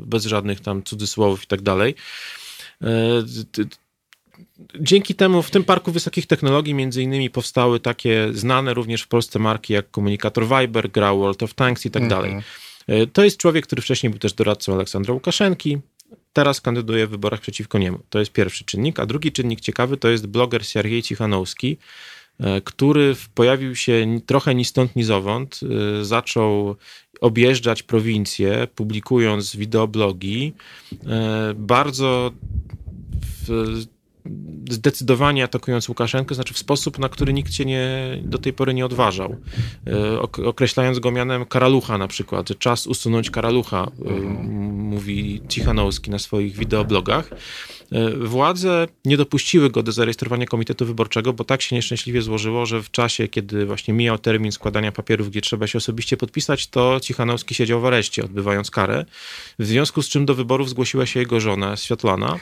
bez 0.06 0.26
żadnych 0.26 0.60
tam 0.60 0.84
cudzysłowów 0.84 1.44
i 1.44 1.48
tak 1.48 1.62
dalej. 1.62 1.96
E, 2.84 3.24
dzięki 4.80 5.16
temu 5.16 5.42
w 5.42 5.52
tym 5.52 5.64
parku 5.64 5.92
wysokich 5.92 6.26
technologii 6.26 6.74
między 6.74 7.04
innymi 7.04 7.30
powstały 7.30 7.80
takie 7.80 8.28
znane 8.34 8.74
również 8.74 9.02
w 9.02 9.08
Polsce 9.08 9.40
marki 9.40 9.74
jak 9.74 9.92
komunikator 9.92 10.46
Viber, 10.48 10.92
gra 10.92 11.14
World 11.14 11.44
of 11.44 11.54
Tanks 11.54 11.86
i 11.86 11.92
tak 11.92 12.04
mhm. 12.04 12.22
dalej. 12.22 12.44
E, 12.88 13.08
to 13.08 13.24
jest 13.24 13.38
człowiek, 13.38 13.66
który 13.66 13.82
wcześniej 13.82 14.10
był 14.10 14.20
też 14.20 14.34
doradcą 14.34 14.74
Aleksandra 14.74 15.14
Łukaszenki, 15.14 15.78
teraz 16.38 16.62
kandyduje 16.62 17.08
w 17.08 17.10
wyborach 17.10 17.42
przeciwko 17.42 17.78
niemu. 17.78 18.00
To 18.10 18.20
jest 18.20 18.32
pierwszy 18.32 18.66
czynnik. 18.66 19.00
A 19.00 19.06
drugi 19.06 19.32
czynnik 19.32 19.62
ciekawy 19.62 19.98
to 19.98 20.08
jest 20.08 20.28
bloger 20.28 20.66
Siergiej 20.66 21.04
Cichanowski, 21.04 21.78
e, 22.40 22.62
który 22.62 23.16
pojawił 23.34 23.76
się 23.76 24.20
trochę 24.26 24.56
ni 24.56 24.66
stąd, 24.66 24.96
ni 24.96 25.04
zowąd. 25.04 25.60
E, 26.00 26.06
zaczął 26.06 26.76
objeżdżać 27.22 27.84
prowincje, 27.84 28.68
publikując 28.76 29.56
wideoblogi. 29.56 30.54
E, 31.08 31.54
bardzo 31.56 32.32
zdecydowanie 34.70 35.44
atakując 35.44 35.90
Łukaszenkę, 35.90 36.36
znaczy 36.36 36.54
w 36.54 36.58
sposób, 36.58 37.00
na 37.00 37.10
który 37.10 37.34
nikt 37.34 37.54
się 37.54 37.66
nie, 37.66 37.88
do 38.24 38.38
tej 38.38 38.54
pory 38.54 38.74
nie 38.74 38.86
odważał. 38.86 39.36
E, 39.88 40.22
określając 40.22 41.00
go 41.00 41.12
mianem 41.12 41.46
karalucha 41.46 41.98
na 41.98 42.08
przykład, 42.08 42.60
czas 42.60 42.88
usunąć 42.88 43.30
karalucha, 43.30 43.92
e, 44.06 44.12
mówi 44.72 45.42
Cichanowski 45.50 46.12
na 46.12 46.20
swoich 46.20 46.58
wideoblogach. 46.58 47.30
E, 47.92 48.10
władze 48.10 48.88
nie 49.06 49.18
dopuściły 49.18 49.70
go 49.70 49.84
do 49.84 49.92
zarejestrowania 49.92 50.46
komitetu 50.46 50.86
wyborczego, 50.86 51.34
bo 51.34 51.44
tak 51.44 51.62
się 51.62 51.76
nieszczęśliwie 51.76 52.22
złożyło, 52.22 52.66
że 52.66 52.84
w 52.84 52.92
czasie, 52.92 53.28
kiedy 53.28 53.66
właśnie 53.66 53.94
mijał 53.94 54.18
termin 54.18 54.52
składania 54.52 54.92
papierów, 54.92 55.30
gdzie 55.30 55.42
trzeba 55.42 55.68
się 55.68 55.78
osobiście 55.78 56.18
podpisać, 56.18 56.68
to 56.68 57.00
Cichanowski 57.00 57.56
siedział 57.56 57.82
w 57.82 57.86
areszcie, 57.86 58.24
odbywając 58.24 58.72
karę. 58.72 59.06
W 59.60 59.66
związku 59.66 60.02
z 60.02 60.10
czym 60.10 60.26
do 60.26 60.36
wyborów 60.36 60.70
zgłosiła 60.70 61.06
się 61.06 61.20
jego 61.20 61.40
żona, 61.40 61.76
Światlana. 61.76 62.40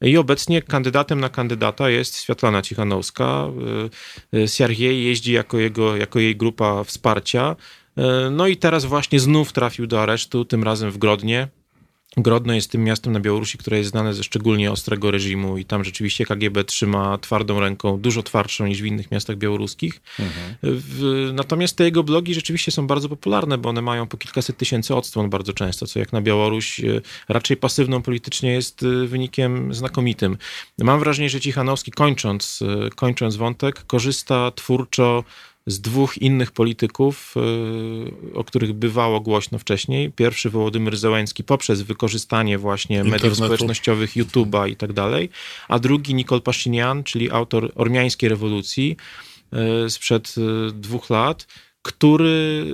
I 0.00 0.16
obecnie 0.16 0.62
kandydatem 0.62 1.20
na 1.20 1.28
kandydata 1.28 1.90
jest 1.90 2.20
Światlana 2.20 2.62
Cichanowska. 2.62 3.46
Y, 4.32 4.38
y, 4.38 4.48
Siergiej 4.48 5.04
jeździ 5.04 5.32
jako, 5.32 5.58
jego, 5.58 5.96
jako 5.96 6.18
jej 6.18 6.36
grupa 6.36 6.84
wsparcia. 6.84 7.56
Y, 7.98 8.30
no 8.30 8.46
i 8.46 8.56
teraz 8.56 8.84
właśnie 8.84 9.20
znów 9.20 9.52
trafił 9.52 9.86
do 9.86 10.02
aresztu, 10.02 10.44
tym 10.44 10.64
razem 10.64 10.90
w 10.90 10.98
Grodnie. 10.98 11.48
Grodno 12.16 12.54
jest 12.54 12.70
tym 12.70 12.84
miastem 12.84 13.12
na 13.12 13.20
Białorusi, 13.20 13.58
które 13.58 13.78
jest 13.78 13.90
znane 13.90 14.14
ze 14.14 14.24
szczególnie 14.24 14.72
ostrego 14.72 15.10
reżimu 15.10 15.58
i 15.58 15.64
tam 15.64 15.84
rzeczywiście 15.84 16.26
KGB 16.26 16.64
trzyma 16.64 17.18
twardą 17.18 17.60
ręką, 17.60 18.00
dużo 18.00 18.22
twardszą 18.22 18.66
niż 18.66 18.82
w 18.82 18.84
innych 18.84 19.10
miastach 19.10 19.36
białoruskich. 19.36 20.00
Mhm. 20.18 20.56
W, 20.62 21.30
natomiast 21.34 21.76
te 21.76 21.84
jego 21.84 22.04
blogi 22.04 22.34
rzeczywiście 22.34 22.72
są 22.72 22.86
bardzo 22.86 23.08
popularne, 23.08 23.58
bo 23.58 23.68
one 23.68 23.82
mają 23.82 24.06
po 24.06 24.16
kilkaset 24.16 24.56
tysięcy 24.56 24.94
odstron 24.94 25.30
bardzo 25.30 25.52
często, 25.52 25.86
co 25.86 25.98
jak 25.98 26.12
na 26.12 26.20
Białoruś 26.20 26.80
e, 26.80 27.00
raczej 27.28 27.56
pasywną 27.56 28.02
politycznie 28.02 28.52
jest 28.52 28.82
e, 28.82 29.06
wynikiem 29.06 29.74
znakomitym. 29.74 30.36
Mam 30.78 31.00
wrażenie, 31.00 31.30
że 31.30 31.40
Cichanowski 31.40 31.90
kończąc, 31.90 32.60
e, 32.86 32.90
kończąc 32.90 33.36
wątek, 33.36 33.84
korzysta 33.86 34.50
twórczo 34.50 35.24
z 35.68 35.80
dwóch 35.80 36.18
innych 36.18 36.52
polityków, 36.52 37.34
y, 37.36 38.34
o 38.34 38.44
których 38.44 38.72
bywało 38.72 39.20
głośno 39.20 39.58
wcześniej. 39.58 40.12
Pierwszy 40.12 40.50
Wołodymyr 40.50 40.96
Zełański 40.96 41.44
poprzez 41.44 41.82
wykorzystanie 41.82 42.58
właśnie 42.58 42.96
Internetu. 42.96 43.24
mediów 43.24 43.38
społecznościowych, 43.38 44.16
YouTube'a 44.16 44.68
i 44.70 44.76
tak 44.76 44.92
dalej, 44.92 45.30
a 45.68 45.78
drugi 45.78 46.14
Nikol 46.14 46.42
Pashinyan, 46.42 47.04
czyli 47.04 47.30
autor 47.30 47.72
ormiańskiej 47.74 48.28
rewolucji 48.28 48.96
y, 49.86 49.90
sprzed 49.90 50.34
y, 50.38 50.72
dwóch 50.72 51.10
lat, 51.10 51.46
który 51.82 52.64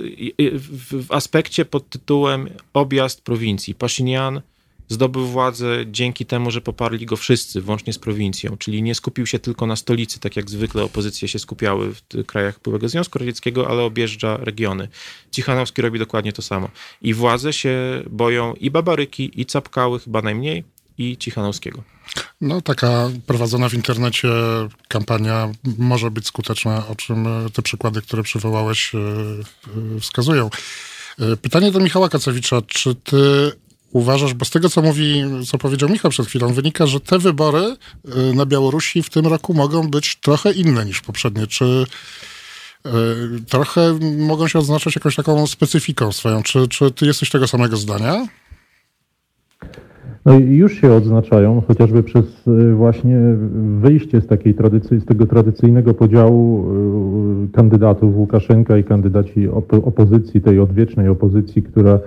w 0.99 1.11
aspekcie 1.11 1.65
pod 1.65 1.89
tytułem 1.89 2.49
Objazd 2.73 3.21
prowincji. 3.21 3.75
Pashinyan 3.75 4.41
zdobył 4.89 5.27
władzę 5.27 5.85
dzięki 5.87 6.25
temu, 6.25 6.51
że 6.51 6.61
poparli 6.61 7.05
go 7.05 7.15
wszyscy, 7.15 7.61
włącznie 7.61 7.93
z 7.93 7.99
prowincją, 7.99 8.57
czyli 8.57 8.81
nie 8.81 8.95
skupił 8.95 9.25
się 9.25 9.39
tylko 9.39 9.65
na 9.67 9.75
stolicy, 9.75 10.19
tak 10.19 10.35
jak 10.35 10.49
zwykle 10.49 10.83
opozycje 10.83 11.27
się 11.27 11.39
skupiały 11.39 11.93
w 11.93 12.25
krajach 12.25 12.59
byłego 12.63 12.89
Związku 12.89 13.19
Radzieckiego, 13.19 13.69
ale 13.69 13.83
objeżdża 13.83 14.37
regiony. 14.37 14.87
Cichanowski 15.31 15.81
robi 15.81 15.99
dokładnie 15.99 16.33
to 16.33 16.41
samo. 16.41 16.69
I 17.01 17.13
władze 17.13 17.53
się 17.53 18.03
boją 18.09 18.53
i 18.53 18.71
Babaryki, 18.71 19.41
i 19.41 19.45
Capkały 19.45 19.99
chyba 19.99 20.21
najmniej, 20.21 20.63
i 20.97 21.17
Cichanowskiego. 21.17 21.83
No, 22.41 22.61
taka 22.61 23.09
prowadzona 23.27 23.69
w 23.69 23.73
internecie 23.73 24.29
kampania 24.87 25.51
może 25.77 26.11
być 26.11 26.27
skuteczna, 26.27 26.87
o 26.87 26.95
czym 26.95 27.27
te 27.53 27.61
przykłady, 27.61 28.01
które 28.01 28.23
przywołałeś, 28.23 28.95
e, 28.95 28.97
e, 28.97 29.99
wskazują. 29.99 30.49
E, 31.19 31.37
pytanie 31.37 31.71
do 31.71 31.79
Michała 31.79 32.09
Kacewicza. 32.09 32.61
Czy 32.61 32.95
ty 32.95 33.51
uważasz, 33.95 34.33
bo 34.33 34.45
z 34.45 34.49
tego, 34.49 34.69
co 34.69 34.81
mówi, 34.81 35.23
co 35.47 35.57
powiedział 35.57 35.89
Michał 35.89 36.11
przed 36.11 36.27
chwilą, 36.27 36.53
wynika, 36.53 36.85
że 36.85 36.99
te 36.99 37.19
wybory 37.19 37.59
y, 37.61 38.35
na 38.35 38.45
Białorusi 38.45 39.03
w 39.03 39.09
tym 39.09 39.27
roku 39.27 39.53
mogą 39.53 39.89
być 39.89 40.15
trochę 40.15 40.51
inne 40.51 40.85
niż 40.85 41.01
poprzednie. 41.01 41.47
Czy 41.47 41.85
y, 42.85 42.89
trochę 43.49 43.99
mogą 44.17 44.47
się 44.47 44.59
odznaczać 44.59 44.95
jakąś 44.95 45.15
taką 45.15 45.47
specyfiką 45.47 46.11
swoją? 46.11 46.43
Czy, 46.43 46.67
czy 46.67 46.91
ty 46.91 47.05
jesteś 47.05 47.29
tego 47.29 47.47
samego 47.47 47.77
zdania? 47.77 48.27
No 50.25 50.39
już 50.39 50.81
się 50.81 50.93
odznaczają, 50.93 51.61
chociażby 51.67 52.03
przez 52.03 52.25
y, 52.47 52.73
właśnie 52.75 53.17
wyjście 53.79 54.21
z 54.21 54.27
takiej 54.27 54.53
tradycji, 54.53 54.99
z 54.99 55.05
tego 55.05 55.25
tradycyjnego 55.25 55.93
podziału 55.93 56.65
kandydatów 57.53 58.15
Łukaszenka 58.15 58.77
i 58.77 58.83
kandydaci 58.83 59.47
opozycji, 59.85 60.41
tej 60.41 60.59
odwiecznej 60.59 61.09
opozycji, 61.09 61.63
która 61.63 61.99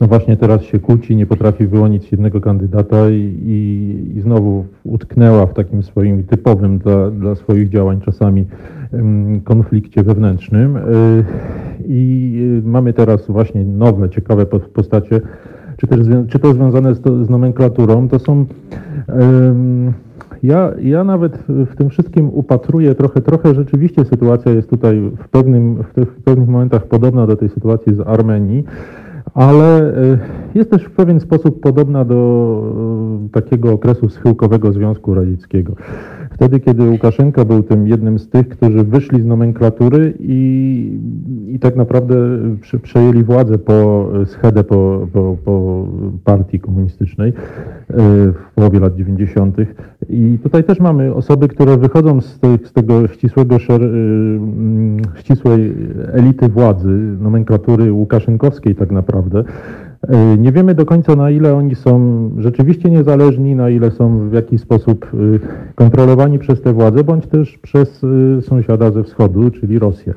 no 0.00 0.06
właśnie 0.06 0.36
teraz 0.36 0.62
się 0.62 0.78
kłóci, 0.78 1.16
nie 1.16 1.26
potrafi 1.26 1.66
wyłonić 1.66 2.12
jednego 2.12 2.40
kandydata 2.40 3.10
i, 3.10 3.38
i, 3.46 4.18
i 4.18 4.20
znowu 4.20 4.64
utknęła 4.84 5.46
w 5.46 5.54
takim 5.54 5.82
swoim 5.82 6.24
typowym 6.24 6.78
dla, 6.78 7.10
dla 7.10 7.34
swoich 7.34 7.68
działań 7.68 8.00
czasami 8.00 8.44
konflikcie 9.44 10.02
wewnętrznym. 10.02 10.76
Y, 10.76 10.80
I 11.86 12.60
mamy 12.64 12.92
teraz 12.92 13.26
właśnie 13.26 13.64
nowe, 13.64 14.10
ciekawe 14.10 14.46
postacie, 14.46 15.20
czy 15.76 15.86
też 15.86 16.00
czy 16.28 16.38
to 16.38 16.52
związane 16.52 16.94
z, 16.94 17.00
to, 17.00 17.24
z 17.24 17.30
nomenklaturą, 17.30 18.08
to 18.08 18.18
są 18.18 18.46
ja, 20.44 20.72
ja 20.82 21.04
nawet 21.04 21.38
w 21.46 21.76
tym 21.76 21.90
wszystkim 21.90 22.30
upatruję 22.32 22.94
trochę, 22.94 23.20
trochę 23.20 23.54
rzeczywiście 23.54 24.04
sytuacja 24.04 24.52
jest 24.52 24.70
tutaj 24.70 25.00
w, 25.18 25.28
pewnym, 25.28 25.82
w, 25.82 25.94
tych, 25.94 26.12
w 26.12 26.22
pewnych 26.22 26.48
momentach 26.48 26.86
podobna 26.86 27.26
do 27.26 27.36
tej 27.36 27.48
sytuacji 27.48 27.94
z 27.94 28.00
Armenii, 28.00 28.64
ale 29.34 29.92
jest 30.54 30.70
też 30.70 30.84
w 30.84 30.90
pewien 30.90 31.20
sposób 31.20 31.60
podobna 31.60 32.04
do 32.04 32.74
takiego 33.32 33.72
okresu 33.72 34.08
schyłkowego 34.08 34.72
Związku 34.72 35.14
Radzieckiego. 35.14 35.74
Wtedy, 36.30 36.60
kiedy 36.60 36.90
Łukaszenka 36.90 37.44
był 37.44 37.62
tym 37.62 37.88
jednym 37.88 38.18
z 38.18 38.28
tych, 38.28 38.48
którzy 38.48 38.84
wyszli 38.84 39.22
z 39.22 39.26
nomenklatury 39.26 40.14
i, 40.20 40.98
i 41.48 41.58
tak 41.58 41.76
naprawdę 41.76 42.16
przejęli 42.82 43.24
władzę 43.24 43.58
po 43.58 44.08
schedę 44.26 44.64
po, 44.64 45.06
po, 45.12 45.36
po 45.44 45.86
partii 46.24 46.60
komunistycznej 46.60 47.32
w 47.88 48.54
połowie 48.54 48.80
lat 48.80 48.96
90. 48.96 49.56
I 50.08 50.38
tutaj 50.42 50.64
też 50.64 50.80
mamy 50.80 51.14
osoby, 51.14 51.48
które 51.48 51.76
wychodzą 51.76 52.20
z, 52.20 52.40
z 52.64 52.72
tego 52.72 53.08
ścisłego, 53.08 53.56
ścisłej 55.14 55.74
elity 56.12 56.48
władzy, 56.48 57.16
nomenklatury 57.20 57.92
łukaszenkowskiej 57.92 58.74
tak 58.74 58.90
naprawdę, 58.90 59.23
E, 60.08 60.38
nie 60.38 60.52
wiemy 60.52 60.74
do 60.74 60.86
końca, 60.86 61.16
na 61.16 61.30
ile 61.30 61.54
oni 61.54 61.74
są 61.74 62.30
rzeczywiście 62.38 62.90
niezależni, 62.90 63.54
na 63.54 63.70
ile 63.70 63.90
są 63.90 64.28
w 64.28 64.32
jakiś 64.32 64.60
sposób 64.60 65.10
e, 65.14 65.74
kontrolowani 65.74 66.38
przez 66.38 66.62
te 66.62 66.72
władze, 66.72 67.04
bądź 67.04 67.26
też 67.26 67.58
przez 67.58 68.04
e, 68.38 68.42
sąsiada 68.42 68.90
ze 68.90 69.04
wschodu, 69.04 69.50
czyli 69.50 69.78
Rosję. 69.78 70.14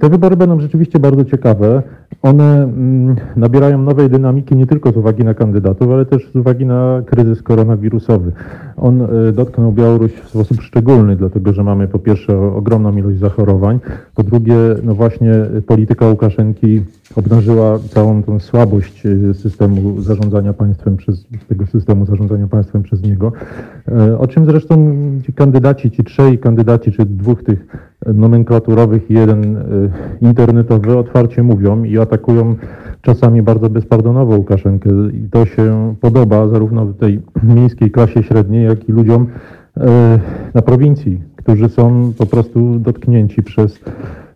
Te 0.00 0.08
wybory 0.08 0.36
będą 0.36 0.60
rzeczywiście 0.60 0.98
bardzo 0.98 1.24
ciekawe. 1.24 1.82
One 2.22 2.62
mm, 2.62 3.16
nabierają 3.36 3.82
nowej 3.82 4.10
dynamiki 4.10 4.56
nie 4.56 4.66
tylko 4.66 4.92
z 4.92 4.96
uwagi 4.96 5.24
na 5.24 5.34
kandydatów, 5.34 5.90
ale 5.90 6.06
też 6.06 6.30
z 6.32 6.36
uwagi 6.36 6.66
na 6.66 7.02
kryzys 7.06 7.42
koronawirusowy. 7.42 8.32
On 8.76 9.06
dotknął 9.32 9.72
Białoruś 9.72 10.12
w 10.12 10.28
sposób 10.28 10.62
szczególny, 10.62 11.16
dlatego 11.16 11.52
że 11.52 11.64
mamy 11.64 11.88
po 11.88 11.98
pierwsze 11.98 12.38
ogromną 12.38 12.96
ilość 12.96 13.18
zachorowań, 13.18 13.78
po 14.14 14.22
drugie, 14.22 14.56
no 14.82 14.94
właśnie 14.94 15.32
polityka 15.66 16.06
Łukaszenki 16.06 16.82
obnażyła 17.16 17.78
całą 17.78 18.22
tą 18.22 18.40
słabość 18.40 19.06
e, 19.06 19.34
systemu 19.34 20.00
zarządzania 20.00 20.52
państwem 20.52 20.96
przez, 20.96 21.26
tego 21.48 21.66
systemu 21.66 22.06
zarządzania 22.06 22.46
państwem 22.46 22.82
przez 22.82 23.02
niego, 23.02 23.32
e, 23.88 24.18
o 24.18 24.26
czym 24.26 24.46
zresztą 24.46 24.96
ci 25.26 25.32
kandydaci, 25.32 25.90
ci 25.90 26.04
trzej 26.04 26.38
kandydaci, 26.38 26.92
czy 26.92 27.06
dwóch 27.06 27.42
tych 27.42 27.89
nomenklaturowych 28.06 29.10
i 29.10 29.14
jeden 29.14 29.56
e, 29.56 29.62
internetowy 30.20 30.98
otwarcie 30.98 31.42
mówią 31.42 31.84
i 31.84 31.98
atakują 31.98 32.56
czasami 33.02 33.42
bardzo 33.42 33.70
bezpardonowo 33.70 34.36
Łukaszenkę. 34.36 34.90
I 35.12 35.28
to 35.30 35.46
się 35.46 35.94
podoba 36.00 36.48
zarówno 36.48 36.86
tej 36.86 37.20
miejskiej 37.42 37.90
klasie 37.90 38.22
średniej, 38.22 38.64
jak 38.64 38.88
i 38.88 38.92
ludziom 38.92 39.26
na 40.54 40.62
prowincji, 40.62 41.20
którzy 41.42 41.68
są 41.68 42.12
po 42.18 42.26
prostu 42.26 42.78
dotknięci 42.78 43.42
przez 43.42 43.80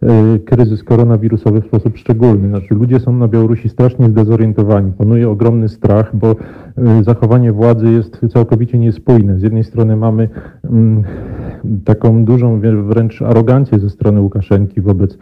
E, 0.05 0.39
kryzys 0.39 0.85
koronawirusowy 0.85 1.60
w 1.60 1.66
sposób 1.66 1.98
szczególny. 1.98 2.48
Znaczy 2.48 2.74
ludzie 2.74 3.01
są 3.01 3.12
na 3.12 3.28
Białorusi 3.28 3.68
strasznie 3.68 4.09
zdezorientowani, 4.09 4.93
panuje 4.93 5.31
ogromny 5.31 5.68
strach, 5.68 6.16
bo 6.16 6.31
e, 6.31 7.05
zachowanie 7.05 7.52
władzy 7.52 7.90
jest 7.90 8.20
całkowicie 8.32 8.78
niespójne. 8.78 9.39
Z 9.39 9.43
jednej 9.43 9.64
strony 9.64 9.97
mamy 9.97 10.28
mm, 10.64 11.02
taką 11.85 12.24
dużą 12.24 12.60
wręcz 12.60 13.22
arogancję 13.22 13.78
ze 13.78 13.90
strony 13.90 14.20
Łukaszenki 14.20 14.81
wobec 14.81 15.18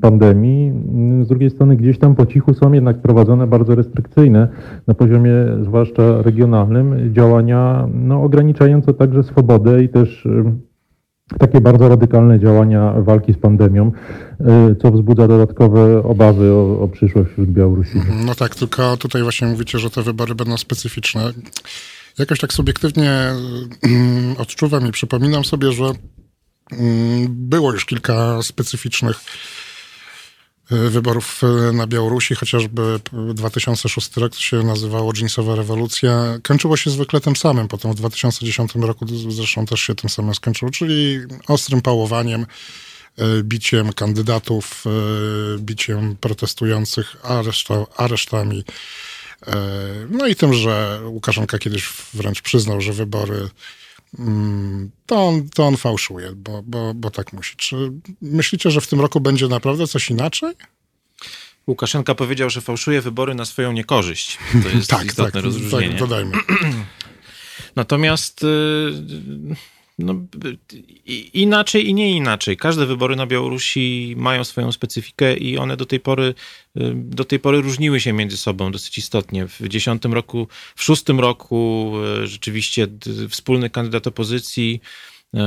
pandemii. 0.00 0.72
Z 1.22 1.28
drugiej 1.28 1.50
strony 1.50 1.76
gdzieś 1.76 1.98
tam 1.98 2.14
po 2.14 2.26
cichu 2.26 2.54
są 2.54 2.72
jednak 2.72 2.98
prowadzone 2.98 3.46
bardzo 3.46 3.74
restrykcyjne 3.74 4.48
na 4.86 4.94
poziomie 4.94 5.32
zwłaszcza 5.62 6.22
regionalnym 6.22 7.14
działania 7.14 7.88
no, 7.94 8.22
ograniczające 8.22 8.94
także 8.94 9.22
swobodę 9.22 9.84
i 9.84 9.88
też 9.88 10.28
takie 11.38 11.60
bardzo 11.60 11.88
radykalne 11.88 12.40
działania 12.40 12.92
walki 12.98 13.32
z 13.32 13.38
pandemią, 13.38 13.92
y, 14.72 14.76
co 14.82 14.90
wzbudza 14.90 15.28
dodatkowe 15.28 16.02
obawy 16.02 16.52
o, 16.52 16.80
o 16.80 16.88
przyszłość 16.88 17.30
wśród 17.30 17.50
Białorusinów. 17.50 18.06
No 18.24 18.34
tak, 18.34 18.54
tylko 18.54 18.96
tutaj 18.96 19.22
właśnie 19.22 19.48
mówicie, 19.48 19.78
że 19.78 19.90
te 19.90 20.02
wybory 20.02 20.34
będą 20.34 20.56
specyficzne. 20.56 21.32
Jakoś 22.18 22.40
tak 22.40 22.52
subiektywnie 22.52 23.10
mm, 23.82 24.36
odczuwam 24.38 24.86
i 24.86 24.92
przypominam 24.92 25.44
sobie, 25.44 25.72
że 25.72 25.84
mm, 25.84 27.26
było 27.28 27.72
już 27.72 27.84
kilka 27.84 28.42
specyficznych 28.42 29.16
wyborów 30.70 31.40
e, 31.42 31.72
na 31.72 31.86
Białorusi, 31.86 32.34
chociażby 32.34 33.00
2006 33.34 34.16
rok 34.16 34.32
to 34.32 34.40
się 34.40 34.62
nazywało 34.62 35.12
Jeansowa 35.16 35.54
rewolucja. 35.54 36.38
Kończyło 36.42 36.76
się 36.76 36.90
zwykle 36.90 37.20
tym 37.20 37.36
samym, 37.36 37.68
potem 37.68 37.92
w 37.92 37.94
2010 37.94 38.74
roku 38.74 39.06
zresztą 39.28 39.66
też 39.66 39.80
się 39.80 39.94
tym 39.94 40.10
samym 40.10 40.34
skończyło, 40.34 40.70
czyli 40.70 41.18
ostrym 41.48 41.80
pałowaniem, 41.82 42.46
e, 43.18 43.24
biciem 43.42 43.92
kandydatów, 43.92 44.84
biciem 45.58 46.16
protestujących, 46.20 47.16
areszta, 47.22 47.86
aresztami. 47.96 48.64
No 50.10 50.26
i 50.26 50.36
tym, 50.36 50.54
że 50.54 51.00
Łukaszenka 51.04 51.58
kiedyś 51.58 51.88
wręcz 52.14 52.42
przyznał, 52.42 52.80
że 52.80 52.92
wybory 52.92 53.48
to 55.06 55.26
on, 55.26 55.48
to 55.54 55.66
on 55.66 55.76
fałszuje, 55.76 56.32
bo, 56.36 56.62
bo, 56.62 56.94
bo 56.94 57.10
tak 57.10 57.32
musi. 57.32 57.56
Czy 57.56 57.76
myślicie, 58.22 58.70
że 58.70 58.80
w 58.80 58.86
tym 58.86 59.00
roku 59.00 59.20
będzie 59.20 59.48
naprawdę 59.48 59.86
coś 59.86 60.10
inaczej? 60.10 60.54
Łukaszenka 61.66 62.14
powiedział, 62.14 62.50
że 62.50 62.60
fałszuje 62.60 63.00
wybory 63.00 63.34
na 63.34 63.44
swoją 63.44 63.72
niekorzyść. 63.72 64.38
To 64.62 64.68
jest 64.76 64.90
tak, 64.90 65.06
istotne 65.06 65.32
tak, 65.32 65.44
rozróżnienie. 65.44 65.88
Tak, 65.88 65.98
dodajmy. 65.98 66.32
Natomiast 67.76 68.42
y, 68.42 68.46
no, 69.98 70.14
inaczej 71.34 71.88
i 71.88 71.94
nie 71.94 72.16
inaczej. 72.16 72.56
Każde 72.56 72.86
wybory 72.86 73.16
na 73.16 73.26
Białorusi 73.26 74.14
mają 74.18 74.44
swoją 74.44 74.72
specyfikę 74.72 75.36
i 75.36 75.58
one 75.58 75.76
do 75.76 75.86
tej 75.86 76.00
pory, 76.00 76.34
y, 76.76 76.92
do 76.94 77.24
tej 77.24 77.38
pory 77.38 77.60
różniły 77.60 78.00
się 78.00 78.12
między 78.12 78.36
sobą 78.36 78.72
dosyć 78.72 78.98
istotnie. 78.98 79.46
W 79.48 79.68
dziesiątym 79.68 80.14
roku, 80.14 80.48
w 80.76 80.82
szóstym 80.82 81.20
roku 81.20 81.92
y, 82.22 82.26
rzeczywiście 82.26 82.86
wspólny 83.28 83.70
kandydat 83.70 84.06
opozycji 84.06 84.80
y, 85.34 85.38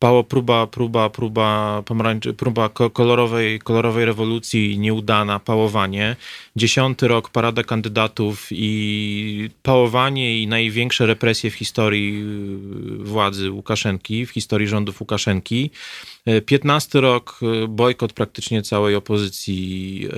Pało 0.00 0.24
próba, 0.24 0.66
próba, 0.66 1.10
próba, 1.10 1.82
pomarańczy, 1.84 2.34
próba 2.34 2.68
kolorowej, 2.68 3.58
kolorowej 3.58 4.04
rewolucji 4.04 4.78
nieudana, 4.78 5.40
pałowanie. 5.40 6.16
Dziesiąty 6.56 7.08
rok, 7.08 7.30
parada 7.30 7.62
kandydatów 7.62 8.46
i 8.50 9.50
pałowanie 9.62 10.42
i 10.42 10.46
największe 10.46 11.06
represje 11.06 11.50
w 11.50 11.54
historii 11.54 12.24
władzy 12.98 13.50
Łukaszenki, 13.50 14.26
w 14.26 14.30
historii 14.30 14.68
rządów 14.68 15.00
Łukaszenki. 15.00 15.70
15 16.46 17.00
rok, 17.00 17.40
e, 17.42 17.68
bojkot 17.68 18.12
praktycznie 18.12 18.62
całej 18.62 18.94
opozycji 18.94 20.08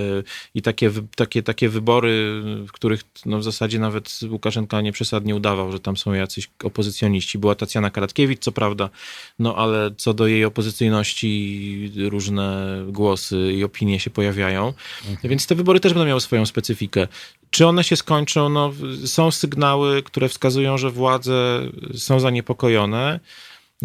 i 0.55 0.63
takie, 0.63 0.91
takie, 1.17 1.43
takie 1.43 1.69
wybory, 1.69 2.43
w 2.67 2.73
których 2.73 3.03
no 3.27 3.39
w 3.39 3.43
zasadzie 3.43 3.79
nawet 3.79 4.21
Łukaszenka 4.31 4.81
nie 4.81 4.93
przesadnie 4.93 5.35
udawał, 5.35 5.73
że 5.73 5.81
tam 5.81 5.97
są 5.97 6.13
jacyś 6.13 6.51
opozycjoniści. 6.65 7.39
Była 7.39 7.55
Tacjana 7.55 7.91
Karatkiewicz, 7.91 8.41
co 8.41 8.53
prawda, 8.53 8.91
no 9.39 9.57
ale 9.57 9.91
co 9.97 10.15
do 10.15 10.27
jej 10.27 10.45
opozycyjności 10.45 11.93
różne 11.97 12.77
głosy 12.89 13.53
i 13.53 13.65
opinie 13.65 14.01
się 14.01 14.11
pojawiają. 14.11 14.67
Mhm. 15.11 15.31
Więc 15.31 15.47
te 15.47 15.55
wybory 15.55 15.81
też 15.81 15.93
będą 15.93 16.07
miały 16.07 16.21
swoją 16.23 16.47
specyfikę. 16.47 17.09
Czy 17.51 17.67
one 17.67 17.85
się 17.85 17.97
skończą? 17.97 18.49
No, 18.49 18.73
są 19.07 19.31
sygnały, 19.31 20.03
które 20.03 20.29
wskazują, 20.29 20.79
że 20.79 20.91
władze 20.91 21.61
są 21.95 22.21
zaniepokojone. 22.21 23.21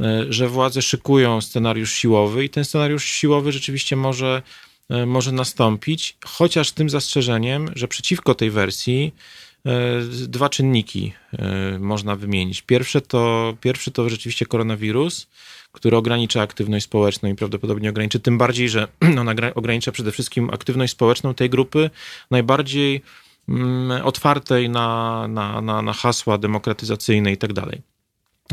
E, 0.01 0.25
że 0.29 0.47
władze 0.47 0.81
szykują 0.81 1.41
scenariusz 1.41 1.91
siłowy 1.91 2.45
i 2.45 2.49
ten 2.49 2.65
scenariusz 2.65 3.05
siłowy 3.05 3.51
rzeczywiście 3.51 3.95
może, 3.95 4.41
e, 4.89 5.05
może 5.05 5.31
nastąpić, 5.31 6.17
chociaż 6.25 6.71
tym 6.71 6.89
zastrzeżeniem, 6.89 7.69
że 7.75 7.87
przeciwko 7.87 8.35
tej 8.35 8.51
wersji 8.51 9.13
e, 9.65 10.01
dwa 10.27 10.49
czynniki 10.49 11.13
można 11.79 12.15
wymienić. 12.15 12.61
Pierwsze 12.61 13.01
to, 13.01 13.53
pierwszy 13.61 13.91
to 13.91 14.09
rzeczywiście 14.09 14.45
koronawirus, 14.45 15.27
który 15.77 15.97
ogranicza 15.97 16.41
aktywność 16.41 16.85
społeczną 16.85 17.29
i 17.29 17.35
prawdopodobnie 17.35 17.89
ograniczy, 17.89 18.19
tym 18.19 18.37
bardziej, 18.37 18.69
że 18.69 18.87
on 19.21 19.29
ogranicza 19.55 19.91
przede 19.91 20.11
wszystkim 20.11 20.49
aktywność 20.49 20.93
społeczną 20.93 21.33
tej 21.33 21.49
grupy 21.49 21.89
najbardziej 22.31 23.01
mm, 23.49 24.05
otwartej 24.05 24.69
na, 24.69 25.27
na, 25.27 25.61
na, 25.61 25.81
na 25.81 25.93
hasła 25.93 26.37
demokratyzacyjne 26.37 27.31
i 27.31 27.37
tak 27.37 27.53
dalej. 27.53 27.81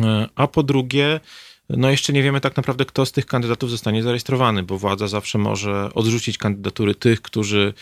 E, 0.01 0.28
a 0.34 0.46
po 0.46 0.62
drugie, 0.62 1.20
no 1.69 1.91
jeszcze 1.91 2.12
nie 2.12 2.23
wiemy 2.23 2.41
tak 2.41 2.57
naprawdę, 2.57 2.85
kto 2.85 3.07
z 3.07 3.12
tych 3.12 3.27
kandydatów 3.27 3.70
zostanie 3.70 4.03
zarejestrowany, 4.03 4.62
bo 4.62 4.78
władza 4.78 5.09
zawsze 5.09 5.39
może 5.39 5.91
odrzucić 5.95 6.39
kandydatury 6.39 6.95
tych, 6.95 7.23
którzy 7.23 7.74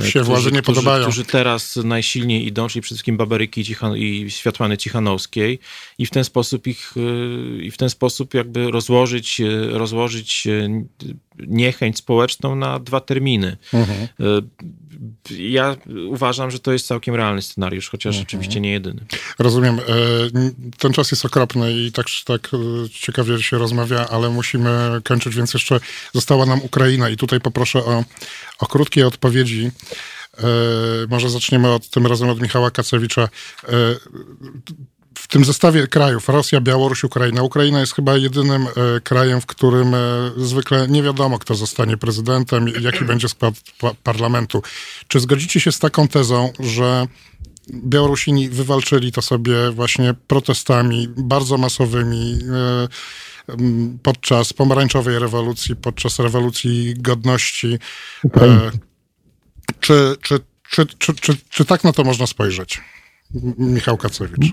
e, 0.00 0.10
się 0.10 0.22
władzy 0.22 0.52
nie 0.52 0.62
którzy, 0.62 0.76
podobają. 0.76 1.02
Którzy 1.02 1.24
teraz 1.24 1.76
najsilniej 1.76 2.46
idą, 2.46 2.68
czyli 2.68 2.82
przede 2.82 2.94
wszystkim 2.94 3.16
Baberyki 3.16 3.64
Cichan 3.64 3.96
i 3.96 4.30
Światłany 4.30 4.78
Cichanowskiej 4.78 5.58
i 5.98 6.06
w 6.06 6.10
ten 6.10 6.24
sposób 6.24 6.66
ich, 6.66 6.94
e, 6.96 7.62
i 7.62 7.70
w 7.70 7.76
ten 7.76 7.90
sposób 7.90 8.34
jakby 8.34 8.70
rozłożyć, 8.70 9.42
rozłożyć 9.70 10.48
niechęć 11.38 11.98
społeczną 11.98 12.56
na 12.56 12.78
dwa 12.78 13.00
terminy. 13.00 13.56
Mhm 13.72 14.08
ja 15.38 15.76
uważam, 16.08 16.50
że 16.50 16.58
to 16.58 16.72
jest 16.72 16.86
całkiem 16.86 17.14
realny 17.14 17.42
scenariusz, 17.42 17.90
chociaż 17.90 18.14
mhm. 18.14 18.26
oczywiście 18.26 18.60
nie 18.60 18.70
jedyny. 18.70 19.04
Rozumiem. 19.38 19.78
E, 19.78 19.82
ten 20.78 20.92
czas 20.92 21.10
jest 21.10 21.24
okropny 21.24 21.72
i 21.72 21.92
tak, 21.92 22.06
tak 22.24 22.50
e, 22.54 22.88
ciekawie 22.88 23.42
się 23.42 23.58
rozmawia, 23.58 24.08
ale 24.08 24.30
musimy 24.30 24.70
kończyć, 25.04 25.36
więc 25.36 25.54
jeszcze 25.54 25.80
została 26.14 26.46
nam 26.46 26.62
Ukraina 26.62 27.08
i 27.08 27.16
tutaj 27.16 27.40
poproszę 27.40 27.78
o, 27.78 28.04
o 28.58 28.66
krótkie 28.66 29.06
odpowiedzi 29.06 29.70
może 31.08 31.30
zaczniemy 31.30 31.68
od 31.68 31.90
tym 31.90 32.06
razem 32.06 32.28
od 32.28 32.42
Michała 32.42 32.70
Kacewicza 32.70 33.28
tym 35.30 35.44
zestawie 35.44 35.86
krajów, 35.86 36.28
Rosja, 36.28 36.60
Białoruś, 36.60 37.04
Ukraina. 37.04 37.42
Ukraina 37.42 37.80
jest 37.80 37.94
chyba 37.94 38.16
jedynym 38.16 38.66
e, 38.66 39.00
krajem, 39.00 39.40
w 39.40 39.46
którym 39.46 39.94
e, 39.94 39.98
zwykle 40.36 40.88
nie 40.88 41.02
wiadomo, 41.02 41.38
kto 41.38 41.54
zostanie 41.54 41.96
prezydentem, 41.96 42.68
jaki 42.80 43.04
będzie 43.04 43.28
skład 43.28 43.54
parlamentu. 44.02 44.62
Czy 45.08 45.20
zgodzicie 45.20 45.60
się 45.60 45.72
z 45.72 45.78
taką 45.78 46.08
tezą, 46.08 46.52
że 46.60 47.06
Białorusini 47.74 48.48
wywalczyli 48.48 49.12
to 49.12 49.22
sobie 49.22 49.70
właśnie 49.70 50.14
protestami 50.26 51.08
bardzo 51.16 51.58
masowymi 51.58 52.38
e, 52.52 52.88
podczas 54.02 54.52
pomarańczowej 54.52 55.18
rewolucji, 55.18 55.76
podczas 55.76 56.18
rewolucji 56.18 56.94
godności. 56.98 57.78
Czy, 59.80 60.16
czy, 60.20 60.40
czy, 60.70 60.86
czy, 60.86 61.14
czy, 61.14 61.36
czy 61.50 61.64
tak 61.64 61.84
na 61.84 61.92
to 61.92 62.04
można 62.04 62.26
spojrzeć? 62.26 62.80
Michał 63.58 63.96
Kacewicz. 63.96 64.52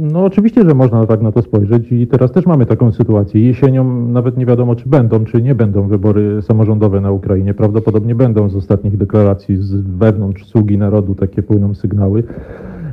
No 0.00 0.24
oczywiście, 0.24 0.64
że 0.64 0.74
można 0.74 1.06
tak 1.06 1.22
na 1.22 1.32
to 1.32 1.42
spojrzeć 1.42 1.92
i 1.92 2.06
teraz 2.06 2.32
też 2.32 2.46
mamy 2.46 2.66
taką 2.66 2.92
sytuację. 2.92 3.46
Jesienią 3.46 4.08
nawet 4.08 4.36
nie 4.36 4.46
wiadomo, 4.46 4.76
czy 4.76 4.88
będą, 4.88 5.24
czy 5.24 5.42
nie 5.42 5.54
będą 5.54 5.88
wybory 5.88 6.42
samorządowe 6.42 7.00
na 7.00 7.10
Ukrainie. 7.10 7.54
Prawdopodobnie 7.54 8.14
będą 8.14 8.48
z 8.48 8.56
ostatnich 8.56 8.96
deklaracji 8.96 9.56
z 9.56 9.74
wewnątrz 9.74 10.46
sługi 10.46 10.78
narodu 10.78 11.14
takie 11.14 11.42
płyną 11.42 11.74
sygnały. 11.74 12.24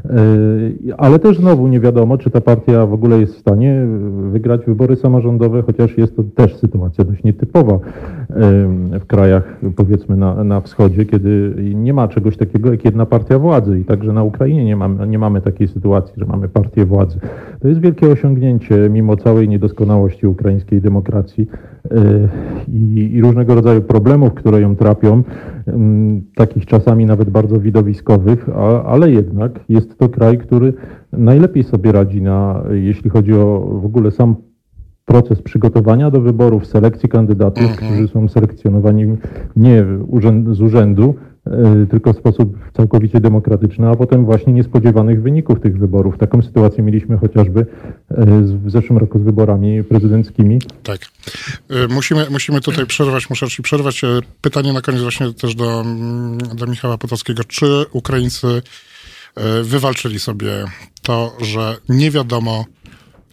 E, 0.10 0.98
ale 0.98 1.20
też 1.20 1.38
znowu 1.38 1.68
nie 1.68 1.80
wiadomo, 1.80 2.18
czy 2.18 2.30
ta 2.30 2.42
partia 2.42 2.86
w 2.86 2.94
ogóle 2.94 3.20
jest 3.20 3.36
w 3.36 3.40
stanie 3.40 3.88
wygrać 4.32 4.62
wybory 4.66 4.96
samorządowe, 4.96 5.62
chociaż 5.62 5.98
jest 5.98 6.16
to 6.16 6.24
też 6.36 6.56
sytuacja 6.56 7.04
dość 7.04 7.24
nietypowa 7.24 7.80
w 9.00 9.06
krajach, 9.08 9.60
powiedzmy, 9.76 10.16
na, 10.16 10.44
na 10.44 10.62
wschodzie, 10.62 11.06
kiedy 11.06 11.54
nie 11.76 11.94
ma 11.94 12.08
czegoś 12.08 12.38
takiego 12.38 12.72
jak 12.72 12.86
jedna 12.86 13.06
partia 13.06 13.40
władzy. 13.40 13.80
I 13.80 13.86
także 13.86 14.14
na 14.14 14.24
Ukrainie 14.24 14.66
nie 14.66 14.76
mamy, 14.76 15.08
nie 15.08 15.20
mamy 15.20 15.42
takiej 15.42 15.68
sytuacji, 15.68 16.14
że 16.18 16.26
mamy 16.26 16.50
partię 16.50 16.86
władzy. 16.86 17.20
To 17.60 17.68
jest 17.68 17.82
wielkie 17.82 18.08
osiągnięcie, 18.08 18.90
mimo 18.90 19.18
całej 19.18 19.50
niedoskonałości 19.50 20.28
ukraińskiej 20.28 20.82
demokracji 20.82 21.48
i, 22.68 23.10
i 23.14 23.22
różnego 23.22 23.56
rodzaju 23.56 23.82
problemów, 23.82 24.34
które 24.34 24.62
ją 24.62 24.76
trapią, 24.76 25.24
takich 26.36 26.66
czasami 26.66 27.06
nawet 27.06 27.30
bardzo 27.30 27.60
widowiskowych, 27.60 28.50
a, 28.56 28.84
ale 28.84 29.12
jednak 29.12 29.60
jest 29.70 29.98
to 29.98 30.10
kraj, 30.10 30.38
który 30.38 30.74
najlepiej 31.12 31.64
sobie 31.64 31.92
radzi, 31.92 32.22
na, 32.22 32.64
jeśli 32.72 33.10
chodzi 33.10 33.34
o 33.34 33.60
w 33.82 33.86
ogóle 33.86 34.12
sam 34.12 34.36
proces 35.06 35.42
przygotowania 35.42 36.12
do 36.12 36.22
wyborów, 36.22 36.68
selekcji 36.68 37.10
kandydatów, 37.10 37.64
mhm. 37.64 37.78
którzy 37.78 38.08
są 38.08 38.28
selekcjonowani 38.28 39.18
nie 39.56 39.86
z 40.52 40.62
urzędu, 40.62 41.16
tylko 41.90 42.14
w 42.14 42.18
sposób 42.18 42.58
całkowicie 42.74 43.20
demokratyczny, 43.20 43.88
a 43.88 43.96
potem 43.96 44.26
właśnie 44.26 44.54
niespodziewanych 44.54 45.22
wyników 45.22 45.62
tych 45.62 45.78
wyborów. 45.78 46.18
Taką 46.18 46.42
sytuację 46.42 46.84
mieliśmy 46.84 47.18
chociażby 47.18 47.60
e, 47.60 47.66
w 48.42 48.72
zeszłym 48.72 49.00
roku 49.00 49.20
z 49.20 49.24
wyborami 49.24 49.84
prezydenckimi. 49.84 50.60
Tak. 50.84 51.00
E, 51.70 51.88
musimy, 51.88 52.28
musimy 52.30 52.62
tutaj 52.62 52.86
przerwać, 52.86 53.30
muszę 53.30 53.48
ci 53.48 53.62
przerwać. 53.62 54.02
Pytanie 54.42 54.74
na 54.74 54.82
koniec 54.82 55.02
właśnie 55.02 55.34
też 55.34 55.56
do, 55.56 55.82
mm, 55.82 56.38
do 56.38 56.68
Michała 56.68 56.98
Potockiego. 56.98 57.44
Czy 57.44 57.86
Ukraińcy 57.92 58.62
wywalczyli 59.64 60.20
sobie 60.20 60.66
to, 61.02 61.38
że 61.42 61.78
nie 61.90 62.12
wiadomo, 62.12 62.66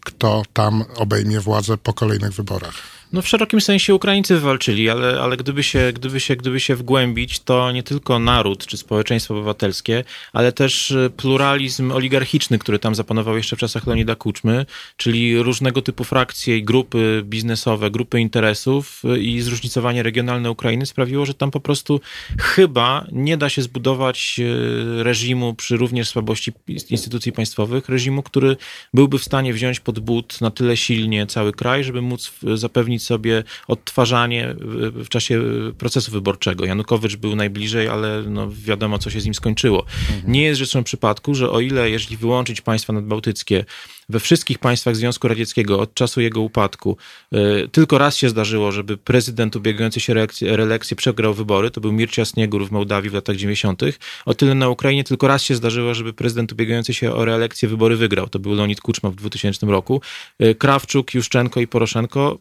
kto 0.00 0.42
tam 0.52 0.84
obejmie 0.96 1.40
władzę 1.40 1.76
po 1.76 1.92
kolejnych 1.92 2.32
wyborach. 2.32 3.01
No 3.12 3.22
w 3.22 3.28
szerokim 3.28 3.60
sensie 3.60 3.94
Ukraińcy 3.94 4.34
wywalczyli, 4.34 4.90
ale, 4.90 5.20
ale 5.20 5.36
gdyby, 5.36 5.62
się, 5.62 5.92
gdyby, 5.94 6.20
się, 6.20 6.36
gdyby 6.36 6.60
się 6.60 6.76
wgłębić, 6.76 7.40
to 7.40 7.72
nie 7.72 7.82
tylko 7.82 8.18
naród 8.18 8.66
czy 8.66 8.76
społeczeństwo 8.76 9.34
obywatelskie, 9.34 10.04
ale 10.32 10.52
też 10.52 10.90
e, 10.90 11.10
pluralizm 11.10 11.92
oligarchiczny, 11.92 12.58
który 12.58 12.78
tam 12.78 12.94
zapanował 12.94 13.36
jeszcze 13.36 13.56
w 13.56 13.58
czasach 13.58 13.86
Leonida 13.86 14.14
Kuczmy, 14.14 14.66
czyli 14.96 15.42
różnego 15.42 15.82
typu 15.82 16.04
frakcje 16.04 16.58
i 16.58 16.64
grupy 16.64 17.22
biznesowe, 17.24 17.90
grupy 17.90 18.20
interesów 18.20 19.02
e, 19.04 19.18
i 19.18 19.40
zróżnicowanie 19.40 20.02
regionalne 20.02 20.50
Ukrainy 20.50 20.86
sprawiło, 20.86 21.26
że 21.26 21.34
tam 21.34 21.50
po 21.50 21.60
prostu 21.60 22.00
chyba 22.38 23.06
nie 23.12 23.36
da 23.36 23.48
się 23.48 23.62
zbudować 23.62 24.40
e, 24.40 25.02
reżimu 25.02 25.54
przy 25.54 25.76
również 25.76 26.08
słabości 26.08 26.52
instytucji 26.90 27.32
państwowych, 27.32 27.88
reżimu, 27.88 28.22
który 28.22 28.56
byłby 28.94 29.18
w 29.18 29.24
stanie 29.24 29.52
wziąć 29.52 29.80
pod 29.80 29.98
but 29.98 30.40
na 30.40 30.50
tyle 30.50 30.76
silnie 30.76 31.26
cały 31.26 31.52
kraj, 31.52 31.84
żeby 31.84 32.02
móc 32.02 32.32
zapewnić 32.54 33.01
sobie 33.02 33.42
odtwarzanie 33.68 34.54
w 34.94 35.08
czasie 35.08 35.42
procesu 35.78 36.12
wyborczego. 36.12 36.64
Janukowycz 36.64 37.16
był 37.16 37.36
najbliżej, 37.36 37.88
ale 37.88 38.22
no 38.26 38.48
wiadomo, 38.50 38.98
co 38.98 39.10
się 39.10 39.20
z 39.20 39.24
nim 39.24 39.34
skończyło. 39.34 39.86
Mhm. 40.10 40.32
Nie 40.32 40.42
jest 40.42 40.58
rzeczą 40.58 40.84
przypadku, 40.84 41.34
że 41.34 41.50
o 41.50 41.60
ile, 41.60 41.90
jeżeli 41.90 42.16
wyłączyć 42.16 42.60
państwa 42.60 42.92
nadbałtyckie, 42.92 43.64
we 44.08 44.20
wszystkich 44.20 44.58
państwach 44.58 44.96
Związku 44.96 45.28
Radzieckiego 45.28 45.80
od 45.80 45.94
czasu 45.94 46.20
jego 46.20 46.40
upadku 46.40 46.96
e, 47.32 47.68
tylko 47.68 47.98
raz 47.98 48.16
się 48.16 48.28
zdarzyło, 48.28 48.72
żeby 48.72 48.96
prezydent 48.96 49.56
ubiegający 49.56 50.00
się 50.00 50.14
reelekcję 50.40 50.96
przegrał 50.96 51.34
wybory, 51.34 51.70
to 51.70 51.80
był 51.80 51.92
Mircea 51.92 52.24
Sniegór 52.24 52.68
w 52.68 52.70
Mołdawii 52.70 53.10
w 53.10 53.14
latach 53.14 53.36
90. 53.36 53.82
O 54.26 54.34
tyle 54.34 54.54
na 54.54 54.68
Ukrainie 54.68 55.04
tylko 55.04 55.28
raz 55.28 55.42
się 55.42 55.54
zdarzyło, 55.54 55.94
żeby 55.94 56.12
prezydent 56.12 56.52
ubiegający 56.52 56.94
się 56.94 57.14
o 57.14 57.24
reelekcję 57.24 57.68
wybory 57.68 57.96
wygrał. 57.96 58.28
To 58.28 58.38
był 58.38 58.54
Leonid 58.54 58.80
Kuczma 58.80 59.10
w 59.10 59.14
2000 59.14 59.66
roku. 59.66 60.00
E, 60.38 60.54
Krawczuk, 60.54 61.14
Juszczenko 61.14 61.60
i 61.60 61.66
Poroszenko 61.66 62.38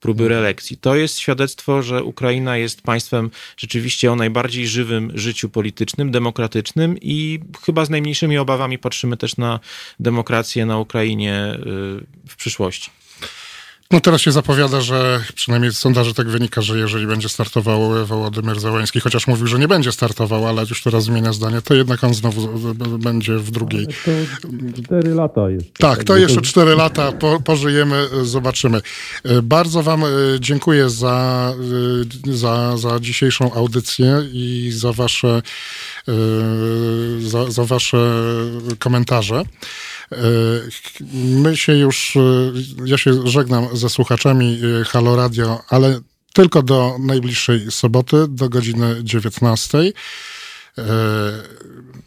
próby 0.00 0.28
reelekcji. 0.28 0.76
To 0.76 0.96
jest 0.96 1.18
świadectwo, 1.18 1.82
że 1.82 2.04
Ukraina 2.04 2.56
jest 2.56 2.82
państwem 2.82 3.30
rzeczywiście 3.56 4.12
o 4.12 4.16
najbardziej 4.16 4.68
żywym 4.68 5.12
życiu 5.14 5.48
politycznym, 5.48 6.10
demokratycznym 6.10 6.96
i 7.00 7.40
chyba 7.62 7.84
z 7.84 7.90
najmniejszymi 7.90 8.38
obawami 8.38 8.78
patrzymy 8.78 9.16
też 9.16 9.36
na 9.36 9.60
demokrację, 10.00 10.66
na 10.66 10.78
Ukrainie 10.78 11.54
y, 11.54 12.28
w 12.28 12.36
przyszłości. 12.36 12.90
No 13.92 14.00
teraz 14.00 14.20
się 14.20 14.32
zapowiada, 14.32 14.80
że 14.80 15.20
przynajmniej 15.34 15.72
z 15.72 15.78
sondaży 15.78 16.14
tak 16.14 16.28
wynika, 16.28 16.62
że 16.62 16.78
jeżeli 16.78 17.06
będzie 17.06 17.28
startował 17.28 18.06
Wołodymyr 18.06 18.60
Załański, 18.60 19.00
chociaż 19.00 19.26
mówił, 19.26 19.46
że 19.46 19.58
nie 19.58 19.68
będzie 19.68 19.92
startował, 19.92 20.46
ale 20.46 20.62
już 20.62 20.82
teraz 20.82 21.04
zmienia 21.04 21.32
zdanie, 21.32 21.62
to 21.62 21.74
jednak 21.74 22.04
on 22.04 22.14
znowu 22.14 22.48
będzie 22.98 23.36
w 23.36 23.50
drugiej. 23.50 23.86
To 23.86 24.82
cztery 24.82 25.14
lata 25.14 25.50
jeszcze. 25.50 25.70
Tak, 25.78 26.04
to 26.04 26.16
jeszcze 26.16 26.40
cztery 26.40 26.76
lata, 26.76 27.12
po, 27.12 27.40
pożyjemy, 27.40 28.08
zobaczymy. 28.22 28.80
Bardzo 29.42 29.82
wam 29.82 30.04
y, 30.04 30.08
dziękuję 30.40 30.90
za, 30.90 31.52
y, 32.26 32.36
za, 32.36 32.76
za 32.76 33.00
dzisiejszą 33.00 33.52
audycję 33.52 34.22
i 34.32 34.70
za 34.74 34.92
wasze, 34.92 35.42
za, 37.20 37.50
za 37.50 37.64
wasze 37.64 38.22
komentarze. 38.78 39.42
E, 40.12 40.16
my 41.14 41.56
się 41.56 41.72
już, 41.72 42.16
e, 42.16 42.20
ja 42.84 42.98
się 42.98 43.26
żegnam 43.28 43.76
ze 43.76 43.88
słuchaczami 43.88 44.60
e, 44.80 44.84
Halo 44.84 45.16
Radio, 45.16 45.62
ale 45.68 46.00
tylko 46.32 46.62
do 46.62 46.96
najbliższej 47.00 47.70
soboty, 47.70 48.16
do 48.28 48.48
godziny 48.48 48.96
19. 49.02 49.92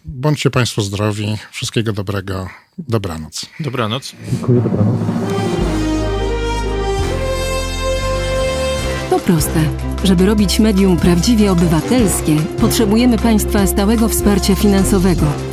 Bądźcie 0.06 0.50
Państwo 0.50 0.82
zdrowi. 0.82 1.38
Wszystkiego 1.52 1.94
dobrego. 1.94 2.48
Dobranoc. 2.78 3.46
Dobranoc. 3.60 4.16
Dziękuję, 4.32 4.62
dobranoc. 4.62 4.98
To 9.10 9.20
proste. 9.20 9.70
Żeby 10.04 10.26
robić 10.26 10.60
medium 10.60 10.98
prawdziwie 10.98 11.52
obywatelskie, 11.52 12.36
potrzebujemy 12.60 13.18
Państwa 13.18 13.68
stałego 13.68 14.10
wsparcia 14.10 14.56
finansowego. 14.56 15.53